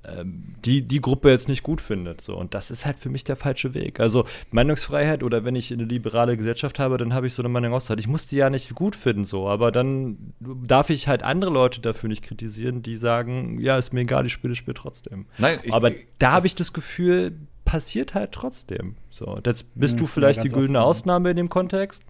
ähm, 0.07 0.55
die 0.65 0.83
die 0.83 1.01
Gruppe 1.01 1.31
jetzt 1.31 1.49
nicht 1.49 1.63
gut 1.63 1.81
findet. 1.81 2.21
So. 2.21 2.37
Und 2.37 2.55
das 2.55 2.71
ist 2.71 2.87
halt 2.87 2.99
für 2.99 3.09
mich 3.09 3.25
der 3.25 3.37
falsche 3.37 3.75
Weg. 3.75 3.99
Also 3.99 4.25
Meinungsfreiheit 4.51 5.23
oder 5.23 5.45
wenn 5.45 5.57
ich 5.57 5.73
eine 5.73 5.85
liberale 5.85 6.37
Gesellschaft 6.37 6.79
habe, 6.79 6.97
dann 6.97 7.13
habe 7.13 7.27
ich 7.27 7.35
so 7.35 7.43
eine 7.43 7.49
Meinung 7.49 7.73
auszuhalten. 7.73 8.01
Ich 8.01 8.09
muss 8.09 8.29
die 8.29 8.37
ja 8.37 8.51
nicht 8.51 8.75
gut 8.75 8.95
finden, 8.95 9.25
so, 9.25 9.49
aber 9.49 9.73
dann 9.73 10.33
darf 10.41 10.91
ich 10.91 11.09
halt 11.09 11.23
andere 11.23 11.51
Leute 11.51 11.81
dafür 11.81 12.09
nicht 12.09 12.23
kritisieren, 12.23 12.83
die 12.83 12.97
sagen, 12.97 13.61
ja, 13.61 13.77
ist 13.79 13.93
mir 13.93 14.03
egal, 14.03 14.27
ich 14.27 14.33
spiele 14.33 14.53
das 14.53 14.59
Spiel 14.59 14.75
trotzdem. 14.75 15.27
Nein, 15.39 15.59
ich, 15.63 15.73
aber 15.73 15.93
da 16.19 16.33
habe 16.33 16.47
ich 16.47 16.55
das 16.55 16.73
Gefühl, 16.73 17.37
passiert 17.67 18.15
halt 18.15 18.33
trotzdem. 18.33 18.95
So, 19.11 19.39
jetzt 19.45 19.67
bist 19.75 19.95
hm, 19.95 20.01
du 20.01 20.07
vielleicht 20.07 20.43
die 20.43 20.49
güldene 20.49 20.81
Ausnahme 20.81 21.31
in 21.31 21.37
dem 21.37 21.51
Kontext. 21.51 22.03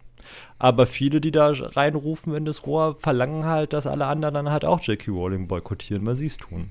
Aber 0.59 0.87
viele, 0.87 1.21
die 1.21 1.33
da 1.33 1.51
reinrufen 1.51 2.35
in 2.35 2.45
das 2.45 2.67
Rohr, 2.67 2.97
verlangen 2.97 3.45
halt, 3.45 3.73
dass 3.73 3.87
alle 3.87 4.07
anderen 4.07 4.35
dann 4.35 4.51
halt 4.51 4.65
auch 4.65 4.81
Jackie 4.81 5.11
Rowling 5.11 5.49
boykottieren, 5.49 6.07
weil 6.07 6.17
sie 6.17 6.27
es 6.27 6.37
tun. 6.37 6.71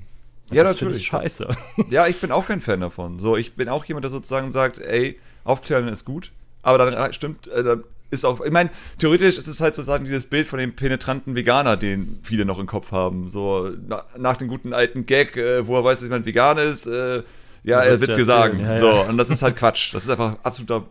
Ja, 0.52 0.64
das 0.64 0.74
natürlich. 0.74 1.00
Ich 1.00 1.08
scheiße. 1.08 1.48
Das, 1.48 1.58
ja, 1.90 2.08
ich 2.08 2.20
bin 2.20 2.32
auch 2.32 2.48
kein 2.48 2.62
Fan 2.62 2.80
davon. 2.80 3.20
So, 3.20 3.36
ich 3.36 3.56
bin 3.56 3.68
auch 3.68 3.86
jemand, 3.86 4.04
der 4.04 4.12
sozusagen 4.12 4.50
sagt, 4.52 4.80
ey, 4.80 5.20
Aufklären 5.44 5.88
ist 5.88 6.06
gut, 6.06 6.32
aber 6.62 6.78
dann 6.78 7.14
stimmt, 7.14 7.48
äh, 7.48 7.64
dann 7.64 7.84
ist 8.12 8.26
auch, 8.26 8.42
ich 8.42 8.52
meine, 8.52 8.70
theoretisch 9.00 9.38
ist 9.38 9.48
es 9.48 9.62
halt 9.62 9.76
sozusagen 9.76 10.06
dieses 10.06 10.26
Bild 10.26 10.48
von 10.48 10.60
dem 10.60 10.76
penetranten 10.76 11.36
Veganer, 11.36 11.78
den 11.78 12.20
viele 12.24 12.46
noch 12.46 12.60
im 12.60 12.68
Kopf 12.68 12.92
haben. 12.92 13.30
So 13.30 13.72
na, 13.88 14.04
nach 14.18 14.38
dem 14.38 14.48
guten 14.48 14.74
alten 14.74 15.06
Gag, 15.06 15.38
äh, 15.38 15.66
wo 15.66 15.76
er 15.76 15.84
weiß, 15.84 16.00
dass 16.00 16.08
jemand 16.08 16.26
vegan 16.26 16.58
ist, 16.58 16.86
äh, 16.86 17.24
ja, 17.66 17.82
er 17.82 18.00
wird 18.00 18.12
es 18.12 18.16
dir 18.18 18.26
sagen. 18.26 18.60
Ja, 18.60 18.78
so, 18.78 18.92
und 19.02 19.18
das 19.18 19.30
ist 19.30 19.42
halt 19.42 19.56
Quatsch. 19.56 19.94
Das 19.94 20.04
ist 20.04 20.10
einfach 20.10 20.38
absoluter 20.44 20.86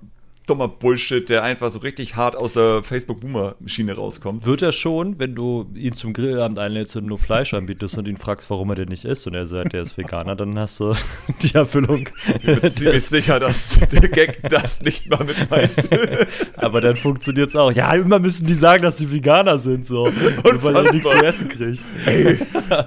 dummer 0.46 0.68
Bullshit, 0.68 1.28
der 1.28 1.42
einfach 1.42 1.70
so 1.70 1.78
richtig 1.78 2.16
hart 2.16 2.36
aus 2.36 2.52
der 2.52 2.82
Facebook-Boomer-Schiene 2.82 3.94
rauskommt. 3.94 4.44
Wird 4.44 4.60
er 4.60 4.72
schon, 4.72 5.18
wenn 5.18 5.34
du 5.34 5.66
ihn 5.74 5.94
zum 5.94 6.12
Grillabend 6.12 6.58
einlädst 6.58 6.96
und 6.96 7.06
nur 7.06 7.18
Fleisch 7.18 7.54
anbietest 7.54 7.96
und 7.96 8.06
ihn 8.06 8.18
fragst, 8.18 8.50
warum 8.50 8.68
er 8.70 8.76
denn 8.76 8.88
nicht 8.88 9.06
isst 9.06 9.26
und 9.26 9.34
er 9.34 9.46
sagt, 9.46 9.72
er 9.72 9.82
ist 9.82 9.96
Veganer, 9.96 10.36
dann 10.36 10.58
hast 10.58 10.80
du 10.80 10.94
die 11.42 11.54
Erfüllung. 11.54 12.08
Ich 12.26 12.42
bin 12.42 12.70
ziemlich 12.70 13.04
sicher, 13.06 13.40
dass 13.40 13.78
der 13.90 14.08
Gag 14.08 14.42
das 14.50 14.82
nicht 14.82 15.08
mal 15.08 15.24
mit 15.24 15.50
meint. 15.50 15.88
Aber 16.56 16.80
dann 16.80 16.96
funktioniert 16.96 17.48
es 17.48 17.56
auch. 17.56 17.72
Ja, 17.72 17.92
immer 17.94 18.18
müssen 18.18 18.46
die 18.46 18.54
sagen, 18.54 18.82
dass 18.82 18.98
sie 18.98 19.10
Veganer 19.10 19.58
sind, 19.58 19.86
so. 19.86 20.04
Und 20.04 20.62
weil 20.62 20.76
er 20.76 20.92
nichts 20.92 21.10
zu 21.10 21.24
essen 21.24 21.48
kriegt. 21.48 21.84
Ey. 22.04 22.38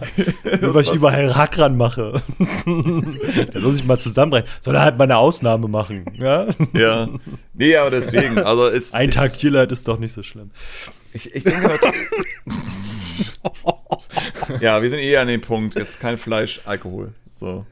nur 0.62 0.74
weil 0.76 0.84
ich 0.84 0.94
überall 0.94 1.36
Hackran 1.36 1.76
mache. 1.76 2.22
da 2.38 3.60
muss 3.60 3.80
ich 3.80 3.86
mal 3.86 3.98
zusammenbrechen. 3.98 4.48
Soll 4.62 4.76
er 4.76 4.82
halt 4.82 4.98
mal 4.98 5.06
eine 5.06 5.18
Ausnahme 5.18 5.68
machen, 5.68 6.06
ja? 6.18 6.48
Ja. 6.74 7.10
Nee, 7.58 7.76
aber 7.76 7.90
deswegen, 7.90 8.40
also 8.40 8.68
ist. 8.70 8.94
Ein 8.94 9.12
Tag 9.12 9.34
Tierleid 9.34 9.72
ist 9.72 9.88
doch 9.88 10.00
nicht 10.00 10.14
so 10.14 10.24
schlimm. 10.24 10.52
Ich, 11.14 11.34
ich 11.34 11.44
denke 11.44 11.68
mal. 11.68 11.80
ja, 14.62 14.82
wir 14.82 14.90
sind 14.90 15.00
eher 15.00 15.22
an 15.22 15.28
dem 15.28 15.42
Punkt, 15.42 15.78
jetzt 15.78 16.00
kein 16.00 16.18
Fleisch, 16.18 16.62
Alkohol. 16.66 17.14
So. 17.40 17.66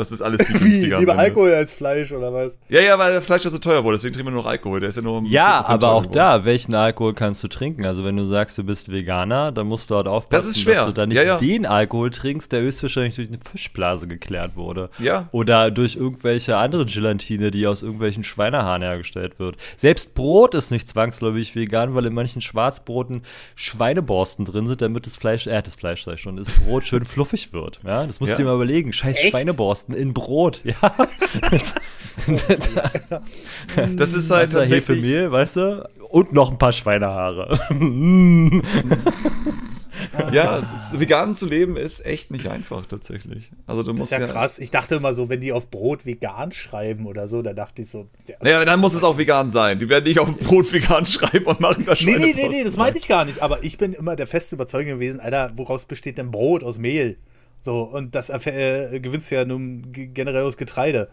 Das 0.00 0.10
ist 0.10 0.22
alles 0.22 0.46
viel 0.46 0.58
günstiger. 0.58 0.96
Wie, 0.96 1.00
lieber 1.00 1.16
Alkohol 1.16 1.52
als 1.52 1.74
Fleisch 1.74 2.12
oder 2.12 2.32
was? 2.32 2.58
Ja, 2.68 2.80
ja, 2.80 2.98
weil 2.98 3.20
Fleisch 3.20 3.44
ja 3.44 3.50
so 3.50 3.58
teuer 3.58 3.84
wurde, 3.84 3.96
deswegen 3.96 4.14
trinken 4.14 4.28
wir 4.28 4.34
nur 4.34 4.42
noch 4.42 4.50
Alkohol. 4.50 4.80
Der 4.80 4.88
ist 4.88 4.96
ja 4.96 5.02
nur 5.02 5.22
Ja, 5.26 5.64
aber 5.66 5.92
auch 5.92 6.06
da, 6.06 6.44
welchen 6.44 6.74
Alkohol 6.74 7.14
kannst 7.14 7.42
du 7.42 7.48
trinken? 7.48 7.86
Also 7.86 8.04
wenn 8.04 8.16
du 8.16 8.24
sagst, 8.24 8.58
du 8.58 8.64
bist 8.64 8.90
Veganer, 8.90 9.52
dann 9.52 9.66
musst 9.66 9.90
du 9.90 9.96
halt 9.96 10.06
aufpassen, 10.06 10.48
das 10.48 10.64
dass 10.64 10.86
du 10.86 10.92
da 10.92 11.06
nicht 11.06 11.16
ja, 11.16 11.22
ja. 11.22 11.36
den 11.38 11.66
Alkohol 11.66 12.10
trinkst, 12.10 12.50
der 12.52 12.62
höchstwahrscheinlich 12.62 13.14
durch 13.14 13.28
eine 13.28 13.38
Fischblase 13.38 14.08
geklärt 14.08 14.56
wurde. 14.56 14.90
Ja. 14.98 15.28
Oder 15.32 15.70
durch 15.70 15.96
irgendwelche 15.96 16.56
andere 16.56 16.86
Gelatine, 16.86 17.50
die 17.50 17.66
aus 17.66 17.82
irgendwelchen 17.82 18.24
Schweinehaaren 18.24 18.82
hergestellt 18.82 19.38
wird. 19.38 19.56
Selbst 19.76 20.14
Brot 20.14 20.54
ist 20.54 20.70
nicht 20.70 20.88
zwangsläufig 20.88 21.54
vegan, 21.54 21.94
weil 21.94 22.06
in 22.06 22.14
manchen 22.14 22.42
Schwarzbroten 22.42 23.22
Schweineborsten 23.54 24.44
drin 24.44 24.66
sind, 24.66 24.82
damit 24.82 25.06
das 25.06 25.16
Fleisch, 25.16 25.46
äh, 25.46 25.62
das 25.62 25.74
Fleisch 25.74 26.06
ich 26.06 26.20
schon, 26.20 26.36
das 26.36 26.50
Brot 26.50 26.84
schön 26.86 27.04
fluffig 27.04 27.52
wird. 27.52 27.80
Ja, 27.84 28.06
das 28.06 28.20
musst 28.20 28.32
du 28.32 28.36
dir 28.36 28.44
mal 28.44 28.54
überlegen. 28.54 28.92
Scheiß 28.92 29.16
Echt? 29.16 29.30
Schweineborsten 29.30 29.89
Borsten 29.90 30.08
in 30.08 30.14
Brot, 30.14 30.62
ja. 30.64 30.74
das 33.96 34.12
ist 34.12 34.30
halt 34.30 34.54
das 34.54 34.70
Hefemehl, 34.70 35.30
weißt 35.32 35.56
du? 35.56 35.88
Und 36.08 36.32
noch 36.32 36.50
ein 36.50 36.58
paar 36.58 36.72
Schweinehaare. 36.72 37.58
ja, 40.32 40.56
ist, 40.56 40.98
vegan 40.98 41.34
zu 41.36 41.46
leben 41.46 41.76
ist 41.76 42.04
echt 42.04 42.32
nicht 42.32 42.48
einfach 42.48 42.84
tatsächlich. 42.86 43.52
Also 43.66 43.84
du 43.84 43.92
musst 43.92 44.10
das 44.12 44.18
ist 44.18 44.22
ja, 44.22 44.26
ja, 44.26 44.32
krass. 44.32 44.58
Ich 44.58 44.72
dachte 44.72 44.96
immer 44.96 45.14
so, 45.14 45.28
wenn 45.28 45.40
die 45.40 45.52
auf 45.52 45.70
Brot 45.70 46.04
vegan 46.04 46.50
schreiben 46.50 47.06
oder 47.06 47.28
so, 47.28 47.42
da 47.42 47.52
dachte 47.52 47.82
ich 47.82 47.90
so. 47.90 48.08
Ja, 48.26 48.34
naja, 48.40 48.64
dann 48.64 48.80
muss 48.80 48.94
es 48.94 49.04
auch 49.04 49.18
vegan 49.18 49.52
sein. 49.52 49.78
Die 49.78 49.88
werden 49.88 50.04
nicht 50.04 50.18
auf 50.18 50.36
Brot 50.36 50.72
vegan 50.72 51.06
schreiben 51.06 51.46
und 51.46 51.60
machen 51.60 51.84
das 51.86 52.00
Nee, 52.00 52.16
nee, 52.16 52.32
nee, 52.34 52.48
nee, 52.48 52.64
das 52.64 52.76
meinte 52.76 52.98
ich 52.98 53.06
gar 53.06 53.24
nicht. 53.24 53.40
Aber 53.40 53.62
ich 53.62 53.78
bin 53.78 53.92
immer 53.92 54.16
der 54.16 54.26
feste 54.26 54.56
Überzeugung 54.56 54.94
gewesen, 54.94 55.20
Alter, 55.20 55.52
woraus 55.54 55.84
besteht 55.84 56.18
denn 56.18 56.32
Brot? 56.32 56.64
Aus 56.64 56.78
Mehl. 56.78 57.18
So, 57.60 57.82
und 57.82 58.14
das 58.14 58.30
äh, 58.30 59.00
gewinnst 59.00 59.30
du 59.30 59.34
ja 59.34 59.44
nun 59.44 59.92
generell 59.92 60.44
aus 60.44 60.56
Getreide. 60.56 61.08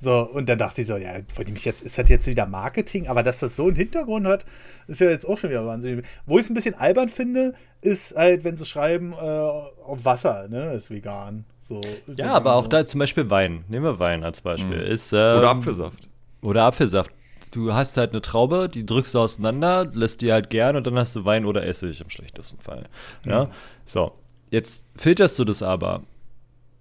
So, 0.00 0.20
und 0.20 0.48
dann 0.48 0.58
dachte 0.58 0.82
ich 0.82 0.86
so, 0.86 0.96
ja, 0.96 1.12
von 1.32 1.44
dem 1.44 1.56
ich 1.56 1.64
jetzt, 1.64 1.82
ist 1.82 1.98
das 1.98 2.08
jetzt 2.08 2.28
wieder 2.28 2.46
Marketing? 2.46 3.08
Aber 3.08 3.24
dass 3.24 3.40
das 3.40 3.56
so 3.56 3.66
einen 3.66 3.74
Hintergrund 3.74 4.26
hat, 4.26 4.44
ist 4.86 5.00
ja 5.00 5.10
jetzt 5.10 5.26
auch 5.26 5.36
schon 5.36 5.50
wieder 5.50 5.66
wahnsinnig. 5.66 6.06
Wo 6.24 6.38
ich 6.38 6.44
es 6.44 6.50
ein 6.50 6.54
bisschen 6.54 6.76
albern 6.76 7.08
finde, 7.08 7.52
ist 7.80 8.16
halt, 8.16 8.44
wenn 8.44 8.56
sie 8.56 8.64
schreiben, 8.64 9.12
äh, 9.12 9.16
auf 9.16 10.04
Wasser, 10.04 10.46
ne, 10.48 10.72
ist 10.72 10.90
vegan. 10.90 11.44
So, 11.68 11.80
ja, 12.16 12.32
aber 12.32 12.54
auch 12.54 12.68
da 12.68 12.86
zum 12.86 13.00
Beispiel 13.00 13.28
Wein. 13.28 13.64
Nehmen 13.68 13.84
wir 13.84 13.98
Wein 13.98 14.22
als 14.22 14.40
Beispiel. 14.40 14.78
Mhm. 14.78 14.92
Ist, 14.92 15.12
ähm, 15.12 15.38
oder 15.38 15.50
Apfelsaft. 15.50 16.08
Oder 16.42 16.64
Apfelsaft. 16.64 17.10
Du 17.50 17.72
hast 17.72 17.96
halt 17.96 18.12
eine 18.12 18.22
Traube, 18.22 18.68
die 18.72 18.86
drückst 18.86 19.14
du 19.14 19.18
auseinander, 19.18 19.86
lässt 19.92 20.20
die 20.20 20.32
halt 20.32 20.48
gern 20.48 20.76
und 20.76 20.86
dann 20.86 20.96
hast 20.96 21.16
du 21.16 21.24
Wein 21.24 21.44
oder 21.44 21.66
Essig 21.66 22.00
im 22.00 22.08
schlechtesten 22.08 22.58
Fall. 22.58 22.84
Ja. 23.24 23.46
Mhm. 23.46 23.50
So. 23.84 24.12
Jetzt 24.50 24.86
filterst 24.96 25.38
du 25.38 25.44
das 25.44 25.62
aber. 25.62 26.02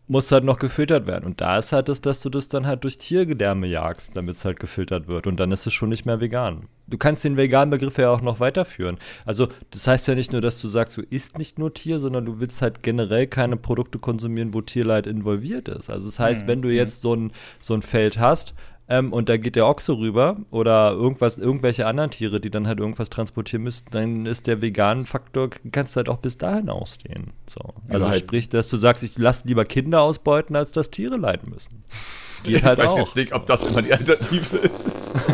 Muss 0.10 0.32
halt 0.32 0.46
noch 0.46 0.58
gefiltert 0.58 1.06
werden. 1.06 1.26
Und 1.26 1.42
da 1.42 1.58
ist 1.58 1.74
halt 1.74 1.90
das, 1.90 2.00
dass 2.00 2.22
du 2.22 2.30
das 2.30 2.48
dann 2.48 2.66
halt 2.66 2.86
durch 2.86 2.98
Tiergedärme 2.98 3.68
jagst, 3.68 4.16
damit 4.16 4.36
es 4.36 4.46
halt 4.46 4.58
gefiltert 4.58 5.10
wird. 5.10 5.28
Und 5.28 5.38
dann 5.38 5.52
ist 5.52 5.68
es 5.68 5.74
schon 5.74 5.90
nicht 5.90 6.06
mehr 6.06 6.22
vegan. 6.22 6.68
Du 6.88 6.98
kannst 6.98 7.26
den 7.26 7.36
veganen 7.36 7.72
Begriff 7.72 7.98
ja 7.98 8.10
auch 8.10 8.22
noch 8.22 8.40
weiterführen. 8.40 8.98
Also, 9.26 9.50
das 9.72 9.86
heißt 9.86 10.08
ja 10.08 10.16
nicht 10.16 10.32
nur, 10.32 10.40
dass 10.40 10.62
du 10.62 10.70
sagst, 10.70 10.96
du 10.96 11.02
isst 11.02 11.38
nicht 11.38 11.60
nur 11.60 11.74
Tier, 11.74 12.00
sondern 12.00 12.26
du 12.26 12.40
willst 12.40 12.62
halt 12.62 12.84
generell 12.84 13.28
keine 13.28 13.58
Produkte 13.58 14.00
konsumieren, 14.00 14.54
wo 14.54 14.62
Tierleid 14.62 15.08
involviert 15.08 15.68
ist. 15.68 15.90
Also, 15.90 16.08
das 16.08 16.20
heißt, 16.20 16.46
mhm. 16.46 16.48
wenn 16.48 16.62
du 16.62 16.70
jetzt 16.70 17.02
so 17.02 17.14
ein, 17.14 17.34
so 17.60 17.74
ein 17.74 17.82
Feld 17.82 18.18
hast, 18.18 18.54
ähm, 18.90 19.12
und 19.12 19.28
da 19.30 19.38
geht 19.38 19.56
der 19.56 19.68
Ochse 19.68 19.98
rüber 19.98 20.38
oder 20.50 20.92
irgendwas, 20.92 21.38
irgendwelche 21.38 21.86
anderen 21.86 22.12
Tiere, 22.12 22.40
die 22.40 22.50
dann 22.50 22.68
halt 22.68 22.80
irgendwas 22.80 23.10
transportieren 23.10 23.64
müssten, 23.64 23.92
dann 23.92 24.26
ist 24.26 24.48
der 24.48 24.62
veganen 24.62 25.06
Faktor, 25.06 25.50
kannst 25.72 25.96
du 25.96 25.98
halt 25.98 26.10
auch 26.10 26.18
bis 26.18 26.38
dahin 26.38 26.70
ausdehnen. 26.70 27.34
So. 27.48 27.60
Also 27.90 28.06
ja, 28.06 28.12
halt 28.12 28.22
sprich, 28.22 28.48
dass 28.50 28.70
du 28.70 28.78
sagst, 28.78 29.04
ich 29.04 29.18
lasse 29.18 29.48
lieber 29.48 29.66
Kinder 29.66 30.02
ausbeuten, 30.02 30.56
als 30.56 30.72
dass 30.72 30.90
Tiere 30.90 31.18
leiden 31.18 31.52
müssen. 31.52 31.84
Geht 32.44 32.64
halt 32.64 32.78
ich 32.78 32.86
weiß 32.86 32.92
auch. 32.92 32.98
jetzt 33.00 33.16
nicht, 33.16 33.34
ob 33.34 33.46
das 33.46 33.64
immer 33.64 33.82
die 33.82 33.94
Alternative 33.94 34.58
ist. 34.58 34.72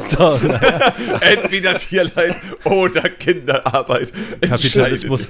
So, 0.05 0.33
Entweder 1.21 1.77
Tierleid 1.77 2.35
oder 2.65 3.09
Kinderarbeit. 3.09 4.11
Kapitalismus. 4.41 5.29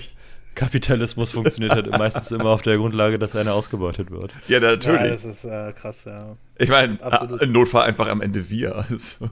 Kapitalismus 0.55 1.31
funktioniert 1.31 1.73
halt 1.73 1.91
meistens 1.91 2.31
immer 2.31 2.49
auf 2.49 2.61
der 2.61 2.77
Grundlage, 2.77 3.19
dass 3.19 3.35
einer 3.35 3.53
ausgebeutet 3.53 4.09
wird. 4.09 4.31
Ja, 4.47 4.59
natürlich. 4.59 5.01
Ja, 5.01 5.07
das 5.07 5.25
ist 5.25 5.45
äh, 5.45 5.73
krass, 5.73 6.05
ja. 6.05 6.37
Ich 6.57 6.69
meine, 6.69 6.97
im 7.41 7.51
Notfall 7.51 7.87
einfach 7.87 8.07
am 8.07 8.21
Ende 8.21 8.49
wir. 8.49 8.85
Also. 8.89 9.29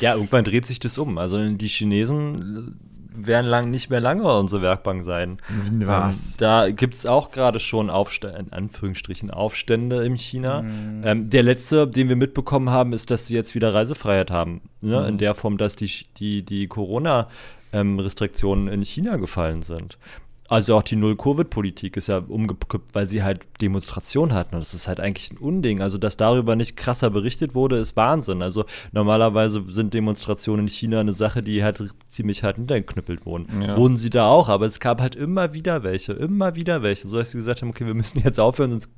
Ja, 0.00 0.14
irgendwann 0.14 0.44
dreht 0.44 0.66
sich 0.66 0.78
das 0.80 0.98
um. 0.98 1.18
Also 1.18 1.50
die 1.50 1.68
Chinesen 1.68 2.78
werden 3.14 3.46
lang 3.46 3.70
nicht 3.70 3.90
mehr 3.90 4.00
lange 4.00 4.24
unsere 4.24 4.62
Werkbank 4.62 5.04
sein. 5.04 5.36
Was? 5.80 6.32
Ähm, 6.32 6.34
da 6.38 6.70
gibt 6.70 6.94
es 6.94 7.04
auch 7.04 7.30
gerade 7.30 7.60
schon 7.60 7.90
Aufstände, 7.90 8.38
in 8.38 8.52
Anführungsstrichen 8.52 9.30
Aufstände 9.30 10.04
in 10.04 10.16
China. 10.16 10.62
Mhm. 10.62 11.02
Ähm, 11.04 11.30
der 11.30 11.42
letzte, 11.42 11.86
den 11.86 12.08
wir 12.08 12.16
mitbekommen 12.16 12.70
haben, 12.70 12.92
ist, 12.92 13.10
dass 13.10 13.26
sie 13.26 13.34
jetzt 13.34 13.54
wieder 13.54 13.74
Reisefreiheit 13.74 14.30
haben. 14.30 14.62
Ne? 14.80 15.00
Mhm. 15.00 15.06
In 15.08 15.18
der 15.18 15.34
Form, 15.34 15.58
dass 15.58 15.76
die, 15.76 15.90
die, 16.16 16.42
die 16.42 16.68
Corona- 16.68 17.28
ähm, 17.72 17.98
Restriktionen 17.98 18.68
in 18.68 18.82
China 18.82 19.16
gefallen 19.16 19.62
sind. 19.62 19.96
Also 20.52 20.76
auch 20.76 20.82
die 20.82 20.96
Null-Covid-Politik 20.96 21.96
ist 21.96 22.08
ja 22.08 22.18
umgekippt, 22.18 22.94
weil 22.94 23.06
sie 23.06 23.22
halt 23.22 23.46
Demonstrationen 23.62 24.34
hatten. 24.34 24.54
Und 24.54 24.60
das 24.60 24.74
ist 24.74 24.86
halt 24.86 25.00
eigentlich 25.00 25.30
ein 25.30 25.38
Unding. 25.38 25.80
Also, 25.80 25.96
dass 25.96 26.18
darüber 26.18 26.56
nicht 26.56 26.76
krasser 26.76 27.08
berichtet 27.08 27.54
wurde, 27.54 27.78
ist 27.78 27.96
Wahnsinn. 27.96 28.42
Also 28.42 28.66
normalerweise 28.92 29.64
sind 29.68 29.94
Demonstrationen 29.94 30.66
in 30.66 30.68
China 30.68 31.00
eine 31.00 31.14
Sache, 31.14 31.42
die 31.42 31.64
halt 31.64 31.82
ziemlich 32.06 32.42
hart 32.42 32.56
hintergeknüppelt 32.56 33.24
wurden. 33.24 33.62
Ja. 33.62 33.78
Wurden 33.78 33.96
sie 33.96 34.10
da 34.10 34.26
auch, 34.26 34.50
aber 34.50 34.66
es 34.66 34.78
gab 34.78 35.00
halt 35.00 35.16
immer 35.16 35.54
wieder 35.54 35.84
welche, 35.84 36.12
immer 36.12 36.54
wieder 36.54 36.82
welche. 36.82 37.08
So 37.08 37.16
dass 37.16 37.30
sie 37.30 37.38
gesagt 37.38 37.62
haben, 37.62 37.70
okay, 37.70 37.86
wir 37.86 37.94
müssen 37.94 38.20
jetzt 38.22 38.38
aufhören, 38.38 38.72
sonst 38.72 38.90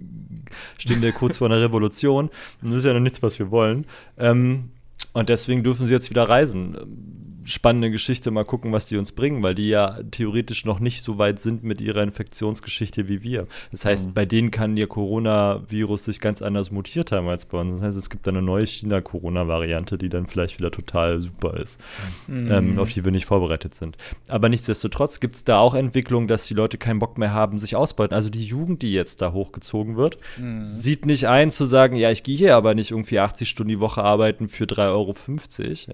stehen 0.76 1.02
wir 1.02 1.12
kurz 1.12 1.36
vor 1.36 1.46
einer 1.46 1.61
Revolution. 1.61 2.30
Und 2.62 2.70
das 2.70 2.78
ist 2.78 2.86
ja 2.86 2.94
noch 2.94 2.98
nichts, 2.98 3.22
was 3.22 3.38
wir 3.38 3.52
wollen. 3.52 3.86
Ähm, 4.18 4.70
und 5.12 5.28
deswegen 5.28 5.62
dürfen 5.62 5.86
sie 5.86 5.92
jetzt 5.92 6.11
wieder 6.11 6.28
reisen 6.28 7.34
spannende 7.45 7.90
Geschichte. 7.90 8.30
Mal 8.30 8.45
gucken, 8.45 8.72
was 8.72 8.86
die 8.86 8.97
uns 8.97 9.12
bringen, 9.12 9.42
weil 9.42 9.55
die 9.55 9.68
ja 9.68 9.99
theoretisch 10.11 10.64
noch 10.64 10.80
nicht 10.80 11.03
so 11.03 11.18
weit 11.18 11.38
sind 11.40 11.62
mit 11.64 11.80
ihrer 11.80 12.03
Infektionsgeschichte 12.03 13.09
wie 13.09 13.22
wir. 13.22 13.47
Das 13.70 13.84
heißt, 13.84 14.09
mhm. 14.09 14.14
bei 14.14 14.24
denen 14.24 14.51
kann 14.51 14.76
ihr 14.76 14.86
Coronavirus 14.86 16.05
sich 16.05 16.20
ganz 16.20 16.42
anders 16.42 16.70
mutiert 16.70 17.12
haben 17.12 17.28
als 17.28 17.45
bei 17.45 17.59
uns. 17.59 17.78
Das 17.78 17.82
heißt, 17.82 17.99
es 17.99 18.11
gibt 18.11 18.26
eine 18.28 18.42
neue 18.42 18.66
China-Corona-Variante, 18.66 19.99
die 19.99 20.09
dann 20.09 20.26
vielleicht 20.26 20.59
wieder 20.59 20.70
total 20.70 21.20
super 21.20 21.57
ist, 21.59 21.78
mhm. 22.26 22.51
ähm, 22.51 22.78
auf 22.78 22.92
die 22.92 23.05
wir 23.05 23.12
nicht 23.12 23.26
vorbereitet 23.26 23.74
sind. 23.74 23.97
Aber 24.28 24.49
nichtsdestotrotz 24.49 25.20
gibt 25.20 25.36
es 25.36 25.45
da 25.45 25.59
auch 25.59 25.74
Entwicklungen, 25.74 26.28
dass 26.28 26.47
die 26.47 26.55
Leute 26.55 26.78
keinen 26.78 26.99
Bock 26.99 27.18
mehr 27.18 27.32
haben, 27.32 27.59
sich 27.59 27.76
ausbeuten. 27.76 28.14
Also 28.14 28.30
die 28.30 28.45
Jugend, 28.45 28.82
die 28.82 28.92
jetzt 28.92 29.20
da 29.20 29.32
hochgezogen 29.32 29.97
wird, 29.97 30.16
mhm. 30.38 30.64
sieht 30.64 31.07
nicht 31.07 31.28
ein 31.28 31.51
zu 31.51 31.66
sagen, 31.66 31.97
ja, 31.97 32.11
ich 32.11 32.22
gehe 32.22 32.36
hier 32.36 32.57
aber 32.57 32.74
nicht 32.74 32.90
irgendwie 32.90 33.18
80 33.18 33.49
Stunden 33.49 33.68
die 33.68 33.80
Woche 33.80 34.03
arbeiten 34.03 34.49
für 34.49 34.64
3,50 34.64 34.88
Euro, 34.92 35.14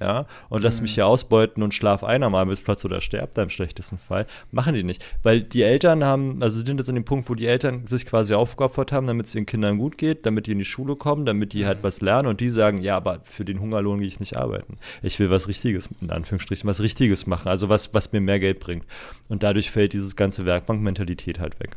ja, 0.00 0.26
und 0.48 0.62
lass 0.62 0.80
mich 0.80 0.92
mhm. 0.92 0.94
hier 0.94 1.06
ausbeuten 1.06 1.39
und 1.48 1.74
schlaf 1.74 2.04
ein 2.04 2.22
am 2.22 2.34
Arbeitsplatz 2.34 2.84
oder 2.84 3.00
sterbt 3.00 3.36
da 3.38 3.42
im 3.42 3.50
schlechtesten 3.50 3.98
Fall. 3.98 4.26
Machen 4.52 4.74
die 4.74 4.82
nicht. 4.82 5.04
Weil 5.22 5.42
die 5.42 5.62
Eltern 5.62 6.04
haben, 6.04 6.42
also 6.42 6.64
sind 6.64 6.78
jetzt 6.78 6.88
an 6.88 6.94
dem 6.94 7.04
Punkt, 7.04 7.28
wo 7.28 7.34
die 7.34 7.46
Eltern 7.46 7.86
sich 7.86 8.06
quasi 8.06 8.34
aufgeopfert 8.34 8.92
haben, 8.92 9.06
damit 9.06 9.26
es 9.26 9.34
ihren 9.34 9.46
Kindern 9.46 9.78
gut 9.78 9.98
geht, 9.98 10.26
damit 10.26 10.46
die 10.46 10.52
in 10.52 10.58
die 10.58 10.64
Schule 10.64 10.96
kommen, 10.96 11.24
damit 11.24 11.52
die 11.52 11.66
halt 11.66 11.78
mhm. 11.78 11.82
was 11.82 12.00
lernen 12.00 12.28
und 12.28 12.40
die 12.40 12.50
sagen, 12.50 12.82
ja, 12.82 12.96
aber 12.96 13.20
für 13.24 13.44
den 13.44 13.60
Hungerlohn 13.60 13.98
gehe 13.98 14.08
ich 14.08 14.20
nicht 14.20 14.36
arbeiten. 14.36 14.78
Ich 15.02 15.18
will 15.18 15.30
was 15.30 15.48
Richtiges, 15.48 15.88
in 16.00 16.10
Anführungsstrichen, 16.10 16.68
was 16.68 16.80
Richtiges 16.80 17.26
machen, 17.26 17.48
also 17.48 17.68
was, 17.68 17.94
was 17.94 18.12
mir 18.12 18.20
mehr 18.20 18.40
Geld 18.40 18.60
bringt. 18.60 18.84
Und 19.28 19.42
dadurch 19.42 19.70
fällt 19.70 19.92
dieses 19.92 20.16
ganze 20.16 20.46
Werkbankmentalität 20.46 21.38
halt 21.38 21.58
weg. 21.60 21.76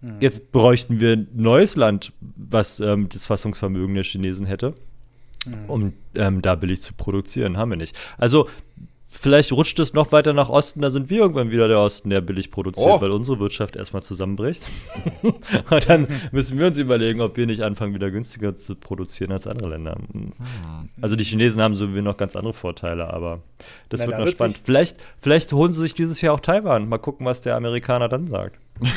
Mhm. 0.00 0.16
Jetzt 0.20 0.52
bräuchten 0.52 1.00
wir 1.00 1.12
ein 1.12 1.28
neues 1.34 1.76
Land, 1.76 2.12
was 2.20 2.80
ähm, 2.80 3.08
das 3.08 3.26
Fassungsvermögen 3.26 3.94
der 3.94 4.04
Chinesen 4.04 4.46
hätte, 4.46 4.74
mhm. 5.44 5.64
um 5.66 5.92
ähm, 6.14 6.42
da 6.42 6.54
billig 6.54 6.80
zu 6.80 6.94
produzieren. 6.94 7.56
Haben 7.56 7.70
wir 7.70 7.76
nicht. 7.76 7.96
Also 8.18 8.48
vielleicht 9.10 9.50
rutscht 9.52 9.78
es 9.80 9.92
noch 9.92 10.12
weiter 10.12 10.32
nach 10.32 10.48
Osten, 10.48 10.80
da 10.80 10.88
sind 10.88 11.10
wir 11.10 11.18
irgendwann 11.18 11.50
wieder 11.50 11.66
der 11.66 11.80
Osten, 11.80 12.10
der 12.10 12.20
billig 12.20 12.50
produziert, 12.50 12.86
oh. 12.86 13.00
weil 13.00 13.10
unsere 13.10 13.40
Wirtschaft 13.40 13.74
erstmal 13.74 14.02
zusammenbricht. 14.02 14.62
und 15.22 15.88
dann 15.88 16.06
müssen 16.30 16.58
wir 16.58 16.68
uns 16.68 16.78
überlegen, 16.78 17.20
ob 17.20 17.36
wir 17.36 17.46
nicht 17.46 17.62
anfangen, 17.62 17.92
wieder 17.92 18.10
günstiger 18.10 18.54
zu 18.54 18.76
produzieren 18.76 19.32
als 19.32 19.46
andere 19.48 19.70
Länder. 19.70 19.96
Hm. 20.12 20.32
Also 21.00 21.16
die 21.16 21.24
Chinesen 21.24 21.60
haben 21.60 21.74
so 21.74 21.94
wie 21.94 22.02
noch 22.02 22.16
ganz 22.16 22.36
andere 22.36 22.52
Vorteile, 22.52 23.12
aber 23.12 23.40
das 23.88 24.00
Na, 24.00 24.06
wird 24.06 24.20
noch 24.20 24.28
spannend. 24.28 24.62
Vielleicht, 24.64 24.96
vielleicht 25.20 25.52
holen 25.52 25.72
sie 25.72 25.80
sich 25.80 25.94
dieses 25.94 26.20
Jahr 26.20 26.34
auch 26.34 26.40
Taiwan. 26.40 26.88
Mal 26.88 26.98
gucken, 26.98 27.26
was 27.26 27.40
der 27.40 27.56
Amerikaner 27.56 28.08
dann 28.08 28.28
sagt. 28.28 28.58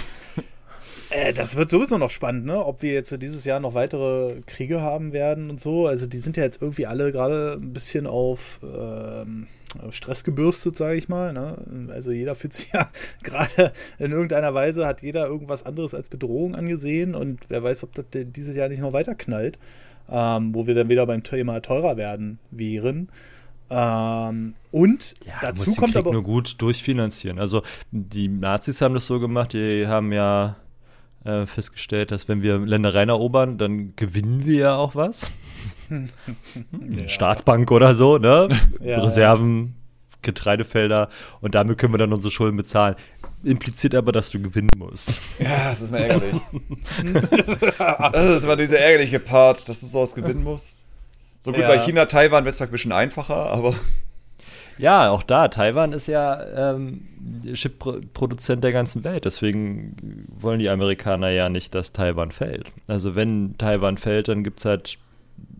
Äh, 1.09 1.31
das 1.31 1.55
wird 1.55 1.69
sowieso 1.69 1.99
noch 1.99 2.09
spannend, 2.09 2.45
ne? 2.45 2.65
Ob 2.65 2.81
wir 2.81 2.91
jetzt 2.91 3.21
dieses 3.21 3.45
Jahr 3.45 3.59
noch 3.59 3.75
weitere 3.75 4.41
Kriege 4.47 4.81
haben 4.81 5.13
werden 5.13 5.51
und 5.51 5.59
so. 5.59 5.85
Also 5.85 6.07
die 6.07 6.17
sind 6.17 6.37
ja 6.37 6.43
jetzt 6.43 6.59
irgendwie 6.59 6.87
alle 6.87 7.11
gerade 7.11 7.59
ein 7.61 7.71
bisschen 7.71 8.07
auf 8.07 8.59
ähm, 8.63 9.45
Stress 9.89 10.23
gebürstet, 10.23 10.77
sage 10.77 10.95
ich 10.95 11.09
mal. 11.09 11.33
Ne? 11.33 11.89
Also 11.91 12.11
jeder 12.11 12.35
fühlt 12.35 12.53
sich 12.53 12.71
ja 12.73 12.89
gerade 13.23 13.71
in 13.99 14.11
irgendeiner 14.11 14.53
Weise, 14.53 14.85
hat 14.85 15.01
jeder 15.01 15.27
irgendwas 15.27 15.65
anderes 15.65 15.93
als 15.93 16.09
Bedrohung 16.09 16.55
angesehen 16.55 17.15
und 17.15 17.41
wer 17.49 17.63
weiß, 17.63 17.83
ob 17.83 17.93
das 17.93 18.05
dieses 18.11 18.55
Jahr 18.55 18.69
nicht 18.69 18.81
noch 18.81 18.93
weiter 18.93 19.15
knallt, 19.15 19.57
ähm, 20.09 20.53
wo 20.53 20.67
wir 20.67 20.75
dann 20.75 20.89
wieder 20.89 21.05
beim 21.05 21.23
Thema 21.23 21.61
teurer 21.61 21.97
werden 21.97 22.39
wären. 22.51 23.09
Ähm, 23.69 24.53
und 24.71 25.15
ja, 25.25 25.33
dazu 25.41 25.73
kommt 25.75 25.95
aber 25.95 26.11
nur 26.11 26.23
gut 26.23 26.61
durchfinanzieren. 26.61 27.39
Also 27.39 27.63
die 27.91 28.27
Nazis 28.27 28.81
haben 28.81 28.93
das 28.93 29.07
so 29.07 29.19
gemacht, 29.19 29.53
die 29.53 29.87
haben 29.87 30.11
ja 30.11 30.57
äh, 31.23 31.45
festgestellt, 31.45 32.11
dass 32.11 32.27
wenn 32.27 32.41
wir 32.41 32.59
Ländereien 32.59 33.09
erobern, 33.09 33.57
dann 33.57 33.95
gewinnen 33.95 34.45
wir 34.45 34.57
ja 34.57 34.75
auch 34.75 34.95
was. 34.95 35.29
Ja. 36.89 37.07
Staatsbank 37.07 37.71
oder 37.71 37.95
so, 37.95 38.17
ne? 38.17 38.49
Ja, 38.81 39.01
Reserven, 39.01 39.75
Getreidefelder 40.21 41.09
und 41.41 41.55
damit 41.55 41.77
können 41.77 41.93
wir 41.93 41.97
dann 41.97 42.13
unsere 42.13 42.31
Schulden 42.31 42.57
bezahlen. 42.57 42.95
Impliziert 43.43 43.93
aber, 43.93 44.11
dass 44.11 44.31
du 44.31 44.41
gewinnen 44.41 44.69
musst. 44.77 45.13
Ja, 45.37 45.69
das 45.69 45.81
ist 45.81 45.91
mir 45.91 45.99
ärgerlich. 45.99 46.41
das 48.13 48.29
ist 48.29 48.43
immer 48.45 48.55
dieser 48.55 48.79
ärgerliche 48.79 49.19
Part, 49.19 49.67
dass 49.67 49.81
du 49.81 49.85
sowas 49.85 50.15
gewinnen 50.15 50.43
musst. 50.43 50.85
So 51.41 51.51
gut 51.51 51.61
bei 51.67 51.77
China, 51.79 52.05
Taiwan 52.05 52.45
wäre 52.45 52.53
es 52.53 52.61
ein 52.61 52.71
bisschen 52.71 52.93
einfacher, 52.93 53.51
aber. 53.51 53.75
Ja, 54.77 55.09
auch 55.09 55.23
da. 55.23 55.49
Taiwan 55.49 55.91
ist 55.91 56.07
ja 56.07 56.71
ähm, 56.71 57.07
Chip-Produzent 57.53 58.63
der 58.63 58.71
ganzen 58.71 59.03
Welt. 59.03 59.25
Deswegen 59.25 60.25
wollen 60.29 60.59
die 60.59 60.69
Amerikaner 60.69 61.29
ja 61.29 61.49
nicht, 61.49 61.75
dass 61.75 61.91
Taiwan 61.91 62.31
fällt. 62.31 62.71
Also 62.87 63.13
wenn 63.15 63.57
Taiwan 63.57 63.97
fällt, 63.97 64.29
dann 64.29 64.43
gibt 64.43 64.59
es 64.59 64.65
halt 64.65 64.97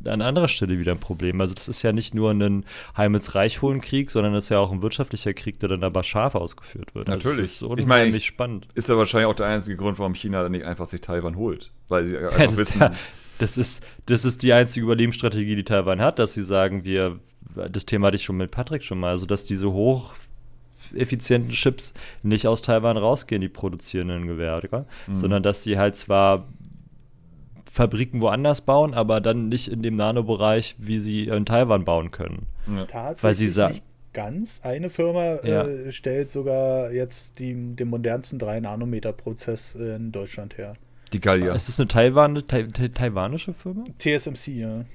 an 0.06 0.22
anderer 0.22 0.48
Stelle 0.48 0.80
wieder 0.80 0.92
ein 0.92 1.00
Problem. 1.00 1.42
Also 1.42 1.54
das 1.54 1.68
ist 1.68 1.82
ja 1.82 1.92
nicht 1.92 2.14
nur 2.14 2.32
ein 2.32 2.66
Heimelsreichholen-Krieg, 2.98 4.12
sondern 4.12 4.36
es 4.36 4.46
ist 4.46 4.50
ja 4.50 4.60
auch 4.60 4.72
ein 4.72 4.82
wirtschaftlicher 4.82 5.34
Krieg, 5.34 5.60
der 5.60 5.70
dann 5.70 5.84
aber 5.84 6.04
scharf 6.04 6.36
ausgeführt 6.36 6.94
wird. 6.96 7.10
Also 7.10 7.30
Natürlich. 7.30 7.52
Also 7.62 7.78
ich 7.78 7.86
meine, 7.86 8.20
spannend. 8.20 8.68
Ist 8.76 8.90
ja 8.90 8.98
wahrscheinlich 8.98 9.28
auch 9.28 9.36
der 9.36 9.48
einzige 9.48 9.78
Grund, 9.78 10.00
warum 10.00 10.16
China 10.16 10.44
dann 10.44 10.52
nicht 10.52 10.66
einfach 10.66 10.88
sich 10.88 11.02
Taiwan 11.02 11.36
holt. 11.36 11.72
Weil 11.88 12.06
sie 12.06 12.18
einfach 12.18 12.40
ja, 12.40 12.58
wissen. 12.58 12.80
Ja, 12.82 12.92
das 13.40 13.58
ist, 13.58 13.84
das 14.06 14.26
ist 14.26 14.44
die 14.44 14.54
einzige 14.54 14.86
Überlebensstrategie, 14.86 15.56
die 15.56 15.64
Taiwan 15.64 16.02
hat, 16.02 16.20
dass 16.20 16.34
sie 16.34 16.44
sagen, 16.44 16.84
wir, 16.86 17.20
das 17.70 17.86
Thema 17.86 18.08
hatte 18.08 18.18
ich 18.18 18.24
schon 18.24 18.38
mit 18.38 18.52
Patrick 18.52 18.84
schon 18.84 19.00
mal, 19.00 19.10
also 19.10 19.26
dass 19.26 19.46
diese 19.46 19.72
hoch 19.72 20.14
effizienten 20.94 21.52
Chips 21.52 21.94
nicht 22.24 22.48
aus 22.48 22.62
Taiwan 22.62 22.98
rausgehen, 22.98 23.42
die 23.42 23.50
produzierenden 23.50 24.28
Gewerke, 24.28 24.86
mhm. 25.08 25.16
sondern 25.16 25.44
dass 25.44 25.64
sie 25.64 25.78
halt 25.78 25.96
zwar 25.96 26.48
Fabriken 27.74 28.22
woanders 28.22 28.62
bauen, 28.62 28.94
aber 28.94 29.20
dann 29.20 29.50
nicht 29.50 29.68
in 29.68 29.82
dem 29.82 29.96
Nanobereich, 29.96 30.76
wie 30.78 31.00
sie 31.00 31.24
in 31.24 31.44
Taiwan 31.44 31.86
bauen 31.86 32.12
können. 32.12 32.46
Ja. 32.68 32.86
Tatsächlich 32.86 33.24
Weil 33.24 33.34
sie 33.34 33.48
sagen, 33.48 33.80
ganz. 34.14 34.62
Eine 34.62 34.92
Firma 34.92 35.22
äh, 35.38 35.50
ja. 35.50 35.64
äh, 35.64 35.92
stellt 35.92 36.30
sogar 36.30 36.92
jetzt 36.92 37.40
die, 37.40 37.76
den 37.76 37.88
modernsten 37.88 38.40
3-Nanometer-Prozess 38.40 39.74
in 39.74 40.12
Deutschland 40.12 40.56
her. 40.60 40.76
Die 41.14 41.20
Gallia. 41.20 41.56
Ist 41.56 41.68
das 41.68 41.80
eine 41.80 41.88
Taiwan, 41.88 42.36
tai, 42.48 42.62
tai, 42.64 42.90
taiwanische 42.90 43.56
Firma? 43.56 43.86
TSMC, 43.98 44.48
ja. 44.50 44.86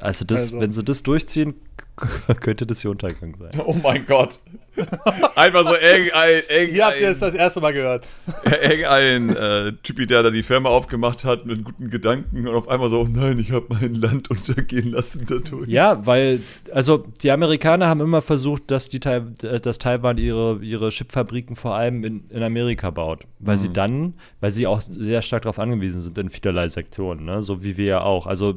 Also, 0.00 0.24
das, 0.24 0.40
also, 0.40 0.60
wenn 0.60 0.72
sie 0.72 0.82
das 0.82 1.02
durchziehen, 1.02 1.54
könnte 2.40 2.66
das 2.66 2.80
hier 2.82 2.90
Untergang 2.90 3.36
sein. 3.38 3.50
Oh 3.64 3.74
mein 3.74 4.06
Gott. 4.06 4.38
Einfach 5.34 5.64
so 5.64 5.74
irgendein. 5.74 6.42
irgendein 6.48 6.68
Hier 6.68 6.86
habt 6.86 7.00
ihr 7.00 7.08
es 7.10 7.18
das 7.18 7.34
erste 7.34 7.60
Mal 7.60 7.72
gehört. 7.72 8.06
Irgendein 8.44 9.30
äh, 9.30 9.72
Typi, 9.82 10.06
der 10.06 10.22
da 10.22 10.30
die 10.30 10.42
Firma 10.42 10.70
aufgemacht 10.70 11.24
hat 11.24 11.44
mit 11.44 11.64
guten 11.64 11.90
Gedanken 11.90 12.46
und 12.46 12.54
auf 12.54 12.68
einmal 12.68 12.88
so: 12.88 13.00
oh 13.00 13.08
nein, 13.10 13.38
ich 13.38 13.52
habe 13.52 13.66
mein 13.68 13.94
Land 13.94 14.30
untergehen 14.30 14.92
lassen 14.92 15.26
dadurch. 15.28 15.68
Ja, 15.68 16.06
weil, 16.06 16.40
also 16.72 17.04
die 17.22 17.30
Amerikaner 17.30 17.88
haben 17.88 18.00
immer 18.00 18.22
versucht, 18.22 18.70
dass, 18.70 18.88
die, 18.88 19.00
dass 19.00 19.78
Taiwan 19.78 20.18
ihre, 20.18 20.60
ihre 20.62 20.90
Chipfabriken 20.90 21.56
vor 21.56 21.74
allem 21.74 22.04
in, 22.04 22.24
in 22.30 22.42
Amerika 22.42 22.90
baut. 22.90 23.24
Weil 23.38 23.56
mhm. 23.56 23.60
sie 23.60 23.72
dann, 23.72 24.14
weil 24.40 24.52
sie 24.52 24.66
auch 24.66 24.80
sehr 24.80 25.22
stark 25.22 25.42
darauf 25.42 25.58
angewiesen 25.58 26.00
sind 26.00 26.16
in 26.16 26.30
vielerlei 26.30 26.68
Sektoren, 26.68 27.24
ne? 27.24 27.42
so 27.42 27.62
wie 27.62 27.76
wir 27.76 27.86
ja 27.86 28.02
auch. 28.02 28.26
Also 28.26 28.54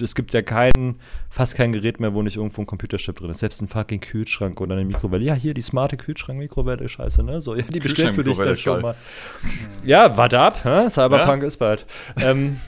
es 0.00 0.14
gibt 0.14 0.32
ja 0.32 0.42
kein, 0.42 0.96
fast 1.28 1.56
kein 1.56 1.72
Gerät 1.72 2.00
mehr, 2.00 2.14
wo 2.14 2.22
nicht 2.22 2.36
irgendwo 2.36 2.62
ein 2.62 2.66
Computerchip 2.66 3.16
drin 3.16 3.30
ist. 3.30 3.40
Selbst 3.40 3.60
ein 3.60 3.68
fucking 3.68 4.00
Kühlschrank 4.00 4.60
oder 4.60 4.74
eine 4.74 4.84
Mikrowelle. 4.84 5.24
Ja, 5.24 5.34
hier 5.34 5.54
die 5.54 5.62
smarte 5.62 5.96
Kühlschrank-Mikrowelle, 5.96 6.88
scheiße, 6.88 7.22
ne? 7.22 7.40
So, 7.40 7.54
ja, 7.54 7.62
die 7.62 7.80
bestellt 7.80 8.14
für 8.14 8.24
dich 8.24 8.36
dann 8.36 8.56
schon 8.56 8.82
mal. 8.82 8.96
ja, 9.84 10.16
warte 10.16 10.38
ab, 10.38 10.64
hä? 10.64 10.88
Cyberpunk 10.88 11.42
ja? 11.42 11.48
ist 11.48 11.56
bald. 11.56 11.86
Ähm, 12.20 12.58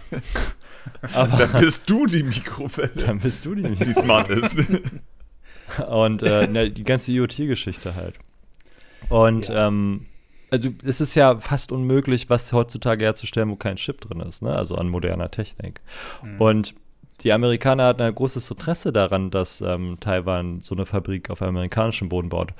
aber, 1.12 1.36
dann 1.36 1.60
bist 1.60 1.88
du 1.88 2.06
die 2.06 2.22
Mikrowelle. 2.22 2.90
Dann 2.94 3.18
bist 3.18 3.44
du 3.44 3.54
die, 3.54 3.62
die 3.84 3.92
smart 3.92 4.28
ist. 4.28 4.54
Und 5.88 6.22
äh, 6.22 6.46
ne, 6.48 6.70
die 6.70 6.84
ganze 6.84 7.12
IoT-Geschichte 7.12 7.94
halt. 7.94 8.16
Und 9.08 9.48
ja. 9.48 9.68
ähm, 9.68 10.06
also 10.50 10.68
es 10.84 11.00
ist 11.00 11.14
ja 11.14 11.38
fast 11.38 11.72
unmöglich, 11.72 12.28
was 12.28 12.52
heutzutage 12.52 13.04
herzustellen, 13.04 13.50
wo 13.50 13.56
kein 13.56 13.76
Chip 13.76 14.00
drin 14.00 14.20
ist, 14.20 14.42
ne? 14.42 14.54
Also 14.54 14.74
an 14.74 14.88
moderner 14.88 15.30
Technik. 15.30 15.80
Mhm. 16.24 16.40
Und 16.40 16.74
die 17.22 17.32
Amerikaner 17.32 17.86
hatten 17.86 18.02
ein 18.02 18.14
großes 18.14 18.50
Interesse 18.50 18.92
daran, 18.92 19.30
dass 19.30 19.60
ähm, 19.60 19.98
Taiwan 20.00 20.60
so 20.62 20.74
eine 20.74 20.86
Fabrik 20.86 21.30
auf 21.30 21.42
amerikanischem 21.42 22.08
Boden 22.08 22.28
baut. 22.28 22.52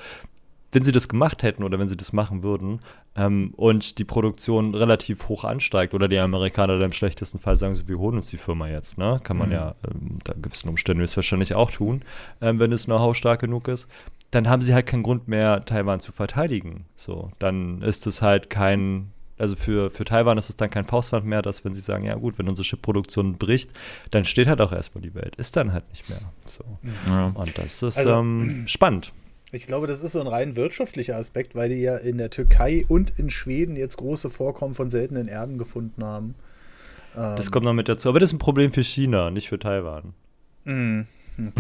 Wenn 0.73 0.85
sie 0.85 0.93
das 0.93 1.09
gemacht 1.09 1.43
hätten 1.43 1.65
oder 1.65 1.81
wenn 1.81 1.89
sie 1.89 1.97
das 1.97 2.13
machen 2.13 2.45
würden 2.45 2.81
ähm, 3.17 3.53
und 3.57 3.99
die 3.99 4.05
Produktion 4.05 4.75
relativ 4.75 5.29
hoch 5.29 5.43
ansteigt 5.45 5.95
oder 5.95 6.07
die 6.07 6.19
Amerikaner 6.19 6.75
dann 6.75 6.87
im 6.87 6.93
schlechtesten 6.93 7.41
Fall 7.41 7.57
sagen, 7.57 7.75
so, 7.75 7.89
wir 7.89 7.99
holen 7.99 8.17
uns 8.17 8.29
die 8.29 8.39
Firma 8.39 8.69
jetzt, 8.69 8.97
ne? 8.97 9.19
Kann 9.25 9.37
man 9.37 9.49
mhm. 9.49 9.55
ja 9.55 9.75
ähm, 9.85 10.13
unter 10.15 10.35
gewissen 10.35 10.69
Umständen 10.69 11.05
wahrscheinlich 11.13 11.55
auch 11.55 11.73
tun, 11.73 12.03
ähm, 12.41 12.61
wenn 12.61 12.71
es 12.71 12.85
Know-how 12.85 13.17
stark 13.17 13.41
genug 13.41 13.67
ist. 13.67 13.89
Dann 14.31 14.49
haben 14.49 14.63
sie 14.63 14.75
halt 14.75 14.87
keinen 14.87 15.03
Grund 15.03 15.27
mehr, 15.27 15.65
Taiwan 15.65 15.99
zu 15.99 16.13
verteidigen. 16.13 16.85
So, 16.95 17.33
dann 17.41 17.83
ist 17.83 18.07
es 18.07 18.23
halt 18.23 18.49
kein 18.49 19.11
also 19.41 19.57
für, 19.57 19.91
für 19.91 20.05
Taiwan 20.05 20.39
ist 20.39 20.51
es 20.51 20.57
dann 20.57 20.71
kein 20.71 20.85
Faustpfand 20.85 21.25
mehr, 21.25 21.43
dass 21.43 21.65
wenn 21.65 21.75
sie 21.75 21.81
sagen, 21.81 22.05
ja 22.05 22.15
gut, 22.15 22.39
wenn 22.39 22.49
unsere 22.49 22.67
Chipproduktion 22.67 23.39
bricht, 23.39 23.71
dann 24.11 24.25
steht 24.25 24.47
halt 24.47 24.61
auch 24.61 24.73
erstmal 24.73 25.03
die 25.03 25.15
Welt. 25.15 25.37
Ist 25.37 25.57
dann 25.57 25.73
halt 25.73 25.89
nicht 25.91 26.09
mehr 26.09 26.21
so. 26.45 26.65
Ja. 27.09 27.33
Und 27.35 27.59
das 27.59 27.83
ist 27.83 27.99
also, 27.99 28.13
ähm, 28.13 28.65
spannend. 28.67 29.13
Ich 29.53 29.67
glaube, 29.67 29.87
das 29.87 30.03
ist 30.03 30.13
so 30.13 30.21
ein 30.21 30.29
rein 30.29 30.55
wirtschaftlicher 30.55 31.17
Aspekt, 31.17 31.55
weil 31.55 31.71
die 31.71 31.81
ja 31.81 31.97
in 31.97 32.19
der 32.19 32.31
Türkei 32.31 32.85
und 32.87 33.19
in 33.19 33.31
Schweden 33.31 33.75
jetzt 33.75 33.97
große 33.97 34.31
Vorkommen 34.31 34.75
von 34.75 34.91
seltenen 34.91 35.27
Erden 35.27 35.59
gefunden 35.59 36.05
haben. 36.05 36.35
Das 37.15 37.47
ähm, 37.47 37.53
kommt 37.53 37.65
noch 37.65 37.73
mit 37.73 37.89
dazu. 37.89 38.09
Aber 38.09 38.21
das 38.21 38.31
ist 38.31 38.35
ein 38.35 38.39
Problem 38.39 38.73
für 38.73 38.85
China, 38.85 39.31
nicht 39.31 39.49
für 39.49 39.59
Taiwan. 39.59 40.15
Mm, 40.65 41.01
okay. 41.39 41.53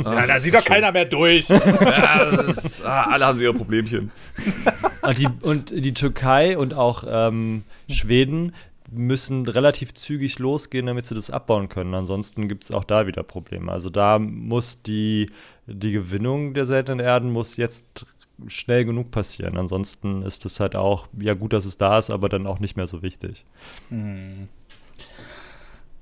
ja, 0.16 0.26
da 0.26 0.40
sieht 0.40 0.54
doch 0.54 0.62
schön. 0.62 0.74
keiner 0.74 0.90
mehr 0.90 1.04
durch. 1.04 1.48
ja, 1.48 2.22
ist, 2.48 2.84
ah, 2.84 3.04
alle 3.04 3.26
haben 3.26 3.40
ihre 3.40 3.54
Problemchen. 3.54 4.10
Und 5.08 5.18
die, 5.18 5.28
und 5.40 5.70
die 5.70 5.94
Türkei 5.94 6.58
und 6.58 6.74
auch 6.74 7.02
ähm, 7.08 7.64
Schweden 7.88 8.52
müssen 8.90 9.46
relativ 9.48 9.94
zügig 9.94 10.38
losgehen, 10.38 10.84
damit 10.84 11.06
sie 11.06 11.14
das 11.14 11.30
abbauen 11.30 11.70
können. 11.70 11.94
Ansonsten 11.94 12.46
gibt 12.46 12.64
es 12.64 12.70
auch 12.70 12.84
da 12.84 13.06
wieder 13.06 13.22
Probleme. 13.22 13.72
Also 13.72 13.88
da 13.88 14.18
muss 14.18 14.82
die, 14.82 15.30
die 15.66 15.92
Gewinnung 15.92 16.52
der 16.52 16.66
seltenen 16.66 17.00
Erden 17.00 17.30
muss 17.30 17.56
jetzt 17.56 18.04
schnell 18.48 18.84
genug 18.84 19.10
passieren. 19.10 19.56
Ansonsten 19.56 20.20
ist 20.22 20.44
es 20.44 20.60
halt 20.60 20.76
auch, 20.76 21.06
ja 21.18 21.32
gut, 21.32 21.54
dass 21.54 21.64
es 21.64 21.78
da 21.78 21.98
ist, 21.98 22.10
aber 22.10 22.28
dann 22.28 22.46
auch 22.46 22.58
nicht 22.58 22.76
mehr 22.76 22.86
so 22.86 23.00
wichtig. 23.00 23.46
Hm. 23.88 24.48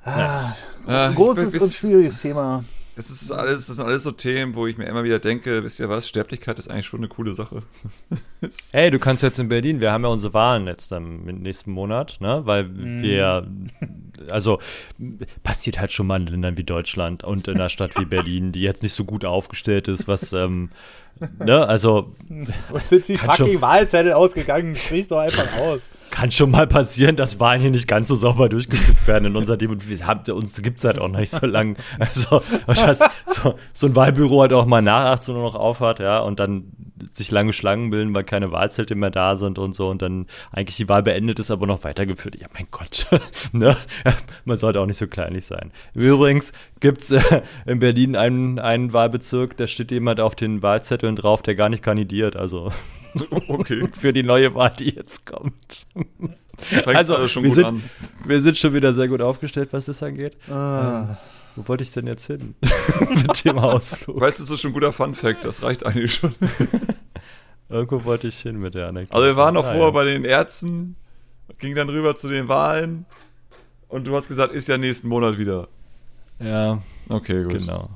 Ah, 0.02 0.52
ja. 0.86 1.12
großes 1.12 1.56
und 1.58 1.72
schwieriges 1.72 2.22
Thema. 2.22 2.64
Es 2.98 3.10
ist 3.10 3.30
alles, 3.30 3.66
das 3.66 3.76
sind 3.76 3.84
alles 3.84 4.04
so 4.04 4.10
Themen, 4.10 4.54
wo 4.54 4.66
ich 4.66 4.78
mir 4.78 4.86
immer 4.86 5.04
wieder 5.04 5.18
denke, 5.18 5.62
wisst 5.62 5.80
ihr 5.80 5.90
was, 5.90 6.08
Sterblichkeit 6.08 6.58
ist 6.58 6.70
eigentlich 6.70 6.86
schon 6.86 7.00
eine 7.00 7.08
coole 7.08 7.34
Sache. 7.34 7.62
hey, 8.72 8.90
du 8.90 8.98
kannst 8.98 9.22
jetzt 9.22 9.38
in 9.38 9.50
Berlin, 9.50 9.80
wir 9.80 9.92
haben 9.92 10.04
ja 10.04 10.08
unsere 10.08 10.32
Wahlen 10.32 10.66
jetzt 10.66 10.92
im 10.92 11.24
nächsten 11.24 11.72
Monat, 11.72 12.16
ne? 12.20 12.40
Weil 12.46 12.64
mm. 12.64 13.02
wir, 13.02 13.46
also 14.30 14.60
passiert 15.42 15.78
halt 15.78 15.92
schon 15.92 16.06
mal 16.06 16.20
in 16.22 16.26
Ländern 16.26 16.56
wie 16.56 16.64
Deutschland 16.64 17.22
und 17.22 17.48
in 17.48 17.56
einer 17.56 17.68
Stadt 17.68 17.98
wie 17.98 18.06
Berlin, 18.06 18.52
die 18.52 18.62
jetzt 18.62 18.82
nicht 18.82 18.94
so 18.94 19.04
gut 19.04 19.26
aufgestellt 19.26 19.88
ist, 19.88 20.08
was 20.08 20.32
ähm, 20.32 20.70
Ne, 21.38 21.66
also. 21.66 22.12
Und 22.28 22.86
sind 22.86 23.08
die 23.08 23.16
fucking 23.16 23.46
schon, 23.46 23.60
Wahlzettel 23.62 24.12
ausgegangen? 24.12 24.76
Sprich 24.76 25.08
doch 25.08 25.18
einfach 25.18 25.56
aus. 25.58 25.88
Kann 26.10 26.30
schon 26.30 26.50
mal 26.50 26.66
passieren, 26.66 27.16
dass 27.16 27.40
Wahlen 27.40 27.60
hier 27.60 27.70
nicht 27.70 27.88
ganz 27.88 28.08
so 28.08 28.16
sauber 28.16 28.48
durchgeführt 28.48 29.06
werden 29.06 29.26
in 29.26 29.36
unserer 29.36 29.56
Demokratie. 29.56 30.32
Uns 30.32 30.60
gibt 30.60 30.78
es 30.78 30.84
halt 30.84 30.98
auch 30.98 31.08
nicht 31.08 31.32
so 31.32 31.46
lange. 31.46 31.76
Also, 31.98 32.42
das, 32.66 32.98
so, 33.26 33.54
so, 33.72 33.86
ein 33.86 33.96
Wahlbüro 33.96 34.42
halt 34.42 34.52
auch 34.52 34.66
mal 34.66 34.82
nach 34.82 35.06
18 35.12 35.34
Uhr 35.34 35.42
noch 35.42 35.54
aufhat, 35.54 35.98
ja, 35.98 36.18
und 36.18 36.38
dann 36.38 36.72
sich 37.12 37.30
lange 37.30 37.52
Schlangen 37.52 37.90
bilden, 37.90 38.14
weil 38.14 38.24
keine 38.24 38.52
Wahlzelte 38.52 38.94
mehr 38.94 39.10
da 39.10 39.36
sind 39.36 39.58
und 39.58 39.74
so 39.74 39.88
und 39.88 40.02
dann 40.02 40.26
eigentlich 40.52 40.76
die 40.76 40.88
Wahl 40.88 41.02
beendet 41.02 41.38
ist, 41.38 41.50
aber 41.50 41.66
noch 41.66 41.84
weitergeführt. 41.84 42.38
Ja, 42.40 42.46
mein 42.54 42.66
Gott. 42.70 43.06
ne? 43.52 43.76
Man 44.44 44.56
sollte 44.56 44.80
auch 44.80 44.86
nicht 44.86 44.98
so 44.98 45.06
kleinlich 45.06 45.44
sein. 45.44 45.72
Übrigens 45.94 46.52
gibt 46.80 47.02
es 47.02 47.10
äh, 47.10 47.42
in 47.66 47.78
Berlin 47.78 48.16
einen, 48.16 48.58
einen 48.58 48.92
Wahlbezirk, 48.92 49.56
da 49.56 49.66
steht 49.66 49.90
jemand 49.90 50.20
auf 50.20 50.34
den 50.34 50.62
Wahlzetteln 50.62 51.16
drauf, 51.16 51.42
der 51.42 51.54
gar 51.54 51.68
nicht 51.68 51.82
kandidiert. 51.82 52.36
Also 52.36 52.72
okay. 53.48 53.88
für 53.98 54.12
die 54.12 54.22
neue 54.22 54.54
Wahl, 54.54 54.72
die 54.78 54.94
jetzt 54.94 55.26
kommt. 55.26 55.86
also, 56.84 57.16
also 57.16 57.42
wir, 57.42 57.52
sind, 57.52 57.82
wir 58.24 58.40
sind 58.40 58.56
schon 58.56 58.74
wieder 58.74 58.94
sehr 58.94 59.08
gut 59.08 59.20
aufgestellt, 59.20 59.68
was 59.72 59.86
das 59.86 60.02
angeht. 60.02 60.36
Ah. 60.48 61.08
Ähm, 61.10 61.16
wo 61.56 61.66
wollte 61.68 61.82
ich 61.82 61.92
denn 61.92 62.06
jetzt 62.06 62.26
hin? 62.26 62.54
Mit 63.00 63.44
dem 63.44 63.58
Ausflug. 63.58 64.20
Weißt 64.20 64.38
du, 64.38 64.42
das 64.44 64.50
ist 64.50 64.60
schon 64.60 64.70
ein 64.70 64.74
guter 64.74 64.92
Fun-Fact, 64.92 65.44
das 65.44 65.62
reicht 65.62 65.84
eigentlich 65.84 66.14
schon. 66.14 66.34
Irgendwo 67.68 68.04
wollte 68.04 68.28
ich 68.28 68.38
hin 68.38 68.58
mit 68.58 68.74
der 68.74 68.86
Anekdote. 68.86 69.16
Also, 69.16 69.26
wir 69.26 69.36
waren 69.36 69.54
noch 69.54 69.64
ah, 69.64 69.72
vorher 69.72 69.86
ja. 69.86 69.90
bei 69.90 70.04
den 70.04 70.24
Ärzten, 70.24 70.94
ging 71.58 71.74
dann 71.74 71.88
rüber 71.88 72.14
zu 72.14 72.28
den 72.28 72.46
Wahlen 72.46 73.06
und 73.88 74.06
du 74.06 74.14
hast 74.14 74.28
gesagt, 74.28 74.54
ist 74.54 74.68
ja 74.68 74.78
nächsten 74.78 75.08
Monat 75.08 75.36
wieder. 75.36 75.66
Ja. 76.38 76.80
Okay, 77.08 77.42
gut. 77.42 77.54
Genau. 77.54 77.90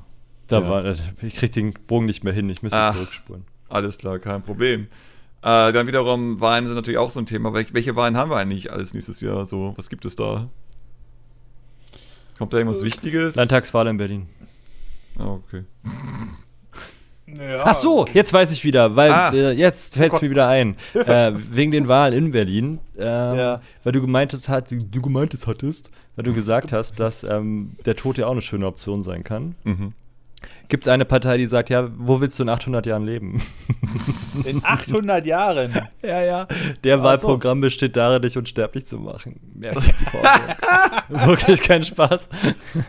Da 0.47 0.59
ja. 0.59 0.69
war, 0.69 0.95
ich 1.21 1.35
krieg 1.35 1.53
den 1.53 1.73
Bogen 1.87 2.05
nicht 2.05 2.25
mehr 2.25 2.33
hin, 2.33 2.49
ich 2.49 2.61
müsste 2.61 2.77
Ach, 2.77 2.93
zurückspulen. 2.93 3.45
Alles 3.69 3.97
klar, 3.97 4.19
kein 4.19 4.43
Problem. 4.43 4.87
Äh, 5.41 5.71
dann 5.71 5.87
wiederum, 5.87 6.41
Wahlen 6.41 6.65
sind 6.65 6.75
natürlich 6.75 6.97
auch 6.97 7.09
so 7.09 7.19
ein 7.19 7.25
Thema. 7.25 7.53
Welche 7.53 7.95
Wahlen 7.95 8.17
haben 8.17 8.29
wir 8.29 8.37
eigentlich 8.37 8.71
alles 8.71 8.93
nächstes 8.93 9.21
Jahr? 9.21 9.45
So, 9.45 9.73
was 9.77 9.89
gibt 9.89 10.03
es 10.03 10.17
da? 10.17 10.49
Kommt 12.41 12.53
da 12.53 12.57
irgendwas 12.57 12.83
Wichtiges? 12.83 13.35
Landtagswahl 13.35 13.85
in 13.85 13.97
Berlin. 13.97 14.25
Ah, 15.19 15.33
okay. 15.33 15.63
Ja. 17.27 17.65
Ach 17.65 17.75
so, 17.75 18.03
jetzt 18.15 18.33
weiß 18.33 18.51
ich 18.51 18.63
wieder, 18.63 18.95
weil 18.95 19.11
ah. 19.11 19.31
äh, 19.31 19.51
jetzt 19.51 19.93
fällt 19.93 20.11
es 20.11 20.17
oh 20.17 20.23
mir 20.23 20.31
wieder 20.31 20.47
ein. 20.47 20.75
Äh, 20.95 21.33
wegen 21.35 21.69
den 21.69 21.87
Wahlen 21.87 22.15
in 22.15 22.31
Berlin. 22.31 22.79
Äh, 22.97 23.03
ja. 23.03 23.61
Weil 23.83 23.91
du 23.93 24.01
gemeintest, 24.01 24.49
hat, 24.49 24.71
du 24.71 25.01
gemeintes 25.03 25.45
hattest, 25.45 25.91
weil 26.15 26.23
du 26.25 26.33
gesagt 26.33 26.71
hast, 26.71 26.99
dass 26.99 27.23
ähm, 27.23 27.75
der 27.85 27.95
Tod 27.95 28.17
ja 28.17 28.25
auch 28.25 28.31
eine 28.31 28.41
schöne 28.41 28.65
Option 28.65 29.03
sein 29.03 29.23
kann. 29.23 29.53
Mhm 29.63 29.93
gibt 30.71 30.87
es 30.87 30.91
eine 30.91 31.03
Partei, 31.05 31.37
die 31.37 31.47
sagt, 31.47 31.69
ja, 31.69 31.91
wo 31.97 32.21
willst 32.21 32.39
du 32.39 32.43
in 32.43 32.49
800 32.49 32.85
Jahren 32.85 33.05
leben? 33.05 33.43
In 34.45 34.63
800 34.63 35.25
Jahren? 35.25 35.89
ja, 36.01 36.23
ja. 36.23 36.47
Der 36.83 36.97
Ach 36.97 37.03
Wahlprogramm 37.03 37.59
so. 37.59 37.61
besteht 37.63 37.97
darin, 37.97 38.21
dich 38.21 38.37
unsterblich 38.37 38.87
zu 38.87 38.97
machen. 38.97 39.39
Mehr 39.53 39.75
Wirklich 41.09 41.61
kein 41.61 41.83
Spaß. 41.83 42.29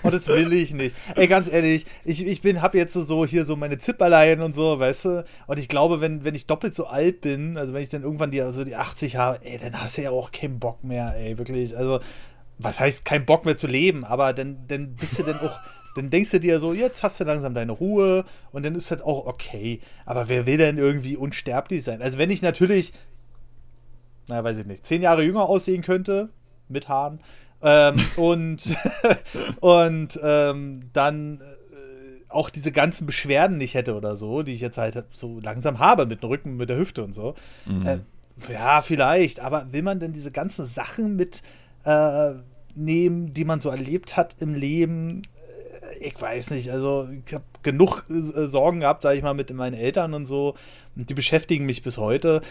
Oh, 0.04 0.10
das 0.10 0.28
will 0.28 0.52
ich 0.52 0.72
nicht. 0.72 0.94
Ey, 1.16 1.26
ganz 1.26 1.52
ehrlich, 1.52 1.84
ich, 2.04 2.24
ich 2.24 2.40
bin, 2.40 2.62
hab 2.62 2.76
jetzt 2.76 2.94
so 2.94 3.26
hier 3.26 3.44
so 3.44 3.56
meine 3.56 3.78
Zipperlein 3.78 4.40
und 4.42 4.54
so, 4.54 4.78
weißt 4.78 5.04
du? 5.06 5.24
Und 5.48 5.58
ich 5.58 5.68
glaube, 5.68 6.00
wenn, 6.00 6.24
wenn 6.24 6.36
ich 6.36 6.46
doppelt 6.46 6.76
so 6.76 6.86
alt 6.86 7.20
bin, 7.20 7.58
also 7.58 7.74
wenn 7.74 7.82
ich 7.82 7.88
dann 7.88 8.04
irgendwann 8.04 8.30
die, 8.30 8.40
also 8.40 8.64
die 8.64 8.76
80 8.76 9.16
habe, 9.16 9.44
ey, 9.44 9.58
dann 9.58 9.82
hast 9.82 9.98
du 9.98 10.02
ja 10.02 10.10
auch 10.10 10.30
keinen 10.30 10.60
Bock 10.60 10.84
mehr, 10.84 11.14
ey, 11.18 11.36
wirklich. 11.36 11.76
Also, 11.76 11.98
was 12.58 12.78
heißt 12.78 13.04
kein 13.04 13.26
Bock 13.26 13.44
mehr 13.44 13.56
zu 13.56 13.66
leben, 13.66 14.04
aber 14.04 14.32
dann, 14.32 14.68
dann 14.68 14.94
bist 14.94 15.18
du 15.18 15.24
dann 15.24 15.40
auch 15.40 15.58
dann 15.94 16.10
denkst 16.10 16.30
du 16.30 16.40
dir 16.40 16.58
so, 16.58 16.72
jetzt 16.72 17.02
hast 17.02 17.20
du 17.20 17.24
langsam 17.24 17.54
deine 17.54 17.72
Ruhe 17.72 18.24
und 18.50 18.64
dann 18.64 18.74
ist 18.74 18.90
das 18.90 19.02
auch 19.02 19.26
okay. 19.26 19.80
Aber 20.06 20.28
wer 20.28 20.46
will 20.46 20.56
denn 20.56 20.78
irgendwie 20.78 21.16
unsterblich 21.16 21.84
sein? 21.84 22.02
Also 22.02 22.18
wenn 22.18 22.30
ich 22.30 22.42
natürlich, 22.42 22.92
naja, 24.28 24.44
weiß 24.44 24.58
ich 24.58 24.66
nicht, 24.66 24.86
zehn 24.86 25.02
Jahre 25.02 25.22
jünger 25.22 25.48
aussehen 25.48 25.82
könnte, 25.82 26.30
mit 26.68 26.88
Haaren, 26.88 27.20
ähm, 27.62 28.04
und, 28.16 28.62
und 29.60 30.20
ähm, 30.22 30.90
dann 30.92 31.40
äh, 31.40 32.30
auch 32.30 32.50
diese 32.50 32.72
ganzen 32.72 33.06
Beschwerden 33.06 33.58
nicht 33.58 33.74
hätte 33.74 33.94
oder 33.94 34.16
so, 34.16 34.42
die 34.42 34.54
ich 34.54 34.60
jetzt 34.60 34.78
halt 34.78 35.04
so 35.10 35.40
langsam 35.40 35.78
habe 35.78 36.06
mit 36.06 36.22
dem 36.22 36.28
Rücken, 36.28 36.56
mit 36.56 36.70
der 36.70 36.78
Hüfte 36.78 37.04
und 37.04 37.14
so. 37.14 37.34
Mhm. 37.66 37.86
Äh, 37.86 37.98
ja, 38.50 38.82
vielleicht, 38.82 39.40
aber 39.40 39.72
will 39.72 39.82
man 39.82 40.00
denn 40.00 40.12
diese 40.12 40.32
ganzen 40.32 40.64
Sachen 40.64 41.16
mit 41.16 41.42
äh, 41.84 42.32
nehmen, 42.74 43.32
die 43.34 43.44
man 43.44 43.60
so 43.60 43.68
erlebt 43.68 44.16
hat 44.16 44.40
im 44.40 44.54
Leben, 44.54 45.22
ich 46.02 46.20
weiß 46.20 46.50
nicht, 46.50 46.70
also 46.70 47.08
ich 47.26 47.34
habe 47.34 47.44
genug 47.62 48.04
äh, 48.10 48.46
Sorgen 48.46 48.80
gehabt, 48.80 49.02
sage 49.02 49.16
ich 49.16 49.22
mal, 49.22 49.34
mit 49.34 49.52
meinen 49.52 49.74
Eltern 49.74 50.14
und 50.14 50.26
so. 50.26 50.54
Und 50.96 51.08
die 51.08 51.14
beschäftigen 51.14 51.66
mich 51.66 51.82
bis 51.82 51.98
heute. 51.98 52.42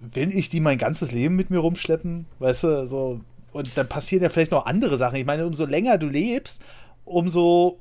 Will 0.00 0.34
ich 0.34 0.48
die 0.48 0.60
mein 0.60 0.78
ganzes 0.78 1.12
Leben 1.12 1.36
mit 1.36 1.50
mir 1.50 1.58
rumschleppen? 1.58 2.26
Weißt 2.38 2.64
du, 2.64 2.86
so. 2.86 3.20
Und 3.52 3.76
dann 3.76 3.88
passieren 3.88 4.22
ja 4.22 4.28
vielleicht 4.28 4.52
noch 4.52 4.66
andere 4.66 4.96
Sachen. 4.96 5.16
Ich 5.16 5.26
meine, 5.26 5.46
umso 5.46 5.66
länger 5.66 5.98
du 5.98 6.06
lebst, 6.06 6.62
umso 7.04 7.78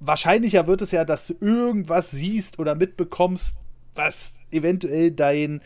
wahrscheinlicher 0.00 0.66
wird 0.66 0.82
es 0.82 0.90
ja, 0.90 1.04
dass 1.04 1.28
du 1.28 1.34
irgendwas 1.40 2.10
siehst 2.10 2.58
oder 2.58 2.74
mitbekommst, 2.74 3.56
was 3.94 4.34
eventuell 4.50 5.10
dein 5.12 5.60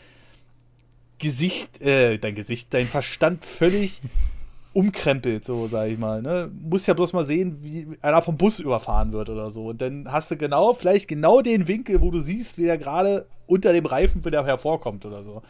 Gesicht, 1.19 1.81
äh, 1.81 2.17
dein 2.17 2.35
Gesicht, 2.35 2.73
dein 2.73 2.87
Verstand 2.87 3.45
völlig 3.45 4.01
umkrempelt, 4.73 5.43
so 5.43 5.67
sag 5.67 5.89
ich 5.89 5.97
mal. 5.97 6.21
Ne? 6.21 6.49
Muss 6.61 6.87
ja 6.87 6.93
bloß 6.93 7.13
mal 7.13 7.25
sehen, 7.25 7.57
wie 7.61 7.87
einer 8.01 8.21
vom 8.21 8.37
Bus 8.37 8.59
überfahren 8.59 9.11
wird 9.11 9.29
oder 9.29 9.51
so. 9.51 9.67
Und 9.67 9.81
dann 9.81 10.11
hast 10.11 10.31
du 10.31 10.37
genau, 10.37 10.73
vielleicht 10.73 11.07
genau 11.07 11.41
den 11.41 11.67
Winkel, 11.67 12.01
wo 12.01 12.11
du 12.11 12.19
siehst, 12.19 12.57
wie 12.57 12.67
er 12.67 12.77
gerade 12.77 13.25
unter 13.47 13.73
dem 13.73 13.85
Reifen 13.85 14.23
wieder 14.23 14.45
hervorkommt 14.45 15.05
oder 15.05 15.23
so. 15.23 15.41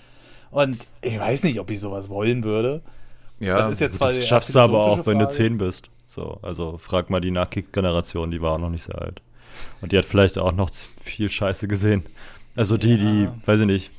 Und 0.50 0.88
ich 1.02 1.20
weiß 1.20 1.44
nicht, 1.44 1.60
ob 1.60 1.70
ich 1.70 1.80
sowas 1.80 2.10
wollen 2.10 2.44
würde. 2.44 2.82
Ja, 3.40 3.68
das, 3.68 3.80
das 3.80 4.28
schaffst 4.28 4.54
du 4.54 4.60
aber 4.60 4.84
auch, 4.84 5.06
wenn 5.06 5.20
du 5.20 5.28
10 5.28 5.58
bist. 5.58 5.90
So, 6.08 6.40
also 6.42 6.78
frag 6.78 7.10
mal 7.10 7.22
die 7.22 7.32
Nachkick-Generation, 7.32 8.32
die 8.32 8.42
war 8.42 8.54
auch 8.54 8.60
noch 8.60 8.70
nicht 8.70 8.84
sehr 8.84 9.02
alt. 9.02 9.22
Und 9.82 9.92
die 9.92 9.98
hat 9.98 10.06
vielleicht 10.06 10.38
auch 10.38 10.52
noch 10.52 10.70
viel 11.02 11.30
Scheiße 11.30 11.68
gesehen. 11.68 12.04
Also 12.56 12.78
die, 12.78 12.96
ja. 12.96 12.98
die, 12.98 13.30
weiß 13.46 13.62
ich 13.62 13.66
nicht, 13.66 13.92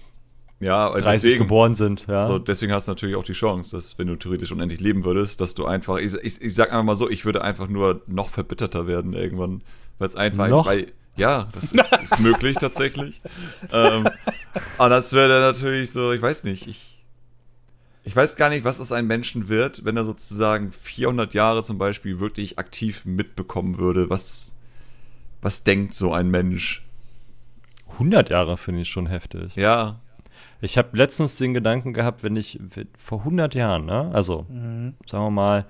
ja, 0.62 0.90
30 0.90 1.04
deswegen, 1.04 1.38
geboren 1.40 1.74
sind. 1.74 2.06
Ja. 2.06 2.26
So, 2.26 2.38
deswegen 2.38 2.72
hast 2.72 2.86
du 2.86 2.92
natürlich 2.92 3.16
auch 3.16 3.24
die 3.24 3.32
Chance, 3.32 3.74
dass 3.76 3.98
wenn 3.98 4.06
du 4.06 4.16
theoretisch 4.16 4.52
unendlich 4.52 4.80
leben 4.80 5.04
würdest, 5.04 5.40
dass 5.40 5.54
du 5.54 5.66
einfach, 5.66 5.98
ich, 5.98 6.14
ich, 6.14 6.40
ich 6.40 6.54
sag 6.54 6.70
einfach 6.70 6.84
mal 6.84 6.96
so, 6.96 7.10
ich 7.10 7.24
würde 7.24 7.42
einfach 7.42 7.66
nur 7.66 8.02
noch 8.06 8.28
verbitterter 8.28 8.86
werden 8.86 9.12
irgendwann, 9.12 9.62
weil 9.98 10.08
es 10.08 10.14
einfach, 10.14 10.48
noch? 10.48 10.66
Weil, 10.66 10.92
ja, 11.16 11.48
das 11.52 11.72
ist, 11.72 11.98
ist 12.02 12.20
möglich 12.20 12.56
tatsächlich. 12.58 13.20
ähm, 13.72 14.08
aber 14.78 14.88
das 14.88 15.12
wäre 15.12 15.28
dann 15.28 15.42
natürlich 15.42 15.90
so, 15.90 16.12
ich 16.12 16.22
weiß 16.22 16.44
nicht, 16.44 16.68
ich, 16.68 17.02
ich 18.04 18.14
weiß 18.14 18.36
gar 18.36 18.48
nicht, 18.48 18.62
was 18.62 18.80
aus 18.80 18.92
einem 18.92 19.08
Menschen 19.08 19.48
wird, 19.48 19.84
wenn 19.84 19.96
er 19.96 20.04
sozusagen 20.04 20.72
400 20.72 21.34
Jahre 21.34 21.64
zum 21.64 21.78
Beispiel 21.78 22.20
wirklich 22.20 22.60
aktiv 22.60 23.04
mitbekommen 23.04 23.78
würde, 23.78 24.08
was, 24.10 24.54
was 25.40 25.64
denkt 25.64 25.94
so 25.94 26.12
ein 26.12 26.30
Mensch. 26.30 26.84
100 27.94 28.30
Jahre 28.30 28.56
finde 28.56 28.82
ich 28.82 28.88
schon 28.88 29.06
heftig. 29.06 29.56
Ja, 29.56 30.00
ich 30.60 30.78
habe 30.78 30.96
letztens 30.96 31.36
den 31.36 31.54
Gedanken 31.54 31.92
gehabt, 31.92 32.22
wenn 32.22 32.36
ich 32.36 32.60
vor 32.98 33.20
100 33.20 33.54
Jahren, 33.54 33.86
ne, 33.86 34.10
also 34.12 34.46
mhm. 34.48 34.94
sagen 35.06 35.24
wir 35.24 35.30
mal, 35.30 35.66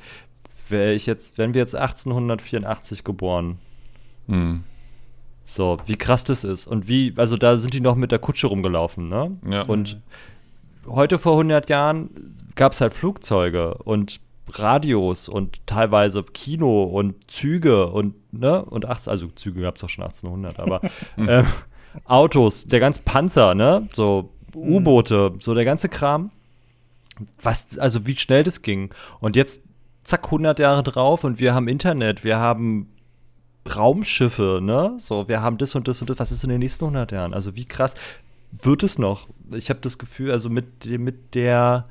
wäre 0.69 0.93
ich 0.93 1.07
jetzt, 1.07 1.39
wenn 1.39 1.55
wir 1.55 1.61
jetzt 1.61 1.75
1884 1.75 3.05
geboren. 3.05 3.59
Mhm. 4.27 4.65
So, 5.45 5.79
wie 5.87 5.97
krass 5.97 6.25
das 6.25 6.45
ist. 6.45 6.67
Und 6.67 6.89
wie, 6.89 7.15
also 7.17 7.37
da 7.37 7.57
sind 7.57 7.75
die 7.75 7.81
noch 7.81 7.97
mit 7.97 8.13
der 8.13 8.19
Kutsche 8.19 8.47
rumgelaufen, 8.47 9.09
ne? 9.09 9.37
Ja. 9.49 9.63
Und 9.63 10.01
heute 10.87 11.19
vor 11.19 11.33
100 11.33 11.69
Jahren 11.69 12.11
gab 12.55 12.73
es 12.73 12.81
halt 12.81 12.95
Flugzeuge 12.95 13.75
und 13.75 14.21
Radios 14.49 15.29
und 15.29 15.67
teilweise 15.67 16.23
Kino 16.23 16.85
und 16.85 17.31
Züge 17.31 17.87
und, 17.87 18.15
ne, 18.33 18.65
und 18.65 18.87
18, 18.87 19.11
also 19.11 19.29
Züge 19.29 19.63
gab 19.63 19.77
es 19.77 19.85
auch 19.85 19.89
schon 19.89 20.05
1800, 20.05 20.61
aber 20.61 20.81
äh, 21.17 21.45
Autos, 22.05 22.67
der 22.67 22.81
ganze 22.81 23.03
Panzer, 23.03 23.55
ne, 23.55 23.89
so 23.95 24.31
U-Boote, 24.55 25.35
so 25.41 25.55
der 25.55 25.65
ganze 25.65 25.89
Kram. 25.89 26.31
Was, 27.41 27.79
also 27.79 28.07
wie 28.07 28.17
schnell 28.17 28.43
das 28.43 28.63
ging. 28.63 28.91
Und 29.21 29.37
jetzt, 29.37 29.63
zack, 30.05 30.25
100 30.25 30.59
Jahre 30.59 30.83
drauf 30.83 31.25
und 31.25 31.39
wir 31.39 31.55
haben 31.55 31.69
Internet, 31.69 32.25
wir 32.25 32.39
haben 32.39 32.89
Raumschiffe, 33.77 34.59
ne, 34.61 34.97
so, 34.99 35.29
wir 35.29 35.41
haben 35.41 35.59
das 35.59 35.75
und 35.75 35.87
das 35.87 36.01
und 36.01 36.11
das. 36.11 36.19
Was 36.19 36.33
ist 36.33 36.43
in 36.43 36.51
den 36.51 36.59
nächsten 36.59 36.85
100 36.85 37.13
Jahren? 37.13 37.35
Also 37.35 37.55
wie 37.55 37.65
krass 37.65 37.95
wird 38.51 38.83
es 38.83 38.99
noch? 38.99 39.29
Ich 39.53 39.71
habe 39.71 39.81
das 39.81 39.99
Gefühl, 39.99 40.31
also 40.31 40.51
mit, 40.51 40.85
mit 40.85 41.35
der, 41.35 41.89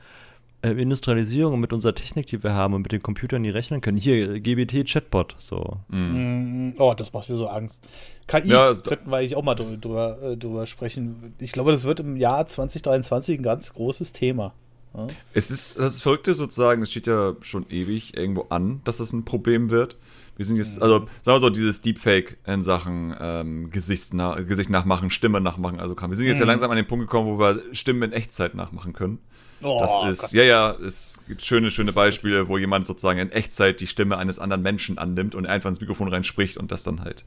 äh, 0.62 0.70
Industrialisierung 0.72 1.55
und 1.55 1.59
mit 1.59 1.74
unserer 1.74 1.95
Technik, 1.95 2.28
die 2.28 2.43
wir 2.43 2.53
haben 2.53 2.74
und 2.74 2.84
mit 2.84 2.91
den 2.91 3.01
Computern, 3.01 3.43
die 3.43 3.49
rechnen 3.49 3.82
können. 3.82 3.97
Hier, 3.97 4.39
GBT-Chatbot, 4.39 5.36
so. 5.39 5.78
Mm. 5.89 6.74
Oh, 6.78 6.93
das 6.95 7.14
macht 7.14 7.30
mir 7.30 7.36
so 7.36 7.47
Angst. 7.47 7.84
KIs 8.28 8.45
ja, 8.45 8.74
könnten 8.74 9.09
wir 9.09 9.18
eigentlich 9.18 9.36
auch 9.36 9.43
mal 9.43 9.55
drüber, 9.55 10.22
äh, 10.22 10.38
drüber 10.38 10.66
sprechen. 10.66 11.34
Ich 11.39 11.51
glaube, 11.51 11.72
das 11.72 11.84
wird 11.84 11.99
im 11.99 12.16
Jahr 12.16 12.45
2023 12.45 13.39
ein 13.39 13.43
ganz 13.43 13.74
großes 13.74 14.12
Thema. 14.12 14.53
Ja? 14.95 15.07
Es 15.34 15.51
ist 15.51 15.80
das 15.80 16.01
Verrückte 16.01 16.34
sozusagen, 16.34 16.82
es 16.82 16.91
steht 16.91 17.07
ja 17.07 17.36
schon 17.41 17.66
ewig 17.70 18.16
irgendwo 18.16 18.47
an, 18.49 18.82
dass 18.84 18.97
das 18.97 19.14
ein 19.14 19.26
Problem 19.26 19.70
wird. 19.70 19.97
Wir 20.38 20.45
sind 20.45 20.57
jetzt, 20.57 20.82
also 20.82 21.07
sagen 21.22 21.36
wir 21.36 21.39
so, 21.39 21.49
dieses 21.49 21.82
Deepfake 21.82 22.38
in 22.47 22.62
Sachen 22.62 23.16
ähm, 23.20 23.70
Gesicht, 23.70 24.14
nach, 24.14 24.38
Gesicht 24.47 24.70
nachmachen, 24.70 25.09
Stimme 25.09 25.41
nachmachen, 25.41 25.80
also 25.80 25.93
kann. 25.93 26.09
Wir 26.09 26.16
sind 26.16 26.26
jetzt 26.26 26.38
mhm. 26.38 26.41
ja 26.41 26.47
langsam 26.47 26.72
an 26.72 26.78
den 26.78 26.88
Punkt 26.88 27.05
gekommen, 27.05 27.28
wo 27.28 27.39
wir 27.39 27.62
Stimmen 27.74 28.03
in 28.03 28.12
Echtzeit 28.14 28.55
nachmachen 28.55 28.93
können. 28.93 29.20
Oh, 29.64 29.80
das 29.82 30.12
ist, 30.12 30.22
Gott. 30.22 30.32
ja, 30.34 30.43
ja, 30.43 30.72
es 30.72 31.20
gibt 31.28 31.43
schöne, 31.43 31.72
schöne 31.72 31.93
Beispiele, 31.93 32.47
wo 32.47 32.57
jemand 32.57 32.86
sozusagen 32.86 33.20
in 33.20 33.32
Echtzeit 33.32 33.80
die 33.80 33.88
Stimme 33.88 34.18
eines 34.18 34.39
anderen 34.39 34.62
Menschen 34.62 34.97
annimmt 34.97 35.36
und 35.36 35.45
einfach 35.45 35.70
ins 35.70 35.82
Mikrofon 35.82 36.07
reinspricht 36.07 36.57
und 36.57 36.72
das 36.72 36.84
dann 36.84 37.01
halt. 37.01 37.26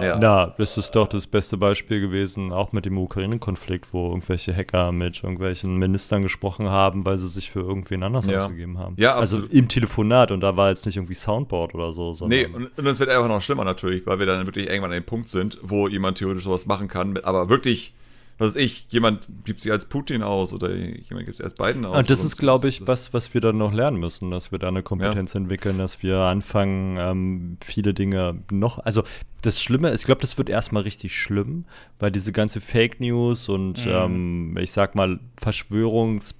Ja. 0.00 0.18
ja, 0.18 0.54
das 0.56 0.78
ist 0.78 0.92
doch 0.92 1.08
das 1.08 1.26
beste 1.26 1.56
Beispiel 1.56 2.00
gewesen, 2.00 2.52
auch 2.52 2.72
mit 2.72 2.86
dem 2.86 2.96
Ukraine-Konflikt, 2.96 3.88
wo 3.92 4.08
irgendwelche 4.08 4.54
Hacker 4.54 4.92
mit 4.92 5.22
irgendwelchen 5.22 5.76
Ministern 5.76 6.22
gesprochen 6.22 6.68
haben, 6.68 7.04
weil 7.04 7.18
sie 7.18 7.28
sich 7.28 7.50
für 7.50 7.60
irgendwen 7.60 8.02
anders 8.02 8.26
ja. 8.26 8.38
ausgegeben 8.38 8.78
haben. 8.78 8.94
Ja, 8.98 9.14
also 9.14 9.42
im 9.44 9.68
Telefonat 9.68 10.30
und 10.30 10.40
da 10.40 10.56
war 10.56 10.70
jetzt 10.70 10.86
nicht 10.86 10.96
irgendwie 10.96 11.14
Soundboard 11.14 11.74
oder 11.74 11.92
so. 11.92 12.14
Sondern 12.14 12.38
nee, 12.38 12.46
und, 12.46 12.76
und 12.78 12.86
es 12.86 12.98
wird 12.98 13.10
einfach 13.10 13.28
noch 13.28 13.42
schlimmer 13.42 13.64
natürlich, 13.64 14.06
weil 14.06 14.18
wir 14.18 14.26
dann 14.26 14.46
wirklich 14.46 14.68
irgendwann 14.68 14.92
an 14.92 15.00
dem 15.00 15.06
Punkt 15.06 15.28
sind, 15.28 15.58
wo 15.62 15.86
jemand 15.88 16.18
theoretisch 16.18 16.44
sowas 16.44 16.66
machen 16.66 16.88
kann, 16.88 17.18
aber 17.18 17.48
wirklich 17.48 17.94
was 18.38 18.50
ist 18.50 18.56
ich, 18.56 18.86
jemand 18.90 19.26
gibt 19.44 19.60
sich 19.60 19.70
als 19.70 19.86
Putin 19.86 20.22
aus 20.22 20.52
oder 20.52 20.74
jemand 20.74 21.26
gibt 21.26 21.36
sich 21.36 21.44
als 21.44 21.54
Biden 21.54 21.84
aus. 21.84 21.96
Und 21.96 22.10
das 22.10 22.24
ist, 22.24 22.36
glaube 22.36 22.68
ich, 22.68 22.86
was, 22.86 23.12
was 23.12 23.32
wir 23.34 23.40
dann 23.40 23.58
noch 23.58 23.72
lernen 23.72 23.98
müssen, 23.98 24.30
dass 24.30 24.50
wir 24.50 24.58
da 24.58 24.68
eine 24.68 24.82
Kompetenz 24.82 25.34
ja. 25.34 25.40
entwickeln, 25.40 25.78
dass 25.78 26.02
wir 26.02 26.18
anfangen, 26.18 26.96
ähm, 26.98 27.56
viele 27.64 27.94
Dinge 27.94 28.42
noch, 28.50 28.78
also 28.78 29.04
das 29.42 29.62
Schlimme, 29.62 29.92
ich 29.94 30.04
glaube, 30.04 30.20
das 30.20 30.38
wird 30.38 30.48
erstmal 30.48 30.82
richtig 30.82 31.18
schlimm, 31.18 31.64
weil 31.98 32.10
diese 32.10 32.32
ganze 32.32 32.60
Fake 32.60 33.00
News 33.00 33.48
und 33.48 33.84
mhm. 33.84 33.92
ähm, 33.92 34.58
ich 34.58 34.72
sag 34.72 34.94
mal 34.94 35.20
Verschwörungs- 35.40 36.34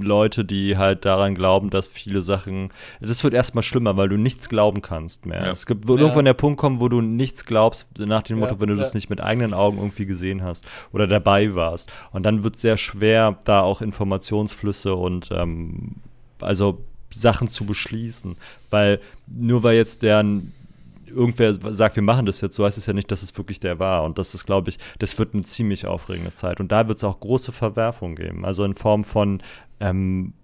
Leute, 0.00 0.44
die 0.44 0.76
halt 0.76 1.04
daran 1.04 1.34
glauben, 1.34 1.70
dass 1.70 1.86
viele 1.86 2.22
Sachen. 2.22 2.70
Das 3.00 3.24
wird 3.24 3.34
erstmal 3.34 3.62
schlimmer, 3.62 3.96
weil 3.96 4.08
du 4.08 4.16
nichts 4.16 4.48
glauben 4.48 4.82
kannst 4.82 5.26
mehr. 5.26 5.44
Ja. 5.44 5.50
Es 5.50 5.66
gibt 5.66 5.88
wird 5.88 5.98
ja. 5.98 6.04
irgendwann 6.04 6.24
der 6.24 6.34
Punkt 6.34 6.58
kommen, 6.58 6.80
wo 6.80 6.88
du 6.88 7.00
nichts 7.00 7.44
glaubst, 7.44 7.86
nach 7.98 8.22
dem 8.22 8.38
Motto, 8.38 8.54
ja, 8.54 8.60
wenn 8.60 8.68
du 8.68 8.76
das 8.76 8.94
nicht 8.94 9.10
mit 9.10 9.20
eigenen 9.20 9.54
Augen 9.54 9.78
irgendwie 9.78 10.06
gesehen 10.06 10.42
hast 10.42 10.64
oder 10.92 11.06
dabei 11.06 11.54
warst. 11.54 11.90
Und 12.12 12.24
dann 12.24 12.44
wird 12.44 12.56
es 12.56 12.62
sehr 12.62 12.76
schwer, 12.76 13.38
da 13.44 13.60
auch 13.60 13.82
Informationsflüsse 13.82 14.94
und 14.94 15.30
ähm, 15.32 15.96
also 16.40 16.84
Sachen 17.10 17.48
zu 17.48 17.64
beschließen. 17.64 18.36
Weil 18.70 19.00
nur 19.26 19.62
weil 19.62 19.76
jetzt 19.76 20.02
deren 20.02 20.52
irgendwer 21.08 21.54
sagt, 21.72 21.96
wir 21.96 22.02
machen 22.02 22.26
das 22.26 22.40
jetzt, 22.40 22.56
so 22.56 22.64
heißt 22.64 22.78
es 22.78 22.86
ja 22.86 22.92
nicht, 22.92 23.10
dass 23.10 23.22
es 23.22 23.36
wirklich 23.36 23.60
der 23.60 23.78
war. 23.78 24.04
Und 24.04 24.18
das 24.18 24.34
ist, 24.34 24.46
glaube 24.46 24.70
ich, 24.70 24.78
das 24.98 25.18
wird 25.18 25.34
eine 25.34 25.42
ziemlich 25.42 25.86
aufregende 25.86 26.32
Zeit. 26.32 26.60
Und 26.60 26.72
da 26.72 26.88
wird 26.88 26.98
es 26.98 27.04
auch 27.04 27.20
große 27.20 27.52
Verwerfungen 27.52 28.16
geben. 28.16 28.44
Also 28.44 28.64
in 28.64 28.74
Form 28.74 29.04
von 29.04 29.42
ähm, 29.80 30.34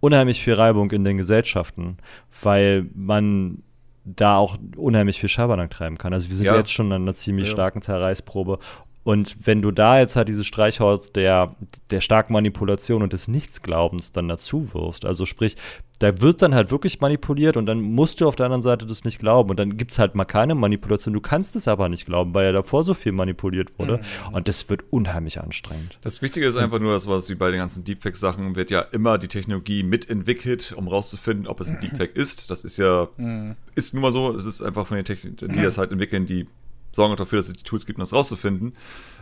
unheimlich 0.00 0.42
viel 0.42 0.54
Reibung 0.54 0.90
in 0.90 1.04
den 1.04 1.16
Gesellschaften, 1.16 1.98
weil 2.42 2.86
man 2.94 3.62
da 4.04 4.36
auch 4.36 4.58
unheimlich 4.76 5.20
viel 5.20 5.28
Schabernack 5.28 5.70
treiben 5.70 5.96
kann. 5.96 6.12
Also 6.12 6.28
wir 6.28 6.34
sind 6.34 6.46
ja. 6.46 6.56
jetzt 6.56 6.72
schon 6.72 6.90
an 6.92 7.02
einer 7.02 7.14
ziemlich 7.14 7.46
ja. 7.46 7.52
starken 7.52 7.82
Zerreißprobe 7.82 8.58
und 9.04 9.36
wenn 9.46 9.62
du 9.62 9.72
da 9.72 9.98
jetzt 9.98 10.16
halt 10.16 10.28
dieses 10.28 10.46
Streichholz 10.46 11.12
der, 11.12 11.56
der 11.90 12.00
starken 12.00 12.32
Manipulation 12.32 13.02
und 13.02 13.12
des 13.12 13.26
Nichtsglaubens 13.26 14.12
dann 14.12 14.28
dazu 14.28 14.72
wirfst, 14.74 15.04
also 15.04 15.26
sprich, 15.26 15.56
da 15.98 16.20
wird 16.20 16.42
dann 16.42 16.54
halt 16.54 16.70
wirklich 16.70 17.00
manipuliert 17.00 17.56
und 17.56 17.66
dann 17.66 17.80
musst 17.80 18.20
du 18.20 18.26
auf 18.26 18.34
der 18.34 18.46
anderen 18.46 18.62
Seite 18.62 18.86
das 18.86 19.04
nicht 19.04 19.20
glauben 19.20 19.50
und 19.50 19.58
dann 19.58 19.76
gibt 19.76 19.92
es 19.92 19.98
halt 19.98 20.14
mal 20.14 20.24
keine 20.24 20.54
Manipulation. 20.54 21.14
Du 21.14 21.20
kannst 21.20 21.54
es 21.54 21.68
aber 21.68 21.88
nicht 21.88 22.06
glauben, 22.06 22.34
weil 22.34 22.46
ja 22.46 22.52
davor 22.52 22.82
so 22.84 22.94
viel 22.94 23.12
manipuliert 23.12 23.78
wurde 23.78 23.98
mhm. 23.98 24.34
und 24.34 24.48
das 24.48 24.68
wird 24.68 24.82
unheimlich 24.90 25.40
anstrengend. 25.40 25.98
Das 26.02 26.20
Wichtige 26.20 26.46
ist 26.46 26.56
einfach 26.56 26.80
nur, 26.80 26.92
dass 26.92 27.06
was 27.06 27.28
wie 27.28 27.36
bei 27.36 27.50
den 27.50 27.58
ganzen 27.58 27.84
Deepfake-Sachen 27.84 28.56
wird 28.56 28.70
ja 28.70 28.80
immer 28.80 29.18
die 29.18 29.28
Technologie 29.28 29.84
mitentwickelt, 29.84 30.72
um 30.76 30.88
rauszufinden, 30.88 31.46
ob 31.46 31.60
es 31.60 31.70
ein 31.70 31.80
Deepfake 31.80 32.16
ist. 32.16 32.50
Das 32.50 32.64
ist 32.64 32.78
ja, 32.78 33.08
mhm. 33.16 33.54
ist 33.76 33.94
nun 33.94 34.02
mal 34.02 34.12
so, 34.12 34.34
es 34.34 34.44
ist 34.44 34.60
einfach 34.62 34.86
von 34.86 34.96
den 34.96 35.04
Technologien, 35.04 35.52
die 35.52 35.62
das 35.62 35.78
halt 35.78 35.92
entwickeln, 35.92 36.26
die 36.26 36.46
sorgen 36.92 37.12
auch 37.14 37.16
dafür, 37.16 37.38
dass 37.38 37.48
es 37.48 37.54
die 37.54 37.64
Tools 37.64 37.86
gibt, 37.86 37.98
um 37.98 38.02
das 38.02 38.12
rauszufinden. 38.12 38.74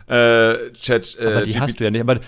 Äh, 0.07 0.73
Chat. 0.73 1.17
Äh, 1.19 1.25
aber 1.25 1.41
die 1.43 1.59
hast 1.59 1.79
du 1.79 1.83
ja 1.83 1.91
nicht. 1.91 2.01
Aber 2.01 2.19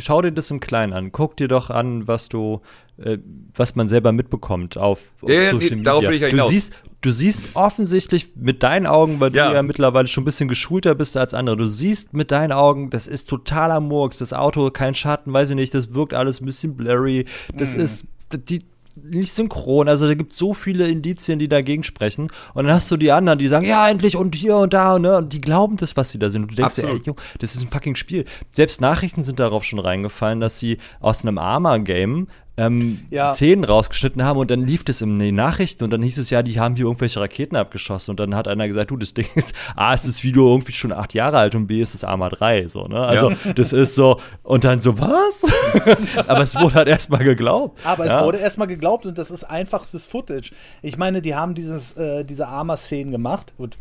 schau 0.00 0.22
dir 0.22 0.32
das 0.32 0.50
im 0.50 0.60
Kleinen 0.60 0.92
an. 0.92 1.12
Guck 1.12 1.36
dir 1.36 1.46
doch 1.46 1.70
an, 1.70 2.08
was 2.08 2.28
du, 2.28 2.60
äh, 2.96 3.18
was 3.54 3.76
man 3.76 3.86
selber 3.86 4.12
mitbekommt 4.12 4.76
auf, 4.76 5.12
auf 5.20 5.30
ja, 5.30 5.50
Social 5.50 5.58
nee, 5.58 5.70
Media. 5.76 5.82
Darauf 5.84 6.04
will 6.04 6.14
ich 6.14 6.22
ja 6.22 6.30
du 6.30 6.46
siehst, 6.46 6.72
du 7.00 7.12
siehst 7.12 7.54
offensichtlich 7.56 8.30
mit 8.34 8.62
deinen 8.62 8.86
Augen, 8.86 9.20
weil 9.20 9.34
ja. 9.34 9.48
du 9.48 9.54
ja 9.54 9.62
mittlerweile 9.62 10.08
schon 10.08 10.22
ein 10.22 10.24
bisschen 10.24 10.48
geschulter 10.48 10.94
bist 10.94 11.16
als 11.16 11.32
andere. 11.34 11.56
Du 11.56 11.68
siehst 11.68 12.12
mit 12.12 12.30
deinen 12.30 12.52
Augen, 12.52 12.90
das 12.90 13.06
ist 13.06 13.28
totaler 13.28 13.80
Murks. 13.80 14.18
Das 14.18 14.32
Auto, 14.32 14.70
kein 14.70 14.94
Schatten, 14.94 15.32
weiß 15.32 15.50
ich 15.50 15.56
nicht. 15.56 15.74
Das 15.74 15.94
wirkt 15.94 16.14
alles 16.14 16.40
ein 16.40 16.46
bisschen 16.46 16.76
blurry. 16.76 17.26
Das 17.54 17.76
mhm. 17.76 17.82
ist 17.82 18.06
die, 18.32 18.64
nicht 18.96 19.32
synchron. 19.32 19.88
Also 19.88 20.06
da 20.06 20.14
gibt 20.14 20.32
es 20.32 20.38
so 20.38 20.54
viele 20.54 20.88
Indizien, 20.88 21.38
die 21.38 21.48
dagegen 21.48 21.82
sprechen. 21.82 22.28
Und 22.54 22.66
dann 22.66 22.74
hast 22.74 22.90
du 22.90 22.96
die 22.96 23.12
anderen, 23.12 23.38
die 23.38 23.48
sagen, 23.48 23.66
ja, 23.66 23.88
endlich 23.88 24.16
und 24.16 24.34
hier 24.34 24.56
und 24.56 24.72
da, 24.74 24.98
ne? 24.98 25.16
Und 25.18 25.32
die 25.32 25.40
glauben 25.40 25.76
das, 25.76 25.96
was 25.96 26.10
sie 26.10 26.18
da 26.18 26.30
sind. 26.30 26.42
Und 26.42 26.52
du 26.52 26.54
denkst 26.56 26.76
dir, 26.76 26.88
ey, 26.88 27.00
Junge, 27.04 27.20
das 27.38 27.54
ist 27.54 27.62
ein 27.62 27.70
fucking 27.70 27.96
Spiel. 27.96 28.24
Selbst 28.52 28.80
Nachrichten 28.80 29.24
sind 29.24 29.40
darauf 29.40 29.64
schon 29.64 29.78
reingefallen, 29.78 30.40
dass 30.40 30.58
sie 30.58 30.78
aus 31.00 31.22
einem 31.22 31.38
Arma-Game 31.38 32.28
ähm, 32.56 33.00
ja. 33.10 33.32
Szenen 33.32 33.64
rausgeschnitten 33.64 34.22
haben 34.24 34.38
und 34.38 34.50
dann 34.50 34.60
lief 34.60 34.84
das 34.84 35.00
in 35.00 35.18
den 35.18 35.34
Nachrichten 35.34 35.84
und 35.84 35.90
dann 35.90 36.02
hieß 36.02 36.18
es 36.18 36.30
ja, 36.30 36.42
die 36.42 36.60
haben 36.60 36.76
hier 36.76 36.84
irgendwelche 36.84 37.20
Raketen 37.20 37.56
abgeschossen 37.56 38.10
und 38.10 38.20
dann 38.20 38.34
hat 38.34 38.46
einer 38.46 38.68
gesagt, 38.68 38.90
du, 38.90 38.96
das 38.96 39.14
Ding 39.14 39.26
ist, 39.34 39.54
A, 39.74 39.94
ist 39.94 40.06
das 40.06 40.22
Video 40.22 40.52
irgendwie 40.52 40.72
schon 40.72 40.92
acht 40.92 41.14
Jahre 41.14 41.38
alt 41.38 41.54
und 41.54 41.66
B, 41.66 41.80
ist 41.80 41.94
es 41.94 42.04
Arma 42.04 42.28
3, 42.28 42.68
so, 42.68 42.86
ne? 42.86 43.00
Also, 43.00 43.30
ja. 43.30 43.52
das 43.54 43.72
ist 43.72 43.94
so, 43.94 44.20
und 44.42 44.64
dann 44.64 44.80
so, 44.80 44.98
was? 44.98 45.44
Aber 46.28 46.42
es 46.42 46.58
wurde 46.60 46.74
halt 46.74 46.88
erstmal 46.88 47.24
geglaubt. 47.24 47.78
Aber 47.84 48.06
ja. 48.06 48.18
es 48.18 48.24
wurde 48.24 48.38
erstmal 48.38 48.68
geglaubt 48.68 49.06
und 49.06 49.16
das 49.16 49.30
ist 49.30 49.44
einfachstes 49.44 50.06
Footage. 50.06 50.52
Ich 50.82 50.98
meine, 50.98 51.22
die 51.22 51.34
haben 51.34 51.54
dieses, 51.54 51.94
äh, 51.94 52.24
diese 52.24 52.48
Arma-Szenen 52.48 53.12
gemacht 53.12 53.52
und 53.56 53.78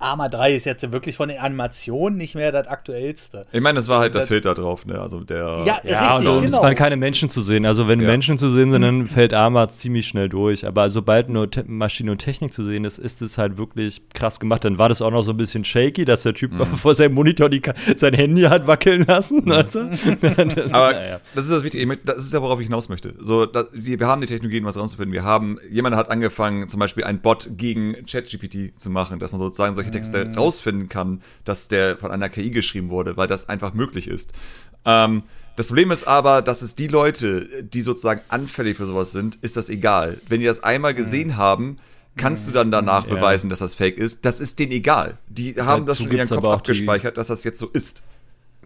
Arma 0.00 0.28
3 0.28 0.54
ist 0.54 0.64
jetzt 0.64 0.90
wirklich 0.92 1.16
von 1.16 1.28
den 1.28 1.38
Animationen 1.38 2.18
nicht 2.18 2.34
mehr 2.34 2.52
das 2.52 2.66
aktuellste. 2.66 3.46
Ich 3.52 3.60
meine, 3.60 3.78
es 3.78 3.88
war 3.88 4.00
halt 4.00 4.14
der 4.14 4.26
Filter 4.26 4.54
drauf, 4.54 4.86
ne? 4.86 5.00
Also 5.00 5.20
der. 5.20 5.62
Ja, 5.66 5.80
ja 5.84 6.16
richtig, 6.16 6.32
und 6.32 6.42
genau. 6.42 6.56
es 6.56 6.62
waren 6.62 6.74
keine 6.74 6.96
Menschen 6.96 7.28
zu 7.28 7.42
sehen. 7.42 7.66
Also 7.66 7.86
wenn 7.86 8.00
ja. 8.00 8.06
Menschen 8.06 8.38
zu 8.38 8.48
sehen 8.50 8.70
sind, 8.70 8.82
dann 8.82 9.06
fällt 9.06 9.34
Arma 9.34 9.68
ziemlich 9.68 10.08
schnell 10.08 10.28
durch. 10.28 10.66
Aber 10.66 10.88
sobald 10.90 11.28
nur 11.28 11.50
Te 11.50 11.64
Maschine 11.66 12.12
und 12.12 12.18
Technik 12.18 12.52
zu 12.52 12.64
sehen 12.64 12.84
ist, 12.84 12.98
ist 12.98 13.20
es 13.20 13.36
halt 13.38 13.58
wirklich 13.58 14.00
krass 14.14 14.40
gemacht. 14.40 14.64
Dann 14.64 14.78
war 14.78 14.88
das 14.88 15.02
auch 15.02 15.10
noch 15.10 15.22
so 15.22 15.32
ein 15.32 15.36
bisschen 15.36 15.64
shaky, 15.64 16.04
dass 16.04 16.22
der 16.22 16.34
Typ 16.34 16.52
mhm. 16.52 16.64
vor 16.76 16.94
seinem 16.94 17.14
Monitor 17.14 17.50
die, 17.50 17.60
sein 17.96 18.14
Handy 18.14 18.42
hat 18.42 18.66
wackeln 18.66 19.04
lassen. 19.06 19.42
Mhm. 19.44 19.50
Weißt 19.50 19.74
du? 19.74 19.80
Aber 20.72 20.92
naja. 20.92 21.20
das 21.34 21.44
ist 21.44 21.52
das 21.52 21.62
Wichtige. 21.62 21.96
Das 22.04 22.18
ist 22.18 22.32
ja, 22.32 22.40
worauf 22.40 22.58
ich 22.60 22.66
hinaus 22.66 22.88
möchte. 22.88 23.14
So, 23.20 23.44
das, 23.44 23.66
wir 23.72 23.98
haben 24.06 24.22
die 24.22 24.26
Technologien, 24.26 24.64
was 24.64 24.78
rauszufinden. 24.78 25.12
Wir 25.12 25.24
haben, 25.24 25.58
jemand 25.70 25.94
hat 25.96 26.10
angefangen, 26.10 26.68
zum 26.68 26.80
Beispiel 26.80 27.04
ein 27.04 27.20
Bot 27.20 27.50
gegen 27.56 27.96
ChatGPT 28.06 28.78
zu 28.78 28.88
machen, 28.88 29.18
dass 29.18 29.32
man 29.32 29.40
sozusagen 29.40 29.74
solche 29.74 29.89
Texte 29.90 30.24
mhm. 30.24 30.34
rausfinden 30.34 30.88
kann, 30.88 31.22
dass 31.44 31.68
der 31.68 31.96
von 31.96 32.10
einer 32.10 32.28
KI 32.28 32.50
geschrieben 32.50 32.90
wurde, 32.90 33.16
weil 33.16 33.28
das 33.28 33.48
einfach 33.48 33.74
möglich 33.74 34.08
ist. 34.08 34.32
Ähm, 34.84 35.22
das 35.56 35.66
Problem 35.66 35.90
ist 35.90 36.04
aber, 36.04 36.42
dass 36.42 36.62
es 36.62 36.74
die 36.74 36.86
Leute, 36.86 37.62
die 37.62 37.82
sozusagen 37.82 38.22
anfällig 38.28 38.76
für 38.76 38.86
sowas 38.86 39.12
sind, 39.12 39.36
ist 39.42 39.56
das 39.56 39.68
egal. 39.68 40.18
Wenn 40.28 40.40
die 40.40 40.46
das 40.46 40.62
einmal 40.62 40.94
gesehen 40.94 41.28
mhm. 41.28 41.36
haben, 41.36 41.76
kannst 42.16 42.48
du 42.48 42.52
dann 42.52 42.70
danach 42.70 43.06
ja. 43.06 43.14
beweisen, 43.14 43.50
dass 43.50 43.58
das 43.58 43.74
fake 43.74 43.98
ist. 43.98 44.24
Das 44.24 44.40
ist 44.40 44.58
denen 44.58 44.72
egal. 44.72 45.18
Die 45.28 45.54
haben 45.60 45.86
Dazu 45.86 45.86
das 45.86 45.98
schon 45.98 46.10
in 46.10 46.16
ihrem 46.16 46.28
Kopf 46.28 46.44
abgespeichert, 46.44 47.16
dass 47.16 47.28
das 47.28 47.44
jetzt 47.44 47.58
so 47.58 47.68
ist. 47.68 48.02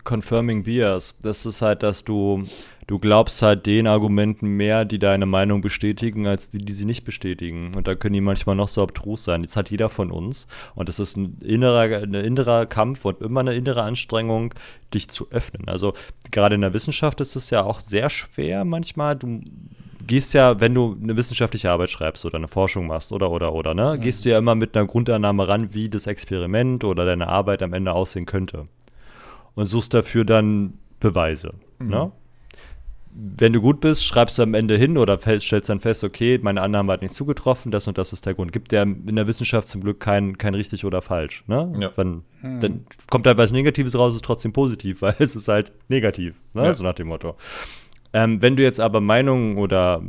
Confirming 0.05 0.65
Bias. 0.65 1.15
Das 1.23 1.47
ist 1.47 1.63
halt, 1.63 1.83
dass 1.83 2.05
du, 2.05 2.47
du 2.87 2.99
glaubst 2.99 3.43
halt 3.43 3.67
den 3.67 3.87
Argumenten 3.87 4.49
mehr, 4.49 4.85
die 4.85 4.99
deine 4.99 5.27
Meinung 5.27 5.61
bestätigen, 5.61 6.27
als 6.27 6.51
die, 6.51 6.59
die 6.59 6.73
sie 6.73 6.85
nicht 6.85 7.05
bestätigen. 7.05 7.73
Und 7.77 7.89
da 7.89 7.95
können 7.95 8.15
die 8.15 8.21
manchmal 8.21 8.57
noch 8.57 8.69
so 8.69 8.83
abstrus 8.83 9.25
sein. 9.25 9.43
Jetzt 9.43 9.57
hat 9.57 9.71
jeder 9.71 9.89
von 9.89 10.11
uns. 10.11 10.47
Und 10.75 10.89
das 10.89 10.99
ist 10.99 11.17
ein 11.17 11.39
innerer, 11.41 12.03
ein 12.03 12.15
innerer 12.15 12.67
Kampf 12.67 13.05
und 13.05 13.21
immer 13.21 13.41
eine 13.41 13.55
innere 13.55 13.83
Anstrengung, 13.83 14.55
dich 14.93 15.09
zu 15.09 15.31
öffnen. 15.31 15.69
Also 15.69 15.95
gerade 16.31 16.55
in 16.55 16.61
der 16.61 16.75
Wissenschaft 16.75 17.21
ist 17.21 17.37
es 17.37 17.51
ja 17.51 17.63
auch 17.63 17.81
sehr 17.81 18.11
schwer 18.11 18.65
manchmal. 18.65 19.17
Du 19.17 19.41
gehst 20.07 20.35
ja, 20.35 20.61
wenn 20.61 20.75
du 20.75 20.97
eine 21.03 21.17
wissenschaftliche 21.17 21.71
Arbeit 21.71 21.91
schreibst 21.91 22.25
oder 22.25 22.37
eine 22.37 22.49
Forschung 22.49 22.87
machst 22.87 23.13
oder 23.13 23.31
oder 23.31 23.53
oder, 23.55 23.75
ne, 23.75 23.99
gehst 23.99 24.25
du 24.25 24.31
ja 24.31 24.39
immer 24.39 24.55
mit 24.55 24.77
einer 24.77 24.87
Grundannahme 24.87 25.49
ran, 25.49 25.73
wie 25.73 25.89
das 25.89 26.07
Experiment 26.07 26.85
oder 26.85 27.05
deine 27.07 27.29
Arbeit 27.29 27.63
am 27.63 27.73
Ende 27.73 27.93
aussehen 27.93 28.27
könnte. 28.27 28.67
Und 29.55 29.67
suchst 29.67 29.95
dafür 29.95 30.25
dann 30.25 30.75
Beweise. 31.01 31.55
Mhm. 31.79 31.89
Ne? 31.89 32.13
Wenn 33.17 33.53
du 33.53 33.61
gut 33.61 33.81
bist, 33.81 34.05
schreibst 34.05 34.39
du 34.39 34.43
am 34.43 34.55
Ende 34.55 34.77
hin 34.77 34.99
oder 34.99 35.19
stellst 35.19 35.69
dann 35.69 35.81
fest, 35.81 36.03
okay, 36.03 36.39
meine 36.43 36.63
Annahme 36.63 36.93
hat 36.93 37.01
nicht 37.01 37.15
zugetroffen, 37.15 37.71
das 37.71 37.87
und 37.87 37.97
das 37.97 38.13
ist 38.13 38.27
der 38.27 38.35
Grund. 38.35 38.53
Gibt 38.53 38.73
ja 38.73 38.83
in 38.83 39.15
der 39.15 39.29
Wissenschaft 39.29 39.69
zum 39.69 39.83
Glück 39.83 40.01
kein, 40.01 40.37
kein 40.37 40.55
richtig 40.55 40.85
oder 40.85 41.01
falsch. 41.01 41.45
Ne? 41.47 41.73
Ja. 41.79 41.93
Wenn, 41.97 42.23
hm. 42.41 42.61
Dann 42.61 42.87
kommt 43.11 43.27
da 43.27 43.39
was 43.39 43.53
Negatives 43.53 43.97
raus, 43.97 44.17
ist 44.17 44.25
trotzdem 44.25 44.53
positiv, 44.53 45.01
weil 45.03 45.15
es 45.21 45.37
ist 45.37 45.47
halt 45.47 45.73
negativ, 45.89 46.35
ne? 46.55 46.65
Ja. 46.65 46.73
so 46.73 46.83
nach 46.83 46.95
dem 46.95 47.09
Motto. 47.09 47.37
Ähm, 48.13 48.43
wenn 48.43 48.57
du 48.57 48.63
jetzt 48.65 48.81
aber 48.81 49.01
Meinungen 49.01 49.59
oder 49.59 50.03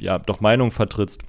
ja, 0.00 0.18
doch 0.18 0.40
Meinungen 0.40 0.72
vertrittst, 0.72 1.22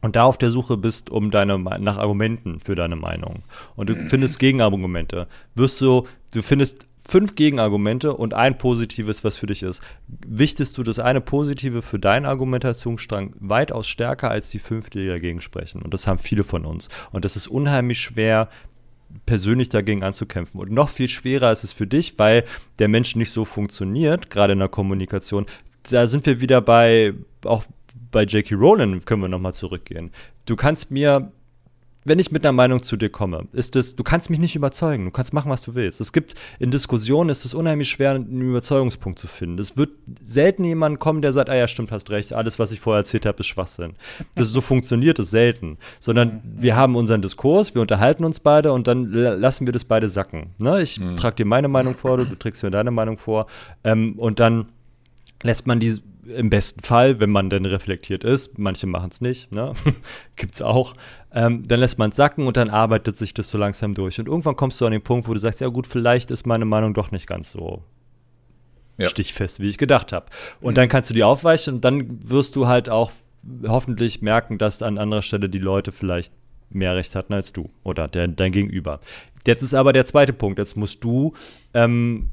und 0.00 0.14
da 0.14 0.22
auf 0.24 0.38
der 0.38 0.50
Suche 0.50 0.76
bist 0.76 1.10
um 1.10 1.32
deine 1.32 1.58
nach 1.58 1.98
Argumenten 1.98 2.60
für 2.60 2.76
deine 2.76 2.94
Meinung 2.94 3.42
und 3.74 3.90
du 3.90 3.96
findest 3.96 4.38
Gegenargumente, 4.38 5.26
wirst 5.56 5.80
du 5.80 6.06
du 6.32 6.42
findest 6.42 6.86
fünf 7.08 7.34
Gegenargumente 7.34 8.12
und 8.14 8.34
ein 8.34 8.58
positives, 8.58 9.24
was 9.24 9.38
für 9.38 9.46
dich 9.46 9.62
ist. 9.62 9.82
Wichtest 10.06 10.76
du 10.76 10.82
das 10.82 10.98
eine 10.98 11.20
positive 11.20 11.80
für 11.82 11.98
deinen 11.98 12.26
Argumentationsstrang 12.26 13.34
weitaus 13.40 13.88
stärker 13.88 14.30
als 14.30 14.50
die 14.50 14.58
fünf, 14.58 14.90
die 14.90 15.06
dagegen 15.06 15.40
sprechen. 15.40 15.80
Und 15.80 15.94
das 15.94 16.06
haben 16.06 16.18
viele 16.18 16.44
von 16.44 16.66
uns. 16.66 16.88
Und 17.10 17.24
das 17.24 17.34
ist 17.34 17.48
unheimlich 17.48 17.98
schwer, 17.98 18.50
persönlich 19.24 19.70
dagegen 19.70 20.02
anzukämpfen. 20.02 20.60
Und 20.60 20.70
noch 20.70 20.90
viel 20.90 21.08
schwerer 21.08 21.50
ist 21.50 21.64
es 21.64 21.72
für 21.72 21.86
dich, 21.86 22.18
weil 22.18 22.44
der 22.78 22.88
Mensch 22.88 23.16
nicht 23.16 23.32
so 23.32 23.46
funktioniert, 23.46 24.28
gerade 24.28 24.52
in 24.52 24.58
der 24.58 24.68
Kommunikation. 24.68 25.46
Da 25.90 26.06
sind 26.06 26.26
wir 26.26 26.42
wieder 26.42 26.60
bei, 26.60 27.14
auch 27.44 27.64
bei 28.10 28.24
J.K. 28.24 28.54
Rowling 28.54 29.04
können 29.06 29.22
wir 29.22 29.28
nochmal 29.28 29.54
zurückgehen. 29.54 30.10
Du 30.44 30.56
kannst 30.56 30.90
mir 30.90 31.32
wenn 32.08 32.18
ich 32.18 32.32
mit 32.32 32.44
einer 32.44 32.52
Meinung 32.52 32.82
zu 32.82 32.96
dir 32.96 33.10
komme, 33.10 33.46
ist 33.52 33.76
es, 33.76 33.94
du 33.94 34.02
kannst 34.02 34.30
mich 34.30 34.38
nicht 34.38 34.56
überzeugen, 34.56 35.04
du 35.04 35.10
kannst 35.10 35.32
machen, 35.32 35.50
was 35.50 35.62
du 35.62 35.74
willst. 35.74 36.00
Es 36.00 36.12
gibt 36.12 36.34
in 36.58 36.70
Diskussionen 36.70 37.30
ist 37.30 37.44
es 37.44 37.54
unheimlich 37.54 37.88
schwer, 37.88 38.12
einen 38.12 38.40
Überzeugungspunkt 38.40 39.18
zu 39.18 39.26
finden. 39.26 39.58
Es 39.58 39.76
wird 39.76 39.90
selten 40.24 40.64
jemand 40.64 40.98
kommen, 40.98 41.22
der 41.22 41.32
sagt, 41.32 41.50
ah 41.50 41.54
ja, 41.54 41.68
stimmt, 41.68 41.92
hast 41.92 42.10
recht, 42.10 42.32
alles, 42.32 42.58
was 42.58 42.72
ich 42.72 42.80
vorher 42.80 43.00
erzählt 43.00 43.26
habe, 43.26 43.40
ist 43.40 43.46
Schwachsinn. 43.46 43.94
Das, 44.34 44.48
so 44.48 44.60
funktioniert 44.60 45.18
es 45.18 45.30
selten. 45.30 45.78
Sondern 46.00 46.40
wir 46.44 46.76
haben 46.76 46.96
unseren 46.96 47.22
Diskurs, 47.22 47.74
wir 47.74 47.82
unterhalten 47.82 48.24
uns 48.24 48.40
beide 48.40 48.72
und 48.72 48.86
dann 48.86 49.12
lassen 49.12 49.66
wir 49.66 49.72
das 49.72 49.84
beide 49.84 50.08
sacken. 50.08 50.54
Ne? 50.58 50.82
Ich 50.82 50.98
mhm. 50.98 51.16
trage 51.16 51.36
dir 51.36 51.46
meine 51.46 51.68
Meinung 51.68 51.94
vor, 51.94 52.16
du, 52.16 52.24
du 52.24 52.34
trägst 52.34 52.62
mir 52.62 52.70
deine 52.70 52.90
Meinung 52.90 53.18
vor. 53.18 53.46
Ähm, 53.84 54.14
und 54.18 54.40
dann 54.40 54.66
lässt 55.42 55.66
man 55.66 55.80
die 55.80 56.00
im 56.28 56.50
besten 56.50 56.82
Fall, 56.82 57.20
wenn 57.20 57.30
man 57.30 57.48
denn 57.48 57.64
reflektiert 57.64 58.22
ist, 58.22 58.58
manche 58.58 58.86
machen 58.86 59.08
es 59.10 59.20
nicht, 59.20 59.50
ne? 59.50 59.72
gibt 60.36 60.54
es 60.54 60.62
auch, 60.62 60.94
ähm, 61.32 61.66
dann 61.66 61.80
lässt 61.80 61.98
man 61.98 62.10
es 62.10 62.16
sacken 62.16 62.46
und 62.46 62.56
dann 62.56 62.70
arbeitet 62.70 63.16
sich 63.16 63.32
das 63.34 63.50
so 63.50 63.56
langsam 63.58 63.94
durch. 63.94 64.18
Und 64.18 64.28
irgendwann 64.28 64.56
kommst 64.56 64.80
du 64.80 64.86
an 64.86 64.92
den 64.92 65.02
Punkt, 65.02 65.26
wo 65.26 65.32
du 65.32 65.40
sagst, 65.40 65.60
ja 65.60 65.68
gut, 65.68 65.86
vielleicht 65.86 66.30
ist 66.30 66.46
meine 66.46 66.64
Meinung 66.64 66.92
doch 66.94 67.10
nicht 67.10 67.26
ganz 67.26 67.50
so 67.50 67.82
ja. 68.98 69.08
stichfest, 69.08 69.60
wie 69.60 69.68
ich 69.68 69.78
gedacht 69.78 70.12
habe. 70.12 70.26
Und 70.60 70.72
mhm. 70.72 70.76
dann 70.76 70.88
kannst 70.88 71.10
du 71.10 71.14
die 71.14 71.24
aufweichen 71.24 71.74
und 71.74 71.84
dann 71.84 72.28
wirst 72.28 72.56
du 72.56 72.66
halt 72.66 72.88
auch 72.88 73.10
hoffentlich 73.66 74.20
merken, 74.20 74.58
dass 74.58 74.82
an 74.82 74.98
anderer 74.98 75.22
Stelle 75.22 75.48
die 75.48 75.58
Leute 75.58 75.92
vielleicht 75.92 76.32
mehr 76.70 76.94
Recht 76.96 77.14
hatten 77.14 77.32
als 77.32 77.52
du 77.52 77.70
oder 77.82 78.08
der, 78.08 78.28
dein 78.28 78.52
Gegenüber. 78.52 79.00
Jetzt 79.46 79.62
ist 79.62 79.74
aber 79.74 79.92
der 79.94 80.04
zweite 80.04 80.34
Punkt. 80.34 80.58
Jetzt 80.58 80.76
musst 80.76 81.02
du 81.02 81.32
ähm, 81.72 82.28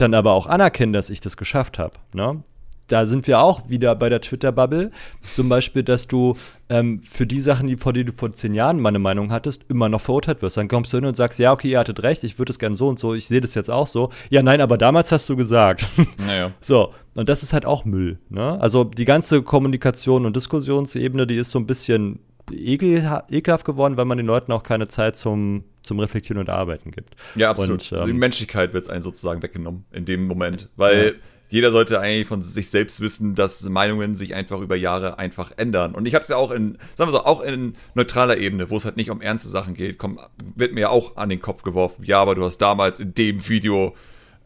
dann 0.00 0.14
aber 0.14 0.32
auch 0.32 0.46
anerkennen, 0.46 0.92
dass 0.92 1.10
ich 1.10 1.20
das 1.20 1.36
geschafft 1.36 1.78
habe. 1.78 1.94
Ne? 2.12 2.42
da 2.90 3.06
sind 3.06 3.26
wir 3.26 3.40
auch 3.40 3.68
wieder 3.68 3.94
bei 3.94 4.08
der 4.08 4.20
Twitter-Bubble. 4.20 4.90
Zum 5.30 5.48
Beispiel, 5.48 5.82
dass 5.82 6.06
du 6.06 6.36
ähm, 6.68 7.02
für 7.02 7.26
die 7.26 7.40
Sachen, 7.40 7.68
die, 7.68 7.76
vor 7.76 7.92
denen 7.92 8.06
du 8.06 8.12
vor 8.12 8.32
zehn 8.32 8.52
Jahren 8.52 8.80
meine 8.80 8.98
Meinung 8.98 9.30
hattest, 9.30 9.64
immer 9.68 9.88
noch 9.88 10.00
verurteilt 10.00 10.42
wirst. 10.42 10.56
Dann 10.56 10.68
kommst 10.68 10.92
du 10.92 10.98
hin 10.98 11.06
und 11.06 11.16
sagst, 11.16 11.38
ja, 11.38 11.52
okay, 11.52 11.70
ihr 11.70 11.78
hattet 11.78 12.02
recht, 12.02 12.24
ich 12.24 12.38
würde 12.38 12.50
es 12.50 12.58
gerne 12.58 12.76
so 12.76 12.88
und 12.88 12.98
so, 12.98 13.14
ich 13.14 13.28
sehe 13.28 13.40
das 13.40 13.54
jetzt 13.54 13.70
auch 13.70 13.86
so. 13.86 14.10
Ja, 14.28 14.42
nein, 14.42 14.60
aber 14.60 14.76
damals 14.76 15.12
hast 15.12 15.28
du 15.28 15.36
gesagt. 15.36 15.86
Naja. 16.18 16.52
So, 16.60 16.92
und 17.14 17.28
das 17.28 17.42
ist 17.42 17.52
halt 17.52 17.64
auch 17.64 17.84
Müll. 17.84 18.18
Ne? 18.28 18.60
Also 18.60 18.84
die 18.84 19.04
ganze 19.04 19.42
Kommunikation 19.42 20.26
und 20.26 20.36
Diskussionsebene, 20.36 21.26
die 21.26 21.36
ist 21.36 21.50
so 21.50 21.58
ein 21.58 21.66
bisschen 21.66 22.20
ekelhaft 22.50 23.64
geworden, 23.64 23.96
weil 23.96 24.04
man 24.04 24.18
den 24.18 24.26
Leuten 24.26 24.52
auch 24.52 24.62
keine 24.62 24.88
Zeit 24.88 25.16
zum, 25.16 25.64
zum 25.90 25.98
Reflektieren 25.98 26.38
und 26.38 26.48
Arbeiten 26.48 26.92
gibt. 26.92 27.16
Ja, 27.34 27.50
absolut. 27.50 27.90
Und, 27.90 27.98
ähm, 27.98 28.06
die 28.06 28.12
Menschlichkeit 28.12 28.72
wird 28.72 28.88
einen 28.88 29.02
sozusagen 29.02 29.42
weggenommen 29.42 29.86
in 29.90 30.04
dem 30.04 30.26
Moment, 30.26 30.68
weil 30.76 31.06
ja 31.06 31.12
jeder 31.50 31.72
sollte 31.72 31.98
eigentlich 31.98 32.28
von 32.28 32.42
sich 32.42 32.70
selbst 32.70 33.00
wissen, 33.00 33.34
dass 33.34 33.68
Meinungen 33.68 34.14
sich 34.14 34.36
einfach 34.36 34.60
über 34.60 34.76
Jahre 34.76 35.18
einfach 35.18 35.50
ändern. 35.56 35.96
Und 35.96 36.06
ich 36.06 36.14
habe 36.14 36.22
es 36.22 36.28
ja 36.28 36.36
auch 36.36 36.52
in, 36.52 36.78
sagen 36.94 37.10
wir 37.10 37.18
so, 37.18 37.24
auch 37.24 37.42
in 37.42 37.74
neutraler 37.94 38.38
Ebene, 38.38 38.70
wo 38.70 38.76
es 38.76 38.84
halt 38.84 38.96
nicht 38.96 39.10
um 39.10 39.20
ernste 39.20 39.48
Sachen 39.48 39.74
geht, 39.74 39.98
komm, 39.98 40.20
wird 40.54 40.72
mir 40.72 40.82
ja 40.82 40.88
auch 40.90 41.16
an 41.16 41.28
den 41.28 41.40
Kopf 41.40 41.62
geworfen, 41.62 42.04
ja, 42.04 42.20
aber 42.22 42.36
du 42.36 42.44
hast 42.44 42.58
damals 42.58 43.00
in 43.00 43.14
dem 43.14 43.48
Video 43.48 43.96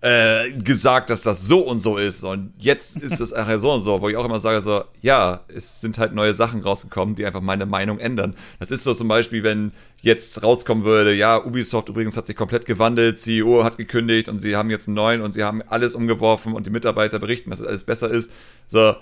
äh, 0.05 0.53
gesagt, 0.53 1.09
dass 1.09 1.23
das 1.23 1.47
so 1.47 1.61
und 1.61 1.79
so 1.79 1.97
ist 1.97 2.25
und 2.25 2.53
jetzt 2.59 2.99
ist 2.99 3.21
es 3.21 3.33
ach, 3.33 3.49
so 3.59 3.73
und 3.73 3.81
so, 3.81 4.03
wo 4.03 4.11
ich 4.11 4.17
auch 4.19 4.25
immer 4.27 4.39
sage 4.39 4.61
so, 4.61 4.85
ja, 5.01 5.41
es 5.49 5.81
sind 5.81 5.97
halt 5.97 6.13
neue 6.13 6.35
Sachen 6.35 6.61
rausgekommen, 6.61 7.15
die 7.15 7.25
einfach 7.25 7.41
meine 7.41 7.65
Meinung 7.65 7.99
ändern. 7.99 8.35
Das 8.61 8.71
ist 8.71 8.85
so 8.85 8.93
zum 8.93 9.09
Beispiel, 9.09 9.43
wenn 9.43 9.73
jetzt 10.03 10.43
rauskommen 10.43 10.85
würde, 10.85 11.15
ja, 11.15 11.43
Ubisoft 11.43 11.89
übrigens 11.89 12.19
hat 12.19 12.27
sich 12.27 12.37
komplett 12.37 12.67
gewandelt, 12.67 13.19
CEO 13.19 13.65
hat 13.65 13.79
gekündigt 13.79 14.29
und 14.29 14.41
sie 14.41 14.57
haben 14.57 14.69
jetzt 14.69 14.89
einen 14.89 14.97
neuen 14.97 15.23
und 15.23 15.33
sie 15.33 15.43
haben 15.43 15.63
alles 15.63 15.95
umgeworfen 15.95 16.53
und 16.53 16.67
die 16.67 16.71
Mitarbeiter 16.71 17.19
berichten, 17.19 17.49
dass 17.49 17.63
alles 17.63 17.85
besser 17.85 18.11
ist. 18.11 18.31
So, 18.67 18.97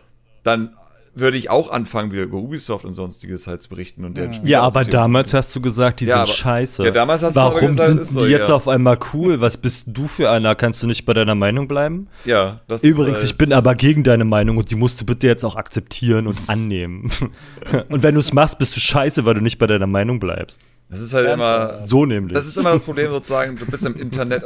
dann 0.44 0.72
würde 1.14 1.36
ich 1.36 1.50
auch 1.50 1.70
anfangen, 1.70 2.10
wieder 2.10 2.22
über 2.22 2.38
Ubisoft 2.38 2.84
und 2.84 2.92
sonstiges 2.92 3.46
halt 3.46 3.62
zu 3.62 3.68
berichten. 3.68 4.04
Und 4.04 4.16
ja, 4.16 4.30
ja 4.44 4.62
aber 4.62 4.84
damals 4.84 5.34
hast 5.34 5.54
du 5.54 5.60
gesagt, 5.60 6.00
die 6.00 6.06
ja, 6.06 6.14
sind 6.14 6.22
aber, 6.22 6.32
scheiße. 6.32 6.84
Ja, 6.84 6.90
damals 6.90 7.22
hast 7.22 7.36
Warum 7.36 7.60
du 7.60 7.66
gesagt, 7.68 7.88
sind 7.88 8.04
so, 8.06 8.24
die 8.24 8.30
jetzt 8.30 8.48
ja. 8.48 8.54
auf 8.54 8.66
einmal 8.66 8.98
cool? 9.12 9.40
Was 9.40 9.58
bist 9.58 9.88
du 9.88 10.08
für 10.08 10.30
einer? 10.30 10.54
Kannst 10.54 10.82
du 10.82 10.86
nicht 10.86 11.04
bei 11.04 11.12
deiner 11.12 11.34
Meinung 11.34 11.68
bleiben? 11.68 12.08
Ja, 12.24 12.60
das 12.66 12.82
Übrigens, 12.82 13.18
ist, 13.18 13.24
äh, 13.24 13.26
ich 13.28 13.36
bin 13.36 13.52
aber 13.52 13.74
gegen 13.74 14.04
deine 14.04 14.24
Meinung 14.24 14.56
und 14.56 14.70
die 14.70 14.76
musst 14.76 15.00
du 15.00 15.04
bitte 15.04 15.26
jetzt 15.26 15.44
auch 15.44 15.56
akzeptieren 15.56 16.26
und 16.26 16.38
annehmen. 16.48 17.10
und 17.88 18.02
wenn 18.02 18.14
du 18.14 18.20
es 18.20 18.32
machst, 18.32 18.58
bist 18.58 18.74
du 18.74 18.80
scheiße, 18.80 19.26
weil 19.26 19.34
du 19.34 19.42
nicht 19.42 19.58
bei 19.58 19.66
deiner 19.66 19.86
Meinung 19.86 20.18
bleibst. 20.18 20.60
Das 20.88 21.00
ist 21.00 21.14
halt 21.14 21.28
immer. 21.28 21.68
So 21.68 22.04
nämlich. 22.04 22.34
Das 22.34 22.46
ist 22.46 22.56
immer 22.56 22.72
das 22.72 22.84
Problem 22.84 23.10
sozusagen, 23.12 23.56
du 23.56 23.66
bist 23.66 23.84
im 23.84 23.96
Internet. 23.96 24.44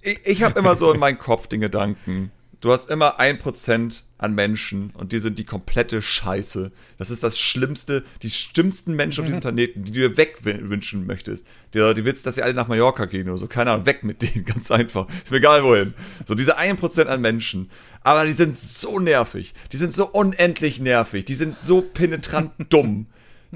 Ich, 0.00 0.20
ich 0.24 0.42
habe 0.42 0.58
immer 0.58 0.76
so 0.76 0.92
in 0.92 1.00
meinem 1.00 1.18
Kopf 1.18 1.48
den 1.48 1.60
Gedanken, 1.60 2.30
du 2.66 2.72
hast 2.72 2.90
immer 2.90 3.20
ein 3.20 3.38
Prozent 3.38 4.02
an 4.18 4.34
Menschen 4.34 4.90
und 4.94 5.12
die 5.12 5.20
sind 5.20 5.38
die 5.38 5.44
komplette 5.44 6.02
Scheiße. 6.02 6.72
Das 6.98 7.10
ist 7.10 7.22
das 7.22 7.38
Schlimmste, 7.38 8.02
die 8.22 8.30
schlimmsten 8.30 8.96
Menschen 8.96 9.20
auf 9.20 9.26
diesem 9.26 9.40
Planeten, 9.40 9.84
die 9.84 9.92
du 9.92 10.00
dir 10.00 10.16
wegwünschen 10.16 11.06
möchtest. 11.06 11.46
Die, 11.74 11.94
die 11.94 12.04
willst, 12.04 12.26
dass 12.26 12.34
sie 12.34 12.42
alle 12.42 12.54
nach 12.54 12.66
Mallorca 12.66 13.04
gehen 13.04 13.28
oder 13.28 13.38
so. 13.38 13.46
Keine 13.46 13.70
Ahnung, 13.70 13.86
weg 13.86 14.02
mit 14.02 14.22
denen, 14.22 14.44
ganz 14.46 14.70
einfach. 14.70 15.06
Ist 15.22 15.30
mir 15.30 15.38
egal 15.38 15.62
wohin. 15.62 15.94
So 16.26 16.34
diese 16.34 16.58
1% 16.58 17.04
an 17.04 17.20
Menschen. 17.20 17.70
Aber 18.02 18.24
die 18.24 18.32
sind 18.32 18.58
so 18.58 18.98
nervig. 18.98 19.54
Die 19.72 19.76
sind 19.76 19.92
so 19.92 20.08
unendlich 20.08 20.80
nervig. 20.80 21.24
Die 21.24 21.34
sind 21.34 21.56
so 21.62 21.82
penetrant 21.82 22.50
dumm 22.68 23.06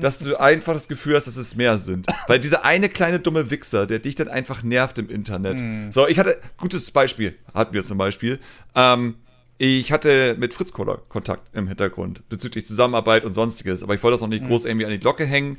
dass 0.00 0.18
du 0.18 0.38
einfach 0.38 0.72
das 0.72 0.88
Gefühl 0.88 1.16
hast, 1.16 1.26
dass 1.26 1.36
es 1.36 1.56
mehr 1.56 1.78
sind. 1.78 2.06
Weil 2.26 2.40
dieser 2.40 2.64
eine 2.64 2.88
kleine 2.88 3.20
dumme 3.20 3.50
Wichser, 3.50 3.86
der 3.86 3.98
dich 3.98 4.14
dann 4.14 4.28
einfach 4.28 4.62
nervt 4.62 4.98
im 4.98 5.08
Internet. 5.08 5.60
Mhm. 5.60 5.92
So, 5.92 6.06
ich 6.06 6.18
hatte, 6.18 6.38
gutes 6.56 6.90
Beispiel, 6.90 7.34
hatten 7.54 7.72
wir 7.74 7.82
zum 7.82 7.98
Beispiel. 7.98 8.38
Ähm, 8.74 9.16
ich 9.58 9.92
hatte 9.92 10.36
mit 10.38 10.54
Fritz 10.54 10.72
Kohler 10.72 11.02
Kontakt 11.08 11.54
im 11.54 11.68
Hintergrund 11.68 12.26
bezüglich 12.30 12.64
Zusammenarbeit 12.64 13.24
und 13.24 13.32
sonstiges, 13.32 13.82
aber 13.82 13.94
ich 13.94 14.02
wollte 14.02 14.14
das 14.14 14.22
noch 14.22 14.28
nicht 14.28 14.42
mhm. 14.42 14.48
groß 14.48 14.64
irgendwie 14.64 14.86
an 14.86 14.92
die 14.92 14.98
Glocke 14.98 15.26
hängen. 15.26 15.58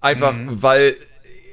Einfach, 0.00 0.32
mhm. 0.32 0.62
weil, 0.62 0.96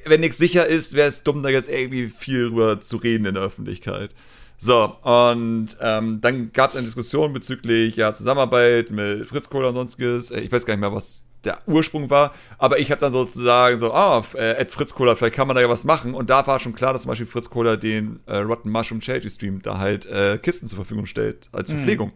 wenn 0.05 0.21
nichts 0.21 0.37
sicher 0.37 0.65
ist, 0.65 0.93
wäre 0.93 1.09
es 1.09 1.23
dumm, 1.23 1.43
da 1.43 1.49
jetzt 1.49 1.69
irgendwie 1.69 2.07
viel 2.07 2.49
drüber 2.49 2.81
zu 2.81 2.97
reden 2.97 3.25
in 3.25 3.33
der 3.35 3.43
Öffentlichkeit. 3.43 4.11
So, 4.57 4.95
und 5.03 5.77
ähm, 5.81 6.19
dann 6.21 6.51
gab 6.51 6.69
es 6.69 6.75
eine 6.75 6.85
Diskussion 6.85 7.31
bezüglich 7.31 7.95
ja, 7.95 8.13
Zusammenarbeit 8.13 8.91
mit 8.91 9.25
Fritz 9.25 9.49
Kohler 9.49 9.69
und 9.69 9.75
sonstiges. 9.75 10.31
Ich 10.31 10.51
weiß 10.51 10.65
gar 10.65 10.73
nicht 10.73 10.81
mehr, 10.81 10.93
was 10.93 11.23
der 11.45 11.59
Ursprung 11.65 12.09
war. 12.09 12.33
Aber 12.57 12.79
ich 12.79 12.91
habe 12.91 13.01
dann 13.01 13.13
sozusagen 13.13 13.79
so, 13.79 13.93
ah, 13.93 14.23
äh, 14.35 14.57
Ed 14.57 14.71
Fritz 14.71 14.93
Kohler, 14.93 15.15
vielleicht 15.15 15.35
kann 15.35 15.47
man 15.47 15.55
da 15.55 15.61
ja 15.61 15.69
was 15.69 15.83
machen. 15.83 16.13
Und 16.13 16.29
da 16.29 16.45
war 16.47 16.59
schon 16.59 16.73
klar, 16.73 16.93
dass 16.93 17.03
zum 17.03 17.09
Beispiel 17.09 17.27
Fritz 17.27 17.49
Kohler 17.49 17.77
den 17.77 18.19
äh, 18.25 18.37
Rotten 18.37 18.69
Mushroom 18.69 19.01
Charity 19.01 19.29
Stream 19.29 19.61
da 19.61 19.77
halt 19.77 20.05
äh, 20.05 20.37
Kisten 20.37 20.67
zur 20.67 20.77
Verfügung 20.77 21.05
stellt 21.05 21.49
als 21.51 21.69
mhm. 21.69 21.75
Verpflegung. 21.75 22.11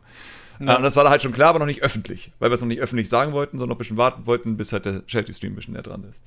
Mhm. 0.60 0.68
Äh, 0.68 0.76
und 0.76 0.84
das 0.84 0.96
war 0.96 1.04
da 1.04 1.10
halt 1.10 1.22
schon 1.22 1.34
klar, 1.34 1.50
aber 1.50 1.60
noch 1.60 1.66
nicht 1.66 1.84
öffentlich, 1.84 2.32
weil 2.40 2.50
wir 2.50 2.56
es 2.56 2.62
noch 2.62 2.68
nicht 2.68 2.82
öffentlich 2.82 3.10
sagen 3.10 3.34
wollten, 3.34 3.58
sondern 3.58 3.70
noch 3.70 3.76
ein 3.76 3.80
bisschen 3.80 3.98
warten 3.98 4.26
wollten, 4.26 4.58
bis 4.58 4.74
halt 4.74 4.86
der 4.86 5.04
Charity 5.08 5.34
Stream 5.34 5.54
ein 5.54 5.56
bisschen 5.56 5.74
näher 5.74 5.84
dran 5.84 6.04
ist. 6.10 6.24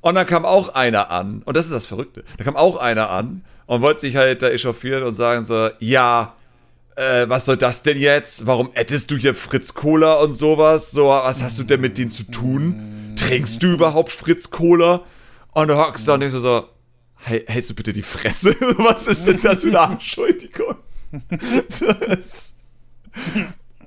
Und 0.00 0.14
dann 0.14 0.26
kam 0.26 0.44
auch 0.44 0.70
einer 0.70 1.10
an, 1.10 1.42
und 1.44 1.56
das 1.56 1.66
ist 1.66 1.72
das 1.72 1.86
Verrückte, 1.86 2.24
da 2.36 2.44
kam 2.44 2.56
auch 2.56 2.76
einer 2.76 3.10
an 3.10 3.44
und 3.66 3.82
wollte 3.82 4.00
sich 4.00 4.16
halt 4.16 4.42
da 4.42 4.48
echauffieren 4.48 5.02
und 5.02 5.14
sagen 5.14 5.44
so, 5.44 5.70
ja, 5.80 6.34
äh, 6.98 7.28
was 7.28 7.44
soll 7.44 7.56
das 7.56 7.82
denn 7.82 7.96
jetzt? 7.96 8.46
Warum 8.46 8.70
ättest 8.74 9.10
du 9.10 9.16
hier 9.16 9.34
Fritz 9.34 9.74
Cola 9.74 10.14
und 10.14 10.32
sowas? 10.32 10.90
So, 10.90 11.08
was 11.08 11.42
hast 11.42 11.58
du 11.58 11.62
denn 11.62 11.80
mit 11.80 11.96
denen 11.96 12.10
zu 12.10 12.24
tun? 12.24 13.14
Trinkst 13.16 13.62
du 13.62 13.68
überhaupt 13.68 14.10
Fritz 14.10 14.50
Cola? 14.50 15.04
Und 15.52 15.68
du 15.68 15.76
hockst 15.76 16.08
da 16.08 16.14
und 16.14 16.20
denkst 16.20 16.36
so, 16.36 16.68
hey, 17.16 17.44
hältst 17.46 17.70
du 17.70 17.74
bitte 17.74 17.92
die 17.92 18.02
Fresse? 18.02 18.50
was 18.78 19.06
ist 19.06 19.26
denn 19.26 19.38
das 19.38 19.62
für 19.62 19.68
eine 19.68 19.80
Anschuldigung? 19.80 20.74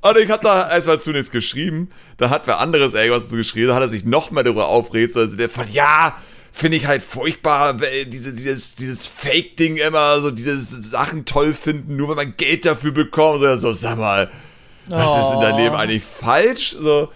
Und 0.04 0.18
ich 0.18 0.32
hab 0.32 0.42
da 0.42 0.72
erstmal 0.72 1.00
zunächst 1.00 1.32
geschrieben, 1.32 1.92
da 2.18 2.32
hat 2.32 2.48
wer 2.48 2.58
anderes 2.58 2.96
irgendwas 2.96 3.30
zu 3.30 3.36
geschrieben, 3.36 3.68
da 3.68 3.76
hat 3.76 3.84
er 3.84 3.90
sich 3.90 4.04
noch 4.04 4.32
mehr 4.32 4.44
darüber 4.44 4.68
aufregt, 4.68 5.16
also 5.16 5.36
der 5.36 5.48
von, 5.48 5.72
ja, 5.72 6.18
finde 6.52 6.78
ich 6.78 6.88
halt 6.88 7.02
furchtbar, 7.04 7.76
diese, 8.08 8.34
dieses, 8.34 8.76
dieses 8.76 9.06
Fake-Ding 9.06 9.78
immer, 9.78 10.22
so 10.22 10.32
diese 10.32 10.58
Sachen 10.58 11.26
toll 11.26 11.54
finden, 11.54 11.96
nur 11.96 12.10
wenn 12.10 12.16
man 12.18 12.34
Geld 12.38 12.66
dafür 12.66 12.92
bekommt, 12.92 13.40
so, 13.40 13.56
so 13.56 13.72
sag 13.72 13.98
mal, 13.98 14.30
was 14.88 15.12
oh. 15.12 15.20
ist 15.20 15.34
in 15.34 15.40
deinem 15.40 15.58
Leben 15.58 15.76
eigentlich 15.76 16.04
falsch? 16.04 16.76
So, 16.80 17.10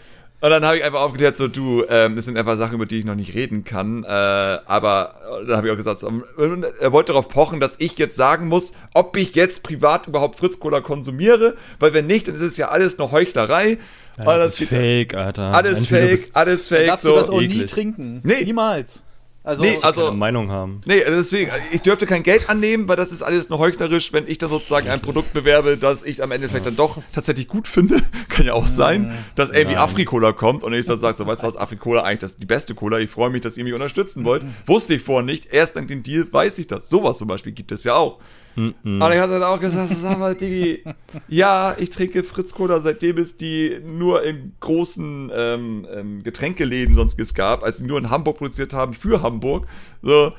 und 0.46 0.52
dann 0.52 0.64
habe 0.64 0.78
ich 0.78 0.84
einfach 0.84 1.00
aufgeklärt, 1.00 1.38
so 1.38 1.48
du, 1.48 1.86
ähm, 1.90 2.16
das 2.16 2.26
sind 2.26 2.38
einfach 2.38 2.56
Sachen, 2.58 2.76
über 2.76 2.86
die 2.86 3.00
ich 3.00 3.06
noch 3.06 3.16
nicht 3.16 3.34
reden 3.34 3.64
kann. 3.64 4.04
Äh, 4.04 4.08
aber 4.08 5.16
äh, 5.42 5.48
dann 5.48 5.58
habe 5.58 5.68
ich 5.68 5.74
auch 5.74 5.78
gesagt, 5.78 6.04
um, 6.04 6.24
er 6.38 6.92
wollte 6.92 7.14
darauf 7.14 7.30
pochen, 7.30 7.60
dass 7.60 7.80
ich 7.80 7.98
jetzt 7.98 8.16
sagen 8.16 8.48
muss, 8.48 8.74
ob 8.94 9.18
ich 9.18 9.34
jetzt 9.34 9.64
privat 9.64 10.08
überhaupt 10.08 10.38
Fritz 10.38 10.60
Cola 10.60 10.82
konsumiere, 10.82 11.56
weil 11.80 11.94
wenn 11.94 12.06
nicht, 12.06 12.28
dann 12.28 12.36
ist 12.36 12.42
es 12.42 12.58
ja 12.58 12.68
alles 12.68 12.98
noch 12.98 13.12
Heuchlerei. 13.12 13.80
Ja, 14.18 14.38
das, 14.38 14.60
ist 14.60 14.70
fake, 14.70 15.16
Alter. 15.16 15.54
Alles 15.54 15.80
Entweder 15.80 16.18
fake, 16.18 16.30
alles 16.34 16.68
fake. 16.68 16.88
Darfst 16.88 17.06
so. 17.06 17.14
du 17.14 17.20
das 17.20 17.30
auch 17.30 17.42
eklig. 17.42 17.58
nie 17.58 17.66
trinken? 17.66 18.22
Nee. 18.24 18.44
Niemals. 18.44 19.05
Also, 19.46 19.64
nee, 19.64 19.78
also 19.84 20.08
eine 20.08 20.18
Meinung 20.18 20.50
haben. 20.50 20.82
Nee, 20.86 21.04
deswegen, 21.06 21.52
ich 21.72 21.84
dürfte 21.84 22.08
kein 22.08 22.24
Geld 22.24 22.50
annehmen, 22.50 22.88
weil 22.88 22.96
das 22.96 23.12
ist 23.12 23.22
alles 23.22 23.48
nur 23.50 23.60
heuchlerisch, 23.60 24.12
wenn 24.12 24.28
ich 24.28 24.40
dann 24.40 24.50
sozusagen 24.50 24.90
ein 24.90 25.02
Produkt 25.02 25.34
bewerbe, 25.34 25.78
das 25.78 26.02
ich 26.02 26.24
am 26.24 26.32
Ende 26.32 26.50
vielleicht 26.50 26.66
dann 26.66 26.76
doch 26.76 26.98
tatsächlich 27.14 27.48
gut 27.48 27.68
finde. 27.68 28.02
Kann 28.30 28.48
ja 28.48 28.54
auch 28.54 28.66
sein, 28.66 29.14
dass 29.36 29.52
irgendwie 29.52 29.78
Afrikola 29.78 30.32
kommt 30.32 30.64
und 30.64 30.74
ich 30.74 30.86
dann 30.88 30.98
sage, 30.98 31.16
so, 31.16 31.28
weißt 31.28 31.44
du 31.44 31.48
was, 31.48 31.58
Afrikola 31.58 32.02
eigentlich 32.02 32.20
das 32.20 32.38
die 32.38 32.48
beste 32.48 32.74
Cola, 32.74 32.98
ich 32.98 33.12
freue 33.12 33.30
mich, 33.30 33.42
dass 33.42 33.56
ihr 33.56 33.64
mich 33.64 33.74
unterstützen 33.74 34.24
wollt. 34.24 34.44
Wusste 34.66 34.96
ich 34.96 35.04
vorher 35.04 35.24
nicht, 35.24 35.54
erst 35.54 35.76
dank 35.76 35.90
dem 35.90 36.02
Deal 36.02 36.28
weiß 36.32 36.58
ich 36.58 36.66
das. 36.66 36.90
Sowas 36.90 37.20
zum 37.20 37.28
Beispiel 37.28 37.52
gibt 37.52 37.72
es 37.72 37.84
ja 37.84 37.94
auch. 37.94 38.20
Mm 38.56 38.74
-mm. 38.84 39.06
Und 39.06 39.14
ich 39.14 39.20
hatte 39.20 39.34
dann 39.34 39.44
auch 39.44 39.60
gesagt, 39.60 39.90
sag 39.90 40.18
mal, 40.18 40.36
Digi, 40.36 40.84
ja, 41.28 41.76
ich 41.78 41.90
trinke 41.90 42.24
Fritz 42.24 42.54
Cola 42.54 42.80
seitdem 42.80 43.18
es 43.18 43.38
die 43.38 43.80
nur 43.86 44.24
in 44.24 44.54
großen 44.60 45.32
ähm, 45.34 45.88
ähm, 45.94 46.24
Getränkeläden 46.24 46.96
sonst 46.96 47.18
gab, 47.36 47.64
als 47.64 47.78
sie 47.78 47.86
nur 47.86 47.98
in 47.98 48.10
Hamburg 48.10 48.38
produziert 48.38 48.74
haben 48.74 48.94
für 48.94 49.22
Hamburg. 49.22 49.68
So. 50.02 50.34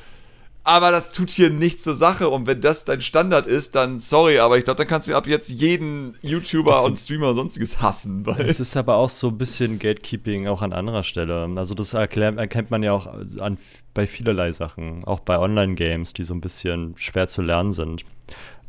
Aber 0.67 0.91
das 0.91 1.13
tut 1.13 1.31
hier 1.31 1.49
nichts 1.49 1.85
zur 1.85 1.95
Sache. 1.95 2.29
Und 2.29 2.49
wenn 2.49 2.61
das 2.61 2.85
dein 2.85 3.01
Standard 3.01 3.47
ist, 3.47 3.77
dann 3.77 4.01
sorry, 4.01 4.41
aber 4.41 4.59
ich 4.59 4.65
glaube, 4.65 4.79
dann 4.79 4.89
kannst 4.89 5.07
du 5.07 5.15
ab 5.15 5.29
jetzt 5.29 5.49
jeden 5.49 6.17
YouTuber 6.23 6.73
das 6.73 6.85
und 6.85 6.99
Streamer 6.99 7.29
und 7.29 7.37
sonstiges 7.37 7.81
hassen. 7.81 8.27
Weil 8.27 8.41
es 8.41 8.59
ist 8.59 8.77
aber 8.77 8.97
auch 8.97 9.11
so 9.11 9.29
ein 9.29 9.39
bisschen 9.39 9.79
Gatekeeping 9.79 10.49
auch 10.49 10.63
an 10.63 10.73
anderer 10.73 11.05
Stelle. 11.05 11.49
Also 11.55 11.77
das 11.77 11.95
erkennt 11.95 12.73
man 12.73 12.83
ja 12.83 12.91
auch 12.91 13.07
an, 13.39 13.59
bei 13.95 14.09
vielerlei 14.09 14.51
Sachen, 14.51 15.05
auch 15.05 15.21
bei 15.21 15.39
Online-Games, 15.39 16.15
die 16.15 16.25
so 16.25 16.35
ein 16.35 16.41
bisschen 16.41 16.95
schwer 16.97 17.29
zu 17.29 17.43
lernen 17.43 17.71
sind. 17.71 18.05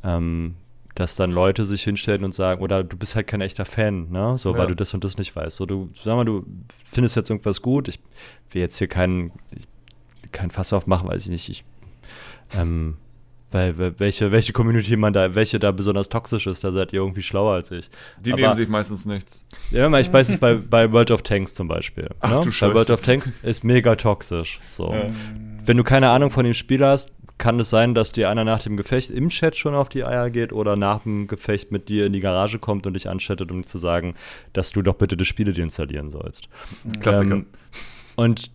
Ähm, 0.04 0.54
dass 0.94 1.16
dann 1.16 1.32
Leute 1.32 1.66
sich 1.66 1.84
hinstellen 1.84 2.24
und 2.24 2.34
sagen, 2.36 2.62
oder 2.62 2.84
du 2.84 2.96
bist 2.96 3.16
halt 3.16 3.26
kein 3.26 3.42
echter 3.42 3.66
Fan, 3.66 4.12
ne? 4.12 4.38
So, 4.38 4.52
ja. 4.52 4.60
weil 4.60 4.68
du 4.68 4.76
das 4.76 4.94
und 4.94 5.04
das 5.04 5.18
nicht 5.18 5.36
weißt. 5.36 5.56
So, 5.56 5.66
du, 5.66 5.90
sag 5.96 6.16
mal, 6.16 6.26
du 6.26 6.46
findest 6.86 7.16
jetzt 7.16 7.32
irgendwas 7.32 7.64
gut. 7.64 7.88
Ich 7.88 8.00
will 8.52 8.62
jetzt 8.62 8.78
hier 8.78 8.88
keinen 8.88 9.32
kein 10.32 10.52
Fass 10.52 10.74
aufmachen, 10.74 11.08
weiß 11.08 11.24
ich 11.24 11.30
nicht. 11.30 11.50
Ich 11.50 11.64
ähm, 12.56 12.98
weil 13.52 13.98
welche, 14.00 14.32
welche 14.32 14.52
Community 14.52 14.98
man 14.98 15.14
da, 15.14 15.34
welche 15.34 15.58
da 15.58 15.72
besonders 15.72 16.10
toxisch 16.10 16.48
ist, 16.48 16.64
da 16.64 16.72
seid 16.72 16.92
ihr 16.92 17.00
irgendwie 17.00 17.22
schlauer 17.22 17.54
als 17.54 17.72
ich. 17.72 17.90
Die 18.20 18.34
Aber, 18.34 18.42
nehmen 18.42 18.54
sich 18.56 18.68
meistens 18.68 19.06
nichts. 19.06 19.46
Ja, 19.72 19.88
ich 20.00 20.12
weiß 20.12 20.30
es 20.30 20.38
bei, 20.38 20.56
bei 20.56 20.92
World 20.92 21.12
of 21.12 21.22
Tanks 21.22 21.54
zum 21.54 21.70
Beispiel. 21.70 22.10
Ach, 22.20 22.40
ne? 22.40 22.42
du 22.44 22.52
Scheiße. 22.52 22.72
Bei 22.74 22.78
World 22.78 22.90
of 22.90 23.02
Tanks 23.02 23.32
ist 23.44 23.64
mega 23.64 23.96
toxisch. 23.96 24.60
So. 24.68 24.92
Ja. 24.94 25.10
Wenn 25.66 25.78
du 25.78 25.84
keine 25.84 26.10
Ahnung 26.10 26.30
von 26.30 26.44
dem 26.44 26.54
Spiel 26.54 26.84
hast, 26.84 27.14
kann 27.38 27.60
es 27.60 27.70
sein, 27.70 27.94
dass 27.94 28.12
dir 28.12 28.30
einer 28.30 28.44
nach 28.44 28.64
dem 28.64 28.78
Gefecht 28.78 29.12
im 29.12 29.30
Chat 29.30 29.56
schon 29.56 29.76
auf 29.76 29.90
die 29.90 30.04
Eier 30.04 30.30
geht 30.30 30.52
oder 30.52 30.76
nach 30.76 31.04
dem 31.04 31.28
Gefecht 31.28 31.72
mit 31.72 31.88
dir 31.88 32.06
in 32.06 32.14
die 32.14 32.20
Garage 32.20 32.60
kommt 32.60 32.86
und 32.88 32.96
dich 32.96 33.08
anschattet, 33.08 33.52
um 33.52 33.66
zu 33.66 33.78
sagen, 33.78 34.16
dass 34.54 34.72
du 34.72 34.82
doch 34.82 34.96
bitte 34.96 35.16
das 35.16 35.28
Spiel 35.28 35.48
installieren 35.58 36.10
sollst. 36.10 36.50
Klassiker. 37.00 37.36
Ähm, 37.36 37.46
und 38.16 38.52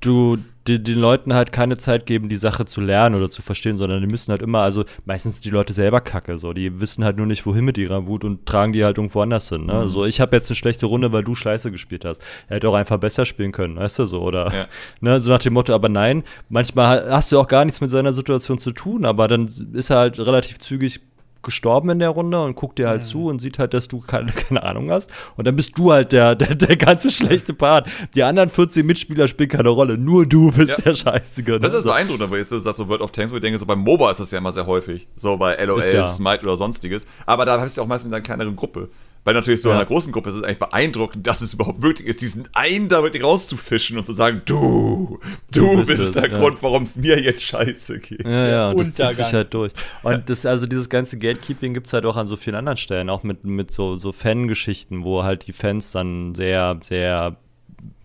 du 0.00 0.38
die, 0.66 0.82
den 0.82 0.98
Leuten 0.98 1.34
halt 1.34 1.52
keine 1.52 1.76
Zeit 1.76 2.06
geben, 2.06 2.28
die 2.28 2.36
Sache 2.36 2.64
zu 2.64 2.80
lernen 2.80 3.16
oder 3.16 3.30
zu 3.30 3.42
verstehen, 3.42 3.76
sondern 3.76 4.00
die 4.00 4.06
müssen 4.06 4.30
halt 4.30 4.42
immer, 4.42 4.60
also 4.60 4.84
meistens 5.04 5.40
die 5.40 5.50
Leute 5.50 5.72
selber 5.72 6.00
kacke, 6.00 6.38
so, 6.38 6.52
die 6.52 6.80
wissen 6.80 7.04
halt 7.04 7.16
nur 7.16 7.26
nicht, 7.26 7.44
wohin 7.46 7.64
mit 7.64 7.78
ihrer 7.78 8.06
Wut 8.06 8.24
und 8.24 8.46
tragen 8.46 8.72
die 8.72 8.84
halt 8.84 8.98
irgendwo 8.98 9.20
anders 9.22 9.48
hin, 9.48 9.66
ne? 9.66 9.82
Mhm. 9.84 9.88
So, 9.88 10.04
ich 10.04 10.20
habe 10.20 10.36
jetzt 10.36 10.48
eine 10.50 10.56
schlechte 10.56 10.86
Runde, 10.86 11.12
weil 11.12 11.24
du 11.24 11.34
Scheiße 11.34 11.70
gespielt 11.70 12.04
hast. 12.04 12.22
Er 12.48 12.56
hätte 12.56 12.68
auch 12.68 12.74
einfach 12.74 12.98
besser 12.98 13.24
spielen 13.24 13.52
können, 13.52 13.76
weißt 13.76 14.00
du, 14.00 14.06
so, 14.06 14.22
oder, 14.22 14.52
ja. 14.52 14.66
ne, 15.00 15.20
so 15.20 15.30
nach 15.30 15.40
dem 15.40 15.54
Motto, 15.54 15.74
aber 15.74 15.88
nein, 15.88 16.22
manchmal 16.48 17.10
hast 17.10 17.32
du 17.32 17.40
auch 17.40 17.48
gar 17.48 17.64
nichts 17.64 17.80
mit 17.80 17.90
seiner 17.90 18.12
Situation 18.12 18.58
zu 18.58 18.70
tun, 18.72 19.04
aber 19.04 19.28
dann 19.28 19.48
ist 19.72 19.90
er 19.90 19.98
halt 19.98 20.18
relativ 20.18 20.58
zügig 20.58 21.00
gestorben 21.42 21.90
in 21.90 21.98
der 21.98 22.10
Runde 22.10 22.42
und 22.42 22.54
guckt 22.54 22.78
dir 22.78 22.88
halt 22.88 23.02
mhm. 23.02 23.06
zu 23.06 23.26
und 23.26 23.40
sieht 23.40 23.58
halt, 23.58 23.74
dass 23.74 23.88
du 23.88 24.00
keine, 24.00 24.32
keine, 24.48 24.62
Ahnung 24.62 24.90
hast. 24.90 25.10
Und 25.36 25.46
dann 25.46 25.56
bist 25.56 25.76
du 25.76 25.92
halt 25.92 26.12
der, 26.12 26.34
der, 26.34 26.54
der 26.54 26.76
ganze 26.76 27.10
schlechte 27.10 27.54
Part. 27.54 27.88
Die 28.14 28.22
anderen 28.22 28.48
14 28.48 28.84
Mitspieler 28.86 29.28
spielen 29.28 29.48
keine 29.48 29.68
Rolle. 29.68 29.98
Nur 29.98 30.26
du 30.26 30.52
bist 30.52 30.70
ja. 30.70 30.76
der 30.76 30.94
Scheißige. 30.94 31.46
Ne? 31.46 31.60
Das 31.60 31.74
ist 31.74 31.84
beeindruckend, 31.84 32.22
aber 32.22 32.38
jetzt 32.38 32.52
ist 32.52 32.66
das 32.66 32.76
so 32.76 32.88
World 32.88 33.02
of 33.02 33.12
Tanks, 33.12 33.32
wo 33.32 33.36
ich 33.36 33.42
denke, 33.42 33.58
so 33.58 33.66
beim 33.66 33.80
MOBA 33.80 34.10
ist 34.10 34.20
das 34.20 34.30
ja 34.30 34.38
immer 34.38 34.52
sehr 34.52 34.66
häufig. 34.66 35.08
So 35.16 35.36
bei 35.36 35.56
LOL, 35.64 35.82
ja. 35.92 36.06
Smite 36.06 36.42
oder 36.42 36.56
sonstiges. 36.56 37.06
Aber 37.26 37.44
da 37.44 37.60
hast 37.60 37.76
du 37.76 37.80
ja 37.80 37.84
auch 37.84 37.88
meistens 37.88 38.08
in 38.08 38.14
einer 38.14 38.22
kleineren 38.22 38.56
Gruppe. 38.56 38.88
Weil 39.24 39.34
natürlich 39.34 39.62
so 39.62 39.68
ja. 39.68 39.76
in 39.76 39.80
einer 39.80 39.86
großen 39.86 40.12
Gruppe 40.12 40.30
ist 40.30 40.36
es 40.36 40.42
eigentlich 40.42 40.58
beeindruckend, 40.58 41.26
dass 41.26 41.40
es 41.42 41.54
überhaupt 41.54 41.80
möglich 41.80 42.08
ist, 42.08 42.22
diesen 42.22 42.48
einen 42.54 42.88
da 42.88 43.02
wirklich 43.02 43.22
rauszufischen 43.22 43.96
und 43.96 44.04
zu 44.04 44.12
sagen, 44.12 44.42
du, 44.46 45.20
du, 45.52 45.60
du 45.60 45.76
bist, 45.86 46.02
bist 46.02 46.16
der 46.16 46.30
ja. 46.30 46.38
Grund, 46.38 46.62
warum 46.62 46.82
es 46.82 46.96
mir 46.96 47.20
jetzt 47.20 47.42
scheiße 47.42 48.00
geht. 48.00 48.26
Ja, 48.26 48.46
ja, 48.46 48.70
und 48.70 48.80
das 48.80 48.94
zieht 48.94 49.14
sich 49.14 49.32
halt 49.32 49.54
durch. 49.54 49.72
Und 50.02 50.28
das, 50.28 50.44
also 50.44 50.66
dieses 50.66 50.88
ganze 50.88 51.18
Gatekeeping 51.18 51.72
gibt 51.72 51.86
es 51.86 51.92
halt 51.92 52.04
auch 52.04 52.16
an 52.16 52.26
so 52.26 52.36
vielen 52.36 52.56
anderen 52.56 52.76
Stellen, 52.76 53.10
auch 53.10 53.22
mit, 53.22 53.44
mit 53.44 53.70
so, 53.70 53.96
so 53.96 54.10
Fangeschichten, 54.10 55.04
wo 55.04 55.22
halt 55.22 55.46
die 55.46 55.52
Fans 55.52 55.92
dann 55.92 56.34
sehr, 56.34 56.80
sehr 56.82 57.36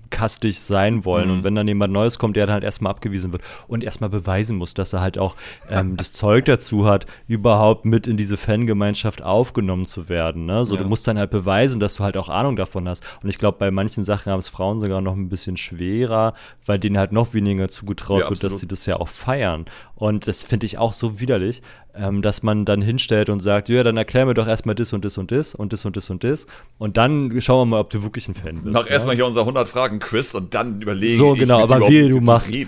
kastig 0.10 0.60
sein 0.60 1.05
wollen. 1.05 1.30
Mhm. 1.30 1.34
Und 1.34 1.43
wenn 1.43 1.55
dann 1.55 1.68
jemand 1.68 1.93
Neues 1.93 2.20
kommt, 2.20 2.36
der 2.36 2.45
dann 2.45 2.53
halt 2.55 2.64
erstmal 2.64 2.91
abgewiesen 2.91 3.32
wird 3.32 3.41
und 3.68 3.84
erstmal 3.84 4.10
beweisen 4.10 4.58
muss, 4.58 4.74
dass 4.74 4.93
er 4.93 5.01
halt 5.01 5.18
auch 5.18 5.36
ähm, 5.70 5.97
das 5.97 6.12
Zeug 6.12 6.45
dazu 6.45 6.86
hat, 6.86 7.05
überhaupt 7.28 7.86
mit 7.86 8.08
in 8.08 8.18
diese 8.18 8.38
Fangemeinschaft 8.38 9.22
aufgenommen 9.22 9.86
zu 9.86 10.10
werden. 10.10 10.45
Ne? 10.45 10.66
So, 10.66 10.76
ja. 10.76 10.84
du 10.84 10.88
musst 10.88 11.08
dann 11.08 11.18
halt 11.18 11.32
beweisen, 11.32 11.80
dass 11.80 11.95
du 11.95 12.03
halt 12.03 12.18
auch 12.18 12.30
Ahnung 12.30 12.55
davon 12.55 12.88
hast. 12.88 13.03
Und 13.22 13.30
ich 13.30 13.38
glaube, 13.38 13.58
bei 13.58 13.72
manchen 13.72 14.03
Sachen 14.03 14.32
haben 14.32 14.39
es 14.39 14.49
Frauen 14.49 14.80
sogar 14.80 15.01
noch 15.01 15.16
ein 15.16 15.30
bisschen 15.30 15.58
schwerer, 15.58 16.34
weil 16.66 16.80
denen 16.80 16.97
halt 16.97 17.12
noch 17.12 17.34
weniger 17.34 17.70
zugetraut 17.70 18.22
ja, 18.22 18.30
wird, 18.30 18.43
dass 18.43 18.60
sie 18.60 18.68
das 18.68 18.86
ja 18.86 18.97
auch 18.97 19.08
feiern. 19.08 19.66
Und 19.98 20.28
das 20.28 20.43
finde 20.43 20.66
ich 20.66 20.78
auch 20.78 20.93
so 20.93 21.20
widerlich, 21.20 21.62
ähm, 22.00 22.22
dass 22.22 22.43
man 22.43 22.66
dann 22.66 22.82
hinstellt 22.82 23.30
und 23.30 23.39
sagt, 23.39 23.70
ja, 23.70 23.84
dann 23.84 23.98
erklär 23.98 24.26
mir 24.26 24.34
doch 24.34 24.48
erstmal 24.48 24.76
das 24.76 24.93
und 24.93 25.04
das 25.04 25.18
und 25.18 25.32
das 25.32 25.56
und 25.56 25.74
das 25.74 25.86
und 25.86 25.98
das 25.98 26.10
und 26.10 26.24
das. 26.24 26.45
Und 26.78 26.98
dann 26.98 27.41
schauen 27.41 27.68
wir 27.68 27.78
mal, 27.78 27.80
ob 27.80 27.89
du 27.89 28.04
wirklich 28.04 28.28
ein 28.28 28.36
Fan 28.36 28.62
bist. 28.62 28.74
Mach 28.74 28.86
ja? 28.86 28.91
erstmal 28.91 29.16
hier 29.16 29.26
unser 29.26 29.41
100-Fragen-Quiz 29.41 30.36
und 30.36 30.54
dann 30.54 30.82
überlegen. 30.82 31.18
So, 31.18 31.34
genau, 31.34 31.64
aber 31.64 31.82
wie 31.89 32.08
du 32.08 32.22
machst, 32.22 32.54
du, 32.54 32.66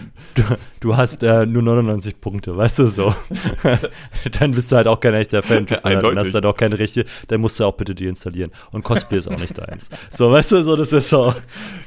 du, 0.79 0.97
hast 0.97 1.21
äh, 1.23 1.45
nur 1.45 1.61
99 1.61 2.19
Punkte, 2.19 2.57
weißt 2.57 2.79
du 2.79 2.87
so. 2.87 3.13
dann 4.39 4.51
bist 4.51 4.71
du 4.71 4.77
halt 4.77 4.87
auch 4.87 4.99
kein 4.99 5.13
echter 5.13 5.43
Fan. 5.43 5.67
Dann 5.67 6.17
hast 6.17 6.29
du 6.29 6.33
halt 6.33 6.45
auch 6.45 6.57
keine 6.57 6.79
richtige, 6.79 7.07
dann 7.27 7.41
musst 7.41 7.59
du 7.59 7.65
auch 7.65 7.75
bitte 7.75 7.93
deinstallieren. 7.93 8.51
Und 8.71 8.83
Cosplay 8.83 9.19
ist 9.19 9.27
auch 9.27 9.37
nicht 9.37 9.57
deins. 9.57 9.89
So, 10.09 10.31
weißt 10.31 10.53
du, 10.53 10.63
so, 10.63 10.75
das 10.75 10.91
ist 10.91 11.09
so. 11.09 11.35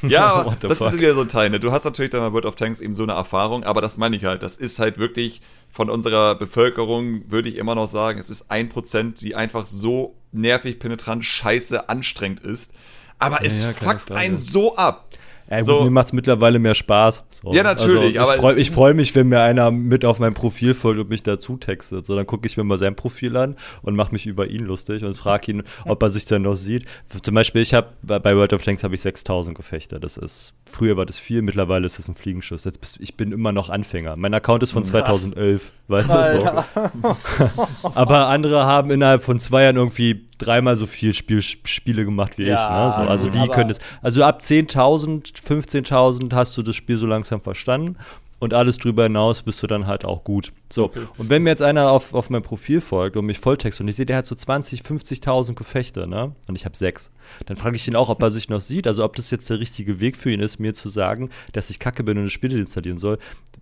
Ja, 0.02 0.54
das 0.60 0.78
fuck? 0.78 0.92
ist 0.92 0.98
wieder 0.98 1.14
so 1.14 1.22
ein 1.22 1.28
Teil, 1.28 1.50
ne? 1.50 1.58
Du 1.58 1.72
hast 1.72 1.84
natürlich 1.84 2.10
dann 2.10 2.20
bei 2.20 2.32
World 2.32 2.46
of 2.46 2.54
Tanks 2.54 2.80
eben 2.80 2.94
so 2.94 3.02
eine 3.02 3.12
Erfahrung, 3.12 3.64
aber 3.64 3.80
das 3.80 3.98
meine 3.98 4.14
ich 4.16 4.24
halt, 4.24 4.42
das 4.42 4.56
ist 4.56 4.78
halt 4.78 4.98
wirklich 4.98 5.31
von 5.72 5.88
unserer 5.88 6.34
Bevölkerung 6.34 7.30
würde 7.30 7.48
ich 7.48 7.56
immer 7.56 7.74
noch 7.74 7.86
sagen, 7.86 8.20
es 8.20 8.28
ist 8.28 8.50
ein 8.50 8.68
Prozent, 8.68 9.22
die 9.22 9.34
einfach 9.34 9.64
so 9.64 10.14
nervig, 10.30 10.78
penetrant, 10.78 11.24
scheiße, 11.24 11.88
anstrengend 11.88 12.40
ist. 12.40 12.74
Aber 13.18 13.42
es 13.44 13.64
ja, 13.64 13.72
fuckt 13.72 14.12
einen 14.12 14.36
so 14.36 14.76
ab. 14.76 15.08
Ja, 15.50 15.62
so. 15.62 15.84
mir 15.84 15.90
macht 15.90 16.06
es 16.06 16.12
mittlerweile 16.12 16.58
mehr 16.58 16.74
Spaß. 16.74 17.24
So. 17.30 17.52
Ja, 17.52 17.62
natürlich. 17.62 18.18
Also, 18.18 18.32
ich 18.32 18.70
freue 18.70 18.92
freu 18.92 18.94
mich, 18.94 19.14
wenn 19.14 19.28
mir 19.28 19.40
einer 19.40 19.70
mit 19.70 20.04
auf 20.04 20.18
mein 20.18 20.34
Profil 20.34 20.74
folgt 20.74 21.00
und 21.00 21.08
mich 21.08 21.22
dazu 21.22 21.56
textet. 21.56 22.06
So, 22.06 22.16
dann 22.16 22.26
gucke 22.26 22.46
ich 22.46 22.56
mir 22.56 22.64
mal 22.64 22.78
sein 22.78 22.96
Profil 22.96 23.36
an 23.36 23.56
und 23.82 23.94
mache 23.94 24.12
mich 24.12 24.26
über 24.26 24.46
ihn 24.46 24.64
lustig 24.64 25.04
und 25.04 25.16
frage 25.16 25.52
ihn, 25.52 25.62
ob 25.84 26.02
er 26.02 26.10
sich 26.10 26.24
dann 26.24 26.42
noch 26.42 26.54
sieht. 26.54 26.86
Zum 27.22 27.34
Beispiel, 27.34 27.62
ich 27.62 27.74
habe 27.74 27.88
bei 28.02 28.36
World 28.36 28.52
of 28.52 28.62
Tanks 28.62 28.82
habe 28.82 28.94
ich 28.94 29.02
6000 29.02 29.56
Gefechte. 29.56 30.00
Das 30.00 30.16
ist, 30.16 30.54
früher 30.64 30.96
war 30.96 31.06
das 31.06 31.18
viel, 31.18 31.42
mittlerweile 31.42 31.86
ist 31.86 31.98
das 31.98 32.08
ein 32.08 32.14
Fliegenschuss. 32.14 32.64
Jetzt 32.64 32.80
bist, 32.80 32.98
ich 33.00 33.16
bin 33.16 33.32
immer 33.32 33.52
noch 33.52 33.68
Anfänger. 33.68 34.16
Mein 34.16 34.34
Account 34.34 34.62
ist 34.62 34.72
von 34.72 34.84
2011, 34.84 35.70
weißt 35.88 36.10
du 36.10 36.40
so. 36.40 37.90
Aber 37.94 38.28
andere 38.28 38.64
haben 38.64 38.90
innerhalb 38.90 39.22
von 39.22 39.38
zwei 39.38 39.64
Jahren 39.64 39.76
irgendwie 39.76 40.26
dreimal 40.44 40.76
so 40.76 40.86
viel 40.86 41.14
Spiel, 41.14 41.42
Spiele 41.42 42.04
gemacht 42.04 42.38
wie 42.38 42.44
ja, 42.44 42.90
ich. 42.90 42.96
Ne? 42.96 43.04
So, 43.04 43.10
also 43.10 43.30
die 43.30 43.48
können 43.48 43.70
es. 43.70 43.78
Also 44.02 44.24
ab 44.24 44.40
10.000 44.40 45.34
15.000 45.34 46.34
hast 46.34 46.56
du 46.56 46.62
das 46.62 46.76
Spiel 46.76 46.96
so 46.96 47.06
langsam 47.06 47.40
verstanden. 47.40 47.96
Und 48.42 48.54
alles 48.54 48.76
drüber 48.76 49.04
hinaus 49.04 49.44
bist 49.44 49.62
du 49.62 49.68
dann 49.68 49.86
halt 49.86 50.04
auch 50.04 50.24
gut. 50.24 50.52
So, 50.68 50.86
okay. 50.86 51.02
und 51.16 51.30
wenn 51.30 51.44
mir 51.44 51.50
jetzt 51.50 51.62
einer 51.62 51.92
auf, 51.92 52.12
auf 52.12 52.28
mein 52.28 52.42
Profil 52.42 52.80
folgt 52.80 53.16
und 53.16 53.24
mich 53.24 53.38
volltext 53.38 53.80
und 53.80 53.86
ich 53.86 53.94
sehe, 53.94 54.04
der 54.04 54.16
hat 54.16 54.26
so 54.26 54.34
20, 54.34 54.80
50.000 54.80 55.54
Gefechte, 55.54 56.08
ne? 56.08 56.34
Und 56.48 56.56
ich 56.56 56.64
habe 56.64 56.76
sechs. 56.76 57.12
Dann 57.46 57.56
frage 57.56 57.76
ich 57.76 57.86
ihn 57.86 57.94
auch, 57.94 58.08
ob 58.08 58.20
er 58.20 58.32
sich 58.32 58.48
noch 58.48 58.60
sieht, 58.60 58.88
also 58.88 59.04
ob 59.04 59.14
das 59.14 59.30
jetzt 59.30 59.48
der 59.48 59.60
richtige 59.60 60.00
Weg 60.00 60.16
für 60.16 60.32
ihn 60.32 60.40
ist, 60.40 60.58
mir 60.58 60.74
zu 60.74 60.88
sagen, 60.88 61.30
dass 61.52 61.70
ich 61.70 61.78
kacke 61.78 62.02
bin 62.02 62.16
und 62.16 62.22
eine 62.22 62.30
Spiele 62.30 62.58
installieren 62.58 62.98
soll, 62.98 63.18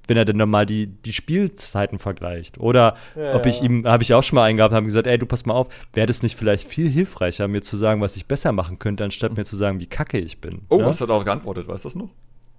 wenn 0.06 0.16
er 0.16 0.24
denn 0.24 0.38
dann 0.38 0.48
mal 0.48 0.64
die, 0.64 0.86
die 0.86 1.12
Spielzeiten 1.12 1.98
vergleicht. 1.98 2.58
Oder 2.58 2.96
ja, 3.14 3.34
ob 3.34 3.44
ich 3.44 3.60
ihm, 3.60 3.86
habe 3.86 4.02
ich 4.02 4.14
auch 4.14 4.22
schon 4.22 4.36
mal 4.36 4.44
eingehabt, 4.44 4.72
habe 4.72 4.86
gesagt, 4.86 5.06
ey, 5.06 5.18
du 5.18 5.26
pass 5.26 5.44
mal 5.44 5.54
auf, 5.54 5.68
wäre 5.92 6.06
das 6.06 6.22
nicht 6.22 6.38
vielleicht 6.38 6.66
viel 6.66 6.88
hilfreicher, 6.88 7.48
mir 7.48 7.60
zu 7.60 7.76
sagen, 7.76 8.00
was 8.00 8.16
ich 8.16 8.24
besser 8.24 8.52
machen 8.52 8.78
könnte, 8.78 9.04
anstatt 9.04 9.36
mir 9.36 9.44
zu 9.44 9.56
sagen, 9.56 9.78
wie 9.78 9.86
kacke 9.86 10.18
ich 10.18 10.40
bin. 10.40 10.62
Oh, 10.70 10.78
ja? 10.78 10.86
hast 10.86 11.02
du 11.02 11.06
darauf 11.06 11.24
geantwortet, 11.24 11.68
weißt 11.68 11.84
du 11.84 11.88
das 11.88 11.96
noch? 11.96 12.08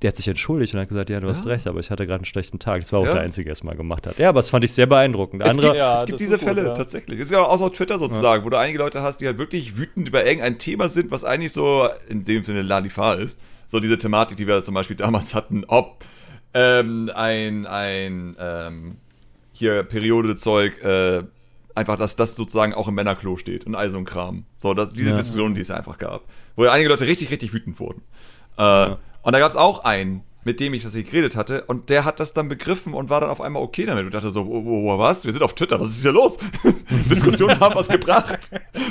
Der 0.01 0.09
hat 0.09 0.17
sich 0.17 0.27
entschuldigt 0.27 0.73
und 0.73 0.79
hat 0.79 0.89
gesagt, 0.89 1.09
ja, 1.09 1.19
du 1.19 1.27
ja. 1.27 1.33
hast 1.33 1.45
recht, 1.45 1.67
aber 1.67 1.79
ich 1.79 1.91
hatte 1.91 2.05
gerade 2.05 2.19
einen 2.19 2.25
schlechten 2.25 2.57
Tag. 2.57 2.81
Das 2.81 2.91
war 2.91 2.99
auch 3.01 3.05
ja. 3.05 3.13
der 3.13 3.21
Einzige, 3.21 3.45
der 3.45 3.53
es 3.53 3.63
mal 3.63 3.75
gemacht 3.75 4.07
hat. 4.07 4.17
Ja, 4.17 4.29
aber 4.29 4.39
das 4.39 4.49
fand 4.49 4.65
ich 4.65 4.73
sehr 4.73 4.87
beeindruckend. 4.87 5.41
Der 5.41 5.49
andere, 5.49 5.67
es 5.67 5.73
gibt, 5.73 5.77
ja, 5.77 5.99
es 5.99 6.05
gibt 6.05 6.19
diese 6.19 6.39
Fälle 6.39 6.63
gut, 6.65 6.77
tatsächlich. 6.77 7.19
Das 7.19 7.25
ist 7.25 7.31
ja 7.31 7.41
auch 7.41 7.61
auf 7.61 7.71
Twitter 7.71 7.99
sozusagen, 7.99 8.43
wo 8.43 8.49
du 8.49 8.57
einige 8.57 8.79
Leute 8.79 9.03
hast, 9.03 9.17
die 9.17 9.27
halt 9.27 9.37
wirklich 9.37 9.77
wütend 9.77 10.07
über 10.07 10.25
irgendein 10.25 10.57
Thema 10.57 10.89
sind, 10.89 11.11
was 11.11 11.23
eigentlich 11.23 11.53
so 11.53 11.87
in 12.09 12.23
dem 12.23 12.43
Sinne 12.43 12.63
Lalifar 12.63 13.19
ist. 13.19 13.39
So 13.67 13.79
diese 13.79 13.97
Thematik, 13.97 14.37
die 14.37 14.47
wir 14.47 14.63
zum 14.63 14.73
Beispiel 14.73 14.95
damals 14.95 15.35
hatten, 15.35 15.65
ob 15.67 16.03
ähm, 16.53 17.11
ein, 17.13 17.65
ein 17.67 18.35
ähm, 18.39 18.97
hier 19.53 19.83
Periodezeug 19.83 20.83
äh, 20.83 21.23
einfach, 21.75 21.97
dass 21.97 22.15
das 22.15 22.35
sozusagen 22.35 22.73
auch 22.73 22.87
im 22.87 22.95
Männerklo 22.95 23.37
steht 23.37 23.65
und 23.65 23.75
all 23.75 23.89
so 23.89 23.99
ein 23.99 24.05
Kram. 24.05 24.45
So, 24.55 24.73
das, 24.73 24.89
diese 24.89 25.13
Diskussion, 25.13 25.53
die 25.53 25.61
es 25.61 25.71
einfach 25.71 25.97
gab. 25.99 26.23
Wo 26.55 26.65
einige 26.65 26.89
Leute 26.89 27.07
richtig, 27.07 27.29
richtig 27.29 27.53
wütend 27.53 27.79
wurden. 27.79 28.01
Äh, 28.57 28.95
und 29.23 29.33
da 29.33 29.39
gab 29.39 29.51
es 29.51 29.57
auch 29.57 29.83
einen, 29.83 30.23
mit 30.43 30.59
dem 30.59 30.73
ich 30.73 30.83
tatsächlich 30.83 31.11
geredet 31.11 31.35
hatte, 31.35 31.63
und 31.65 31.89
der 31.89 32.05
hat 32.05 32.19
das 32.19 32.33
dann 32.33 32.49
begriffen 32.49 32.93
und 32.93 33.09
war 33.09 33.21
dann 33.21 33.29
auf 33.29 33.41
einmal 33.41 33.61
okay 33.61 33.85
damit. 33.85 34.05
Und 34.05 34.13
dachte 34.13 34.31
so, 34.31 34.41
oh, 34.41 34.63
oh, 34.65 34.93
oh 34.93 34.99
was? 34.99 35.23
Wir 35.25 35.33
sind 35.33 35.43
auf 35.43 35.53
Twitter, 35.53 35.79
was 35.79 35.89
ist 35.89 36.01
hier 36.01 36.11
los? 36.11 36.37
Diskussionen 37.09 37.59
haben 37.59 37.75
was 37.75 37.87
gebracht. 37.87 38.49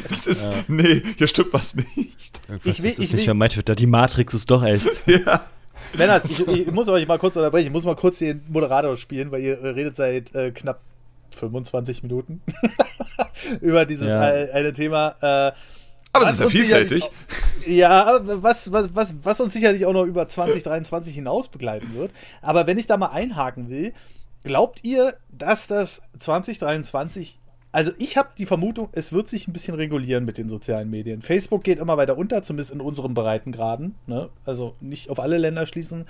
Das 0.09 0.27
ist, 0.27 0.45
ja. 0.45 0.53
nee, 0.69 1.03
hier 1.17 1.27
stimmt 1.27 1.53
was 1.53 1.75
nicht. 1.75 2.41
Irgendwas 2.49 2.79
ich 2.79 2.83
will, 2.83 2.91
ist 2.91 2.99
ich 3.01 3.13
nicht 3.13 3.27
mehr 3.27 3.35
mein 3.35 3.51
Twitter, 3.51 3.75
die 3.75 3.87
Matrix 3.87 4.35
ist 4.35 4.51
doch 4.51 4.63
echt. 4.63 4.87
ja. 5.07 5.45
Männers, 5.95 6.25
ich, 6.27 6.47
ich, 6.47 6.71
muss 6.71 6.89
euch 6.89 7.07
mal 7.09 7.19
kurz 7.19 7.37
unterbrechen, 7.37 7.67
ich 7.67 7.73
muss 7.73 7.85
mal 7.85 7.97
kurz 7.97 8.19
den 8.19 8.43
Moderator 8.49 8.97
spielen, 8.97 9.33
weil 9.33 9.43
ihr 9.43 9.61
redet 9.61 9.97
seit 9.97 10.33
äh, 10.37 10.53
knapp 10.53 10.81
25 11.35 12.05
Minuten 12.05 12.43
über 13.61 13.85
dieses 13.87 14.07
ja. 14.07 14.21
eine 14.21 14.73
Thema. 14.73 15.15
Äh, 15.21 15.53
aber 16.13 16.27
es 16.27 16.35
ist 16.35 16.41
ja 16.41 16.49
vielfältig. 16.49 17.05
Auch, 17.05 17.13
ja, 17.67 18.21
was, 18.23 18.73
was, 18.73 18.95
was, 18.95 19.15
was 19.23 19.41
uns 19.41 19.53
sicherlich 19.53 19.87
auch 19.87 19.93
noch 19.93 20.05
über 20.05 20.27
2023 20.27 21.15
hinaus 21.15 21.49
begleiten 21.49 21.95
wird. 21.95 22.13
Aber 22.43 22.67
wenn 22.67 22.79
ich 22.79 22.87
da 22.87 22.97
mal 22.97 23.11
einhaken 23.11 23.69
will, 23.69 23.93
glaubt 24.43 24.81
ihr, 24.83 25.15
dass 25.31 25.67
das 25.67 26.03
2023 26.19 27.39
also 27.73 27.93
ich 27.99 28.17
habe 28.17 28.31
die 28.37 28.47
Vermutung, 28.47 28.89
es 28.93 29.13
wird 29.13 29.29
sich 29.29 29.47
ein 29.47 29.53
bisschen 29.53 29.77
regulieren 29.77 30.25
mit 30.25 30.39
den 30.39 30.49
sozialen 30.49 30.91
Medien. 30.91 31.23
Facebook 31.23 31.63
geht 31.63 31.79
immer 31.79 31.97
weiter 31.97 32.19
unter, 32.19 32.43
zumindest 32.43 32.73
in 32.73 32.81
unserem 32.81 33.15
Breitengraden. 33.15 33.95
Ne? 34.07 34.29
Also 34.45 34.75
nicht 34.81 35.09
auf 35.09 35.21
alle 35.21 35.39
Länder 35.39 35.67
schließen. 35.67 36.07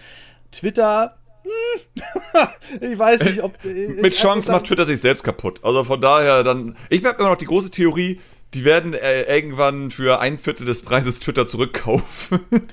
Twitter, 0.53 1.17
hm, 1.43 2.49
ich 2.81 2.99
weiß 2.99 3.25
nicht, 3.25 3.43
ob. 3.43 3.63
Äh, 3.65 4.01
mit 4.01 4.15
Chance 4.15 4.51
macht 4.51 4.67
Twitter 4.67 4.87
sich 4.87 5.01
selbst 5.01 5.23
kaputt. 5.23 5.61
Also 5.63 5.85
von 5.85 6.01
daher 6.01 6.43
dann. 6.43 6.77
Ich 6.89 7.05
habe 7.05 7.19
immer 7.19 7.31
noch 7.31 7.37
die 7.37 7.47
große 7.47 7.71
Theorie, 7.71 8.21
die 8.55 8.65
werden 8.65 8.95
äh, 8.95 9.23
irgendwann 9.23 9.91
für 9.91 10.21
ein 10.21 10.39
Viertel 10.39 10.67
des 10.67 10.83
Preises 10.83 11.21
Twitter 11.21 11.47
zurückkaufen. 11.47 12.41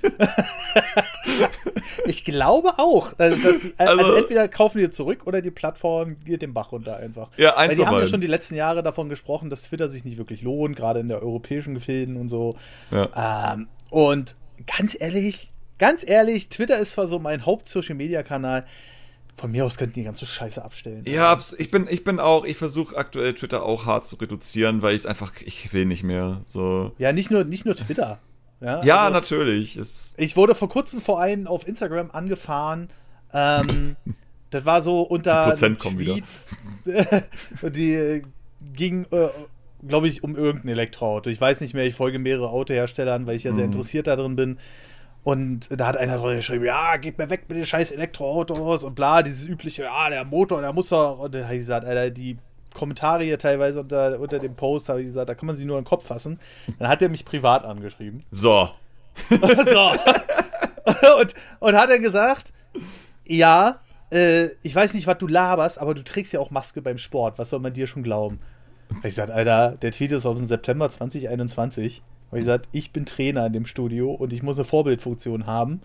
ich 2.06 2.26
glaube 2.26 2.70
auch. 2.78 3.14
Also, 3.18 3.36
sie, 3.36 3.70
äh, 3.70 3.74
also, 3.78 4.04
also, 4.04 4.16
entweder 4.16 4.48
kaufen 4.48 4.80
die 4.80 4.90
zurück 4.90 5.28
oder 5.28 5.42
die 5.42 5.52
Plattform 5.52 6.16
geht 6.26 6.42
den 6.42 6.54
Bach 6.54 6.72
runter 6.72 6.98
einfach. 6.98 7.30
Ja, 7.38 7.58
eins 7.58 7.72
Weil 7.72 7.76
die 7.78 7.86
haben 7.86 8.00
ja 8.00 8.08
schon 8.08 8.22
die 8.22 8.28
letzten 8.28 8.56
Jahre 8.56 8.82
davon 8.82 9.08
gesprochen, 9.10 9.52
dass 9.52 9.64
Twitter 9.64 9.90
sich 9.90 10.04
nicht 10.04 10.18
wirklich 10.18 10.42
lohnt, 10.42 10.76
gerade 10.76 11.00
in 11.00 11.10
der 11.10 11.22
europäischen 11.22 11.76
Gefilden 11.76 12.18
und 12.18 12.28
so. 12.28 12.58
Ja. 12.90 13.54
Ähm, 13.54 13.68
und 13.92 14.36
ganz 14.66 15.00
ehrlich, 15.00 15.52
ganz 15.78 16.08
ehrlich, 16.08 16.50
Twitter 16.50 16.80
ist 16.80 16.94
zwar 16.94 17.06
so 17.06 17.20
mein 17.20 17.46
Haupt-Social-Media-Kanal, 17.46 18.66
von 19.38 19.52
mir 19.52 19.66
aus 19.66 19.78
könnten 19.78 19.94
die 19.94 20.04
ganze 20.04 20.26
Scheiße 20.26 20.66
abstellen. 20.66 21.04
Ja, 21.06 21.40
ich 21.60 21.70
bin, 21.70 21.88
ich 21.88 22.04
bin 22.04 22.20
auch, 22.20 22.44
ich 22.44 22.58
versuche 22.58 22.98
aktuell 22.98 23.36
Twitter 23.36 23.64
auch 23.64 23.86
hart 23.86 24.08
zu 24.08 24.16
reduzieren, 24.16 24.82
weil 24.82 24.96
ich 24.96 25.04
es 25.04 25.06
einfach, 25.06 25.32
ich 25.46 25.72
will 25.74 25.86
nicht 25.86 26.04
mehr. 26.04 26.42
So. 26.48 26.92
Ja, 26.98 27.14
nicht 27.14 27.30
nur, 27.30 27.44
nicht 27.44 27.64
nur 27.64 27.76
Twitter. 27.76 28.18
Ja, 28.62 28.84
ja 28.84 29.06
also, 29.06 29.14
natürlich. 29.14 29.78
Es 29.78 30.16
ich 30.18 30.36
wurde 30.36 30.56
vor 30.56 30.70
kurzem 30.70 31.02
vor 31.02 31.22
einen 31.22 31.46
auf 31.46 31.68
Instagram 31.68 32.10
angefahren. 32.10 32.90
Ähm, 33.32 33.96
das 34.50 34.66
war 34.66 34.82
so 34.82 35.04
unter. 35.04 35.46
Die 35.46 35.52
Prozent 35.52 35.80
kommen 35.80 36.00
wieder. 36.00 36.18
die 37.70 38.24
ging, 38.74 39.06
äh, 39.12 39.28
glaube 39.88 40.08
ich, 40.08 40.24
um 40.24 40.36
irgendein 40.36 40.70
Elektroauto. 40.70 41.30
Ich 41.30 41.40
weiß 41.40 41.62
nicht 41.62 41.76
mehr, 41.76 41.86
ich 41.86 41.94
folge 41.94 42.18
mehrere 42.18 42.50
Autoherstellern, 42.50 43.28
weil 43.28 43.36
ich 43.36 43.44
ja 43.44 43.54
sehr 43.54 43.66
mhm. 43.68 43.72
interessiert 43.72 44.08
darin 44.08 44.36
bin. 44.36 44.58
Und 45.28 45.68
da 45.78 45.88
hat 45.88 45.98
einer 45.98 46.22
geschrieben, 46.22 46.64
ja, 46.64 46.96
geht 46.96 47.18
mir 47.18 47.30
weg 47.30 47.50
mit 47.50 47.58
den 47.58 47.66
scheiß 47.66 47.92
Elektroautos 47.92 48.86
und 48.86 48.96
bla, 48.96 49.22
dieses 49.22 49.46
übliche, 49.46 49.84
ja, 49.84 50.10
der 50.10 50.24
Motor, 50.24 50.62
der 50.62 50.72
muss 50.72 50.88
doch. 50.88 51.20
Und 51.20 51.36
da 51.36 51.44
habe 51.44 51.56
ich 51.56 51.60
gesagt, 51.60 51.86
Alter, 51.86 52.12
die 52.12 52.38
Kommentare 52.74 53.26
hier 53.26 53.38
teilweise 53.38 53.82
unter, 53.82 54.22
unter 54.22 54.40
dem 54.40 54.56
Post, 54.56 54.88
habe 54.88 55.02
ich 55.02 55.08
gesagt, 55.08 55.28
da 55.28 55.36
kann 55.36 55.48
man 55.48 55.58
sich 55.58 55.66
nur 55.66 55.78
in 55.78 55.84
den 55.84 55.90
Kopf 55.90 56.08
fassen. 56.08 56.40
Dann 56.80 56.88
hat 56.88 57.02
er 57.02 57.10
mich 57.10 57.26
privat 57.26 57.66
angeschrieben. 57.66 58.24
So. 58.32 58.70
so. 59.30 59.36
und, 61.20 61.34
und 61.60 61.76
hat 61.76 61.90
er 61.90 62.00
gesagt, 62.00 62.54
ja, 63.26 63.82
äh, 64.14 64.46
ich 64.62 64.74
weiß 64.74 64.94
nicht, 64.94 65.08
was 65.08 65.18
du 65.18 65.28
laberst, 65.28 65.82
aber 65.82 65.94
du 65.94 66.06
trägst 66.06 66.32
ja 66.32 66.40
auch 66.40 66.52
Maske 66.52 66.82
beim 66.82 66.98
Sport. 66.98 67.38
Was 67.38 67.50
soll 67.50 67.60
man 67.60 67.74
dir 67.74 67.88
schon 67.88 68.04
glauben? 68.04 68.40
Ich 69.00 69.02
gesagt, 69.02 69.32
Alter, 69.32 69.72
der 69.72 69.92
Tweet 69.92 70.14
ist 70.14 70.26
aus 70.26 70.38
dem 70.40 70.48
September 70.48 70.90
2021. 70.90 72.02
Weil 72.30 72.40
ich 72.40 72.46
gesagt, 72.46 72.70
ich 72.72 72.92
bin 72.92 73.06
Trainer 73.06 73.46
in 73.46 73.54
dem 73.54 73.66
Studio 73.66 74.12
und 74.12 74.34
ich 74.34 74.44
muss 74.44 74.58
eine 74.58 74.66
Vorbildfunktion 74.66 75.46
haben. 75.46 75.82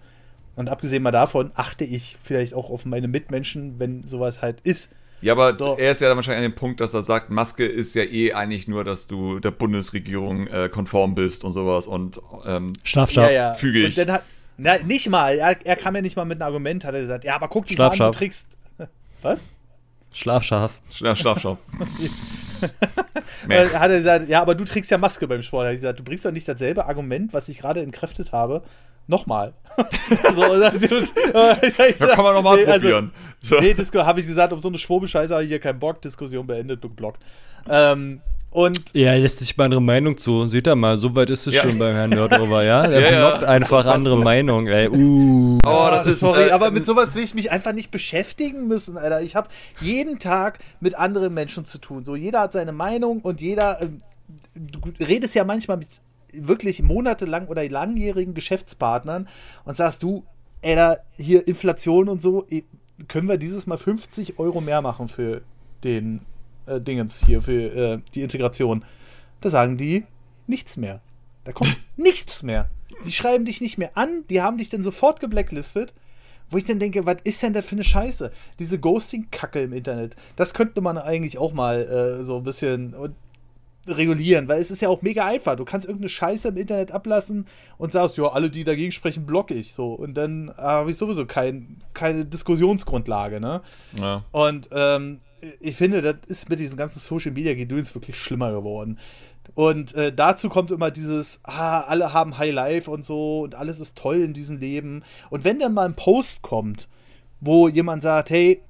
Und 0.56 0.68
abgesehen 0.68 1.02
mal 1.02 1.12
davon 1.12 1.50
achte 1.54 1.84
ich 1.84 2.16
vielleicht 2.22 2.54
auch 2.54 2.70
auf 2.70 2.84
meine 2.84 3.08
Mitmenschen, 3.08 3.78
wenn 3.78 4.02
sowas 4.06 4.42
halt 4.42 4.60
ist. 4.62 4.90
Ja, 5.22 5.34
aber 5.34 5.54
so. 5.54 5.76
er 5.78 5.92
ist 5.92 6.00
ja 6.00 6.08
dann 6.08 6.16
wahrscheinlich 6.16 6.44
an 6.44 6.50
dem 6.50 6.56
Punkt, 6.56 6.80
dass 6.80 6.92
er 6.94 7.02
sagt, 7.02 7.30
Maske 7.30 7.64
ist 7.64 7.94
ja 7.94 8.02
eh 8.02 8.32
eigentlich 8.32 8.66
nur, 8.66 8.82
dass 8.82 9.06
du 9.06 9.38
der 9.38 9.52
Bundesregierung 9.52 10.48
äh, 10.48 10.68
konform 10.68 11.14
bist 11.14 11.44
und 11.44 11.52
sowas 11.52 11.86
und 11.86 12.20
ähm, 12.44 12.72
schlaf, 12.82 13.12
schlaf. 13.12 13.30
Ja, 13.30 13.32
ja. 13.32 13.54
füge 13.54 13.78
ich. 13.78 13.98
Und 13.98 14.08
dann 14.08 14.16
hat, 14.16 14.24
na, 14.58 14.78
nicht 14.78 15.08
mal, 15.08 15.36
er, 15.38 15.56
er, 15.64 15.76
kam 15.76 15.94
ja 15.94 16.02
nicht 16.02 16.16
mal 16.16 16.24
mit 16.24 16.42
einem 16.42 16.48
Argument, 16.48 16.84
hat 16.84 16.94
er 16.94 17.02
gesagt, 17.02 17.24
ja, 17.24 17.36
aber 17.36 17.46
guck 17.46 17.66
dich 17.66 17.76
schlaf, 17.76 17.96
mal 17.96 18.06
an, 18.06 18.12
du 18.12 18.18
trägst. 18.18 18.58
Was? 19.22 19.48
Schlafschaf. 20.12 20.72
Schlaf, 20.90 21.18
Schlafschaf. 21.18 21.58
hat 23.48 23.90
er 23.90 23.98
gesagt, 23.98 24.28
ja, 24.28 24.42
aber 24.42 24.54
du 24.54 24.64
trägst 24.64 24.90
ja 24.90 24.98
Maske 24.98 25.26
beim 25.26 25.42
Sport. 25.42 25.66
Hat 25.66 25.74
gesagt, 25.74 25.98
du 25.98 26.04
bringst 26.04 26.24
doch 26.24 26.32
nicht 26.32 26.46
dasselbe 26.46 26.86
Argument, 26.86 27.32
was 27.32 27.48
ich 27.48 27.58
gerade 27.58 27.80
entkräftet 27.80 28.32
habe, 28.32 28.62
nochmal. 29.06 29.54
so, 30.34 30.42
das, 30.58 31.14
da 31.32 31.54
kann 32.14 32.24
man 32.24 32.34
nochmal 32.34 32.56
nee, 32.56 32.66
also, 32.66 32.80
probieren. 32.80 33.12
Also, 33.40 33.56
so. 33.56 33.60
Nee, 33.60 33.74
habe 34.04 34.20
ich 34.20 34.26
gesagt, 34.26 34.52
auf 34.52 34.60
so 34.60 34.68
eine 34.68 34.78
Schwurbelscheiße 34.78 35.32
habe 35.32 35.44
ich 35.44 35.48
hier 35.48 35.60
keinen 35.60 35.78
Bock. 35.78 36.00
Diskussion 36.02 36.46
beendet, 36.46 36.82
geblockt. 36.82 37.22
Ähm, 37.68 38.20
und 38.52 38.78
ja, 38.92 39.14
lässt 39.14 39.38
sich 39.38 39.56
mal 39.56 39.64
andere 39.64 39.80
Meinung 39.80 40.18
zu. 40.18 40.44
Seht 40.46 40.66
ihr 40.66 40.76
mal, 40.76 40.98
so 40.98 41.14
weit 41.14 41.30
ist 41.30 41.46
es 41.46 41.54
ja. 41.54 41.62
schon 41.62 41.78
beim 41.78 41.94
Herrn 41.94 42.10
Nerdover, 42.10 42.62
ja? 42.62 42.82
Er 42.92 43.00
ja, 43.00 43.28
blockt 43.28 43.42
ja, 43.42 43.48
einfach 43.48 43.86
andere 43.86 44.18
Meinung, 44.18 44.66
ey. 44.66 44.90
Uh. 44.90 45.58
Oh, 45.64 45.88
das 45.90 46.06
ist, 46.06 46.20
sorry, 46.20 46.48
äh, 46.48 46.50
aber 46.50 46.70
mit 46.70 46.84
sowas 46.84 47.14
will 47.14 47.24
ich 47.24 47.34
mich 47.34 47.50
einfach 47.50 47.72
nicht 47.72 47.90
beschäftigen 47.90 48.68
müssen, 48.68 48.98
Alter. 48.98 49.22
Ich 49.22 49.36
habe 49.36 49.48
jeden 49.80 50.18
Tag 50.18 50.58
mit 50.80 50.98
anderen 50.98 51.32
Menschen 51.32 51.64
zu 51.64 51.78
tun. 51.78 52.04
So, 52.04 52.14
jeder 52.14 52.40
hat 52.40 52.52
seine 52.52 52.72
Meinung 52.72 53.20
und 53.20 53.40
jeder. 53.40 53.80
Äh, 53.80 53.88
du 54.54 54.80
redest 55.02 55.34
ja 55.34 55.44
manchmal 55.44 55.78
mit 55.78 55.88
wirklich 56.34 56.82
monatelang 56.82 57.46
oder 57.46 57.66
langjährigen 57.66 58.34
Geschäftspartnern 58.34 59.28
und 59.64 59.76
sagst 59.78 60.02
du, 60.02 60.24
Alter, 60.62 61.00
hier 61.16 61.46
Inflation 61.48 62.10
und 62.10 62.20
so, 62.20 62.46
können 63.08 63.28
wir 63.28 63.38
dieses 63.38 63.66
Mal 63.66 63.78
50 63.78 64.38
Euro 64.38 64.60
mehr 64.60 64.82
machen 64.82 65.08
für 65.08 65.40
den 65.84 66.20
äh, 66.66 66.80
Dingens 66.80 67.24
hier 67.24 67.42
für 67.42 67.52
äh, 67.52 67.98
die 68.14 68.22
Integration. 68.22 68.84
Da 69.40 69.50
sagen 69.50 69.76
die 69.76 70.04
nichts 70.46 70.76
mehr. 70.76 71.00
Da 71.44 71.52
kommt 71.52 71.76
nichts 71.96 72.42
mehr. 72.42 72.68
Die 73.04 73.12
schreiben 73.12 73.44
dich 73.44 73.60
nicht 73.60 73.78
mehr 73.78 73.96
an, 73.96 74.24
die 74.30 74.42
haben 74.42 74.58
dich 74.58 74.68
dann 74.68 74.82
sofort 74.82 75.20
geblacklistet. 75.20 75.94
Wo 76.50 76.58
ich 76.58 76.64
dann 76.64 76.78
denke, 76.78 77.06
was 77.06 77.16
ist 77.24 77.42
denn 77.42 77.54
da 77.54 77.62
für 77.62 77.76
eine 77.76 77.84
Scheiße? 77.84 78.30
Diese 78.58 78.78
Ghosting-Kacke 78.78 79.62
im 79.62 79.72
Internet, 79.72 80.16
das 80.36 80.52
könnte 80.52 80.82
man 80.82 80.98
eigentlich 80.98 81.38
auch 81.38 81.54
mal 81.54 81.80
äh, 81.80 82.24
so 82.24 82.36
ein 82.36 82.42
bisschen 82.42 82.94
regulieren, 83.86 84.48
weil 84.48 84.60
es 84.60 84.70
ist 84.70 84.80
ja 84.80 84.88
auch 84.88 85.02
mega 85.02 85.26
einfach. 85.26 85.56
Du 85.56 85.64
kannst 85.64 85.86
irgendeine 85.86 86.08
Scheiße 86.08 86.48
im 86.48 86.56
Internet 86.56 86.92
ablassen 86.92 87.46
und 87.78 87.92
sagst, 87.92 88.16
ja, 88.16 88.24
alle, 88.28 88.50
die 88.50 88.64
dagegen 88.64 88.92
sprechen, 88.92 89.26
blocke 89.26 89.54
ich. 89.54 89.72
So. 89.72 89.92
Und 89.94 90.14
dann 90.14 90.52
habe 90.56 90.90
ich 90.90 90.96
sowieso 90.96 91.26
kein, 91.26 91.82
keine 91.94 92.24
Diskussionsgrundlage, 92.24 93.40
ne? 93.40 93.62
Ja. 93.98 94.24
Und 94.30 94.68
ähm, 94.72 95.18
ich 95.60 95.76
finde, 95.76 96.02
das 96.02 96.16
ist 96.26 96.48
mit 96.48 96.60
diesen 96.60 96.76
ganzen 96.76 97.00
Social 97.00 97.32
Media 97.32 97.54
Gedöns 97.54 97.94
wirklich 97.94 98.16
schlimmer 98.16 98.52
geworden. 98.52 98.98
Und 99.54 99.94
äh, 99.94 100.12
dazu 100.12 100.48
kommt 100.48 100.70
immer 100.70 100.90
dieses, 100.90 101.40
ah, 101.42 101.80
alle 101.80 102.12
haben 102.12 102.38
High 102.38 102.52
Life 102.52 102.90
und 102.90 103.04
so 103.04 103.40
und 103.42 103.54
alles 103.54 103.80
ist 103.80 103.98
toll 103.98 104.16
in 104.16 104.34
diesem 104.34 104.58
Leben. 104.58 105.02
Und 105.30 105.44
wenn 105.44 105.58
dann 105.58 105.74
mal 105.74 105.86
ein 105.86 105.96
Post 105.96 106.42
kommt, 106.42 106.88
wo 107.40 107.68
jemand 107.68 108.02
sagt, 108.02 108.30
hey, 108.30 108.62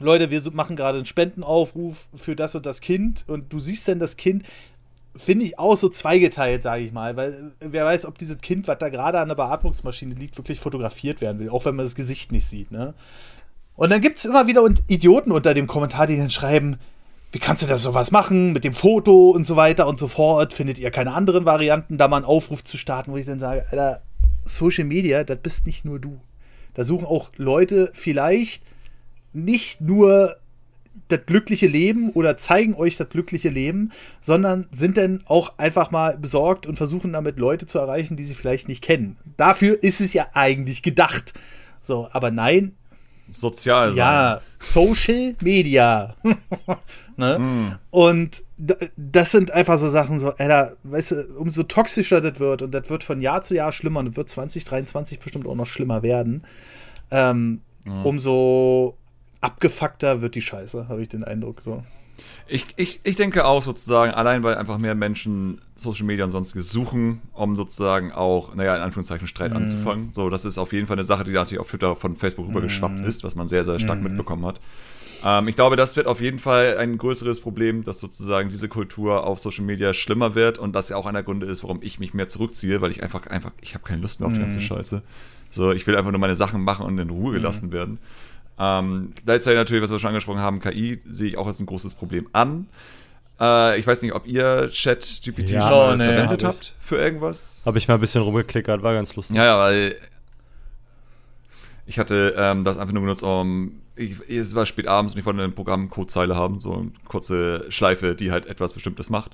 Leute, 0.00 0.30
wir 0.30 0.42
machen 0.52 0.74
gerade 0.74 0.98
einen 0.98 1.06
Spendenaufruf 1.06 2.08
für 2.14 2.34
das 2.34 2.54
und 2.54 2.66
das 2.66 2.80
Kind 2.80 3.24
und 3.28 3.52
du 3.52 3.60
siehst 3.60 3.86
dann 3.86 4.00
das 4.00 4.16
Kind, 4.16 4.44
finde 5.14 5.44
ich 5.44 5.58
auch 5.58 5.76
so 5.76 5.88
zweigeteilt, 5.88 6.62
sage 6.62 6.84
ich 6.84 6.92
mal, 6.92 7.16
weil 7.16 7.52
wer 7.60 7.84
weiß, 7.84 8.06
ob 8.06 8.18
dieses 8.18 8.38
Kind, 8.38 8.66
was 8.66 8.78
da 8.78 8.88
gerade 8.88 9.20
an 9.20 9.28
der 9.28 9.34
Beatmungsmaschine 9.34 10.14
liegt, 10.14 10.38
wirklich 10.38 10.58
fotografiert 10.58 11.20
werden 11.20 11.38
will, 11.38 11.50
auch 11.50 11.64
wenn 11.64 11.76
man 11.76 11.84
das 11.84 11.94
Gesicht 11.94 12.32
nicht 12.32 12.46
sieht, 12.46 12.70
ne? 12.70 12.94
Und 13.74 13.90
dann 13.90 14.00
gibt 14.00 14.18
es 14.18 14.24
immer 14.24 14.46
wieder 14.46 14.62
Idioten 14.86 15.32
unter 15.32 15.54
dem 15.54 15.66
Kommentar, 15.66 16.06
die 16.06 16.16
dann 16.16 16.30
schreiben, 16.30 16.76
wie 17.32 17.38
kannst 17.38 17.62
du 17.62 17.66
das 17.66 17.82
sowas 17.82 18.10
machen 18.10 18.52
mit 18.52 18.62
dem 18.62 18.74
Foto 18.74 19.30
und 19.30 19.46
so 19.46 19.56
weiter 19.56 19.86
und 19.86 19.98
so 19.98 20.06
fort? 20.06 20.52
Findet 20.52 20.78
ihr 20.78 20.90
keine 20.90 21.14
anderen 21.14 21.46
Varianten, 21.46 21.96
da 21.96 22.06
mal 22.06 22.18
einen 22.18 22.26
Aufruf 22.26 22.62
zu 22.62 22.76
starten, 22.76 23.10
wo 23.12 23.16
ich 23.16 23.24
dann 23.24 23.40
sage, 23.40 23.64
Alter, 23.70 24.02
Social 24.44 24.84
Media, 24.84 25.24
das 25.24 25.38
bist 25.38 25.66
nicht 25.66 25.84
nur 25.84 25.98
du. 25.98 26.20
Da 26.74 26.84
suchen 26.84 27.06
auch 27.06 27.30
Leute 27.36 27.90
vielleicht 27.94 28.62
nicht 29.32 29.80
nur 29.80 30.36
das 31.08 31.20
glückliche 31.24 31.66
Leben 31.66 32.10
oder 32.10 32.36
zeigen 32.36 32.74
euch 32.74 32.96
das 32.96 33.08
glückliche 33.08 33.48
Leben, 33.48 33.92
sondern 34.20 34.68
sind 34.72 34.96
dann 34.96 35.22
auch 35.26 35.58
einfach 35.58 35.90
mal 35.90 36.18
besorgt 36.18 36.66
und 36.66 36.76
versuchen 36.76 37.12
damit 37.12 37.38
Leute 37.38 37.66
zu 37.66 37.78
erreichen, 37.78 38.16
die 38.16 38.24
sie 38.24 38.34
vielleicht 38.34 38.68
nicht 38.68 38.82
kennen. 38.82 39.16
Dafür 39.38 39.82
ist 39.82 40.00
es 40.00 40.12
ja 40.12 40.26
eigentlich 40.34 40.82
gedacht. 40.82 41.34
So, 41.80 42.08
aber 42.12 42.30
nein. 42.30 42.74
Sozial 43.30 43.88
sein. 43.90 43.96
Ja, 43.96 44.40
Social 44.58 45.34
Media. 45.40 46.14
ne? 47.16 47.38
mm. 47.38 47.78
Und 47.90 48.44
das 48.96 49.32
sind 49.32 49.50
einfach 49.50 49.78
so 49.78 49.88
Sachen, 49.88 50.20
so, 50.20 50.30
Alter, 50.34 50.76
weißt 50.84 51.10
du, 51.12 51.38
umso 51.38 51.62
toxischer 51.62 52.20
das 52.20 52.38
wird 52.38 52.62
und 52.62 52.72
das 52.72 52.88
wird 52.90 53.02
von 53.04 53.20
Jahr 53.20 53.42
zu 53.42 53.54
Jahr 53.54 53.72
schlimmer 53.72 54.00
und 54.00 54.16
wird 54.16 54.28
2023 54.28 55.18
bestimmt 55.18 55.46
auch 55.46 55.54
noch 55.54 55.66
schlimmer 55.66 56.02
werden, 56.02 56.44
ähm, 57.10 57.60
mm. 57.84 58.04
umso 58.04 58.96
abgefuckter 59.40 60.20
wird 60.22 60.34
die 60.34 60.42
Scheiße, 60.42 60.88
habe 60.88 61.02
ich 61.02 61.08
den 61.08 61.24
Eindruck. 61.24 61.62
So. 61.62 61.82
Ich, 62.46 62.66
ich, 62.76 63.00
ich 63.04 63.16
denke 63.16 63.44
auch 63.44 63.62
sozusagen, 63.62 64.12
allein 64.12 64.42
weil 64.42 64.56
einfach 64.56 64.78
mehr 64.78 64.94
Menschen 64.94 65.60
Social 65.74 66.04
Media 66.04 66.24
und 66.24 66.30
sonstiges 66.30 66.70
suchen, 66.70 67.22
um 67.32 67.56
sozusagen 67.56 68.12
auch, 68.12 68.54
naja, 68.54 68.76
in 68.76 68.82
Anführungszeichen 68.82 69.26
Streit 69.26 69.52
mm. 69.52 69.56
anzufangen. 69.56 70.10
So, 70.12 70.28
das 70.28 70.44
ist 70.44 70.58
auf 70.58 70.72
jeden 70.72 70.86
Fall 70.86 70.96
eine 70.96 71.04
Sache, 71.04 71.24
die 71.24 71.32
natürlich 71.32 71.60
auf 71.60 71.70
Twitter 71.70 71.96
von 71.96 72.16
Facebook 72.16 72.48
rübergeschwappt 72.48 72.96
mm. 72.98 73.04
ist, 73.04 73.24
was 73.24 73.34
man 73.34 73.48
sehr, 73.48 73.64
sehr 73.64 73.78
stark 73.78 74.00
mm. 74.00 74.04
mitbekommen 74.04 74.44
hat. 74.44 74.60
Ähm, 75.24 75.48
ich 75.48 75.56
glaube, 75.56 75.76
das 75.76 75.96
wird 75.96 76.06
auf 76.06 76.20
jeden 76.20 76.38
Fall 76.38 76.76
ein 76.78 76.98
größeres 76.98 77.40
Problem, 77.40 77.84
dass 77.84 78.00
sozusagen 78.00 78.48
diese 78.48 78.68
Kultur 78.68 79.26
auf 79.26 79.38
Social 79.38 79.64
Media 79.64 79.94
schlimmer 79.94 80.34
wird 80.34 80.58
und 80.58 80.74
das 80.74 80.88
ja 80.88 80.96
auch 80.96 81.06
einer 81.06 81.22
Gründe 81.22 81.46
ist, 81.46 81.62
warum 81.62 81.78
ich 81.82 81.98
mich 81.98 82.14
mehr 82.14 82.28
zurückziehe, 82.28 82.80
weil 82.80 82.90
ich 82.90 83.02
einfach, 83.02 83.26
einfach, 83.26 83.52
ich 83.60 83.74
habe 83.74 83.84
keine 83.84 84.02
Lust 84.02 84.20
mehr 84.20 84.26
auf 84.26 84.34
die 84.34 84.40
ganze 84.40 84.60
Scheiße. 84.60 85.02
So, 85.50 85.70
ich 85.70 85.86
will 85.86 85.96
einfach 85.96 86.10
nur 86.10 86.20
meine 86.20 86.36
Sachen 86.36 86.62
machen 86.62 86.86
und 86.86 86.98
in 86.98 87.10
Ruhe 87.10 87.34
gelassen 87.34 87.72
werden. 87.72 87.98
Ähm, 88.58 89.12
gleichzeitig 89.24 89.58
natürlich, 89.58 89.82
was 89.82 89.90
wir 89.90 89.98
schon 89.98 90.08
angesprochen 90.08 90.40
haben, 90.40 90.60
KI 90.60 91.00
sehe 91.08 91.28
ich 91.28 91.38
auch 91.38 91.46
als 91.46 91.60
ein 91.60 91.66
großes 91.66 91.94
Problem 91.94 92.28
an. 92.32 92.68
Äh, 93.40 93.78
ich 93.78 93.86
weiß 93.86 94.02
nicht, 94.02 94.14
ob 94.14 94.26
ihr 94.26 94.70
Chat-GPT 94.70 95.50
ja, 95.50 95.68
schon 95.68 95.98
nee, 95.98 96.06
verwendet 96.06 96.44
hab 96.44 96.54
habt 96.54 96.74
für 96.80 96.96
irgendwas. 96.96 97.62
Habe 97.66 97.78
ich 97.78 97.88
mal 97.88 97.94
ein 97.94 98.00
bisschen 98.00 98.22
rumgeklickert, 98.22 98.82
war 98.82 98.94
ganz 98.94 99.16
lustig. 99.16 99.36
Ja, 99.36 99.44
ja, 99.44 99.58
weil 99.58 99.96
ich 101.86 101.98
hatte 101.98 102.34
ähm, 102.38 102.64
das 102.64 102.78
einfach 102.78 102.92
nur 102.92 103.02
benutzt, 103.02 103.22
um. 103.22 103.80
Ich, 103.94 104.16
es 104.26 104.54
war 104.54 104.64
spät 104.64 104.86
abends 104.86 105.12
und 105.12 105.20
ich 105.20 105.26
wollte 105.26 105.42
eine 105.42 105.52
Programmcodezeile 105.52 106.34
haben, 106.34 106.60
so 106.60 106.72
eine 106.72 106.92
kurze 107.06 107.66
Schleife, 107.70 108.14
die 108.14 108.30
halt 108.30 108.46
etwas 108.46 108.72
Bestimmtes 108.72 109.10
macht. 109.10 109.32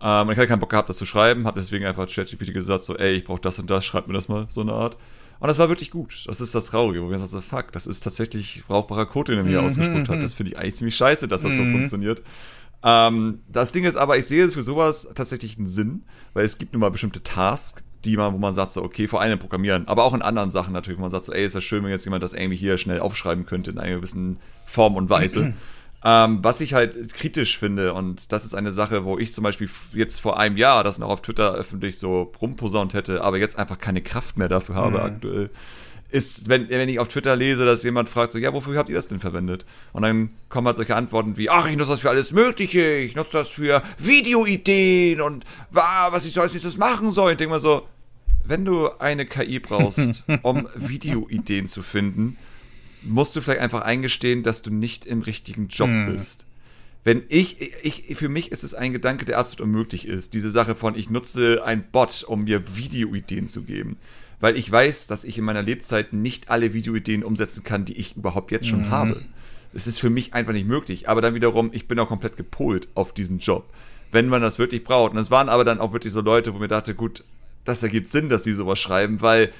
Ähm, 0.00 0.30
ich 0.30 0.36
hatte 0.36 0.46
keinen 0.46 0.60
Bock 0.60 0.70
gehabt, 0.70 0.88
das 0.88 0.98
zu 0.98 1.06
schreiben, 1.06 1.46
habe 1.46 1.58
deswegen 1.58 1.86
einfach 1.86 2.06
ChatGPT 2.06 2.52
gesagt, 2.52 2.84
so, 2.84 2.96
ey, 2.96 3.14
ich 3.14 3.24
brauche 3.24 3.40
das 3.40 3.58
und 3.58 3.68
das, 3.68 3.84
schreib 3.84 4.06
mir 4.06 4.14
das 4.14 4.28
mal, 4.28 4.46
so 4.48 4.60
eine 4.60 4.72
Art. 4.72 4.96
Und 5.38 5.48
das 5.48 5.58
war 5.58 5.68
wirklich 5.68 5.90
gut. 5.90 6.24
Das 6.26 6.40
ist 6.40 6.54
das 6.54 6.66
Traurige, 6.66 7.02
wo 7.02 7.10
wir 7.10 7.18
sagen, 7.18 7.28
so, 7.28 7.40
fuck, 7.40 7.72
das 7.72 7.86
ist 7.86 8.00
tatsächlich 8.00 8.64
brauchbarer 8.66 9.06
Code, 9.06 9.32
den 9.32 9.38
er 9.38 9.44
mir 9.44 9.60
mhm. 9.60 9.68
ausgespuckt 9.68 10.08
hat. 10.08 10.22
Das 10.22 10.34
finde 10.34 10.52
ich 10.52 10.58
eigentlich 10.58 10.76
ziemlich 10.76 10.96
scheiße, 10.96 11.28
dass 11.28 11.42
das 11.42 11.52
mhm. 11.52 11.56
so 11.56 11.78
funktioniert. 11.78 12.22
Ähm, 12.82 13.40
das 13.48 13.72
Ding 13.72 13.84
ist 13.84 13.96
aber, 13.96 14.16
ich 14.16 14.26
sehe 14.26 14.48
für 14.48 14.62
sowas 14.62 15.08
tatsächlich 15.14 15.58
einen 15.58 15.66
Sinn, 15.66 16.04
weil 16.34 16.44
es 16.44 16.58
gibt 16.58 16.72
nun 16.72 16.80
mal 16.80 16.90
bestimmte 16.90 17.22
Tasks, 17.22 17.82
die 18.04 18.16
man, 18.16 18.32
wo 18.32 18.38
man 18.38 18.54
sagt, 18.54 18.72
so, 18.72 18.82
okay, 18.82 19.08
vor 19.08 19.20
allem 19.20 19.38
Programmieren, 19.38 19.88
aber 19.88 20.04
auch 20.04 20.14
in 20.14 20.22
anderen 20.22 20.50
Sachen 20.50 20.72
natürlich, 20.72 20.98
wo 20.98 21.02
man 21.02 21.10
sagt, 21.10 21.24
so, 21.24 21.32
ey, 21.32 21.44
es 21.44 21.54
wäre 21.54 21.62
schön, 21.62 21.82
wenn 21.82 21.90
jetzt 21.90 22.04
jemand 22.04 22.22
das 22.22 22.34
irgendwie 22.34 22.56
hier 22.56 22.78
schnell 22.78 23.00
aufschreiben 23.00 23.46
könnte 23.46 23.70
in 23.70 23.78
einer 23.78 23.96
gewissen 23.96 24.38
Form 24.66 24.96
und 24.96 25.10
Weise. 25.10 25.54
Ähm, 26.04 26.38
was 26.42 26.60
ich 26.60 26.74
halt 26.74 27.14
kritisch 27.14 27.58
finde, 27.58 27.94
und 27.94 28.32
das 28.32 28.44
ist 28.44 28.54
eine 28.54 28.72
Sache, 28.72 29.04
wo 29.04 29.18
ich 29.18 29.32
zum 29.32 29.42
Beispiel 29.42 29.68
jetzt 29.92 30.20
vor 30.20 30.38
einem 30.38 30.56
Jahr 30.56 30.84
das 30.84 30.98
noch 30.98 31.08
auf 31.08 31.22
Twitter 31.22 31.54
öffentlich 31.54 31.98
so 31.98 32.32
rumposaunt 32.40 32.94
hätte, 32.94 33.22
aber 33.22 33.38
jetzt 33.38 33.58
einfach 33.58 33.78
keine 33.78 34.02
Kraft 34.02 34.36
mehr 34.36 34.48
dafür 34.48 34.74
habe 34.74 34.98
mhm. 34.98 35.04
aktuell, 35.04 35.50
ist, 36.10 36.48
wenn, 36.48 36.68
wenn 36.68 36.88
ich 36.88 36.98
auf 37.00 37.08
Twitter 37.08 37.34
lese, 37.34 37.64
dass 37.64 37.82
jemand 37.82 38.08
fragt, 38.08 38.32
so, 38.32 38.38
ja, 38.38 38.52
wofür 38.52 38.78
habt 38.78 38.88
ihr 38.88 38.94
das 38.94 39.08
denn 39.08 39.18
verwendet? 39.18 39.66
Und 39.92 40.02
dann 40.02 40.30
kommen 40.48 40.66
halt 40.66 40.76
solche 40.76 40.94
Antworten 40.94 41.36
wie, 41.36 41.50
ach, 41.50 41.66
ich 41.66 41.76
nutze 41.76 41.90
das 41.90 42.00
für 42.00 42.10
alles 42.10 42.32
Mögliche, 42.32 42.96
ich 42.98 43.16
nutze 43.16 43.32
das 43.32 43.48
für 43.48 43.82
Videoideen 43.98 45.20
und 45.20 45.44
was 45.70 46.24
ich 46.24 46.32
so 46.32 46.40
als 46.40 46.52
nächstes 46.52 46.76
machen 46.76 47.10
soll. 47.10 47.32
Ich 47.32 47.38
denke 47.38 47.50
mal 47.50 47.58
so, 47.58 47.86
wenn 48.44 48.64
du 48.64 48.88
eine 48.98 49.26
KI 49.26 49.58
brauchst, 49.58 50.22
um 50.42 50.68
Videoideen 50.76 51.66
zu 51.66 51.82
finden, 51.82 52.36
musst 53.06 53.34
du 53.36 53.40
vielleicht 53.40 53.60
einfach 53.60 53.82
eingestehen, 53.82 54.42
dass 54.42 54.62
du 54.62 54.70
nicht 54.70 55.06
im 55.06 55.22
richtigen 55.22 55.68
Job 55.68 55.88
hm. 55.88 56.12
bist. 56.12 56.46
Wenn 57.04 57.22
ich, 57.28 57.60
ich, 57.84 58.16
für 58.16 58.28
mich 58.28 58.50
ist 58.50 58.64
es 58.64 58.74
ein 58.74 58.92
Gedanke, 58.92 59.24
der 59.24 59.38
absolut 59.38 59.60
unmöglich 59.60 60.08
ist. 60.08 60.34
Diese 60.34 60.50
Sache 60.50 60.74
von, 60.74 60.96
ich 60.96 61.08
nutze 61.08 61.62
ein 61.64 61.84
Bot, 61.92 62.24
um 62.26 62.42
mir 62.44 62.76
Videoideen 62.76 63.46
zu 63.46 63.62
geben. 63.62 63.96
Weil 64.40 64.56
ich 64.56 64.70
weiß, 64.70 65.06
dass 65.06 65.22
ich 65.22 65.38
in 65.38 65.44
meiner 65.44 65.62
Lebzeit 65.62 66.12
nicht 66.12 66.50
alle 66.50 66.74
Videoideen 66.74 67.22
umsetzen 67.22 67.62
kann, 67.62 67.84
die 67.84 67.96
ich 67.96 68.16
überhaupt 68.16 68.50
jetzt 68.50 68.66
schon 68.66 68.86
mhm. 68.86 68.90
habe. 68.90 69.22
Es 69.72 69.86
ist 69.86 70.00
für 70.00 70.10
mich 70.10 70.34
einfach 70.34 70.52
nicht 70.52 70.66
möglich. 70.66 71.08
Aber 71.08 71.22
dann 71.22 71.34
wiederum, 71.34 71.70
ich 71.72 71.86
bin 71.86 71.98
auch 72.00 72.08
komplett 72.08 72.36
gepolt 72.36 72.88
auf 72.94 73.12
diesen 73.12 73.38
Job. 73.38 73.72
Wenn 74.10 74.28
man 74.28 74.42
das 74.42 74.58
wirklich 74.58 74.82
braucht. 74.82 75.12
Und 75.12 75.18
es 75.18 75.30
waren 75.30 75.48
aber 75.48 75.64
dann 75.64 75.78
auch 75.78 75.92
wirklich 75.92 76.12
so 76.12 76.22
Leute, 76.22 76.54
wo 76.54 76.58
mir 76.58 76.66
dachte, 76.66 76.96
gut, 76.96 77.22
das 77.64 77.84
ergibt 77.84 78.08
Sinn, 78.08 78.28
dass 78.28 78.42
die 78.42 78.52
sowas 78.52 78.80
schreiben, 78.80 79.20
weil 79.20 79.52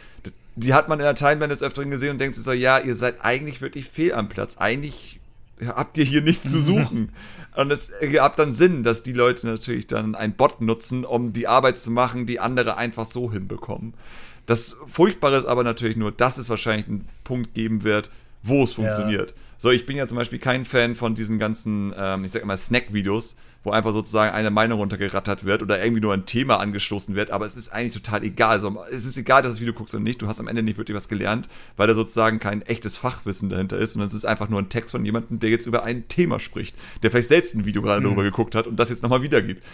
die 0.56 0.74
hat 0.74 0.88
man 0.88 0.98
in 0.98 1.04
der 1.04 1.14
Timeline 1.14 1.48
des 1.48 1.62
Öfteren 1.62 1.90
gesehen 1.90 2.12
und 2.12 2.20
denkt 2.20 2.34
sich 2.34 2.44
so, 2.44 2.52
ja, 2.52 2.78
ihr 2.78 2.94
seid 2.94 3.16
eigentlich 3.24 3.60
wirklich 3.60 3.88
fehl 3.88 4.14
am 4.14 4.28
Platz. 4.28 4.56
Eigentlich 4.56 5.20
habt 5.64 5.98
ihr 5.98 6.04
hier 6.04 6.22
nichts 6.22 6.50
zu 6.50 6.60
suchen. 6.62 7.12
und 7.54 7.70
es 7.70 7.92
gab 8.12 8.36
dann 8.36 8.52
Sinn, 8.52 8.82
dass 8.82 9.02
die 9.02 9.12
Leute 9.12 9.46
natürlich 9.46 9.86
dann 9.86 10.14
ein 10.14 10.34
Bot 10.34 10.60
nutzen, 10.60 11.04
um 11.04 11.32
die 11.32 11.46
Arbeit 11.46 11.78
zu 11.78 11.90
machen, 11.90 12.26
die 12.26 12.40
andere 12.40 12.76
einfach 12.76 13.06
so 13.06 13.30
hinbekommen. 13.30 13.94
Das 14.46 14.76
Furchtbare 14.88 15.36
ist 15.36 15.46
aber 15.46 15.64
natürlich 15.64 15.96
nur, 15.96 16.12
dass 16.12 16.38
es 16.38 16.48
wahrscheinlich 16.48 16.86
einen 16.86 17.06
Punkt 17.24 17.52
geben 17.54 17.82
wird, 17.82 18.10
wo 18.42 18.64
es 18.64 18.72
funktioniert. 18.72 19.32
Ja. 19.32 19.36
So, 19.58 19.70
ich 19.70 19.86
bin 19.86 19.96
ja 19.96 20.06
zum 20.06 20.16
Beispiel 20.16 20.38
kein 20.38 20.64
Fan 20.64 20.94
von 20.94 21.14
diesen 21.14 21.38
ganzen, 21.38 21.92
ähm, 21.96 22.24
ich 22.24 22.32
sag 22.32 22.42
immer, 22.42 22.56
Snack-Videos, 22.56 23.36
wo 23.66 23.72
einfach 23.72 23.92
sozusagen 23.92 24.32
eine 24.32 24.50
Meinung 24.50 24.78
runtergerattert 24.78 25.44
wird 25.44 25.60
oder 25.60 25.82
irgendwie 25.82 26.00
nur 26.00 26.14
ein 26.14 26.24
Thema 26.24 26.60
angestoßen 26.60 27.16
wird, 27.16 27.30
aber 27.30 27.46
es 27.46 27.56
ist 27.56 27.68
eigentlich 27.68 28.00
total 28.00 28.22
egal. 28.22 28.52
Also, 28.52 28.84
es 28.90 29.04
ist 29.04 29.18
egal, 29.18 29.42
dass 29.42 29.52
das 29.52 29.60
Video 29.60 29.74
guckst 29.74 29.92
oder 29.92 30.04
nicht, 30.04 30.22
du 30.22 30.28
hast 30.28 30.38
am 30.38 30.46
Ende 30.46 30.62
nicht 30.62 30.78
wirklich 30.78 30.96
was 30.96 31.08
gelernt, 31.08 31.48
weil 31.76 31.88
da 31.88 31.94
sozusagen 31.94 32.38
kein 32.38 32.62
echtes 32.62 32.96
Fachwissen 32.96 33.50
dahinter 33.50 33.76
ist, 33.76 33.92
sondern 33.92 34.06
es 34.06 34.14
ist 34.14 34.24
einfach 34.24 34.48
nur 34.48 34.62
ein 34.62 34.68
Text 34.68 34.92
von 34.92 35.04
jemandem, 35.04 35.40
der 35.40 35.50
jetzt 35.50 35.66
über 35.66 35.82
ein 35.82 36.06
Thema 36.06 36.38
spricht, 36.38 36.76
der 37.02 37.10
vielleicht 37.10 37.28
selbst 37.28 37.56
ein 37.56 37.66
Video 37.66 37.82
gerade 37.82 38.00
mhm. 38.00 38.04
darüber 38.04 38.22
geguckt 38.22 38.54
hat 38.54 38.68
und 38.68 38.76
das 38.76 38.88
jetzt 38.88 39.02
nochmal 39.02 39.22
wiedergibt. 39.22 39.64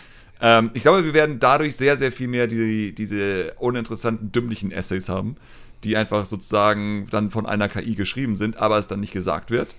Ähm, 0.40 0.70
ich 0.72 0.82
glaube, 0.82 1.04
wir 1.04 1.12
werden 1.12 1.38
dadurch 1.38 1.76
sehr, 1.76 1.98
sehr 1.98 2.12
viel 2.12 2.28
mehr 2.28 2.46
die, 2.46 2.94
diese 2.94 3.52
uninteressanten, 3.58 4.32
dümmlichen 4.32 4.72
Essays 4.72 5.10
haben, 5.10 5.36
die 5.84 5.98
einfach 5.98 6.24
sozusagen 6.24 7.08
dann 7.10 7.30
von 7.30 7.44
einer 7.44 7.68
KI 7.68 7.94
geschrieben 7.94 8.36
sind, 8.36 8.56
aber 8.56 8.78
es 8.78 8.88
dann 8.88 9.00
nicht 9.00 9.12
gesagt 9.12 9.50
wird. 9.50 9.76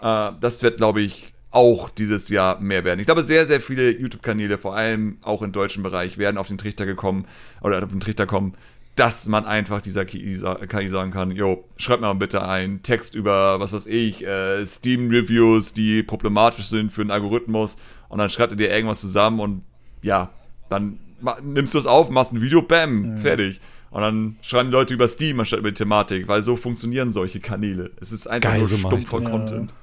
Äh, 0.00 0.32
das 0.40 0.62
wird, 0.62 0.78
glaube 0.78 1.02
ich, 1.02 1.31
auch 1.52 1.90
dieses 1.90 2.28
Jahr 2.30 2.60
mehr 2.60 2.84
werden. 2.84 2.98
Ich 2.98 3.06
glaube, 3.06 3.22
sehr, 3.22 3.46
sehr 3.46 3.60
viele 3.60 3.90
YouTube-Kanäle, 3.90 4.58
vor 4.58 4.74
allem 4.74 5.18
auch 5.22 5.42
im 5.42 5.52
deutschen 5.52 5.82
Bereich, 5.82 6.18
werden 6.18 6.38
auf 6.38 6.48
den 6.48 6.58
Trichter 6.58 6.86
gekommen 6.86 7.26
oder 7.60 7.82
auf 7.82 7.90
den 7.90 8.00
Trichter 8.00 8.26
kommen, 8.26 8.54
dass 8.96 9.26
man 9.26 9.44
einfach 9.44 9.80
dieser 9.80 10.04
KI, 10.04 10.34
sagen 10.34 11.10
kann, 11.12 11.30
jo, 11.30 11.64
schreib 11.76 12.00
mir 12.00 12.08
mal 12.08 12.14
bitte 12.14 12.46
einen 12.46 12.82
Text 12.82 13.14
über, 13.14 13.60
was 13.60 13.72
weiß 13.72 13.86
ich, 13.86 14.26
äh, 14.26 14.66
Steam-Reviews, 14.66 15.72
die 15.72 16.02
problematisch 16.02 16.66
sind 16.66 16.92
für 16.92 17.02
einen 17.02 17.10
Algorithmus 17.10 17.76
und 18.08 18.18
dann 18.18 18.28
schreibt 18.28 18.52
er 18.52 18.56
dir 18.56 18.70
irgendwas 18.70 19.00
zusammen 19.00 19.40
und 19.40 19.62
ja, 20.02 20.30
dann 20.68 20.98
nimmst 21.42 21.74
du 21.74 21.78
es 21.78 21.86
auf, 21.86 22.10
machst 22.10 22.32
ein 22.32 22.42
Video, 22.42 22.62
bam, 22.62 23.14
mhm. 23.14 23.18
fertig. 23.18 23.60
Und 23.90 24.00
dann 24.00 24.36
schreiben 24.40 24.70
die 24.70 24.72
Leute 24.72 24.94
über 24.94 25.06
Steam 25.06 25.38
anstatt 25.38 25.60
über 25.60 25.70
die 25.70 25.76
Thematik, 25.76 26.26
weil 26.26 26.40
so 26.40 26.56
funktionieren 26.56 27.12
solche 27.12 27.40
Kanäle. 27.40 27.90
Es 28.00 28.10
ist 28.10 28.26
einfach 28.26 28.50
Geil, 28.50 28.60
nur 28.60 28.68
so 28.68 28.78
stumpf 28.78 29.06
von 29.06 29.24
Content. 29.24 29.74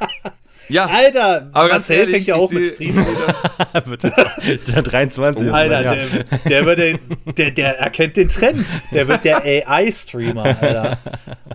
Ja, 0.70 0.86
Alter, 0.86 1.50
aber 1.52 1.68
Marcel 1.68 2.06
fängt 2.06 2.28
ja 2.28 2.36
auch 2.36 2.48
mit 2.52 2.68
Streamen. 2.68 3.04
der 4.68 4.82
23 4.82 5.48
oh, 5.48 5.52
Alter, 5.52 5.82
ja. 5.82 5.94
der, 5.94 6.24
der, 6.48 6.66
wird, 6.66 7.00
der, 7.36 7.50
der 7.50 7.78
erkennt 7.80 8.16
den 8.16 8.28
Trend. 8.28 8.64
Der 8.92 9.08
wird 9.08 9.24
der 9.24 9.42
AI-Streamer, 9.44 10.44
Alter. 10.44 10.98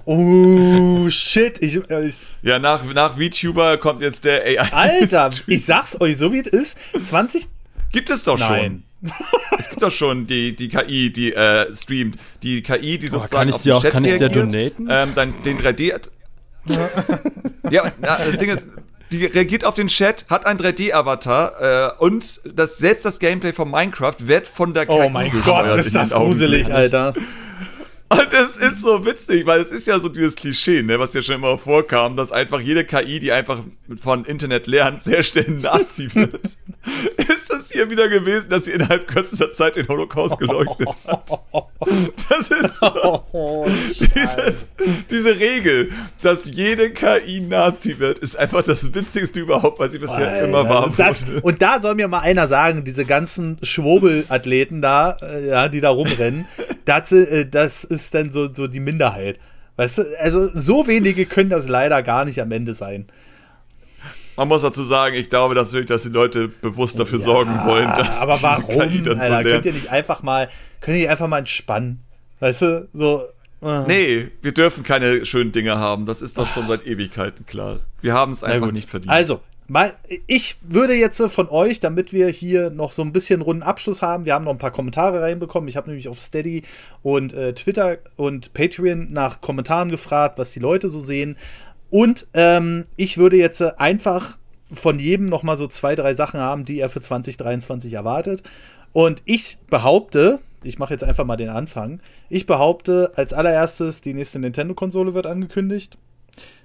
Oh, 0.03 1.09
shit. 1.09 1.63
Ich, 1.63 1.77
ich, 1.77 2.15
ja, 2.41 2.59
nach, 2.59 2.83
nach 2.93 3.17
VTuber 3.17 3.77
kommt 3.77 4.01
jetzt 4.01 4.25
der 4.25 4.43
AI. 4.43 4.69
Alter, 4.73 5.31
ich 5.47 5.65
sag's 5.65 5.99
euch, 6.01 6.17
so 6.17 6.33
wie 6.33 6.39
es 6.39 6.47
ist, 6.47 6.77
20. 7.01 7.47
Gibt 7.93 8.09
es 8.09 8.25
doch 8.25 8.37
Nein. 8.37 8.83
schon. 9.03 9.11
es 9.59 9.69
gibt 9.69 9.81
doch 9.81 9.91
schon 9.91 10.27
die, 10.27 10.55
die 10.55 10.67
KI, 10.67 11.11
die 11.11 11.33
äh, 11.33 11.73
streamt. 11.73 12.17
Die 12.43 12.61
KI, 12.61 12.97
die 12.97 13.07
sozusagen 13.07 13.49
kann 13.49 13.49
ich 13.49 13.55
dir 13.57 13.77
auch, 13.77 13.83
kann 13.83 14.03
ich 14.03 14.17
dir 14.17 14.29
donaten? 14.29 14.87
Ähm, 14.89 15.13
dann 15.15 15.33
den 15.43 15.57
3D. 15.57 16.09
Ja, 17.69 17.91
na, 17.99 18.17
das 18.17 18.37
Ding 18.37 18.49
ist, 18.49 18.65
die 19.11 19.25
reagiert 19.25 19.65
auf 19.65 19.75
den 19.75 19.87
Chat, 19.87 20.25
hat 20.29 20.45
einen 20.45 20.59
3D-Avatar 20.59 21.97
äh, 21.99 22.03
und 22.03 22.41
das, 22.45 22.77
selbst 22.77 23.05
das 23.05 23.19
Gameplay 23.19 23.53
von 23.53 23.69
Minecraft 23.69 24.15
wird 24.19 24.47
von 24.47 24.73
der 24.73 24.85
KI 24.85 24.93
Oh 24.93 25.09
mein 25.09 25.31
Gott, 25.43 25.67
ist 25.75 25.95
das 25.95 26.11
gruselig, 26.11 26.73
Alter. 26.73 27.13
Und 28.07 28.33
es 28.33 28.57
ist 28.57 28.81
so 28.81 29.03
witzig, 29.03 29.47
weil 29.47 29.59
es 29.61 29.71
ist 29.71 29.87
ja 29.87 29.99
so 29.99 30.09
dieses 30.09 30.35
Klischee, 30.35 30.83
ne, 30.83 30.99
was 30.99 31.13
ja 31.13 31.23
schon 31.23 31.35
immer 31.35 31.57
vorkam, 31.57 32.15
dass 32.15 32.31
einfach 32.31 32.59
jede 32.59 32.85
KI, 32.85 33.19
die 33.19 33.31
einfach 33.31 33.61
von 34.01 34.25
Internet 34.25 34.67
lernt, 34.67 35.03
sehr 35.03 35.23
schnell 35.23 35.49
Nazi 35.49 36.09
wird. 36.13 36.57
ist 37.17 37.44
das 37.65 37.71
hier 37.71 37.89
wieder 37.89 38.09
gewesen, 38.09 38.49
dass 38.49 38.65
sie 38.65 38.71
innerhalb 38.71 39.07
kürzester 39.07 39.51
Zeit 39.51 39.75
den 39.75 39.87
Holocaust 39.87 40.37
geleugnet 40.39 40.89
hat? 41.07 41.39
Das 42.29 42.49
ist 42.51 42.79
so, 42.79 43.23
oh, 43.31 43.67
dieses, 44.15 44.65
diese 45.09 45.39
Regel, 45.39 45.91
dass 46.21 46.45
jede 46.45 46.91
KI 46.91 47.41
Nazi 47.41 47.99
wird, 47.99 48.19
ist 48.19 48.37
einfach 48.37 48.63
das 48.63 48.93
Witzigste 48.93 49.39
überhaupt, 49.39 49.79
weil 49.79 49.89
sie 49.89 49.99
bisher 49.99 50.29
Alter, 50.29 50.47
immer 50.47 50.69
war. 50.69 50.85
Und, 50.85 50.99
das, 50.99 51.23
und 51.41 51.61
da 51.61 51.81
soll 51.81 51.95
mir 51.95 52.07
mal 52.07 52.19
einer 52.19 52.47
sagen, 52.47 52.83
diese 52.83 53.05
ganzen 53.05 53.57
Schwurbelathleten 53.61 54.81
da, 54.81 55.17
äh, 55.21 55.47
ja, 55.47 55.67
die 55.67 55.81
da 55.81 55.89
rumrennen, 55.89 56.47
das, 56.85 57.11
äh, 57.11 57.45
das 57.49 57.83
ist 57.83 58.13
dann 58.13 58.31
so, 58.31 58.51
so 58.53 58.67
die 58.67 58.79
Minderheit. 58.79 59.39
Weißt 59.77 59.97
du, 59.97 60.03
also 60.19 60.49
so 60.53 60.87
wenige 60.87 61.25
können 61.25 61.49
das 61.49 61.67
leider 61.67 62.01
gar 62.01 62.23
nicht 62.23 62.39
am 62.39 62.51
Ende 62.51 62.73
sein. 62.73 63.07
Man 64.35 64.47
muss 64.47 64.61
dazu 64.61 64.83
sagen, 64.83 65.15
ich 65.15 65.29
glaube, 65.29 65.55
dass 65.55 65.71
wirklich, 65.71 65.87
dass 65.87 66.03
die 66.03 66.09
Leute 66.09 66.47
bewusst 66.47 66.99
dafür 66.99 67.19
ja, 67.19 67.25
sorgen 67.25 67.51
wollen, 67.65 67.87
dass 67.87 68.17
aber 68.19 68.37
warum, 68.41 68.79
KI 68.79 69.01
dann 69.01 69.19
Alter, 69.19 69.49
so 69.49 69.55
könnt 69.55 69.65
ihr 69.65 69.73
nicht 69.73 69.89
einfach 69.91 70.23
mal, 70.23 70.49
könnt 70.81 70.97
ihr 70.97 71.09
einfach 71.09 71.27
mal 71.27 71.39
entspannen, 71.39 72.03
weißt 72.39 72.61
du, 72.61 72.87
so. 72.93 73.23
Uh. 73.61 73.85
Nee, 73.87 74.31
wir 74.41 74.51
dürfen 74.51 74.83
keine 74.83 75.25
schönen 75.25 75.51
Dinge 75.51 75.79
haben. 75.79 76.05
Das 76.05 76.21
ist 76.21 76.37
doch 76.37 76.47
schon 76.53 76.67
seit 76.67 76.85
Ewigkeiten 76.85 77.45
klar. 77.45 77.79
Wir 78.01 78.13
haben 78.13 78.33
es 78.33 78.43
einfach 78.43 78.71
nicht 78.71 78.89
verdient. 78.89 79.11
Also, 79.11 79.39
Mal, 79.67 79.93
ich 80.27 80.57
würde 80.61 80.93
jetzt 80.93 81.19
von 81.19 81.49
euch, 81.49 81.79
damit 81.79 82.13
wir 82.13 82.27
hier 82.27 82.69
noch 82.69 82.93
so 82.93 83.01
ein 83.01 83.11
bisschen 83.11 83.41
runden 83.41 83.63
Abschluss 83.63 84.03
haben, 84.03 84.25
wir 84.25 84.35
haben 84.35 84.45
noch 84.45 84.51
ein 84.51 84.59
paar 84.59 84.69
Kommentare 84.69 85.21
reinbekommen. 85.21 85.67
Ich 85.67 85.75
habe 85.75 85.87
nämlich 85.87 86.07
auf 86.07 86.19
Steady 86.19 86.61
und 87.01 87.33
äh, 87.33 87.51
Twitter 87.53 87.97
und 88.15 88.53
Patreon 88.53 89.11
nach 89.11 89.41
Kommentaren 89.41 89.89
gefragt, 89.89 90.37
was 90.37 90.51
die 90.51 90.59
Leute 90.59 90.91
so 90.91 90.99
sehen. 90.99 91.35
Und 91.95 92.27
ähm, 92.33 92.87
ich 92.97 93.17
würde 93.17 93.37
jetzt 93.37 93.61
einfach 93.79 94.37
von 94.69 94.99
jedem 94.99 95.27
noch 95.27 95.43
mal 95.43 95.55
so 95.55 95.65
zwei, 95.65 95.95
drei 95.95 96.13
Sachen 96.13 96.41
haben, 96.41 96.65
die 96.65 96.77
er 96.81 96.89
für 96.89 96.99
2023 96.99 97.93
erwartet. 97.93 98.43
Und 98.91 99.21
ich 99.23 99.59
behaupte, 99.69 100.39
ich 100.61 100.77
mache 100.77 100.91
jetzt 100.91 101.05
einfach 101.05 101.23
mal 101.23 101.37
den 101.37 101.47
Anfang. 101.47 102.01
Ich 102.27 102.47
behaupte, 102.47 103.13
als 103.15 103.31
allererstes, 103.31 104.01
die 104.01 104.13
nächste 104.13 104.39
Nintendo-Konsole 104.39 105.13
wird 105.13 105.25
angekündigt. 105.25 105.97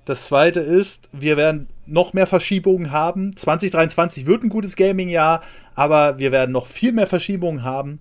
Das 0.05 0.27
zweite 0.27 0.59
ist, 0.59 1.09
wir 1.13 1.37
werden 1.37 1.69
noch 1.87 2.13
mehr 2.13 2.27
Verschiebungen 2.27 2.91
haben. 2.91 3.37
2023 3.37 4.27
wird 4.27 4.43
ein 4.43 4.49
gutes 4.49 4.75
Gaming-Jahr, 4.75 5.45
aber 5.77 6.19
wir 6.19 6.33
werden 6.33 6.51
noch 6.51 6.67
viel 6.67 6.91
mehr 6.91 7.07
Verschiebungen 7.07 7.63
haben. 7.63 8.01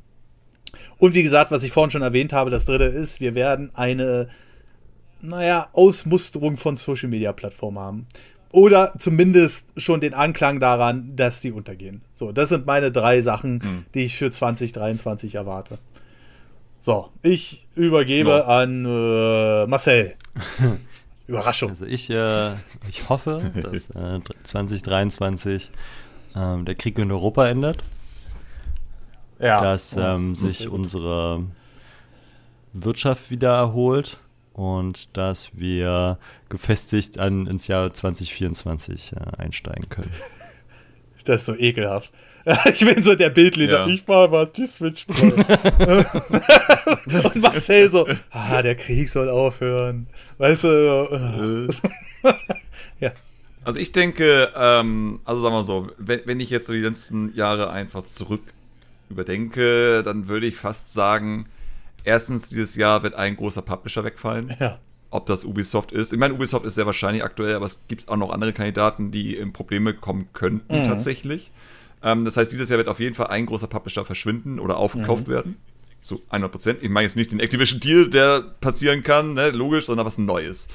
Und 0.98 1.14
wie 1.14 1.22
gesagt, 1.22 1.52
was 1.52 1.62
ich 1.62 1.72
vorhin 1.72 1.92
schon 1.92 2.02
erwähnt 2.02 2.34
habe, 2.34 2.50
das 2.50 2.66
dritte 2.66 2.86
ist, 2.86 3.22
wir 3.22 3.36
werden 3.36 3.70
eine, 3.76 4.30
naja, 5.22 5.68
Ausmusterung 5.74 6.58
von 6.58 6.78
Social-Media-Plattformen 6.78 7.80
haben. 7.80 8.08
Oder 8.52 8.94
zumindest 8.98 9.68
schon 9.78 10.02
den 10.02 10.14
Anklang 10.14 10.60
daran, 10.60 11.16
dass 11.16 11.42
sie 11.42 11.52
untergehen. 11.52 12.02
So, 12.16 12.32
das 12.32 12.50
sind 12.50 12.66
meine 12.66 12.92
drei 12.92 13.22
Sachen, 13.22 13.62
hm. 13.62 13.86
die 13.94 14.06
ich 14.06 14.18
für 14.18 14.32
2023 14.32 15.36
erwarte. 15.36 15.78
So, 16.82 17.10
ich 17.22 17.68
übergebe 17.76 18.30
no. 18.30 18.44
an 18.44 18.86
äh, 18.86 19.68
Marcel. 19.68 20.16
Überraschung. 21.28 21.70
Also 21.70 21.86
ich, 21.86 22.10
äh, 22.10 22.54
ich 22.88 23.08
hoffe, 23.08 23.52
dass 23.62 23.92
äh, 23.92 24.20
2023 24.44 25.70
äh, 26.34 26.64
der 26.64 26.76
Krieg 26.76 26.98
in 26.98 27.12
Europa 27.12 27.48
endet. 27.48 27.84
Ja. 29.40 29.62
Dass 29.62 29.96
ähm, 29.96 30.36
sich 30.36 30.68
unsere 30.68 31.46
Wirtschaft 32.74 33.30
wieder 33.30 33.56
erholt 33.56 34.18
und 34.60 35.16
dass 35.16 35.52
wir 35.54 36.18
gefestigt 36.50 37.18
an, 37.18 37.48
ins 37.48 37.68
Jahr 37.68 37.94
2024 37.94 39.14
äh, 39.14 39.16
einsteigen 39.38 39.88
können. 39.90 40.12
Das 41.26 41.42
ist 41.42 41.48
so 41.48 41.56
ekelhaft. 41.56 42.14
Ich 42.74 42.80
bin 42.80 43.04
so 43.04 43.14
der 43.14 43.30
Bildleser. 43.30 43.86
Ja. 43.86 43.88
Ich 43.88 44.02
fahr 44.02 44.30
mal 44.30 44.48
die 44.48 44.66
Switch 44.66 45.06
2. 45.06 45.22
und 47.24 47.36
Marcel 47.36 47.92
so, 47.92 48.08
ah, 48.32 48.62
der 48.64 48.76
Krieg 48.76 49.10
soll 49.10 49.30
aufhören. 49.30 50.08
Weißt 50.40 50.64
du, 50.64 51.68
so, 51.68 51.74
ja. 53.00 53.12
Also 53.64 53.80
ich 53.80 53.92
denke, 53.92 54.52
ähm, 54.56 55.20
also 55.26 55.42
sagen 55.42 55.54
wir 55.54 55.64
so, 55.66 55.92
wenn, 56.00 56.22
wenn 56.26 56.40
ich 56.40 56.50
jetzt 56.50 56.66
so 56.66 56.74
die 56.74 56.80
letzten 56.80 57.36
Jahre 57.36 57.70
einfach 57.70 58.06
zurück 58.06 58.42
überdenke, 59.10 60.02
dann 60.02 60.30
würde 60.30 60.48
ich 60.48 60.56
fast 60.56 60.94
sagen, 60.94 61.46
erstens, 62.10 62.50
dieses 62.50 62.76
Jahr 62.76 63.04
wird 63.04 63.16
ein 63.16 63.38
großer 63.38 63.62
Publisher 63.62 64.04
wegfallen. 64.04 64.56
Ja. 64.60 64.80
Ob 65.12 65.26
das 65.26 65.44
Ubisoft 65.44 65.92
ist. 65.92 66.14
Ich 66.14 66.20
meine, 66.20 66.36
Ubisoft 66.36 66.66
ist 66.66 66.76
sehr 66.76 66.86
wahrscheinlich 66.86 67.24
aktuell, 67.24 67.56
aber 67.56 67.66
es 67.66 67.80
gibt 67.88 68.10
auch 68.10 68.18
noch 68.18 68.32
andere 68.32 68.54
Kandidaten, 68.54 69.10
die 69.10 69.36
in 69.36 69.54
Probleme 69.54 69.96
kommen 69.96 70.28
könnten 70.34 70.82
mhm. 70.82 70.84
tatsächlich. 70.84 71.50
Ähm, 72.04 72.26
das 72.26 72.38
heißt, 72.38 72.52
dieses 72.52 72.70
Jahr 72.70 72.78
wird 72.78 72.88
auf 72.88 73.00
jeden 73.00 73.16
Fall 73.16 73.28
ein 73.28 73.48
großer 73.48 73.68
Publisher 73.68 74.06
verschwinden 74.06 74.60
oder 74.60 74.78
aufgekauft 74.78 75.28
mhm. 75.28 75.32
werden. 75.32 75.58
So 76.02 76.22
100 76.30 76.52
Prozent. 76.52 76.84
Ich 76.84 76.90
meine 76.90 77.06
jetzt 77.06 77.16
nicht 77.16 77.32
den 77.32 77.40
Activision 77.40 77.80
Deal, 77.80 78.10
der 78.10 78.42
passieren 78.62 79.02
kann, 79.02 79.34
ne, 79.34 79.50
logisch, 79.50 79.86
sondern 79.86 80.06
was 80.06 80.18
Neues. 80.20 80.68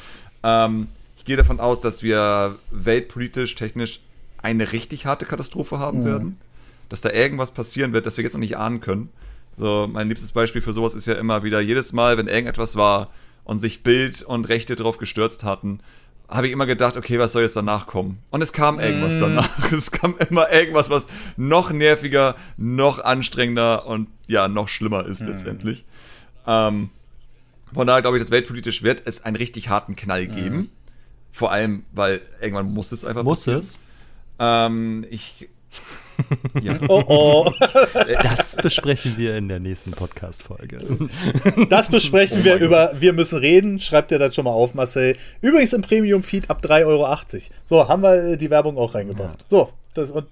Ähm, 0.42 0.88
ich 1.16 1.24
gehe 1.24 1.36
davon 1.36 1.60
aus, 1.60 1.80
dass 1.80 2.02
wir 2.02 2.58
weltpolitisch, 2.72 3.54
technisch 3.54 4.00
eine 4.42 4.72
richtig 4.72 5.06
harte 5.06 5.26
Katastrophe 5.26 5.78
haben 5.78 6.00
mhm. 6.00 6.04
werden. 6.04 6.40
Dass 6.88 7.00
da 7.00 7.10
irgendwas 7.10 7.52
passieren 7.52 7.92
wird, 7.92 8.04
das 8.04 8.16
wir 8.16 8.24
jetzt 8.24 8.34
noch 8.34 8.40
nicht 8.40 8.56
ahnen 8.56 8.80
können. 8.80 9.10
So, 9.56 9.88
mein 9.90 10.08
liebstes 10.08 10.32
Beispiel 10.32 10.62
für 10.62 10.72
sowas 10.72 10.94
ist 10.94 11.06
ja 11.06 11.14
immer 11.14 11.42
wieder, 11.42 11.60
jedes 11.60 11.92
Mal, 11.92 12.16
wenn 12.18 12.26
irgendetwas 12.26 12.76
war 12.76 13.10
und 13.44 13.58
sich 13.58 13.82
Bild 13.82 14.22
und 14.22 14.48
Rechte 14.48 14.76
drauf 14.76 14.98
gestürzt 14.98 15.44
hatten, 15.44 15.80
habe 16.28 16.46
ich 16.46 16.52
immer 16.52 16.66
gedacht, 16.66 16.96
okay, 16.96 17.18
was 17.18 17.32
soll 17.32 17.42
jetzt 17.42 17.56
danach 17.56 17.86
kommen? 17.86 18.18
Und 18.30 18.42
es 18.42 18.52
kam 18.52 18.80
irgendwas 18.80 19.14
mm. 19.14 19.20
danach. 19.20 19.72
Es 19.72 19.90
kam 19.90 20.16
immer 20.30 20.50
irgendwas, 20.50 20.90
was 20.90 21.06
noch 21.36 21.70
nerviger, 21.70 22.34
noch 22.56 22.98
anstrengender 22.98 23.86
und 23.86 24.08
ja, 24.26 24.48
noch 24.48 24.68
schlimmer 24.68 25.04
ist 25.06 25.20
mm. 25.20 25.26
letztendlich. 25.26 25.84
Ähm, 26.46 26.90
von 27.72 27.86
daher 27.86 28.02
glaube 28.02 28.16
ich, 28.16 28.22
dass 28.22 28.30
weltpolitisch 28.30 28.82
wird 28.82 29.02
es 29.04 29.24
einen 29.24 29.36
richtig 29.36 29.68
harten 29.68 29.96
Knall 29.96 30.26
geben. 30.26 30.56
Mm. 30.56 30.70
Vor 31.32 31.52
allem, 31.52 31.84
weil 31.92 32.22
irgendwann 32.40 32.72
muss 32.72 32.90
es 32.92 33.04
einfach 33.04 33.22
muss 33.22 33.40
passieren. 33.40 33.58
Muss 33.58 33.70
es? 33.70 33.78
Ähm, 34.38 35.06
ich 35.10 35.48
ja. 36.60 36.78
Oh 36.88 37.02
oh. 37.06 37.52
Das 38.22 38.56
besprechen 38.56 39.16
wir 39.16 39.36
in 39.36 39.48
der 39.48 39.60
nächsten 39.60 39.92
Podcast-Folge. 39.92 40.80
Das 41.68 41.90
besprechen 41.90 42.42
oh 42.42 42.44
wir 42.44 42.56
über 42.56 42.92
Wir 42.98 43.12
müssen 43.12 43.38
reden. 43.38 43.80
Schreibt 43.80 44.10
ihr 44.10 44.18
das 44.18 44.34
schon 44.34 44.44
mal 44.44 44.52
auf, 44.52 44.74
Marcel. 44.74 45.16
Übrigens 45.40 45.72
im 45.72 45.82
Premium-Feed 45.82 46.50
ab 46.50 46.62
3,80 46.62 46.84
Euro. 46.86 47.18
So, 47.64 47.88
haben 47.88 48.02
wir 48.02 48.14
äh, 48.14 48.36
die 48.36 48.50
Werbung 48.50 48.78
auch 48.78 48.94
reingebracht. 48.94 49.40
Ja. 49.42 49.46
So, 49.48 49.72
das 49.94 50.10
und. 50.10 50.26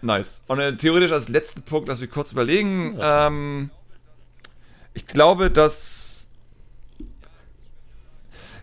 Nice. 0.00 0.42
Und 0.46 0.60
äh, 0.60 0.76
theoretisch 0.76 1.12
als 1.12 1.28
letzten 1.28 1.62
Punkt, 1.62 1.88
lass 1.88 2.00
mich 2.00 2.10
kurz 2.10 2.32
überlegen. 2.32 2.96
Ja. 2.98 3.26
Ähm, 3.26 3.70
ich 4.94 5.06
glaube, 5.06 5.50
dass. 5.50 6.28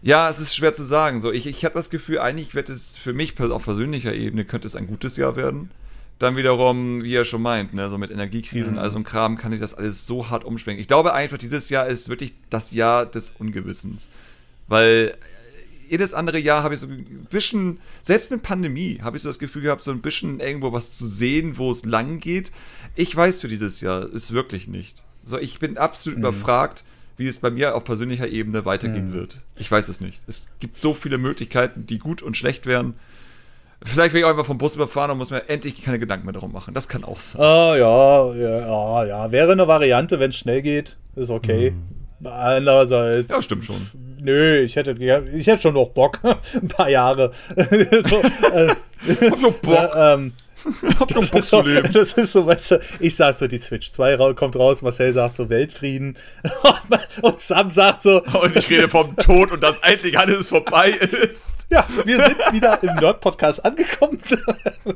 Ja, 0.01 0.29
es 0.29 0.39
ist 0.39 0.55
schwer 0.55 0.73
zu 0.73 0.83
sagen. 0.83 1.19
So, 1.19 1.31
ich, 1.31 1.47
ich 1.47 1.65
habe 1.65 1.73
das 1.73 1.89
Gefühl, 1.89 2.19
eigentlich 2.19 2.53
wird 2.53 2.69
es 2.69 2.95
für 2.95 3.13
mich 3.13 3.39
auf 3.39 3.63
persönlicher 3.63 4.13
Ebene 4.13 4.45
könnte 4.45 4.67
es 4.67 4.75
ein 4.75 4.85
gutes 4.85 5.17
Jahr 5.17 5.35
werden 5.35 5.71
dann 6.19 6.37
wiederum, 6.37 7.03
wie 7.03 7.13
er 7.13 7.25
schon 7.25 7.41
meint, 7.41 7.73
ne, 7.73 7.89
so 7.89 7.97
mit 7.97 8.11
Energiekrisen 8.11 8.71
mhm. 8.71 8.77
und 8.77 8.83
all 8.83 8.91
so 8.91 8.97
ein 8.97 9.03
Kram 9.03 9.37
kann 9.37 9.51
sich 9.51 9.59
das 9.59 9.73
alles 9.73 10.07
so 10.07 10.29
hart 10.29 10.45
umschwenken. 10.45 10.81
Ich 10.81 10.87
glaube 10.87 11.13
einfach, 11.13 11.37
dieses 11.37 11.69
Jahr 11.69 11.87
ist 11.87 12.09
wirklich 12.09 12.35
das 12.49 12.71
Jahr 12.71 13.05
des 13.05 13.33
Ungewissens. 13.37 14.07
Weil 14.67 15.17
jedes 15.89 16.13
andere 16.13 16.39
Jahr 16.39 16.63
habe 16.63 16.73
ich 16.73 16.79
so 16.79 16.87
ein 16.87 17.27
bisschen, 17.29 17.79
selbst 18.01 18.31
mit 18.31 18.43
Pandemie, 18.43 18.99
habe 19.01 19.17
ich 19.17 19.23
so 19.23 19.29
das 19.29 19.39
Gefühl 19.39 19.63
gehabt, 19.63 19.83
so 19.83 19.91
ein 19.91 20.01
bisschen 20.01 20.39
irgendwo 20.39 20.71
was 20.71 20.97
zu 20.97 21.05
sehen, 21.05 21.57
wo 21.57 21.69
es 21.71 21.85
lang 21.85 22.19
geht. 22.19 22.51
Ich 22.95 23.15
weiß 23.15 23.41
für 23.41 23.47
dieses 23.47 23.81
Jahr 23.81 24.09
ist 24.11 24.31
wirklich 24.31 24.67
nicht. 24.67 25.03
So, 25.23 25.37
ich 25.37 25.59
bin 25.59 25.77
absolut 25.77 26.17
mhm. 26.17 26.25
überfragt, 26.25 26.83
wie 27.17 27.27
es 27.27 27.37
bei 27.37 27.49
mir 27.49 27.75
auf 27.75 27.83
persönlicher 27.83 28.27
Ebene 28.27 28.65
weitergehen 28.65 29.09
mhm. 29.09 29.13
wird. 29.13 29.41
Ich 29.57 29.69
weiß 29.69 29.87
es 29.89 30.01
nicht. 30.01 30.21
Es 30.27 30.47
gibt 30.59 30.79
so 30.79 30.93
viele 30.93 31.17
Möglichkeiten, 31.17 31.85
die 31.85 31.99
gut 31.99 32.21
und 32.21 32.35
schlecht 32.35 32.65
wären. 32.65 32.95
Vielleicht 33.85 34.13
werde 34.13 34.19
ich 34.19 34.25
auch 34.25 34.29
einfach 34.29 34.45
vom 34.45 34.57
Bus 34.57 34.75
überfahren 34.75 35.11
und 35.11 35.17
muss 35.17 35.29
mir 35.29 35.47
endlich 35.47 35.81
keine 35.83 35.99
Gedanken 35.99 36.25
mehr 36.25 36.33
darum 36.33 36.51
machen. 36.51 36.73
Das 36.73 36.87
kann 36.87 37.03
auch 37.03 37.19
sein. 37.19 37.41
Ah, 37.41 37.75
ja, 37.77 38.33
ja, 38.33 39.05
ja. 39.05 39.31
Wäre 39.31 39.51
eine 39.51 39.67
Variante, 39.67 40.19
wenn 40.19 40.31
es 40.31 40.35
schnell 40.35 40.61
geht. 40.61 40.97
Ist 41.15 41.29
okay. 41.29 41.71
Mhm. 41.71 42.27
Andererseits. 42.27 43.29
Ja, 43.29 43.41
stimmt 43.41 43.65
schon. 43.65 43.77
Nö, 44.19 44.59
ich 44.59 44.75
hätte, 44.75 44.91
ich 44.91 45.47
hätte 45.47 45.61
schon 45.61 45.75
noch 45.75 45.89
Bock. 45.89 46.19
Ein 46.53 46.67
paar 46.67 46.89
Jahre. 46.89 47.31
so, 47.55 48.21
äh, 48.51 48.75
Hab 49.29 49.41
noch 49.41 49.53
Bock. 49.53 49.95
Äh, 49.95 50.13
ähm, 50.13 50.33
Hab 50.99 51.07
das, 51.09 51.31
ist 51.31 51.49
so, 51.49 51.61
das 51.61 52.13
ist 52.13 52.33
so, 52.33 52.45
weißt 52.45 52.71
du, 52.71 52.79
ich 52.99 53.15
sag 53.15 53.35
so, 53.35 53.47
die 53.47 53.57
Switch 53.57 53.91
2 53.91 54.33
kommt 54.33 54.55
raus, 54.55 54.81
Marcel 54.81 55.13
sagt 55.13 55.35
so 55.35 55.49
Weltfrieden 55.49 56.17
und 57.21 57.39
Sam 57.39 57.69
sagt 57.69 58.03
so. 58.03 58.23
Und 58.23 58.55
ich 58.55 58.69
rede 58.69 58.87
vom 58.87 59.15
Tod 59.17 59.51
und 59.51 59.61
dass 59.61 59.77
endlich 59.79 60.17
alles 60.17 60.49
vorbei 60.49 60.91
ist. 60.91 61.67
Ja, 61.69 61.85
wir 62.03 62.17
sind 62.17 62.37
wieder 62.51 62.81
im 62.83 62.95
Nerd-Podcast 62.95 63.63
angekommen. 63.63 64.19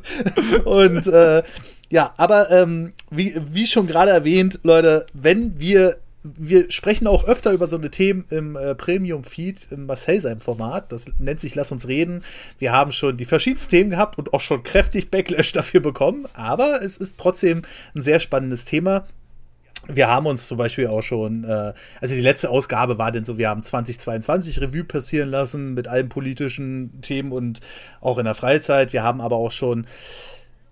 und 0.66 1.08
äh, 1.08 1.44
ja, 1.90 2.14
aber 2.18 2.52
ähm, 2.52 2.94
wie, 3.10 3.36
wie 3.52 3.68
schon 3.68 3.88
gerade 3.88 4.12
erwähnt, 4.12 4.60
Leute, 4.64 5.06
wenn 5.14 5.60
wir 5.60 5.98
wir 6.24 6.70
sprechen 6.70 7.08
auch 7.08 7.26
öfter 7.26 7.52
über 7.52 7.68
so 7.68 7.78
eine 7.78 7.92
Themen 7.92 8.26
im 8.30 8.56
äh, 8.56 8.76
Premium-Feed 8.76 9.72
im 9.72 9.86
Marcel 9.86 10.20
seinem 10.20 10.42
Format. 10.42 10.92
Das 10.92 11.06
nennt 11.20 11.40
sich 11.40 11.56
Lass 11.56 11.72
uns 11.72 11.88
reden. 11.88 12.24
Wir 12.58 12.72
haben 12.72 12.92
schon 12.92 13.18
die 13.18 13.26
verschiedensten 13.26 13.70
Themen 13.70 13.90
gehabt 13.92 14.18
und 14.18 14.34
auch 14.34 14.42
schon 14.42 14.64
kräftig 14.64 15.10
Backlash 15.12 15.52
dafür 15.54 15.80
bekommen. 15.80 16.28
Aber 16.34 16.82
es 16.82 16.98
ist 16.98 17.18
trotzdem 17.18 17.62
ein 17.96 18.04
sehr 18.04 18.20
spannendes 18.20 18.66
Thema. 18.66 19.08
Wir 19.88 20.10
haben 20.10 20.26
uns 20.26 20.48
zum 20.48 20.58
Beispiel 20.58 20.88
auch 20.88 21.02
schon, 21.02 21.46
äh, 21.46 21.74
also 22.02 22.14
die 22.14 22.22
letzte 22.22 22.50
Ausgabe 22.50 22.98
war 22.98 23.12
denn 23.12 23.24
so, 23.24 23.38
wir 23.38 23.50
haben 23.50 23.64
2022 23.64 24.62
Revue 24.62 24.84
passieren 24.84 25.30
lassen 25.30 25.74
mit 25.74 25.88
allen 25.88 26.10
politischen 26.10 27.02
Themen 27.02 27.32
und 27.32 27.62
auch 28.02 28.18
in 28.18 28.26
der 28.26 28.36
Freizeit. 28.36 28.94
Wir 28.94 29.04
haben 29.04 29.22
aber 29.22 29.38
auch 29.38 29.52
schon 29.52 29.88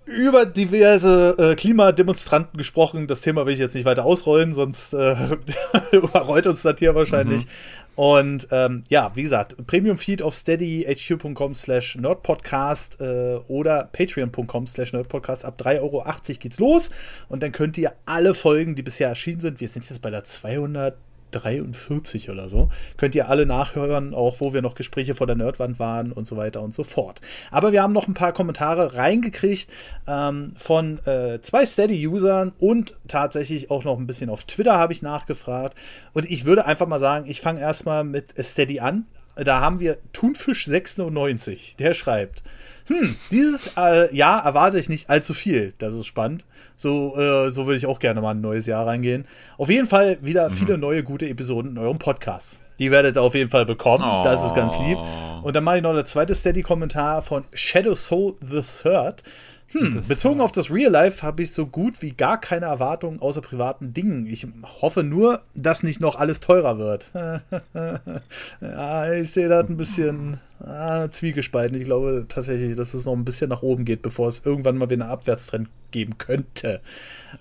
über 0.08 0.46
diverse 0.46 1.36
äh, 1.38 1.56
Klimademonstranten 1.56 2.58
gesprochen. 2.58 3.08
Das 3.08 3.22
Thema 3.22 3.46
will 3.46 3.54
ich 3.54 3.60
jetzt 3.60 3.76
nicht 3.76 3.86
weiter 3.86 4.06
ausrollen, 4.06 4.56
sonst 4.56 4.94
äh, 4.94 5.16
überrollt 5.92 6.48
uns 6.48 6.62
das 6.62 6.80
hier 6.80 6.96
wahrscheinlich. 6.96 7.46
Mhm. 7.46 7.50
Und 7.98 8.48
ähm, 8.52 8.84
ja, 8.90 9.12
wie 9.16 9.24
gesagt, 9.24 9.56
Premium-Feed 9.66 10.22
auf 10.22 10.36
steadyhq.com 10.36 11.56
slash 11.56 11.96
nerdpodcast 11.96 13.02
äh, 13.02 13.40
oder 13.48 13.90
patreon.com 13.92 14.68
slash 14.68 14.94
nerdpodcast. 14.94 15.44
Ab 15.44 15.60
3,80 15.60 15.82
Euro 15.82 16.04
geht's 16.40 16.60
los. 16.60 16.92
Und 17.28 17.42
dann 17.42 17.52
könnt 17.52 17.76
ihr 17.78 17.94
alle 18.06 18.36
Folgen, 18.36 18.76
die 18.76 18.84
bisher 18.84 19.10
erschienen 19.10 19.42
sind, 19.42 19.60
wir 19.60 19.68
sind 19.68 19.90
jetzt 19.90 20.02
bei 20.02 20.12
der 20.12 20.24
200 20.24 20.96
43 21.32 22.30
oder 22.30 22.49
so. 22.49 22.70
Könnt 22.98 23.16
ihr 23.16 23.30
alle 23.30 23.45
nachhören, 23.45 24.14
auch 24.14 24.40
wo 24.40 24.54
wir 24.54 24.62
noch 24.62 24.76
Gespräche 24.76 25.16
vor 25.16 25.28
der 25.28 25.36
Nerdwand 25.36 25.80
waren 25.80 26.12
und 26.12 26.26
so 26.26 26.38
weiter 26.38 26.62
und 26.62 26.74
so 26.74 26.84
fort. 26.84 27.22
Aber 27.52 27.72
wir 27.72 27.84
haben 27.84 27.94
noch 27.94 28.08
ein 28.08 28.14
paar 28.14 28.34
Kommentare 28.34 28.95
reingekriegt 28.95 29.70
ähm, 30.08 30.54
von 30.56 30.99
äh, 31.06 31.40
zwei 31.41 31.66
Steady-Usern 31.66 32.54
und 32.60 32.95
tatsächlich 33.08 33.72
auch 33.72 33.84
noch 33.84 33.98
ein 33.98 34.08
bisschen 34.08 34.30
auf 34.30 34.44
Twitter 34.44 34.78
habe 34.78 34.94
ich 34.94 35.02
nachgefragt. 35.02 35.78
Und 36.14 36.30
ich 36.30 36.45
würde 36.45 36.66
einfach 36.66 36.88
mal 36.88 36.99
sagen, 36.99 37.30
ich 37.30 37.41
fange 37.41 37.62
erstmal 37.62 38.04
mit 38.04 38.34
Steady 38.44 38.80
an. 38.80 39.06
Da 39.36 39.60
haben 39.62 39.80
wir 39.80 39.98
Thunfisch96, 40.16 41.78
der 41.78 41.94
schreibt. 41.94 42.44
Hm, 42.88 43.15
dieses 43.31 43.72
äh, 43.77 44.15
Jahr 44.15 44.45
erwarte 44.45 44.80
ich 44.80 44.89
nicht 44.89 45.09
allzu 45.09 45.34
viel. 45.34 45.73
Das 45.77 45.93
ist 45.93 46.05
spannend. 46.05 46.45
So, 46.76 47.18
äh, 47.18 47.49
so 47.49 47.65
würde 47.65 47.77
ich 47.77 47.85
auch 47.85 47.99
gerne 47.99 48.22
mal 48.22 48.31
ein 48.31 48.41
neues 48.41 48.65
Jahr 48.65 48.88
reingehen. 48.88 49.26
Auf 49.57 49.69
jeden 49.69 49.88
Fall 49.88 50.18
wieder 50.22 50.49
mhm. 50.49 50.53
viele 50.53 50.77
neue 50.77 51.03
gute 51.03 51.27
Episoden 51.27 51.72
in 51.72 51.77
eurem 51.77 51.99
Podcast. 51.99 52.59
Die 52.80 52.91
werdet 52.91 53.18
ihr 53.18 53.22
auf 53.22 53.34
jeden 53.34 53.49
Fall 53.49 53.65
bekommen. 53.65 54.03
Oh. 54.03 54.23
Das 54.23 54.45
ist 54.45 54.55
ganz 54.55 54.77
lieb. 54.80 54.99
Und 55.41 55.55
dann 55.55 55.64
mache 55.64 55.77
ich 55.77 55.84
noch 55.84 55.93
der 55.93 56.05
zweite 56.05 56.35
Steady-Kommentar 56.35 57.22
von 57.23 57.45
Shadow 57.53 57.95
Soul 57.95 58.35
the 58.41 58.61
Third. 58.61 59.23
Hm, 59.72 60.03
bezogen 60.07 60.39
auf 60.39 60.53
das 60.53 60.72
Real 60.72 60.91
Life 60.91 61.23
habe 61.23 61.44
ich 61.44 61.52
so 61.52 61.65
gut 61.65 62.02
wie 62.02 62.11
gar 62.11 62.39
keine 62.39 62.68
Erwartungen 62.68 63.22
außer 63.22 63.41
privaten 63.41 63.94
Dingen. 63.94 64.26
Ich 64.26 64.48
hoffe 64.81 65.03
nur, 65.03 65.41
dass 65.56 65.84
nicht 65.84 65.99
noch 65.99 66.15
alles 66.15 66.39
teurer 66.39 66.77
wird. 66.77 67.11
ja, 68.61 69.14
ich 69.14 69.31
sehe 69.31 69.49
das 69.49 69.68
ein 69.68 69.76
bisschen 69.76 70.39
ah, 70.61 71.10
zwiegespalten. 71.10 71.77
Ich 71.77 71.84
glaube 71.84 72.26
tatsächlich, 72.30 72.77
dass 72.77 72.94
es 72.94 73.06
noch 73.06 73.14
ein 73.14 73.26
bisschen 73.26 73.49
nach 73.49 73.61
oben 73.61 73.84
geht, 73.84 74.02
bevor 74.02 74.30
es 74.30 74.45
irgendwann 74.45 74.77
mal 74.77 74.89
wieder 74.89 75.03
einen 75.03 75.11
Abwärtstrend 75.11 75.69
geben 75.91 76.18
könnte. 76.18 76.80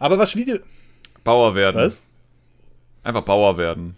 Aber 0.01 0.19
was 0.19 0.35
Video. 0.35 0.59
Bauer 1.23 1.55
werden. 1.55 1.77
Was? 1.77 2.03
Einfach 3.05 3.23
Bauer 3.23 3.57
werden. 3.57 3.97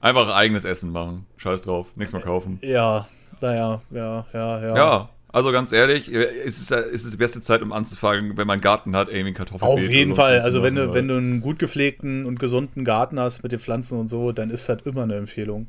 Einfach 0.00 0.28
eigenes 0.34 0.64
Essen 0.64 0.90
machen. 0.90 1.24
Scheiß 1.36 1.62
drauf. 1.62 1.86
Nichts 1.94 2.12
mehr 2.12 2.22
kaufen. 2.22 2.58
Ja, 2.62 3.06
naja, 3.40 3.80
ja, 3.90 4.26
ja, 4.32 4.60
ja. 4.60 4.76
Ja, 4.76 5.08
also 5.34 5.50
ganz 5.50 5.72
ehrlich, 5.72 6.08
es 6.08 6.60
ist, 6.60 6.70
es 6.70 7.04
ist 7.04 7.12
die 7.12 7.16
beste 7.16 7.40
Zeit, 7.40 7.60
um 7.60 7.72
anzufangen, 7.72 8.36
wenn 8.36 8.46
man 8.46 8.54
einen 8.54 8.62
Garten 8.62 8.94
hat, 8.94 9.08
irgendwie 9.08 9.32
Kartoffeln. 9.32 9.68
Auf 9.68 9.80
jeden 9.80 10.14
Fall. 10.14 10.38
Also 10.38 10.62
wenn 10.62 10.76
du, 10.76 10.94
wenn 10.94 11.08
du 11.08 11.16
einen 11.16 11.40
gut 11.40 11.58
gepflegten 11.58 12.24
und 12.24 12.38
gesunden 12.38 12.84
Garten 12.84 13.18
hast 13.18 13.42
mit 13.42 13.50
den 13.50 13.58
Pflanzen 13.58 13.98
und 13.98 14.06
so, 14.06 14.30
dann 14.30 14.50
ist 14.50 14.68
das 14.68 14.82
immer 14.84 15.02
eine 15.02 15.16
Empfehlung. 15.16 15.66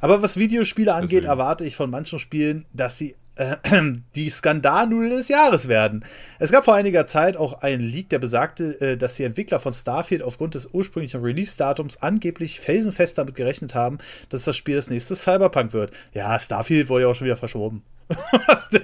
Aber 0.00 0.20
was 0.20 0.36
Videospiele 0.36 0.92
angeht, 0.92 1.18
Deswegen. 1.22 1.28
erwarte 1.28 1.64
ich 1.64 1.76
von 1.76 1.90
manchen 1.90 2.18
Spielen, 2.18 2.64
dass 2.72 2.98
sie 2.98 3.14
äh, 3.36 3.54
die 4.16 4.28
Skandalnudel 4.28 5.10
des 5.10 5.28
Jahres 5.28 5.68
werden. 5.68 6.04
Es 6.40 6.50
gab 6.50 6.64
vor 6.64 6.74
einiger 6.74 7.06
Zeit 7.06 7.36
auch 7.36 7.62
einen 7.62 7.82
Leak, 7.82 8.08
der 8.08 8.18
besagte, 8.18 8.80
äh, 8.80 8.96
dass 8.96 9.14
die 9.14 9.22
Entwickler 9.22 9.60
von 9.60 9.72
Starfield 9.72 10.22
aufgrund 10.22 10.56
des 10.56 10.66
ursprünglichen 10.72 11.20
Release-Datums 11.20 12.02
angeblich 12.02 12.58
felsenfest 12.58 13.16
damit 13.16 13.36
gerechnet 13.36 13.76
haben, 13.76 13.98
dass 14.28 14.42
das 14.42 14.56
Spiel 14.56 14.74
das 14.74 14.90
nächste 14.90 15.14
Cyberpunk 15.14 15.72
wird. 15.72 15.92
Ja, 16.12 16.36
Starfield 16.38 16.88
wurde 16.88 17.04
ja 17.04 17.08
auch 17.10 17.14
schon 17.14 17.26
wieder 17.26 17.36
verschoben. 17.36 17.84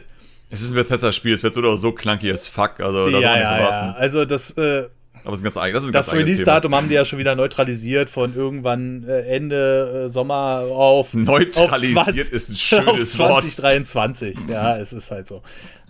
Es 0.50 0.60
ist 0.60 0.70
ein 0.70 0.74
Bethesda-Spiel, 0.74 1.34
es 1.34 1.42
wird 1.42 1.54
so 1.54 1.60
oder 1.60 1.76
so 1.76 1.92
clunky 1.92 2.30
as 2.30 2.46
fuck. 2.46 2.80
Also, 2.80 3.08
ja, 3.08 3.20
ja, 3.20 3.58
ja. 3.60 3.92
Also 3.92 4.24
das, 4.24 4.50
äh, 4.52 4.88
aber 5.24 5.32
es 5.34 5.40
ist 5.40 5.44
ganz 5.44 5.56
eigen. 5.56 5.74
Das, 5.74 5.90
das 6.08 6.12
Release-Datum 6.12 6.74
haben 6.74 6.88
die 6.88 6.94
ja 6.94 7.04
schon 7.04 7.18
wieder 7.18 7.36
neutralisiert 7.36 8.08
von 8.08 8.34
irgendwann 8.34 9.04
äh, 9.06 9.22
Ende 9.22 10.06
äh, 10.06 10.10
Sommer 10.10 10.64
auf. 10.70 11.14
Neutralisiert 11.14 11.98
auf 11.98 12.04
20, 12.04 12.32
ist 12.32 12.48
ein 12.50 12.56
schönes 12.56 13.12
2023. 13.14 14.38
Wort. 14.38 14.50
Ja, 14.50 14.76
es 14.76 14.92
ist 14.92 15.10
halt 15.10 15.28
so. 15.28 15.42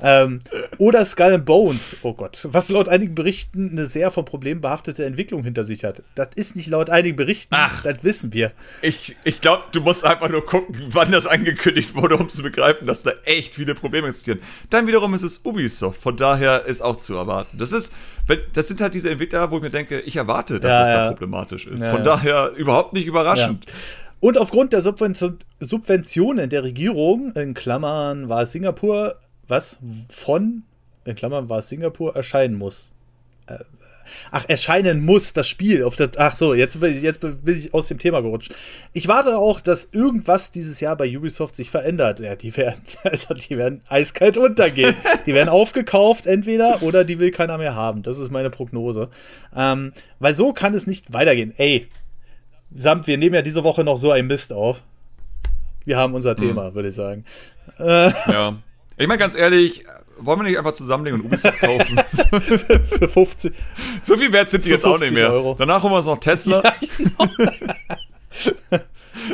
Ähm, 0.02 0.40
oder 0.78 1.04
Skull 1.04 1.34
and 1.34 1.44
Bones, 1.44 1.96
oh 2.02 2.14
Gott, 2.14 2.46
was 2.50 2.68
laut 2.68 2.88
einigen 2.88 3.14
Berichten 3.14 3.70
eine 3.70 3.86
sehr 3.86 4.10
vom 4.10 4.24
Problem 4.24 4.60
behaftete 4.60 5.04
Entwicklung 5.04 5.44
hinter 5.44 5.64
sich 5.64 5.84
hat. 5.84 6.02
Das 6.14 6.28
ist 6.34 6.56
nicht 6.56 6.68
laut 6.68 6.90
einigen 6.90 7.16
Berichten, 7.16 7.54
Ach, 7.56 7.82
das 7.82 8.02
wissen 8.02 8.32
wir. 8.32 8.52
Ich, 8.82 9.16
ich 9.24 9.40
glaube, 9.40 9.64
du 9.72 9.80
musst 9.80 10.04
einfach 10.04 10.28
nur 10.28 10.44
gucken, 10.44 10.76
wann 10.90 11.12
das 11.12 11.26
angekündigt 11.26 11.94
wurde, 11.94 12.16
um 12.16 12.28
zu 12.28 12.42
begreifen, 12.42 12.86
dass 12.86 13.02
da 13.02 13.12
echt 13.24 13.54
viele 13.54 13.74
Probleme 13.74 14.08
existieren. 14.08 14.40
Dann 14.70 14.86
wiederum 14.86 15.14
ist 15.14 15.22
es 15.22 15.40
Ubisoft, 15.44 16.00
von 16.02 16.16
daher 16.16 16.64
ist 16.64 16.80
auch 16.80 16.96
zu 16.96 17.14
erwarten. 17.14 17.58
Das 17.58 17.72
ist, 17.72 17.92
das 18.52 18.68
sind 18.68 18.80
halt 18.80 18.94
diese 18.94 19.10
Entwickler, 19.10 19.50
wo 19.50 19.56
ich 19.56 19.62
mir 19.62 19.70
denke, 19.70 20.00
ich 20.00 20.16
erwarte, 20.16 20.60
dass 20.60 20.70
ja, 20.70 20.78
das 20.78 20.88
ja. 20.88 20.94
da 20.94 21.10
problematisch 21.10 21.66
ist. 21.66 21.82
Ja, 21.82 21.90
Von 21.90 22.04
daher 22.04 22.52
überhaupt 22.56 22.92
nicht 22.92 23.06
überraschend. 23.06 23.66
Und 24.20 24.36
aufgrund 24.36 24.74
der 24.74 24.82
Subventionen 24.82 26.50
der 26.50 26.62
Regierung, 26.62 27.32
in 27.34 27.54
Klammern 27.54 28.28
war 28.28 28.42
es 28.42 28.52
Singapur, 28.52 29.16
was 29.50 29.78
von, 30.08 30.62
in 31.04 31.14
Klammern 31.14 31.48
war 31.48 31.58
es 31.58 31.68
Singapur, 31.68 32.14
erscheinen 32.16 32.56
muss. 32.56 32.90
Äh, 33.46 33.58
Ach, 34.32 34.44
erscheinen 34.48 35.04
muss 35.04 35.34
das 35.34 35.46
Spiel. 35.46 35.84
Auf 35.84 35.94
der, 35.94 36.10
ach 36.16 36.34
so, 36.34 36.52
jetzt, 36.52 36.78
jetzt 36.82 37.20
bin 37.20 37.56
ich 37.56 37.72
aus 37.72 37.86
dem 37.86 37.98
Thema 37.98 38.20
gerutscht. 38.22 38.52
Ich 38.92 39.06
warte 39.06 39.38
auch, 39.38 39.60
dass 39.60 39.90
irgendwas 39.92 40.50
dieses 40.50 40.80
Jahr 40.80 40.96
bei 40.96 41.16
Ubisoft 41.16 41.54
sich 41.54 41.70
verändert. 41.70 42.18
Ja, 42.18 42.34
die 42.34 42.56
werden, 42.56 42.80
also 43.04 43.34
die 43.34 43.56
werden 43.56 43.82
eiskalt 43.88 44.36
untergehen. 44.36 44.96
die 45.26 45.34
werden 45.34 45.48
aufgekauft 45.48 46.26
entweder 46.26 46.82
oder 46.82 47.04
die 47.04 47.20
will 47.20 47.30
keiner 47.30 47.56
mehr 47.56 47.76
haben. 47.76 48.02
Das 48.02 48.18
ist 48.18 48.32
meine 48.32 48.50
Prognose. 48.50 49.10
Ähm, 49.54 49.92
weil 50.18 50.34
so 50.34 50.52
kann 50.52 50.74
es 50.74 50.88
nicht 50.88 51.12
weitergehen. 51.12 51.54
Ey, 51.56 51.86
Samt, 52.74 53.06
wir 53.06 53.18
nehmen 53.18 53.34
ja 53.34 53.42
diese 53.42 53.64
Woche 53.64 53.82
noch 53.82 53.96
so 53.96 54.12
ein 54.12 54.26
Mist 54.26 54.52
auf. 54.52 54.82
Wir 55.84 55.96
haben 55.96 56.14
unser. 56.14 56.36
Thema, 56.36 56.74
würde 56.74 56.90
ich 56.90 56.94
sagen. 56.94 57.24
Äh, 57.78 58.12
ja. 58.30 58.58
Ich 59.00 59.06
meine 59.06 59.18
ganz 59.18 59.34
ehrlich, 59.34 59.82
wollen 60.18 60.40
wir 60.40 60.44
nicht 60.44 60.58
einfach 60.58 60.74
zusammenlegen 60.74 61.20
und 61.20 61.26
Ubisoft 61.26 61.58
kaufen? 61.58 61.98
für 62.42 63.08
50. 63.08 63.50
So 64.02 64.18
viel 64.18 64.30
wert 64.30 64.50
sind 64.50 64.66
die 64.66 64.68
jetzt 64.68 64.84
auch 64.84 65.00
nicht 65.00 65.14
mehr. 65.14 65.32
Euro. 65.32 65.54
Danach 65.58 65.82
holen 65.82 65.94
wir 65.94 65.96
uns 65.96 66.06
noch 66.06 66.20
Tesla. 66.20 66.62
Ja, 66.62 66.74
genau. 66.98 67.24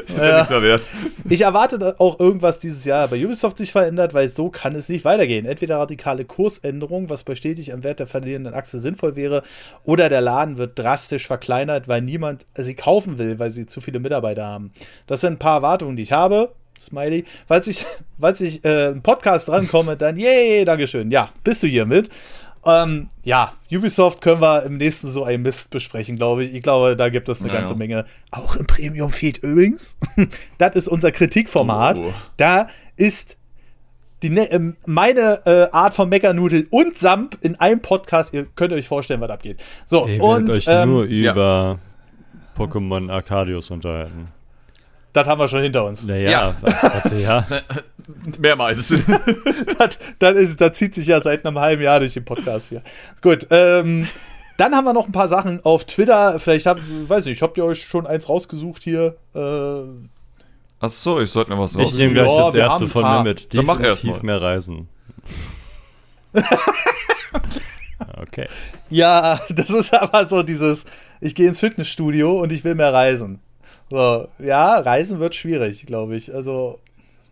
ist 0.07 0.17
ja, 0.17 0.29
ja 0.29 0.37
nichts 0.37 0.51
mehr 0.51 0.63
wert. 0.63 0.89
Ich 1.29 1.41
erwarte 1.41 1.97
auch 1.99 2.21
irgendwas 2.21 2.61
dieses 2.61 2.85
Jahr 2.85 3.09
bei 3.09 3.25
Ubisoft 3.25 3.59
sich 3.59 3.73
verändert, 3.73 4.15
weil 4.15 4.29
so 4.29 4.51
kann 4.51 4.77
es 4.77 4.89
nicht 4.89 5.05
weitergehen. 5.05 5.47
Entweder 5.47 5.79
radikale 5.79 6.25
Kursänderung, 6.25 7.11
was 7.11 7.25
bestätigt 7.25 7.73
am 7.73 7.83
Wert 7.83 7.99
der 7.99 8.07
verlierenden 8.07 8.55
Achse 8.55 8.79
sinnvoll 8.79 9.17
wäre, 9.17 9.43
oder 9.83 10.09
der 10.09 10.21
Laden 10.21 10.59
wird 10.59 10.79
drastisch 10.79 11.27
verkleinert, 11.27 11.89
weil 11.89 12.03
niemand 12.03 12.47
sie 12.57 12.77
kaufen 12.77 13.19
will, 13.19 13.41
weil 13.41 13.51
sie 13.51 13.67
zu 13.67 13.81
viele 13.81 13.99
Mitarbeiter 13.99 14.47
haben. 14.47 14.73
Das 15.09 15.23
sind 15.23 15.35
ein 15.35 15.39
paar 15.41 15.57
Erwartungen, 15.57 15.97
die 15.97 16.05
ich 16.05 16.13
habe. 16.13 16.53
Smiley. 16.81 17.24
Falls 17.47 17.69
ich, 17.69 17.85
falls 18.20 18.40
ich 18.40 18.65
äh, 18.65 18.90
im 18.90 19.03
Podcast 19.03 19.48
drankomme, 19.48 19.97
dann 19.97 20.16
yay, 20.16 20.65
Dankeschön. 20.65 21.11
Ja, 21.11 21.31
bist 21.44 21.62
du 21.62 21.66
hier 21.66 21.86
mit? 21.86 22.11
Ähm, 22.66 23.09
ja, 23.23 23.53
Ubisoft 23.70 24.20
können 24.20 24.40
wir 24.40 24.65
im 24.65 24.77
nächsten 24.77 25.09
so 25.09 25.23
ein 25.23 25.43
Mist 25.43 25.70
besprechen, 25.70 26.16
glaube 26.16 26.43
ich. 26.43 26.53
Ich 26.53 26.65
glaube, 26.65 26.97
da 26.97 27.11
gibt 27.11 27.28
es 27.28 27.40
eine 27.40 27.48
naja. 27.48 27.61
ganze 27.61 27.77
Menge. 27.77 28.05
Auch 28.32 28.57
im 28.57 28.66
Premium-Feed 28.66 29.39
übrigens. 29.39 29.97
das 30.59 30.74
ist 30.74 30.89
unser 30.89 31.12
Kritikformat. 31.12 32.01
Oh. 32.01 32.12
Da 32.36 32.69
ist 32.97 33.36
die, 34.23 34.31
ne 34.31 34.51
äh, 34.51 34.73
meine 34.85 35.43
äh, 35.47 35.69
Art 35.70 35.94
von 35.94 36.09
Meckernudel 36.09 36.66
und 36.70 36.98
Samp 36.98 37.39
in 37.43 37.55
einem 37.61 37.81
Podcast. 37.81 38.35
Ihr 38.35 38.47
könnt 38.57 38.73
euch 38.73 38.89
vorstellen, 38.89 39.20
was 39.20 39.31
abgeht. 39.31 39.61
So, 39.85 40.09
Ihr 40.09 40.20
und 40.20 40.51
euch 40.51 40.65
ähm, 40.66 40.90
nur 40.90 41.05
über 41.05 41.78
ja. 42.59 42.65
Pokémon 42.65 43.12
Arcadius 43.12 43.70
unterhalten. 43.70 44.28
Das 45.17 45.27
haben 45.27 45.41
wir 45.41 45.49
schon 45.49 45.61
hinter 45.61 45.85
uns. 45.85 46.05
Naja, 46.05 46.31
ja. 46.31 46.55
Ja. 47.17 47.47
Mehrmals. 48.39 48.89
das, 49.79 49.99
das, 50.19 50.39
ist, 50.39 50.61
das 50.61 50.73
zieht 50.73 50.95
sich 50.95 51.07
ja 51.07 51.23
seit 51.23 51.47
einem 51.47 51.59
halben 51.59 51.83
Jahr 51.83 52.01
durch 52.01 52.13
den 52.15 52.25
Podcast 52.25 52.69
hier. 52.69 52.83
Gut, 53.23 53.47
ähm, 53.51 54.07
dann 54.59 54.75
haben 54.75 54.85
wir 54.85 54.93
noch 54.93 55.07
ein 55.07 55.13
paar 55.13 55.29
Sachen 55.29 55.65
auf 55.65 55.87
Twitter. 55.87 56.39
Vielleicht 56.39 56.67
habt, 56.67 56.83
weiß 57.09 57.25
nicht, 57.25 57.41
habt 57.41 57.57
ihr 57.57 57.65
euch 57.65 57.85
schon 57.85 58.07
eins 58.07 58.29
rausgesucht 58.29 58.83
hier? 58.83 59.17
Äh, 59.35 59.81
Ach 60.81 60.91
so, 60.91 61.19
ich 61.21 61.31
sollte 61.31 61.51
noch 61.51 61.61
was 61.61 61.77
raus. 61.77 61.93
Ich 61.93 61.99
nehme 61.99 62.13
gleich 62.13 62.37
das 62.37 62.55
erste 62.55 62.87
von 62.89 63.03
mir 63.03 63.23
mit. 63.23 63.55
Dann 63.55 63.65
mach 63.65 63.81
erst 63.81 64.05
mal. 64.05 64.21
mehr 64.23 64.43
Reisen. 64.43 64.89
okay. 68.21 68.47
Ja, 68.91 69.41
das 69.49 69.71
ist 69.71 69.95
aber 69.95 70.29
so 70.29 70.43
dieses, 70.43 70.85
ich 71.23 71.35
gehe 71.35 71.49
ins 71.49 71.61
Fitnessstudio 71.61 72.39
und 72.39 72.53
ich 72.53 72.63
will 72.65 72.75
mehr 72.75 72.93
reisen. 72.93 73.41
So, 73.91 74.29
ja, 74.39 74.79
Reisen 74.79 75.21
wird 75.21 75.35
schwierig, 75.35 75.87
glaube 75.87 76.17
ich. 76.17 76.35
Also. 76.35 76.79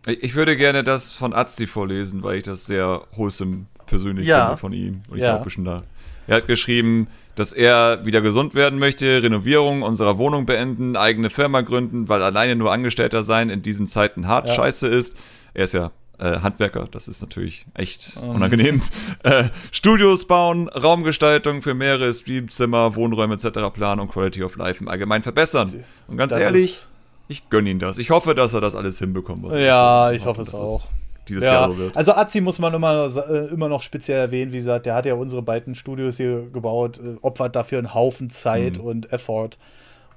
Ich 0.07 0.35
würde 0.35 0.55
gerne 0.55 0.83
das 0.83 1.13
von 1.13 1.33
Azzi 1.33 1.67
vorlesen, 1.67 2.23
weil 2.23 2.37
ich 2.37 2.43
das 2.43 2.65
sehr 2.65 3.01
wholesome 3.15 3.65
persönlich 3.87 4.27
ja. 4.27 4.45
finde 4.45 4.59
von 4.59 4.73
ihm. 4.73 5.01
Und 5.09 5.17
ich 5.17 5.23
ja. 5.23 5.35
glaube 5.35 5.49
schon 5.49 5.65
da. 5.65 5.81
Er 6.27 6.37
hat 6.37 6.47
geschrieben, 6.47 7.07
dass 7.35 7.51
er 7.51 8.05
wieder 8.05 8.21
gesund 8.21 8.55
werden 8.55 8.79
möchte, 8.79 9.21
Renovierung 9.21 9.81
unserer 9.81 10.17
Wohnung 10.17 10.45
beenden, 10.45 10.95
eigene 10.95 11.29
Firma 11.29 11.61
gründen, 11.61 12.07
weil 12.07 12.21
alleine 12.21 12.55
nur 12.55 12.71
Angestellter 12.71 13.23
sein 13.23 13.49
in 13.49 13.61
diesen 13.61 13.87
Zeiten 13.87 14.27
hart 14.27 14.47
ja. 14.47 14.53
scheiße 14.53 14.87
ist. 14.87 15.17
Er 15.53 15.65
ist 15.65 15.73
ja 15.73 15.91
äh, 16.19 16.39
Handwerker, 16.39 16.87
das 16.91 17.07
ist 17.07 17.21
natürlich 17.21 17.65
echt 17.73 18.17
um. 18.21 18.35
unangenehm. 18.35 18.81
Äh, 19.23 19.45
Studios 19.71 20.27
bauen, 20.27 20.69
Raumgestaltung 20.69 21.61
für 21.61 21.73
mehrere 21.73 22.13
Streamzimmer, 22.13 22.95
Wohnräume 22.95 23.35
etc. 23.35 23.73
planen 23.73 24.01
und 24.01 24.11
Quality 24.11 24.43
of 24.43 24.55
Life 24.55 24.81
im 24.81 24.87
Allgemeinen 24.87 25.23
verbessern. 25.23 25.71
Und 26.07 26.17
ganz 26.17 26.31
das 26.31 26.41
ehrlich, 26.41 26.87
ich 27.27 27.49
gönne 27.49 27.69
ihn 27.69 27.79
das. 27.79 27.97
Ich 27.97 28.11
hoffe, 28.11 28.35
dass 28.35 28.53
er 28.53 28.61
das 28.61 28.75
alles 28.75 28.99
hinbekommt. 28.99 29.51
ja, 29.53 30.11
ich 30.11 30.25
hoffe, 30.25 30.41
hoffe 30.41 30.41
es 30.41 30.53
auch 30.53 30.87
dieses 31.27 31.43
ja, 31.43 31.53
Jahr 31.53 31.71
so 31.71 31.77
wird. 31.77 31.97
Also 31.97 32.13
Azi 32.13 32.41
muss 32.41 32.59
man 32.59 32.73
immer, 32.73 33.09
äh, 33.29 33.47
immer 33.47 33.67
noch 33.67 33.81
speziell 33.81 34.19
erwähnen, 34.19 34.51
wie 34.51 34.57
gesagt, 34.57 34.85
der 34.85 34.95
hat 34.95 35.05
ja 35.05 35.15
unsere 35.15 35.41
beiden 35.41 35.75
Studios 35.75 36.17
hier 36.17 36.47
gebaut, 36.51 36.99
äh, 36.99 37.15
opfert 37.21 37.55
dafür 37.55 37.79
einen 37.79 37.93
Haufen 37.93 38.29
Zeit 38.29 38.77
mhm. 38.77 38.83
und 38.83 39.13
Effort. 39.13 39.51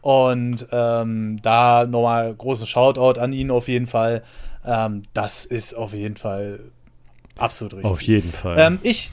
Und 0.01 0.67
ähm, 0.71 1.39
da 1.43 1.87
nochmal 1.87 2.35
großen 2.35 2.67
Shoutout 2.67 3.21
an 3.21 3.33
ihn 3.33 3.51
auf 3.51 3.69
jeden 3.69 3.87
Fall. 3.87 4.23
Ähm, 4.69 5.03
das 5.15 5.47
ist 5.47 5.75
auf 5.75 5.95
jeden 5.95 6.17
Fall 6.17 6.61
absolut 7.39 7.75
richtig. 7.75 7.91
Auf 7.91 8.03
jeden 8.03 8.33
Fall. 8.33 8.57
Ähm, 8.59 8.79
ich, 8.83 9.11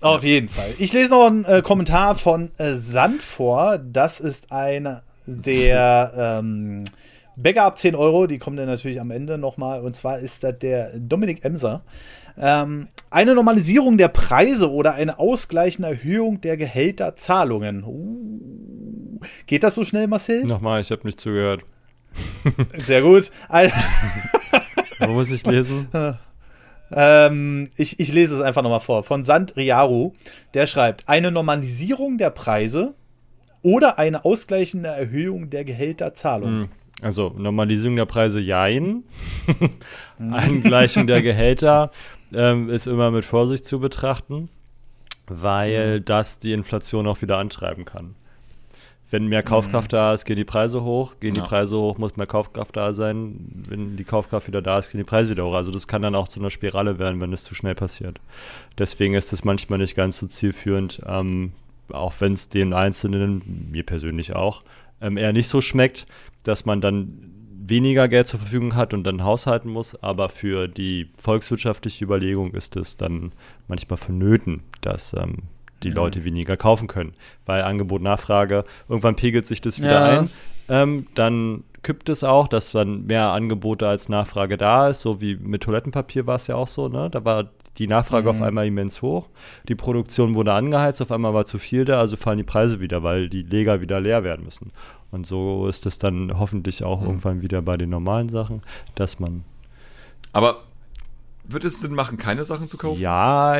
auf 0.00 0.24
jeden 0.24 0.48
Fall. 0.48 0.70
Ich 0.78 0.94
lese 0.94 1.10
noch 1.10 1.26
einen 1.26 1.44
äh, 1.44 1.60
Kommentar 1.62 2.14
von 2.14 2.50
äh, 2.56 2.74
Sand 2.74 3.22
vor. 3.22 3.78
Das 3.78 4.18
ist 4.18 4.50
einer 4.50 5.02
der 5.26 6.40
ähm, 6.40 6.84
Bäcker 7.36 7.64
ab 7.64 7.78
10 7.78 7.94
Euro, 7.94 8.26
die 8.26 8.38
kommen 8.38 8.56
dann 8.56 8.66
natürlich 8.66 9.00
am 9.00 9.10
Ende 9.10 9.36
nochmal. 9.36 9.82
Und 9.82 9.94
zwar 9.94 10.20
ist 10.20 10.42
das 10.42 10.58
der 10.58 10.98
Dominik 10.98 11.44
Emser. 11.44 11.82
Ähm, 12.38 12.88
eine 13.10 13.34
Normalisierung 13.34 13.98
der 13.98 14.08
Preise 14.08 14.72
oder 14.72 14.94
eine 14.94 15.18
ausgleichende 15.18 15.90
Erhöhung 15.90 16.40
der 16.40 16.56
Gehälterzahlungen. 16.56 17.84
Uh, 17.84 19.20
geht 19.46 19.62
das 19.62 19.74
so 19.74 19.84
schnell, 19.84 20.06
Marcel? 20.06 20.44
Nochmal, 20.44 20.80
ich 20.80 20.90
habe 20.90 21.02
nicht 21.04 21.20
zugehört. 21.20 21.62
Sehr 22.86 23.02
gut. 23.02 23.30
Wo 24.98 25.12
muss 25.12 25.30
ich 25.30 25.44
lesen? 25.46 25.88
Ähm, 26.96 27.70
ich, 27.76 27.98
ich 27.98 28.12
lese 28.12 28.36
es 28.36 28.40
einfach 28.40 28.62
nochmal 28.62 28.78
vor. 28.78 29.02
Von 29.02 29.24
Sand 29.24 29.56
Riaru. 29.56 30.12
Der 30.52 30.66
schreibt: 30.66 31.08
Eine 31.08 31.32
Normalisierung 31.32 32.18
der 32.18 32.30
Preise 32.30 32.94
oder 33.62 33.98
eine 33.98 34.24
ausgleichende 34.24 34.90
Erhöhung 34.90 35.50
der 35.50 35.64
Gehälterzahlungen. 35.64 36.64
Hm. 36.64 36.68
Also 37.02 37.34
Normalisierung 37.36 37.96
der 37.96 38.04
Preise, 38.04 38.38
jein. 38.38 39.02
Angleichung 40.18 41.06
der 41.06 41.22
Gehälter 41.22 41.90
ähm, 42.32 42.70
ist 42.70 42.86
immer 42.86 43.10
mit 43.10 43.24
Vorsicht 43.24 43.64
zu 43.64 43.80
betrachten, 43.80 44.48
weil 45.26 46.00
mhm. 46.00 46.04
das 46.04 46.38
die 46.38 46.52
Inflation 46.52 47.06
auch 47.06 47.20
wieder 47.20 47.38
antreiben 47.38 47.84
kann. 47.84 48.14
Wenn 49.14 49.28
mehr 49.28 49.44
Kaufkraft 49.44 49.92
mhm. 49.92 49.96
da 49.96 50.12
ist, 50.12 50.24
gehen 50.24 50.34
die 50.34 50.44
Preise 50.44 50.82
hoch. 50.82 51.20
Gehen 51.20 51.36
ja. 51.36 51.42
die 51.42 51.48
Preise 51.48 51.78
hoch, 51.78 51.98
muss 51.98 52.16
mehr 52.16 52.26
Kaufkraft 52.26 52.76
da 52.76 52.92
sein. 52.92 53.64
Wenn 53.68 53.96
die 53.96 54.02
Kaufkraft 54.02 54.48
wieder 54.48 54.60
da 54.60 54.76
ist, 54.76 54.90
gehen 54.90 54.98
die 54.98 55.04
Preise 55.04 55.30
wieder 55.30 55.46
hoch. 55.46 55.54
Also 55.54 55.70
das 55.70 55.86
kann 55.86 56.02
dann 56.02 56.16
auch 56.16 56.26
zu 56.26 56.40
einer 56.40 56.50
Spirale 56.50 56.98
werden, 56.98 57.20
wenn 57.20 57.32
es 57.32 57.44
zu 57.44 57.54
schnell 57.54 57.76
passiert. 57.76 58.18
Deswegen 58.76 59.14
ist 59.14 59.32
es 59.32 59.44
manchmal 59.44 59.78
nicht 59.78 59.94
ganz 59.94 60.18
so 60.18 60.26
zielführend, 60.26 61.00
ähm, 61.06 61.52
auch 61.92 62.14
wenn 62.18 62.32
es 62.32 62.48
den 62.48 62.72
Einzelnen, 62.72 63.68
mir 63.70 63.84
persönlich 63.84 64.34
auch, 64.34 64.64
ähm, 65.00 65.16
eher 65.16 65.32
nicht 65.32 65.46
so 65.46 65.60
schmeckt, 65.60 66.06
dass 66.42 66.64
man 66.64 66.80
dann 66.80 67.30
weniger 67.56 68.08
Geld 68.08 68.26
zur 68.26 68.40
Verfügung 68.40 68.74
hat 68.74 68.94
und 68.94 69.04
dann 69.04 69.22
haushalten 69.22 69.70
muss, 69.70 69.94
aber 70.02 70.28
für 70.28 70.66
die 70.66 71.08
volkswirtschaftliche 71.16 72.04
Überlegung 72.04 72.52
ist 72.52 72.74
es 72.74 72.96
dann 72.96 73.30
manchmal 73.68 73.96
vonnöten, 73.96 74.64
dass 74.80 75.14
ähm, 75.14 75.44
die 75.84 75.90
mhm. 75.90 75.96
Leute 75.96 76.24
weniger 76.24 76.56
kaufen 76.56 76.88
können, 76.88 77.14
weil 77.46 77.62
Angebot, 77.62 78.02
Nachfrage, 78.02 78.64
irgendwann 78.88 79.16
pegelt 79.16 79.46
sich 79.46 79.60
das 79.60 79.80
wieder 79.80 80.12
ja. 80.12 80.20
ein. 80.20 80.30
Ähm, 80.68 81.06
dann 81.14 81.64
kippt 81.82 82.08
es 82.08 82.24
auch, 82.24 82.48
dass 82.48 82.72
dann 82.72 83.06
mehr 83.06 83.30
Angebote 83.30 83.86
als 83.86 84.08
Nachfrage 84.08 84.56
da 84.56 84.88
ist, 84.88 85.02
so 85.02 85.20
wie 85.20 85.36
mit 85.36 85.62
Toilettenpapier 85.62 86.26
war 86.26 86.36
es 86.36 86.46
ja 86.46 86.56
auch 86.56 86.68
so, 86.68 86.88
ne? 86.88 87.10
Da 87.10 87.24
war 87.24 87.50
die 87.78 87.86
Nachfrage 87.86 88.32
mhm. 88.32 88.38
auf 88.38 88.42
einmal 88.42 88.66
immens 88.66 89.02
hoch, 89.02 89.28
die 89.68 89.74
Produktion 89.74 90.34
wurde 90.34 90.52
angeheizt, 90.52 91.02
auf 91.02 91.12
einmal 91.12 91.34
war 91.34 91.44
zu 91.44 91.58
viel 91.58 91.84
da, 91.84 92.00
also 92.00 92.16
fallen 92.16 92.38
die 92.38 92.44
Preise 92.44 92.80
wieder, 92.80 93.02
weil 93.02 93.28
die 93.28 93.42
Leger 93.42 93.80
wieder 93.80 94.00
leer 94.00 94.24
werden 94.24 94.44
müssen. 94.44 94.72
Und 95.10 95.26
so 95.26 95.68
ist 95.68 95.86
es 95.86 95.98
dann 95.98 96.38
hoffentlich 96.38 96.82
auch 96.82 97.00
mhm. 97.00 97.06
irgendwann 97.06 97.42
wieder 97.42 97.62
bei 97.62 97.76
den 97.76 97.90
normalen 97.90 98.28
Sachen, 98.28 98.62
dass 98.94 99.20
man. 99.20 99.44
Aber 100.32 100.62
würde 101.46 101.68
es 101.68 101.80
Sinn 101.80 101.94
machen, 101.94 102.16
keine 102.16 102.44
Sachen 102.44 102.68
zu 102.68 102.76
kaufen? 102.76 103.00
Ja, 103.00 103.56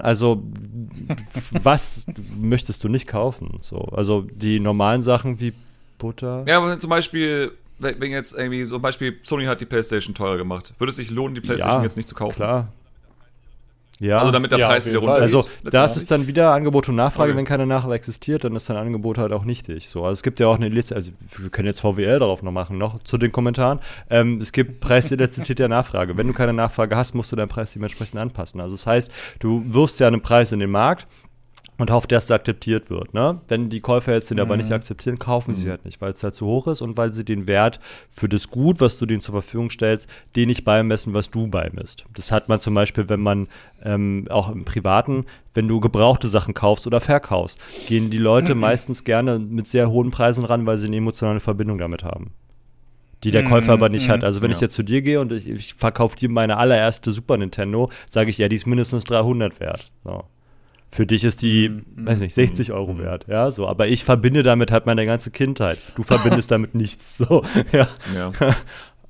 also 0.00 0.42
was 1.62 2.06
möchtest 2.38 2.84
du 2.84 2.88
nicht 2.88 3.06
kaufen? 3.06 3.58
So, 3.60 3.78
also 3.78 4.22
die 4.22 4.60
normalen 4.60 5.02
Sachen 5.02 5.40
wie 5.40 5.52
Butter. 5.98 6.44
Ja, 6.46 6.58
aber 6.58 6.78
zum 6.78 6.90
Beispiel, 6.90 7.52
wenn 7.78 8.10
jetzt 8.10 8.36
irgendwie, 8.36 8.64
zum 8.64 8.80
Beispiel 8.80 9.18
Sony 9.22 9.46
hat 9.46 9.60
die 9.60 9.66
PlayStation 9.66 10.14
teurer 10.14 10.36
gemacht, 10.36 10.74
würde 10.78 10.90
es 10.90 10.96
sich 10.96 11.10
lohnen, 11.10 11.34
die 11.34 11.40
PlayStation 11.40 11.80
ja, 11.80 11.84
jetzt 11.84 11.96
nicht 11.96 12.08
zu 12.08 12.14
kaufen? 12.14 12.36
Klar, 12.36 12.72
ja. 13.98 14.18
Also 14.18 14.30
damit 14.30 14.52
der 14.52 14.58
ja, 14.58 14.68
Preis 14.68 14.86
wieder 14.86 14.98
runter 14.98 15.14
Also 15.14 15.44
das 15.64 15.96
ist 15.96 16.10
dann 16.10 16.26
wieder 16.26 16.52
Angebot 16.52 16.88
und 16.88 16.96
Nachfrage. 16.96 17.30
Okay. 17.32 17.38
Wenn 17.38 17.44
keine 17.44 17.66
Nachfrage 17.66 17.94
existiert, 17.94 18.44
dann 18.44 18.54
ist 18.54 18.68
dein 18.68 18.76
Angebot 18.76 19.18
halt 19.18 19.32
auch 19.32 19.44
nichtig. 19.44 19.88
So, 19.88 20.04
also 20.04 20.12
es 20.12 20.22
gibt 20.22 20.40
ja 20.40 20.48
auch 20.48 20.56
eine 20.56 20.68
Liste, 20.68 20.94
also 20.94 21.12
wir 21.38 21.50
können 21.50 21.66
jetzt 21.66 21.80
VWL 21.80 22.18
darauf 22.18 22.42
noch 22.42 22.52
machen, 22.52 22.78
noch 22.78 23.02
zu 23.02 23.18
den 23.18 23.32
Kommentaren. 23.32 23.80
Ähm, 24.10 24.38
es 24.40 24.52
gibt 24.52 24.80
Preiselastizität 24.86 25.58
der 25.58 25.68
Nachfrage. 25.68 26.16
Wenn 26.16 26.26
du 26.26 26.32
keine 26.32 26.52
Nachfrage 26.52 26.96
hast, 26.96 27.14
musst 27.14 27.32
du 27.32 27.36
deinen 27.36 27.48
Preis 27.48 27.72
dementsprechend 27.72 28.20
anpassen. 28.20 28.60
Also 28.60 28.76
das 28.76 28.86
heißt, 28.86 29.10
du 29.38 29.62
wirfst 29.66 30.00
ja 30.00 30.08
einen 30.08 30.20
Preis 30.20 30.52
in 30.52 30.60
den 30.60 30.70
Markt, 30.70 31.06
und 31.78 31.90
hofft, 31.90 32.12
dass 32.12 32.24
es 32.24 32.30
akzeptiert 32.30 32.90
wird. 32.90 33.14
Ne? 33.14 33.40
Wenn 33.48 33.68
die 33.68 33.80
Käufer 33.80 34.14
jetzt 34.14 34.30
den 34.30 34.36
mhm. 34.36 34.42
aber 34.42 34.56
nicht 34.56 34.70
mhm. 34.70 34.76
akzeptieren, 34.76 35.18
kaufen 35.18 35.52
mhm. 35.52 35.56
sie 35.56 35.70
halt 35.70 35.84
nicht, 35.84 36.00
weil 36.00 36.12
es 36.12 36.22
halt 36.22 36.34
zu 36.34 36.46
hoch 36.46 36.66
ist 36.66 36.80
und 36.80 36.96
weil 36.96 37.12
sie 37.12 37.24
den 37.24 37.46
Wert 37.46 37.80
für 38.10 38.28
das 38.28 38.48
Gut, 38.48 38.80
was 38.80 38.98
du 38.98 39.06
denen 39.06 39.20
zur 39.20 39.32
Verfügung 39.32 39.70
stellst, 39.70 40.08
den 40.34 40.48
nicht 40.48 40.64
beimessen, 40.64 41.14
was 41.14 41.30
du 41.30 41.48
beimisst. 41.48 42.04
Das 42.14 42.32
hat 42.32 42.48
man 42.48 42.60
zum 42.60 42.74
Beispiel, 42.74 43.08
wenn 43.08 43.20
man 43.20 43.48
ähm, 43.82 44.26
auch 44.30 44.50
im 44.50 44.64
Privaten, 44.64 45.26
wenn 45.54 45.68
du 45.68 45.80
gebrauchte 45.80 46.28
Sachen 46.28 46.54
kaufst 46.54 46.86
oder 46.86 47.00
verkaufst, 47.00 47.58
gehen 47.86 48.10
die 48.10 48.18
Leute 48.18 48.54
mhm. 48.54 48.60
meistens 48.62 49.04
gerne 49.04 49.38
mit 49.38 49.68
sehr 49.68 49.90
hohen 49.90 50.10
Preisen 50.10 50.44
ran, 50.44 50.66
weil 50.66 50.78
sie 50.78 50.86
eine 50.86 50.96
emotionale 50.96 51.40
Verbindung 51.40 51.78
damit 51.78 52.04
haben 52.04 52.32
die 53.24 53.30
der 53.30 53.44
Käufer 53.44 53.72
aber 53.72 53.88
nicht 53.88 54.08
hat. 54.08 54.18
Mhm. 54.18 54.24
Also 54.24 54.42
wenn 54.42 54.50
ja. 54.50 54.56
ich 54.56 54.60
jetzt 54.60 54.74
zu 54.74 54.82
dir 54.82 55.02
gehe 55.02 55.20
und 55.20 55.32
ich, 55.32 55.48
ich 55.48 55.74
verkaufe 55.74 56.16
dir 56.16 56.28
meine 56.28 56.58
allererste 56.58 57.10
Super 57.12 57.38
Nintendo, 57.38 57.90
sage 58.08 58.30
ich, 58.30 58.38
ja, 58.38 58.48
die 58.48 58.56
ist 58.56 58.66
mindestens 58.66 59.04
300 59.04 59.58
wert. 59.58 59.90
So. 60.04 60.24
Für 60.90 61.04
dich 61.04 61.24
ist 61.24 61.42
die, 61.42 61.68
mhm. 61.68 62.06
weiß 62.06 62.20
nicht, 62.20 62.34
60 62.34 62.72
Euro 62.72 62.94
mhm. 62.94 62.98
wert, 63.00 63.26
ja, 63.28 63.50
so. 63.50 63.66
Aber 63.66 63.88
ich 63.88 64.04
verbinde 64.04 64.42
damit 64.42 64.70
halt 64.70 64.86
meine 64.86 65.04
ganze 65.04 65.30
Kindheit. 65.30 65.78
Du 65.96 66.02
verbindest 66.04 66.50
damit 66.50 66.74
nichts, 66.74 67.18
so, 67.18 67.44
ja. 67.72 67.88
ja. 68.14 68.32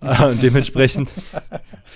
Dementsprechend. 0.42 1.10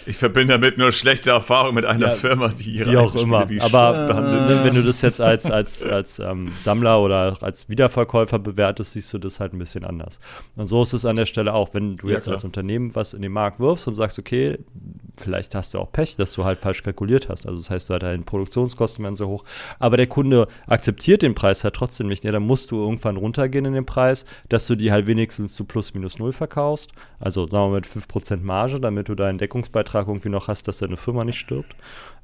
Ich 0.07 0.17
verbinde 0.17 0.55
damit 0.55 0.79
nur 0.79 0.93
schlechte 0.93 1.31
Erfahrungen 1.31 1.75
mit 1.75 1.85
einer 1.85 2.09
ja, 2.09 2.15
Firma, 2.15 2.49
die 2.49 2.71
ihre 2.71 2.93
wie 2.93 2.97
auch 2.97 3.15
immer. 3.15 3.49
Wie 3.49 3.61
Aber 3.61 4.09
äh, 4.51 4.65
wenn 4.65 4.75
du 4.75 4.83
das 4.83 5.03
jetzt 5.03 5.21
als, 5.21 5.51
als, 5.51 5.83
als 5.83 6.19
ähm, 6.19 6.51
Sammler 6.61 7.01
oder 7.01 7.37
als 7.43 7.69
Wiederverkäufer 7.69 8.39
bewertest, 8.39 8.93
siehst 8.93 9.13
du 9.13 9.19
das 9.19 9.39
halt 9.39 9.53
ein 9.53 9.59
bisschen 9.59 9.85
anders. 9.85 10.19
Und 10.57 10.67
so 10.67 10.83
ist 10.83 10.95
es 10.95 11.05
an 11.05 11.17
der 11.17 11.27
Stelle 11.27 11.53
auch, 11.53 11.75
wenn 11.75 11.97
du 11.97 12.09
ja, 12.09 12.15
jetzt 12.15 12.25
klar. 12.25 12.37
als 12.37 12.45
Unternehmen 12.45 12.95
was 12.95 13.13
in 13.13 13.23
den 13.23 13.33
Markt 13.33 13.61
wirfst 13.61 13.87
und 13.87 13.95
sagst, 13.95 14.19
okay, 14.19 14.59
vielleicht 15.17 15.55
hast 15.55 15.75
du 15.75 15.79
auch 15.79 15.93
Pech, 15.93 16.17
dass 16.17 16.33
du 16.33 16.45
halt 16.45 16.59
falsch 16.59 16.83
kalkuliert 16.83 17.29
hast. 17.29 17.47
Also 17.47 17.59
das 17.59 17.71
heißt, 17.71 17.89
du 17.89 17.93
halt 17.93 18.03
deine 18.03 18.23
Produktionskosten 18.23 19.05
werden 19.05 19.15
so 19.15 19.29
hoch. 19.29 19.45
Aber 19.79 19.97
der 19.97 20.07
Kunde 20.07 20.49
akzeptiert 20.67 21.23
den 21.23 21.35
Preis 21.35 21.63
halt 21.65 21.75
trotzdem 21.75 22.09
nicht. 22.09 22.25
Ja, 22.25 22.33
dann 22.33 22.45
musst 22.45 22.71
du 22.71 22.81
irgendwann 22.81 23.17
runtergehen 23.17 23.67
in 23.67 23.75
den 23.75 23.87
Preis, 23.87 24.25
dass 24.49 24.67
du 24.67 24.75
die 24.75 24.91
halt 24.91 25.07
wenigstens 25.07 25.55
zu 25.55 25.65
plus 25.65 25.95
minus 25.95 26.19
null 26.19 26.33
verkaufst. 26.33 26.91
Also 27.19 27.43
sagen 27.43 27.53
wir 27.53 27.69
mal 27.69 27.75
mit 27.77 27.87
5% 27.91 28.43
Marge, 28.43 28.81
damit 28.81 29.09
du 29.09 29.15
deinen 29.15 29.39
Deckungsbeitrag 29.39 30.09
irgendwie 30.09 30.29
noch 30.29 30.49
hast, 30.49 30.69
dass 30.69 30.79
deine 30.79 30.97
Firma 30.97 31.25
nicht 31.25 31.39
stirbt. 31.39 31.75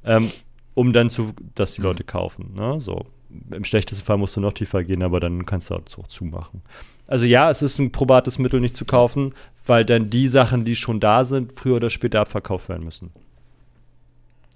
Ähm, 0.05 0.31
um 0.73 0.93
dann 0.93 1.09
zu, 1.09 1.33
dass 1.55 1.73
die 1.73 1.81
mhm. 1.81 1.87
Leute 1.87 2.03
kaufen. 2.03 2.53
Ne? 2.55 2.79
So. 2.79 3.05
Im 3.51 3.65
schlechtesten 3.65 4.05
Fall 4.05 4.17
musst 4.17 4.35
du 4.35 4.41
noch 4.41 4.53
tiefer 4.53 4.83
gehen, 4.83 5.03
aber 5.03 5.19
dann 5.19 5.45
kannst 5.45 5.69
du 5.69 5.75
auch 5.75 6.07
zumachen. 6.07 6.61
Also 7.07 7.25
ja, 7.25 7.49
es 7.49 7.61
ist 7.61 7.79
ein 7.79 7.91
probates 7.91 8.37
Mittel 8.37 8.59
nicht 8.59 8.75
zu 8.75 8.85
kaufen, 8.85 9.33
weil 9.65 9.85
dann 9.85 10.09
die 10.09 10.27
Sachen, 10.27 10.65
die 10.65 10.75
schon 10.75 10.99
da 10.99 11.25
sind, 11.25 11.53
früher 11.53 11.77
oder 11.77 11.89
später 11.89 12.21
abverkauft 12.21 12.69
werden 12.69 12.85
müssen. 12.85 13.11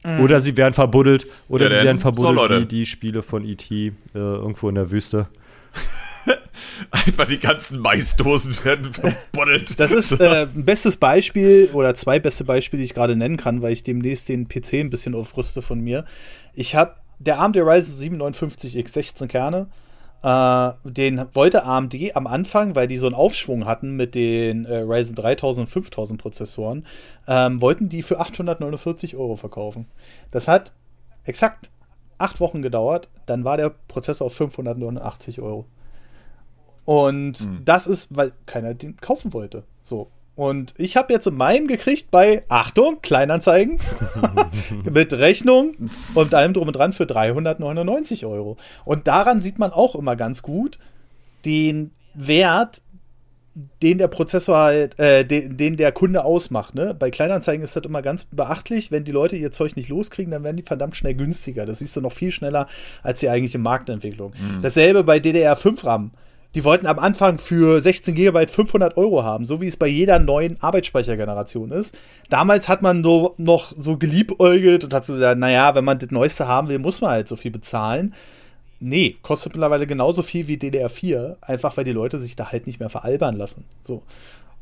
Mhm. 0.04 0.22
Oder 0.22 0.42
sie 0.42 0.58
werden 0.58 0.74
verbuddelt, 0.74 1.28
oder 1.48 1.70
ja, 1.70 1.80
sie 1.80 1.86
werden 1.86 2.00
verbuddelt 2.00 2.52
so, 2.52 2.60
wie 2.60 2.66
die 2.66 2.86
Spiele 2.86 3.22
von 3.22 3.46
E.T. 3.46 3.88
Äh, 3.88 3.92
irgendwo 4.14 4.70
in 4.70 4.76
der 4.76 4.92
Wüste. 4.92 5.28
Einfach 6.92 7.28
die 7.28 7.40
ganzen 7.40 7.80
Maisdosen 7.80 8.56
werden 8.64 8.94
verbuddelt. 8.94 9.76
Das 9.80 9.92
ist 9.92 10.20
äh, 10.20 10.48
ein 10.54 10.66
bestes 10.66 10.98
Beispiel 10.98 11.70
oder 11.74 11.96
zwei 11.96 12.20
beste 12.20 12.44
Beispiele, 12.44 12.80
die 12.82 12.86
ich 12.86 12.94
gerade 12.94 13.16
nennen 13.16 13.38
kann, 13.38 13.62
weil 13.62 13.74
ich 13.74 13.84
demnächst 13.84 14.30
den 14.30 14.48
PC 14.48 14.74
ein 14.76 14.90
bisschen 14.90 15.16
aufrüste 15.16 15.62
von 15.62 15.80
mir. 15.80 16.06
Ich 16.54 16.76
habe 16.76 16.96
der 17.20 17.40
AMD 17.40 17.58
Ryzen 17.58 18.20
759X 18.20 18.94
16 18.94 19.28
Kerne. 19.28 19.68
Äh, 20.24 20.72
den 20.84 21.26
wollte 21.34 21.64
AMD 21.64 22.16
am 22.16 22.28
Anfang, 22.28 22.76
weil 22.76 22.88
die 22.88 22.98
so 22.98 23.08
einen 23.08 23.16
Aufschwung 23.16 23.66
hatten 23.66 23.96
mit 23.96 24.14
den 24.14 24.66
äh, 24.66 24.78
Ryzen 24.78 25.16
3000 25.16 25.68
und 25.68 25.72
5000 25.72 26.22
Prozessoren, 26.22 26.86
ähm, 27.28 27.62
wollten 27.62 27.90
die 27.90 28.04
für 28.04 28.20
849 28.20 29.16
Euro 29.16 29.36
verkaufen. 29.36 29.88
Das 30.30 30.48
hat 30.48 30.74
exakt 31.24 31.72
acht 32.20 32.40
Wochen 32.40 32.62
gedauert. 32.62 33.10
Dann 33.26 33.44
war 33.44 33.58
der 33.58 33.72
Prozessor 33.88 34.28
auf 34.28 34.36
589 34.36 35.42
Euro. 35.42 35.66
Und 36.86 37.40
hm. 37.40 37.62
das 37.66 37.88
ist, 37.88 38.16
weil 38.16 38.32
keiner 38.46 38.74
den 38.74 38.98
kaufen 38.98 39.34
wollte. 39.34 39.64
So. 39.84 40.10
Und 40.36 40.74
ich 40.78 40.96
habe 40.96 41.14
jetzt 41.14 41.30
meinen 41.30 41.68
gekriegt 41.68 42.10
bei, 42.10 42.44
Achtung, 42.48 43.02
Kleinanzeigen, 43.02 43.80
mit 44.92 45.14
Rechnung 45.14 45.76
und 46.16 46.34
allem 46.34 46.54
drum 46.54 46.68
und 46.68 46.76
dran 46.76 46.94
für 46.94 47.06
399 47.06 48.26
Euro. 48.26 48.58
Und 48.86 49.08
daran 49.08 49.42
sieht 49.42 49.60
man 49.60 49.72
auch 49.72 49.94
immer 49.94 50.16
ganz 50.16 50.42
gut 50.42 50.80
den 51.46 51.92
Wert, 52.14 52.82
den 53.82 53.98
der 53.98 54.08
Prozessor 54.08 54.58
halt, 54.58 54.98
äh, 55.00 55.26
den, 55.26 55.58
den, 55.58 55.76
der 55.76 55.92
Kunde 55.92 56.24
ausmacht. 56.24 56.76
Ne? 56.76 56.96
Bei 56.98 57.12
Kleinanzeigen 57.12 57.64
ist 57.64 57.76
das 57.76 57.84
immer 57.84 58.02
ganz 58.02 58.26
beachtlich. 58.26 58.92
Wenn 58.92 59.04
die 59.04 59.12
Leute 59.12 59.36
ihr 59.36 59.52
Zeug 59.52 59.76
nicht 59.76 59.90
loskriegen, 59.90 60.32
dann 60.32 60.44
werden 60.44 60.58
die 60.58 60.64
verdammt 60.64 60.96
schnell 60.96 61.16
günstiger. 61.16 61.66
Das 61.66 61.80
siehst 61.80 61.96
du 61.98 62.02
noch 62.02 62.14
viel 62.14 62.32
schneller 62.32 62.68
als 63.04 63.20
die 63.20 63.30
eigentliche 63.30 63.60
Marktentwicklung. 63.60 64.32
Mhm. 64.32 64.62
Dasselbe 64.62 65.04
bei 65.04 65.18
DDR5-RAM. 65.18 66.12
Die 66.54 66.66
wollten 66.66 66.86
am 66.86 67.00
Anfang 67.00 67.38
für 67.38 67.82
16 67.82 68.14
GB 68.14 68.48
500 68.48 68.98
Euro 68.98 69.24
haben, 69.24 69.46
so 69.46 69.62
wie 69.62 69.68
es 69.68 69.78
bei 69.78 69.88
jeder 69.88 70.20
neuen 70.20 70.62
Arbeitsspeichergeneration 70.62 71.72
ist. 71.72 71.98
Damals 72.30 72.68
hat 72.68 72.82
man 72.82 73.04
so 73.04 73.36
noch 73.38 73.64
so 73.66 73.98
geliebäugelt 73.98 74.84
und 74.84 74.94
hat 74.94 75.06
so 75.06 75.14
gesagt, 75.14 75.40
naja, 75.40 75.76
wenn 75.76 75.86
man 75.86 76.00
das 76.00 76.12
Neueste 76.12 76.48
haben 76.48 76.68
will, 76.68 76.80
muss 76.80 77.00
man 77.00 77.12
halt 77.12 77.28
so 77.30 77.38
viel 77.38 77.52
bezahlen. 77.52 78.14
Nee, 78.82 79.16
kostet 79.22 79.54
mittlerweile 79.54 79.88
genauso 79.88 80.24
viel 80.24 80.48
wie 80.48 80.58
DDR4, 80.58 81.38
einfach 81.42 81.78
weil 81.78 81.86
die 81.86 81.92
Leute 81.94 82.18
sich 82.18 82.36
da 82.36 82.52
halt 82.52 82.68
nicht 82.68 82.80
mehr 82.80 82.90
veralbern 82.90 83.38
lassen. 83.38 83.64
So. 83.84 84.02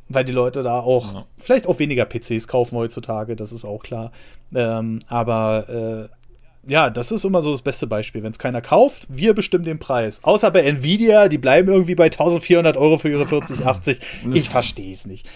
Weil 0.09 0.25
die 0.25 0.33
Leute 0.33 0.61
da 0.61 0.79
auch 0.79 1.13
ja. 1.13 1.25
vielleicht 1.37 1.67
auch 1.67 1.79
weniger 1.79 2.05
PCs 2.05 2.47
kaufen 2.47 2.75
heutzutage, 2.77 3.35
das 3.35 3.51
ist 3.51 3.63
auch 3.63 3.81
klar. 3.81 4.11
Ähm, 4.53 4.99
aber 5.07 6.09
äh, 6.09 6.18
ja, 6.63 6.89
das 6.89 7.11
ist 7.11 7.25
immer 7.25 7.41
so 7.41 7.51
das 7.51 7.61
beste 7.61 7.87
Beispiel. 7.87 8.23
Wenn 8.23 8.31
es 8.31 8.39
keiner 8.39 8.61
kauft, 8.61 9.07
wir 9.09 9.33
bestimmen 9.33 9.65
den 9.65 9.79
Preis. 9.79 10.19
Außer 10.23 10.51
bei 10.51 10.61
Nvidia, 10.61 11.27
die 11.27 11.37
bleiben 11.37 11.69
irgendwie 11.69 11.95
bei 11.95 12.05
1400 12.05 12.77
Euro 12.77 12.97
für 12.97 13.09
ihre 13.09 13.27
4080. 13.27 13.99
Ich 14.33 14.49
verstehe 14.49 14.91
es 14.91 15.05
nicht. 15.05 15.27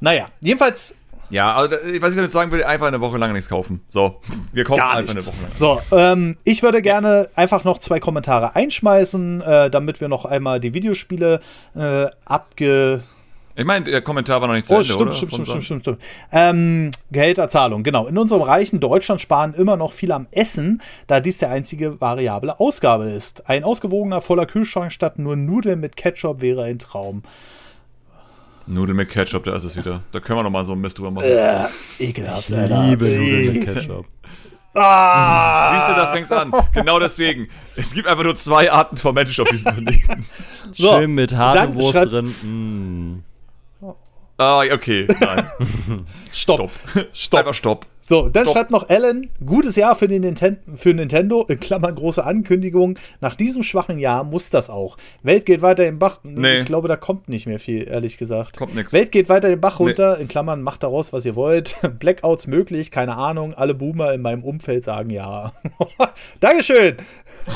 Naja, 0.00 0.28
jedenfalls. 0.40 0.94
Ja, 1.30 1.54
also, 1.54 1.76
was 2.00 2.10
ich 2.10 2.16
damit 2.16 2.32
sagen 2.32 2.50
will, 2.52 2.64
einfach 2.64 2.86
eine 2.86 3.02
Woche 3.02 3.18
lang 3.18 3.34
nichts 3.34 3.50
kaufen. 3.50 3.82
So, 3.90 4.20
wir 4.52 4.64
kaufen 4.64 4.78
Gar 4.78 4.96
einfach 4.96 5.14
nichts. 5.14 5.28
eine 5.30 5.38
Woche 5.38 5.42
lang. 5.42 5.80
So, 5.90 5.96
ähm, 5.96 6.36
ich 6.44 6.62
würde 6.62 6.80
gerne 6.80 7.28
einfach 7.34 7.64
noch 7.64 7.78
zwei 7.78 8.00
Kommentare 8.00 8.56
einschmeißen, 8.56 9.42
äh, 9.42 9.70
damit 9.70 10.00
wir 10.00 10.08
noch 10.08 10.24
einmal 10.24 10.58
die 10.58 10.72
Videospiele 10.72 11.40
äh, 11.74 12.06
abge 12.24 13.02
ich 13.58 13.64
meine, 13.64 13.84
der 13.84 14.02
Kommentar 14.02 14.40
war 14.40 14.46
noch 14.46 14.54
nicht 14.54 14.66
zu 14.66 14.72
oh, 14.72 14.76
Ende, 14.76 14.84
stimmt, 14.84 15.00
oder? 15.00 15.12
Stimmt, 15.12 15.32
stimmt, 15.32 15.48
stimmt, 15.48 15.64
stimmt, 15.64 15.82
stimmt. 15.82 16.02
Ähm, 16.30 16.92
Gehälterzahlung, 17.10 17.82
genau. 17.82 18.06
In 18.06 18.16
unserem 18.16 18.42
reichen 18.42 18.78
Deutschland 18.78 19.20
sparen 19.20 19.52
immer 19.52 19.76
noch 19.76 19.90
viel 19.90 20.12
am 20.12 20.28
Essen, 20.30 20.80
da 21.08 21.18
dies 21.18 21.38
der 21.38 21.50
einzige 21.50 22.00
variable 22.00 22.60
Ausgabe 22.60 23.06
ist. 23.06 23.50
Ein 23.50 23.64
ausgewogener 23.64 24.20
voller 24.20 24.46
Kühlschrank 24.46 24.92
statt 24.92 25.18
nur 25.18 25.34
Nudeln 25.34 25.80
mit 25.80 25.96
Ketchup 25.96 26.40
wäre 26.40 26.62
ein 26.62 26.78
Traum. 26.78 27.24
Nudeln 28.68 28.96
mit 28.96 29.08
Ketchup, 29.08 29.42
da 29.42 29.56
ist 29.56 29.64
es 29.64 29.76
wieder. 29.76 30.04
Da 30.12 30.20
können 30.20 30.38
wir 30.38 30.44
noch 30.44 30.50
mal 30.50 30.64
so 30.64 30.74
einen 30.74 30.80
Mist 30.80 30.96
drüber 30.96 31.10
machen. 31.10 31.28
Äh, 31.28 31.66
ekelhaft, 31.98 32.50
ich 32.50 32.56
liebe 32.56 33.06
Nudeln 33.06 33.54
mit 33.54 33.64
Ketchup. 33.64 34.06
Ah! 34.74 35.74
Siehst 35.74 35.88
du, 35.88 35.94
da 35.94 36.12
fängst 36.12 36.32
an. 36.32 36.52
Genau 36.72 37.00
deswegen. 37.00 37.48
Es 37.74 37.92
gibt 37.92 38.06
einfach 38.06 38.22
nur 38.22 38.36
zwei 38.36 38.70
Arten 38.70 38.96
von 38.96 39.14
Menschen 39.14 39.42
auf 39.42 39.48
diesem 39.48 39.72
Planeten. 39.72 40.24
So, 40.72 40.92
Schön 40.92 41.14
mit 41.14 41.34
Hasenwurst 41.34 42.12
drin. 42.12 42.26
Mm. 42.42 43.27
Ah, 44.40 44.62
okay, 44.72 45.04
nein. 45.20 45.44
stopp. 46.30 46.70
Stopp. 47.12 47.40
Einfach 47.40 47.54
stopp. 47.54 47.86
So, 48.00 48.28
dann 48.28 48.44
stopp. 48.44 48.54
schreibt 48.56 48.70
noch 48.70 48.88
Alan, 48.88 49.28
gutes 49.44 49.74
Jahr 49.74 49.96
für, 49.96 50.06
den 50.06 50.22
Ninten 50.22 50.58
für 50.76 50.94
Nintendo, 50.94 51.44
in 51.48 51.58
Klammern 51.58 51.96
große 51.96 52.24
Ankündigung. 52.24 52.96
Nach 53.20 53.34
diesem 53.34 53.64
schwachen 53.64 53.98
Jahr 53.98 54.22
muss 54.22 54.48
das 54.48 54.70
auch. 54.70 54.96
Welt 55.24 55.44
geht 55.44 55.60
weiter 55.60 55.86
im 55.88 55.98
Bach. 55.98 56.20
Nee. 56.22 56.58
Ich 56.58 56.66
glaube, 56.66 56.86
da 56.86 56.94
kommt 56.94 57.28
nicht 57.28 57.46
mehr 57.46 57.58
viel, 57.58 57.88
ehrlich 57.88 58.16
gesagt. 58.16 58.56
Kommt 58.56 58.76
nichts. 58.76 58.92
Welt 58.92 59.10
geht 59.10 59.28
weiter 59.28 59.48
den 59.48 59.60
Bach 59.60 59.80
runter, 59.80 60.14
nee. 60.16 60.22
in 60.22 60.28
Klammern 60.28 60.62
macht 60.62 60.84
daraus, 60.84 61.12
was 61.12 61.26
ihr 61.26 61.34
wollt. 61.34 61.76
Blackouts 61.98 62.46
möglich, 62.46 62.92
keine 62.92 63.16
Ahnung. 63.16 63.54
Alle 63.54 63.74
Boomer 63.74 64.12
in 64.14 64.22
meinem 64.22 64.44
Umfeld 64.44 64.84
sagen 64.84 65.10
ja. 65.10 65.52
Dankeschön. 66.38 66.96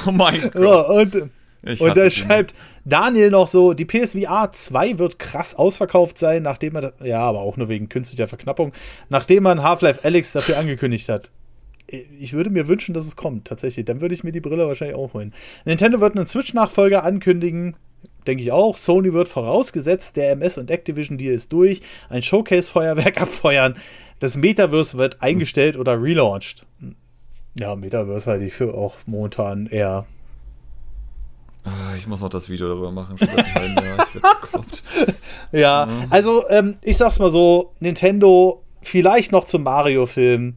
Oh 0.06 0.10
mein 0.10 0.50
Gott. 0.50 0.52
So, 0.54 0.88
und 0.88 1.30
und 1.62 1.96
da 1.96 2.10
schreibt 2.10 2.54
Daniel 2.84 3.30
noch 3.30 3.46
so, 3.46 3.72
die 3.72 3.84
PSVR 3.84 4.50
2 4.50 4.98
wird 4.98 5.18
krass 5.18 5.54
ausverkauft 5.54 6.18
sein, 6.18 6.42
nachdem 6.42 6.72
man, 6.72 6.90
ja, 7.02 7.20
aber 7.20 7.40
auch 7.40 7.56
nur 7.56 7.68
wegen 7.68 7.88
künstlicher 7.88 8.28
Verknappung, 8.28 8.72
nachdem 9.08 9.44
man 9.44 9.62
Half-Life 9.62 10.04
Alex 10.04 10.32
dafür 10.32 10.58
angekündigt 10.58 11.08
hat. 11.08 11.30
Ich 12.18 12.32
würde 12.32 12.50
mir 12.50 12.68
wünschen, 12.68 12.94
dass 12.94 13.06
es 13.06 13.16
kommt, 13.16 13.46
tatsächlich. 13.46 13.84
Dann 13.84 14.00
würde 14.00 14.14
ich 14.14 14.24
mir 14.24 14.32
die 14.32 14.40
Brille 14.40 14.66
wahrscheinlich 14.66 14.96
auch 14.96 15.14
holen. 15.14 15.32
Nintendo 15.64 16.00
wird 16.00 16.16
einen 16.16 16.26
Switch-Nachfolger 16.26 17.04
ankündigen. 17.04 17.76
Denke 18.26 18.42
ich 18.42 18.52
auch. 18.52 18.76
Sony 18.76 19.12
wird 19.12 19.28
vorausgesetzt, 19.28 20.16
der 20.16 20.32
MS 20.32 20.58
und 20.58 20.70
Activision 20.70 21.18
Deal 21.18 21.34
ist 21.34 21.52
durch. 21.52 21.82
Ein 22.08 22.22
Showcase-Feuerwerk 22.22 23.20
abfeuern. 23.20 23.74
Das 24.20 24.36
Metaverse 24.36 24.96
wird 24.96 25.20
eingestellt 25.20 25.76
oder 25.76 26.00
relaunched. 26.00 26.64
Ja, 27.58 27.76
Metaverse 27.76 28.30
halte 28.30 28.46
ich 28.46 28.54
für 28.54 28.72
auch 28.74 28.94
momentan 29.06 29.66
eher 29.66 30.06
ich 31.96 32.06
muss 32.06 32.20
noch 32.20 32.28
das 32.28 32.48
Video 32.48 32.68
darüber 32.68 32.90
machen. 32.90 33.16
Ja, 35.52 35.86
mhm. 35.86 36.06
also 36.08 36.48
ähm, 36.48 36.76
ich 36.80 36.96
sag's 36.96 37.18
mal 37.18 37.30
so: 37.30 37.74
Nintendo, 37.78 38.62
vielleicht 38.80 39.32
noch 39.32 39.44
zum 39.44 39.62
Mario-Film 39.64 40.56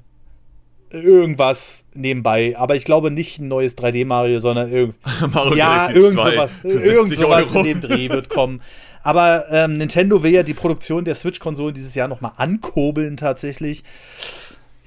irgendwas 0.90 1.86
nebenbei, 1.94 2.56
aber 2.57 2.76
ich 2.76 2.86
glaube 2.86 3.11
nicht 3.11 3.40
ein 3.40 3.49
neues 3.49 3.77
3D-Mario, 3.77 4.40
sondern 4.40 4.72
irgend 4.72 4.95
Mario 5.34 5.56
ja, 5.56 5.90
irgend 5.90 6.19
sowas, 6.19 6.52
irgend 6.64 7.15
sowas 7.18 7.53
in 7.53 7.64
dem 7.64 7.82
Dreh 7.82 8.10
wird 8.10 8.30
kommen. 8.30 8.61
Aber 9.03 9.45
ähm, 9.52 9.77
Nintendo 9.77 10.23
will 10.23 10.32
ja 10.32 10.41
die 10.41 10.56
Produktion 10.56 11.06
der 11.06 11.14
Switch-Konsolen 11.14 11.76
dieses 11.76 11.94
Jahr 11.94 12.07
nochmal 12.07 12.32
ankurbeln 12.38 13.18
tatsächlich. 13.18 13.84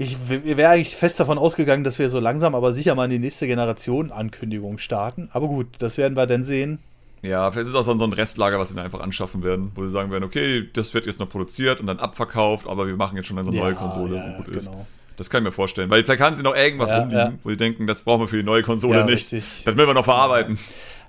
Ich 0.01 0.16
wäre 0.29 0.69
eigentlich 0.69 0.95
fest 0.95 1.19
davon 1.19 1.39
ausgegangen, 1.39 1.83
dass 1.83 1.99
wir 1.99 2.09
so 2.09 2.20
langsam 2.20 2.55
aber 2.55 2.73
sicher 2.73 2.95
mal 2.95 3.07
in 3.07 3.11
die 3.11 3.19
nächste 3.19 3.49
Generation 3.49 4.12
Ankündigung 4.12 4.79
starten. 4.79 5.29
Aber 5.33 5.49
gut, 5.49 5.66
das 5.79 5.99
werden 5.99 6.16
wir 6.16 6.27
dann 6.27 6.45
sehen. 6.45 6.79
Ja, 7.23 7.51
vielleicht 7.51 7.66
ist 7.66 7.75
es 7.75 7.75
auch 7.75 7.83
so 7.83 8.05
ein 8.05 8.12
Restlager, 8.12 8.61
was 8.61 8.69
sie 8.69 8.77
dann 8.77 8.85
einfach 8.85 9.01
anschaffen 9.01 9.43
werden, 9.43 9.73
wo 9.75 9.85
sie 9.85 9.91
sagen 9.91 10.12
werden, 10.12 10.23
okay, 10.23 10.69
das 10.73 10.95
wird 10.95 11.07
jetzt 11.07 11.19
noch 11.19 11.29
produziert 11.29 11.81
und 11.81 11.89
dann 11.89 11.99
abverkauft, 11.99 12.69
aber 12.69 12.87
wir 12.87 12.95
machen 12.95 13.16
jetzt 13.16 13.27
schon 13.27 13.37
eine 13.37 13.51
neue 13.51 13.75
Konsole, 13.75 14.16
ja, 14.16 14.25
wo 14.29 14.37
gut 14.37 14.47
genau. 14.47 14.59
ist. 14.59 14.70
Das 15.16 15.29
kann 15.29 15.43
ich 15.43 15.47
mir 15.47 15.53
vorstellen. 15.53 15.91
Weil 15.91 16.05
vielleicht 16.05 16.23
haben 16.23 16.37
sie 16.37 16.45
noch 16.45 16.55
irgendwas 16.55 16.91
ja, 16.91 17.01
rumliegen, 17.01 17.33
ja. 17.33 17.39
wo 17.43 17.51
sie 17.51 17.57
denken, 17.57 17.89
das 17.89 18.03
brauchen 18.03 18.20
wir 18.20 18.29
für 18.29 18.37
die 18.37 18.45
neue 18.45 18.62
Konsole 18.62 19.05
nicht. 19.05 19.33
Richtig. 19.33 19.65
Das 19.65 19.75
müssen 19.75 19.89
wir 19.89 19.95
noch 19.95 20.05
verarbeiten. 20.05 20.61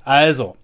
Also, 0.04 0.56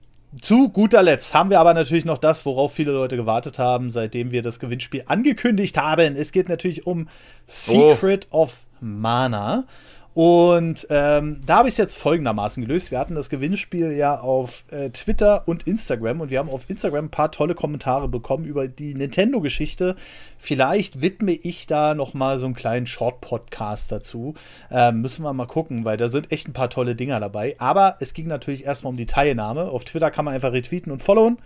zu 0.42 0.70
guter 0.70 1.04
Letzt 1.04 1.34
haben 1.34 1.50
wir 1.50 1.60
aber 1.60 1.74
natürlich 1.74 2.06
noch 2.06 2.18
das, 2.18 2.46
worauf 2.46 2.74
viele 2.74 2.92
Leute 2.92 3.16
gewartet 3.16 3.60
haben, 3.60 3.90
seitdem 3.90 4.32
wir 4.32 4.42
das 4.42 4.60
Gewinnspiel 4.60 5.04
angekündigt 5.08 5.78
haben. 5.78 6.16
Es 6.16 6.32
geht 6.32 6.50
natürlich 6.50 6.86
um 6.86 7.08
Secret 7.46 8.28
oh. 8.32 8.44
of 8.44 8.60
Mana. 8.82 9.66
Und 10.16 10.88
ähm, 10.92 11.42
da 11.46 11.58
habe 11.58 11.68
ich 11.68 11.74
es 11.74 11.78
jetzt 11.78 11.98
folgendermaßen 11.98 12.66
gelöst. 12.66 12.90
Wir 12.90 13.00
hatten 13.00 13.16
das 13.16 13.30
Gewinnspiel 13.30 13.92
ja 13.92 14.18
auf 14.18 14.64
äh, 14.72 14.90
Twitter 14.90 15.46
und 15.46 15.68
Instagram 15.68 16.22
und 16.22 16.32
wir 16.32 16.40
haben 16.40 16.50
auf 16.50 16.70
Instagram 16.70 17.06
ein 17.06 17.12
paar 17.12 17.34
tolle 17.34 17.54
Kommentare 17.54 18.08
bekommen 18.08 18.46
über 18.46 18.70
die 18.70 18.94
Nintendo-Geschichte. 18.94 19.98
Vielleicht 20.38 21.02
widme 21.02 21.34
ich 21.34 21.68
da 21.68 21.96
noch 21.96 22.14
mal 22.14 22.40
so 22.40 22.46
einen 22.46 22.56
kleinen 22.56 22.88
Short-Podcast 22.88 23.92
dazu. 23.92 24.36
Ähm, 24.72 25.02
müssen 25.02 25.24
wir 25.24 25.34
mal 25.34 25.48
gucken, 25.48 25.84
weil 25.84 25.98
da 25.98 26.08
sind 26.08 26.32
echt 26.32 26.48
ein 26.48 26.54
paar 26.54 26.70
tolle 26.70 26.96
Dinger 26.96 27.20
dabei. 27.20 27.58
Aber 27.58 27.98
es 28.00 28.14
ging 28.14 28.28
natürlich 28.28 28.64
erstmal 28.64 28.92
um 28.92 28.98
die 28.98 29.08
Teilnahme. 29.08 29.66
Auf 29.66 29.84
Twitter 29.84 30.12
kann 30.12 30.24
man 30.24 30.34
einfach 30.34 30.54
retweeten 30.54 30.94
und 30.94 31.04
followen 31.04 31.40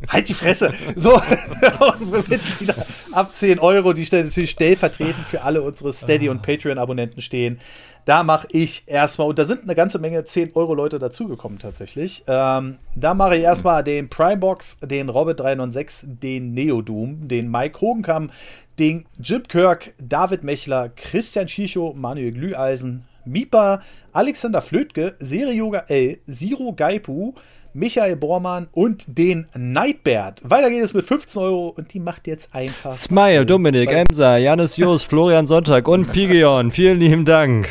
halt 0.09 0.29
die 0.29 0.35
Fresse. 0.35 0.73
So, 0.97 1.15
ab 3.15 3.31
10 3.31 3.59
Euro, 3.59 3.93
die 3.93 4.09
natürlich 4.11 4.51
stellvertretend 4.51 5.27
für 5.27 5.43
alle 5.43 5.63
unsere 5.63 5.93
Steady- 5.93 6.29
und 6.29 6.43
Patreon-Abonnenten 6.43 7.21
stehen. 7.21 7.59
Da 8.07 8.23
mache 8.23 8.49
ich 8.51 8.85
erstmal, 8.87 9.29
und 9.29 9.39
da 9.39 9.45
sind 9.45 9.63
eine 9.65 9.75
ganze 9.75 9.99
Menge 9.99 10.21
10-Euro-Leute 10.21 10.99
dazugekommen 10.99 11.59
tatsächlich. 11.59 12.25
Ähm, 12.27 12.79
da 12.95 13.15
mache 13.15 13.37
ich 13.37 13.43
erstmal 13.43 13.85
den 13.85 14.09
Primebox, 14.09 14.79
den 14.83 15.09
Robert 15.11 15.41
396, 15.41 16.09
den 16.21 16.55
Neodoom, 16.55 17.29
den 17.29 17.51
Mike 17.51 17.81
Hogenkamm, 17.81 18.31
den 18.79 19.05
Jim 19.23 19.43
Kirk, 19.47 19.93
David 20.03 20.45
Mechler, 20.45 20.89
Christian 20.89 21.49
Schicho, 21.49 21.93
Manuel 21.95 22.33
Glüheisen, 22.33 23.05
Mipa, 23.31 23.81
Alexander 24.13 24.61
Flötke, 24.61 25.15
Serie 25.19 25.55
Yoga 25.55 25.85
L, 25.89 26.19
Siro 26.27 26.73
Gaipu, 26.73 27.35
Michael 27.73 28.17
Bormann 28.17 28.69
und 28.73 29.17
den 29.17 29.47
Nightbird. 29.57 30.41
Weiter 30.43 30.71
geht 30.71 30.83
es 30.83 30.93
mit 30.93 31.05
15 31.05 31.41
Euro 31.41 31.69
und 31.69 31.95
die 31.95 32.01
macht 32.01 32.27
jetzt 32.27 32.53
einfach. 32.53 32.95
Smile, 32.95 33.47
Dominik, 33.47 33.91
Emsa, 33.91 34.37
Janis 34.37 34.77
Jost, 34.77 35.07
Florian 35.07 35.47
Sonntag 35.47 35.87
und 35.87 36.13
Pigeon. 36.13 36.73
Vielen 36.73 36.99
lieben 36.99 37.25
Dank. 37.25 37.71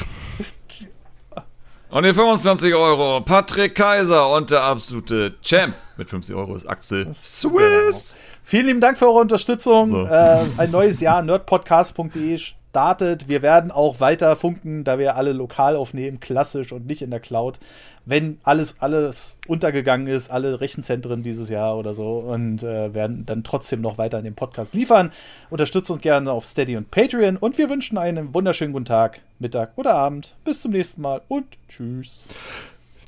Und 1.90 2.04
die 2.04 2.14
25 2.14 2.76
Euro 2.76 3.20
Patrick 3.22 3.74
Kaiser 3.74 4.30
und 4.30 4.52
der 4.52 4.62
absolute 4.62 5.34
Champ 5.42 5.74
mit 5.98 6.08
50 6.08 6.36
Euro 6.36 6.56
ist 6.56 6.70
Axel 6.70 7.16
Swiss. 7.16 7.52
Genau. 7.52 8.24
Vielen 8.44 8.68
lieben 8.68 8.82
Dank 8.82 8.96
für 8.96 9.08
eure 9.08 9.22
Unterstützung. 9.22 9.90
So. 9.90 10.06
Äh, 10.06 10.38
ein 10.60 10.72
neues 10.72 11.02
Jahr, 11.02 11.24
nerdpodcast.de 11.24 12.38
startet. 12.70 13.28
Wir 13.28 13.42
werden 13.42 13.72
auch 13.72 14.00
weiter 14.00 14.36
funken, 14.36 14.84
da 14.84 15.00
wir 15.00 15.16
alle 15.16 15.34
lokal 15.34 15.76
aufnehmen, 15.76 16.20
klassisch 16.20 16.72
und 16.72 16.86
nicht 16.86 17.02
in 17.02 17.10
der 17.10 17.20
Cloud, 17.20 17.60
wenn 18.06 18.40
alles, 18.44 18.78
alles 18.80 19.38
untergegangen 19.48 20.08
ist, 20.08 20.30
alle 20.30 20.62
Rechenzentren 20.62 21.24
dieses 21.24 21.50
Jahr 21.50 21.78
oder 21.78 21.94
so 21.94 22.20
und 22.20 22.64
äh, 22.64 22.94
werden 22.94 23.26
dann 23.26 23.44
trotzdem 23.44 23.82
noch 23.82 23.98
weiter 23.98 24.20
in 24.20 24.26
den 24.26 24.36
Podcast 24.36 24.74
liefern. 24.74 25.12
Unterstützt 25.50 25.92
uns 25.92 26.02
gerne 26.02 26.32
auf 26.32 26.46
Steady 26.46 26.78
und 26.78 26.92
Patreon 26.92 27.38
und 27.38 27.58
wir 27.58 27.70
wünschen 27.70 27.98
einen 27.98 28.34
wunderschönen 28.34 28.74
guten 28.74 28.86
Tag, 28.86 29.22
Mittag 29.40 29.72
oder 29.76 29.96
Abend. 29.96 30.36
Bis 30.44 30.62
zum 30.62 30.72
nächsten 30.72 31.02
Mal 31.02 31.22
und 31.28 31.46
tschüss. 31.68 32.30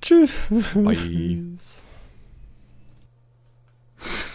Tschüss. 0.01 0.31
Bye. 0.73 1.57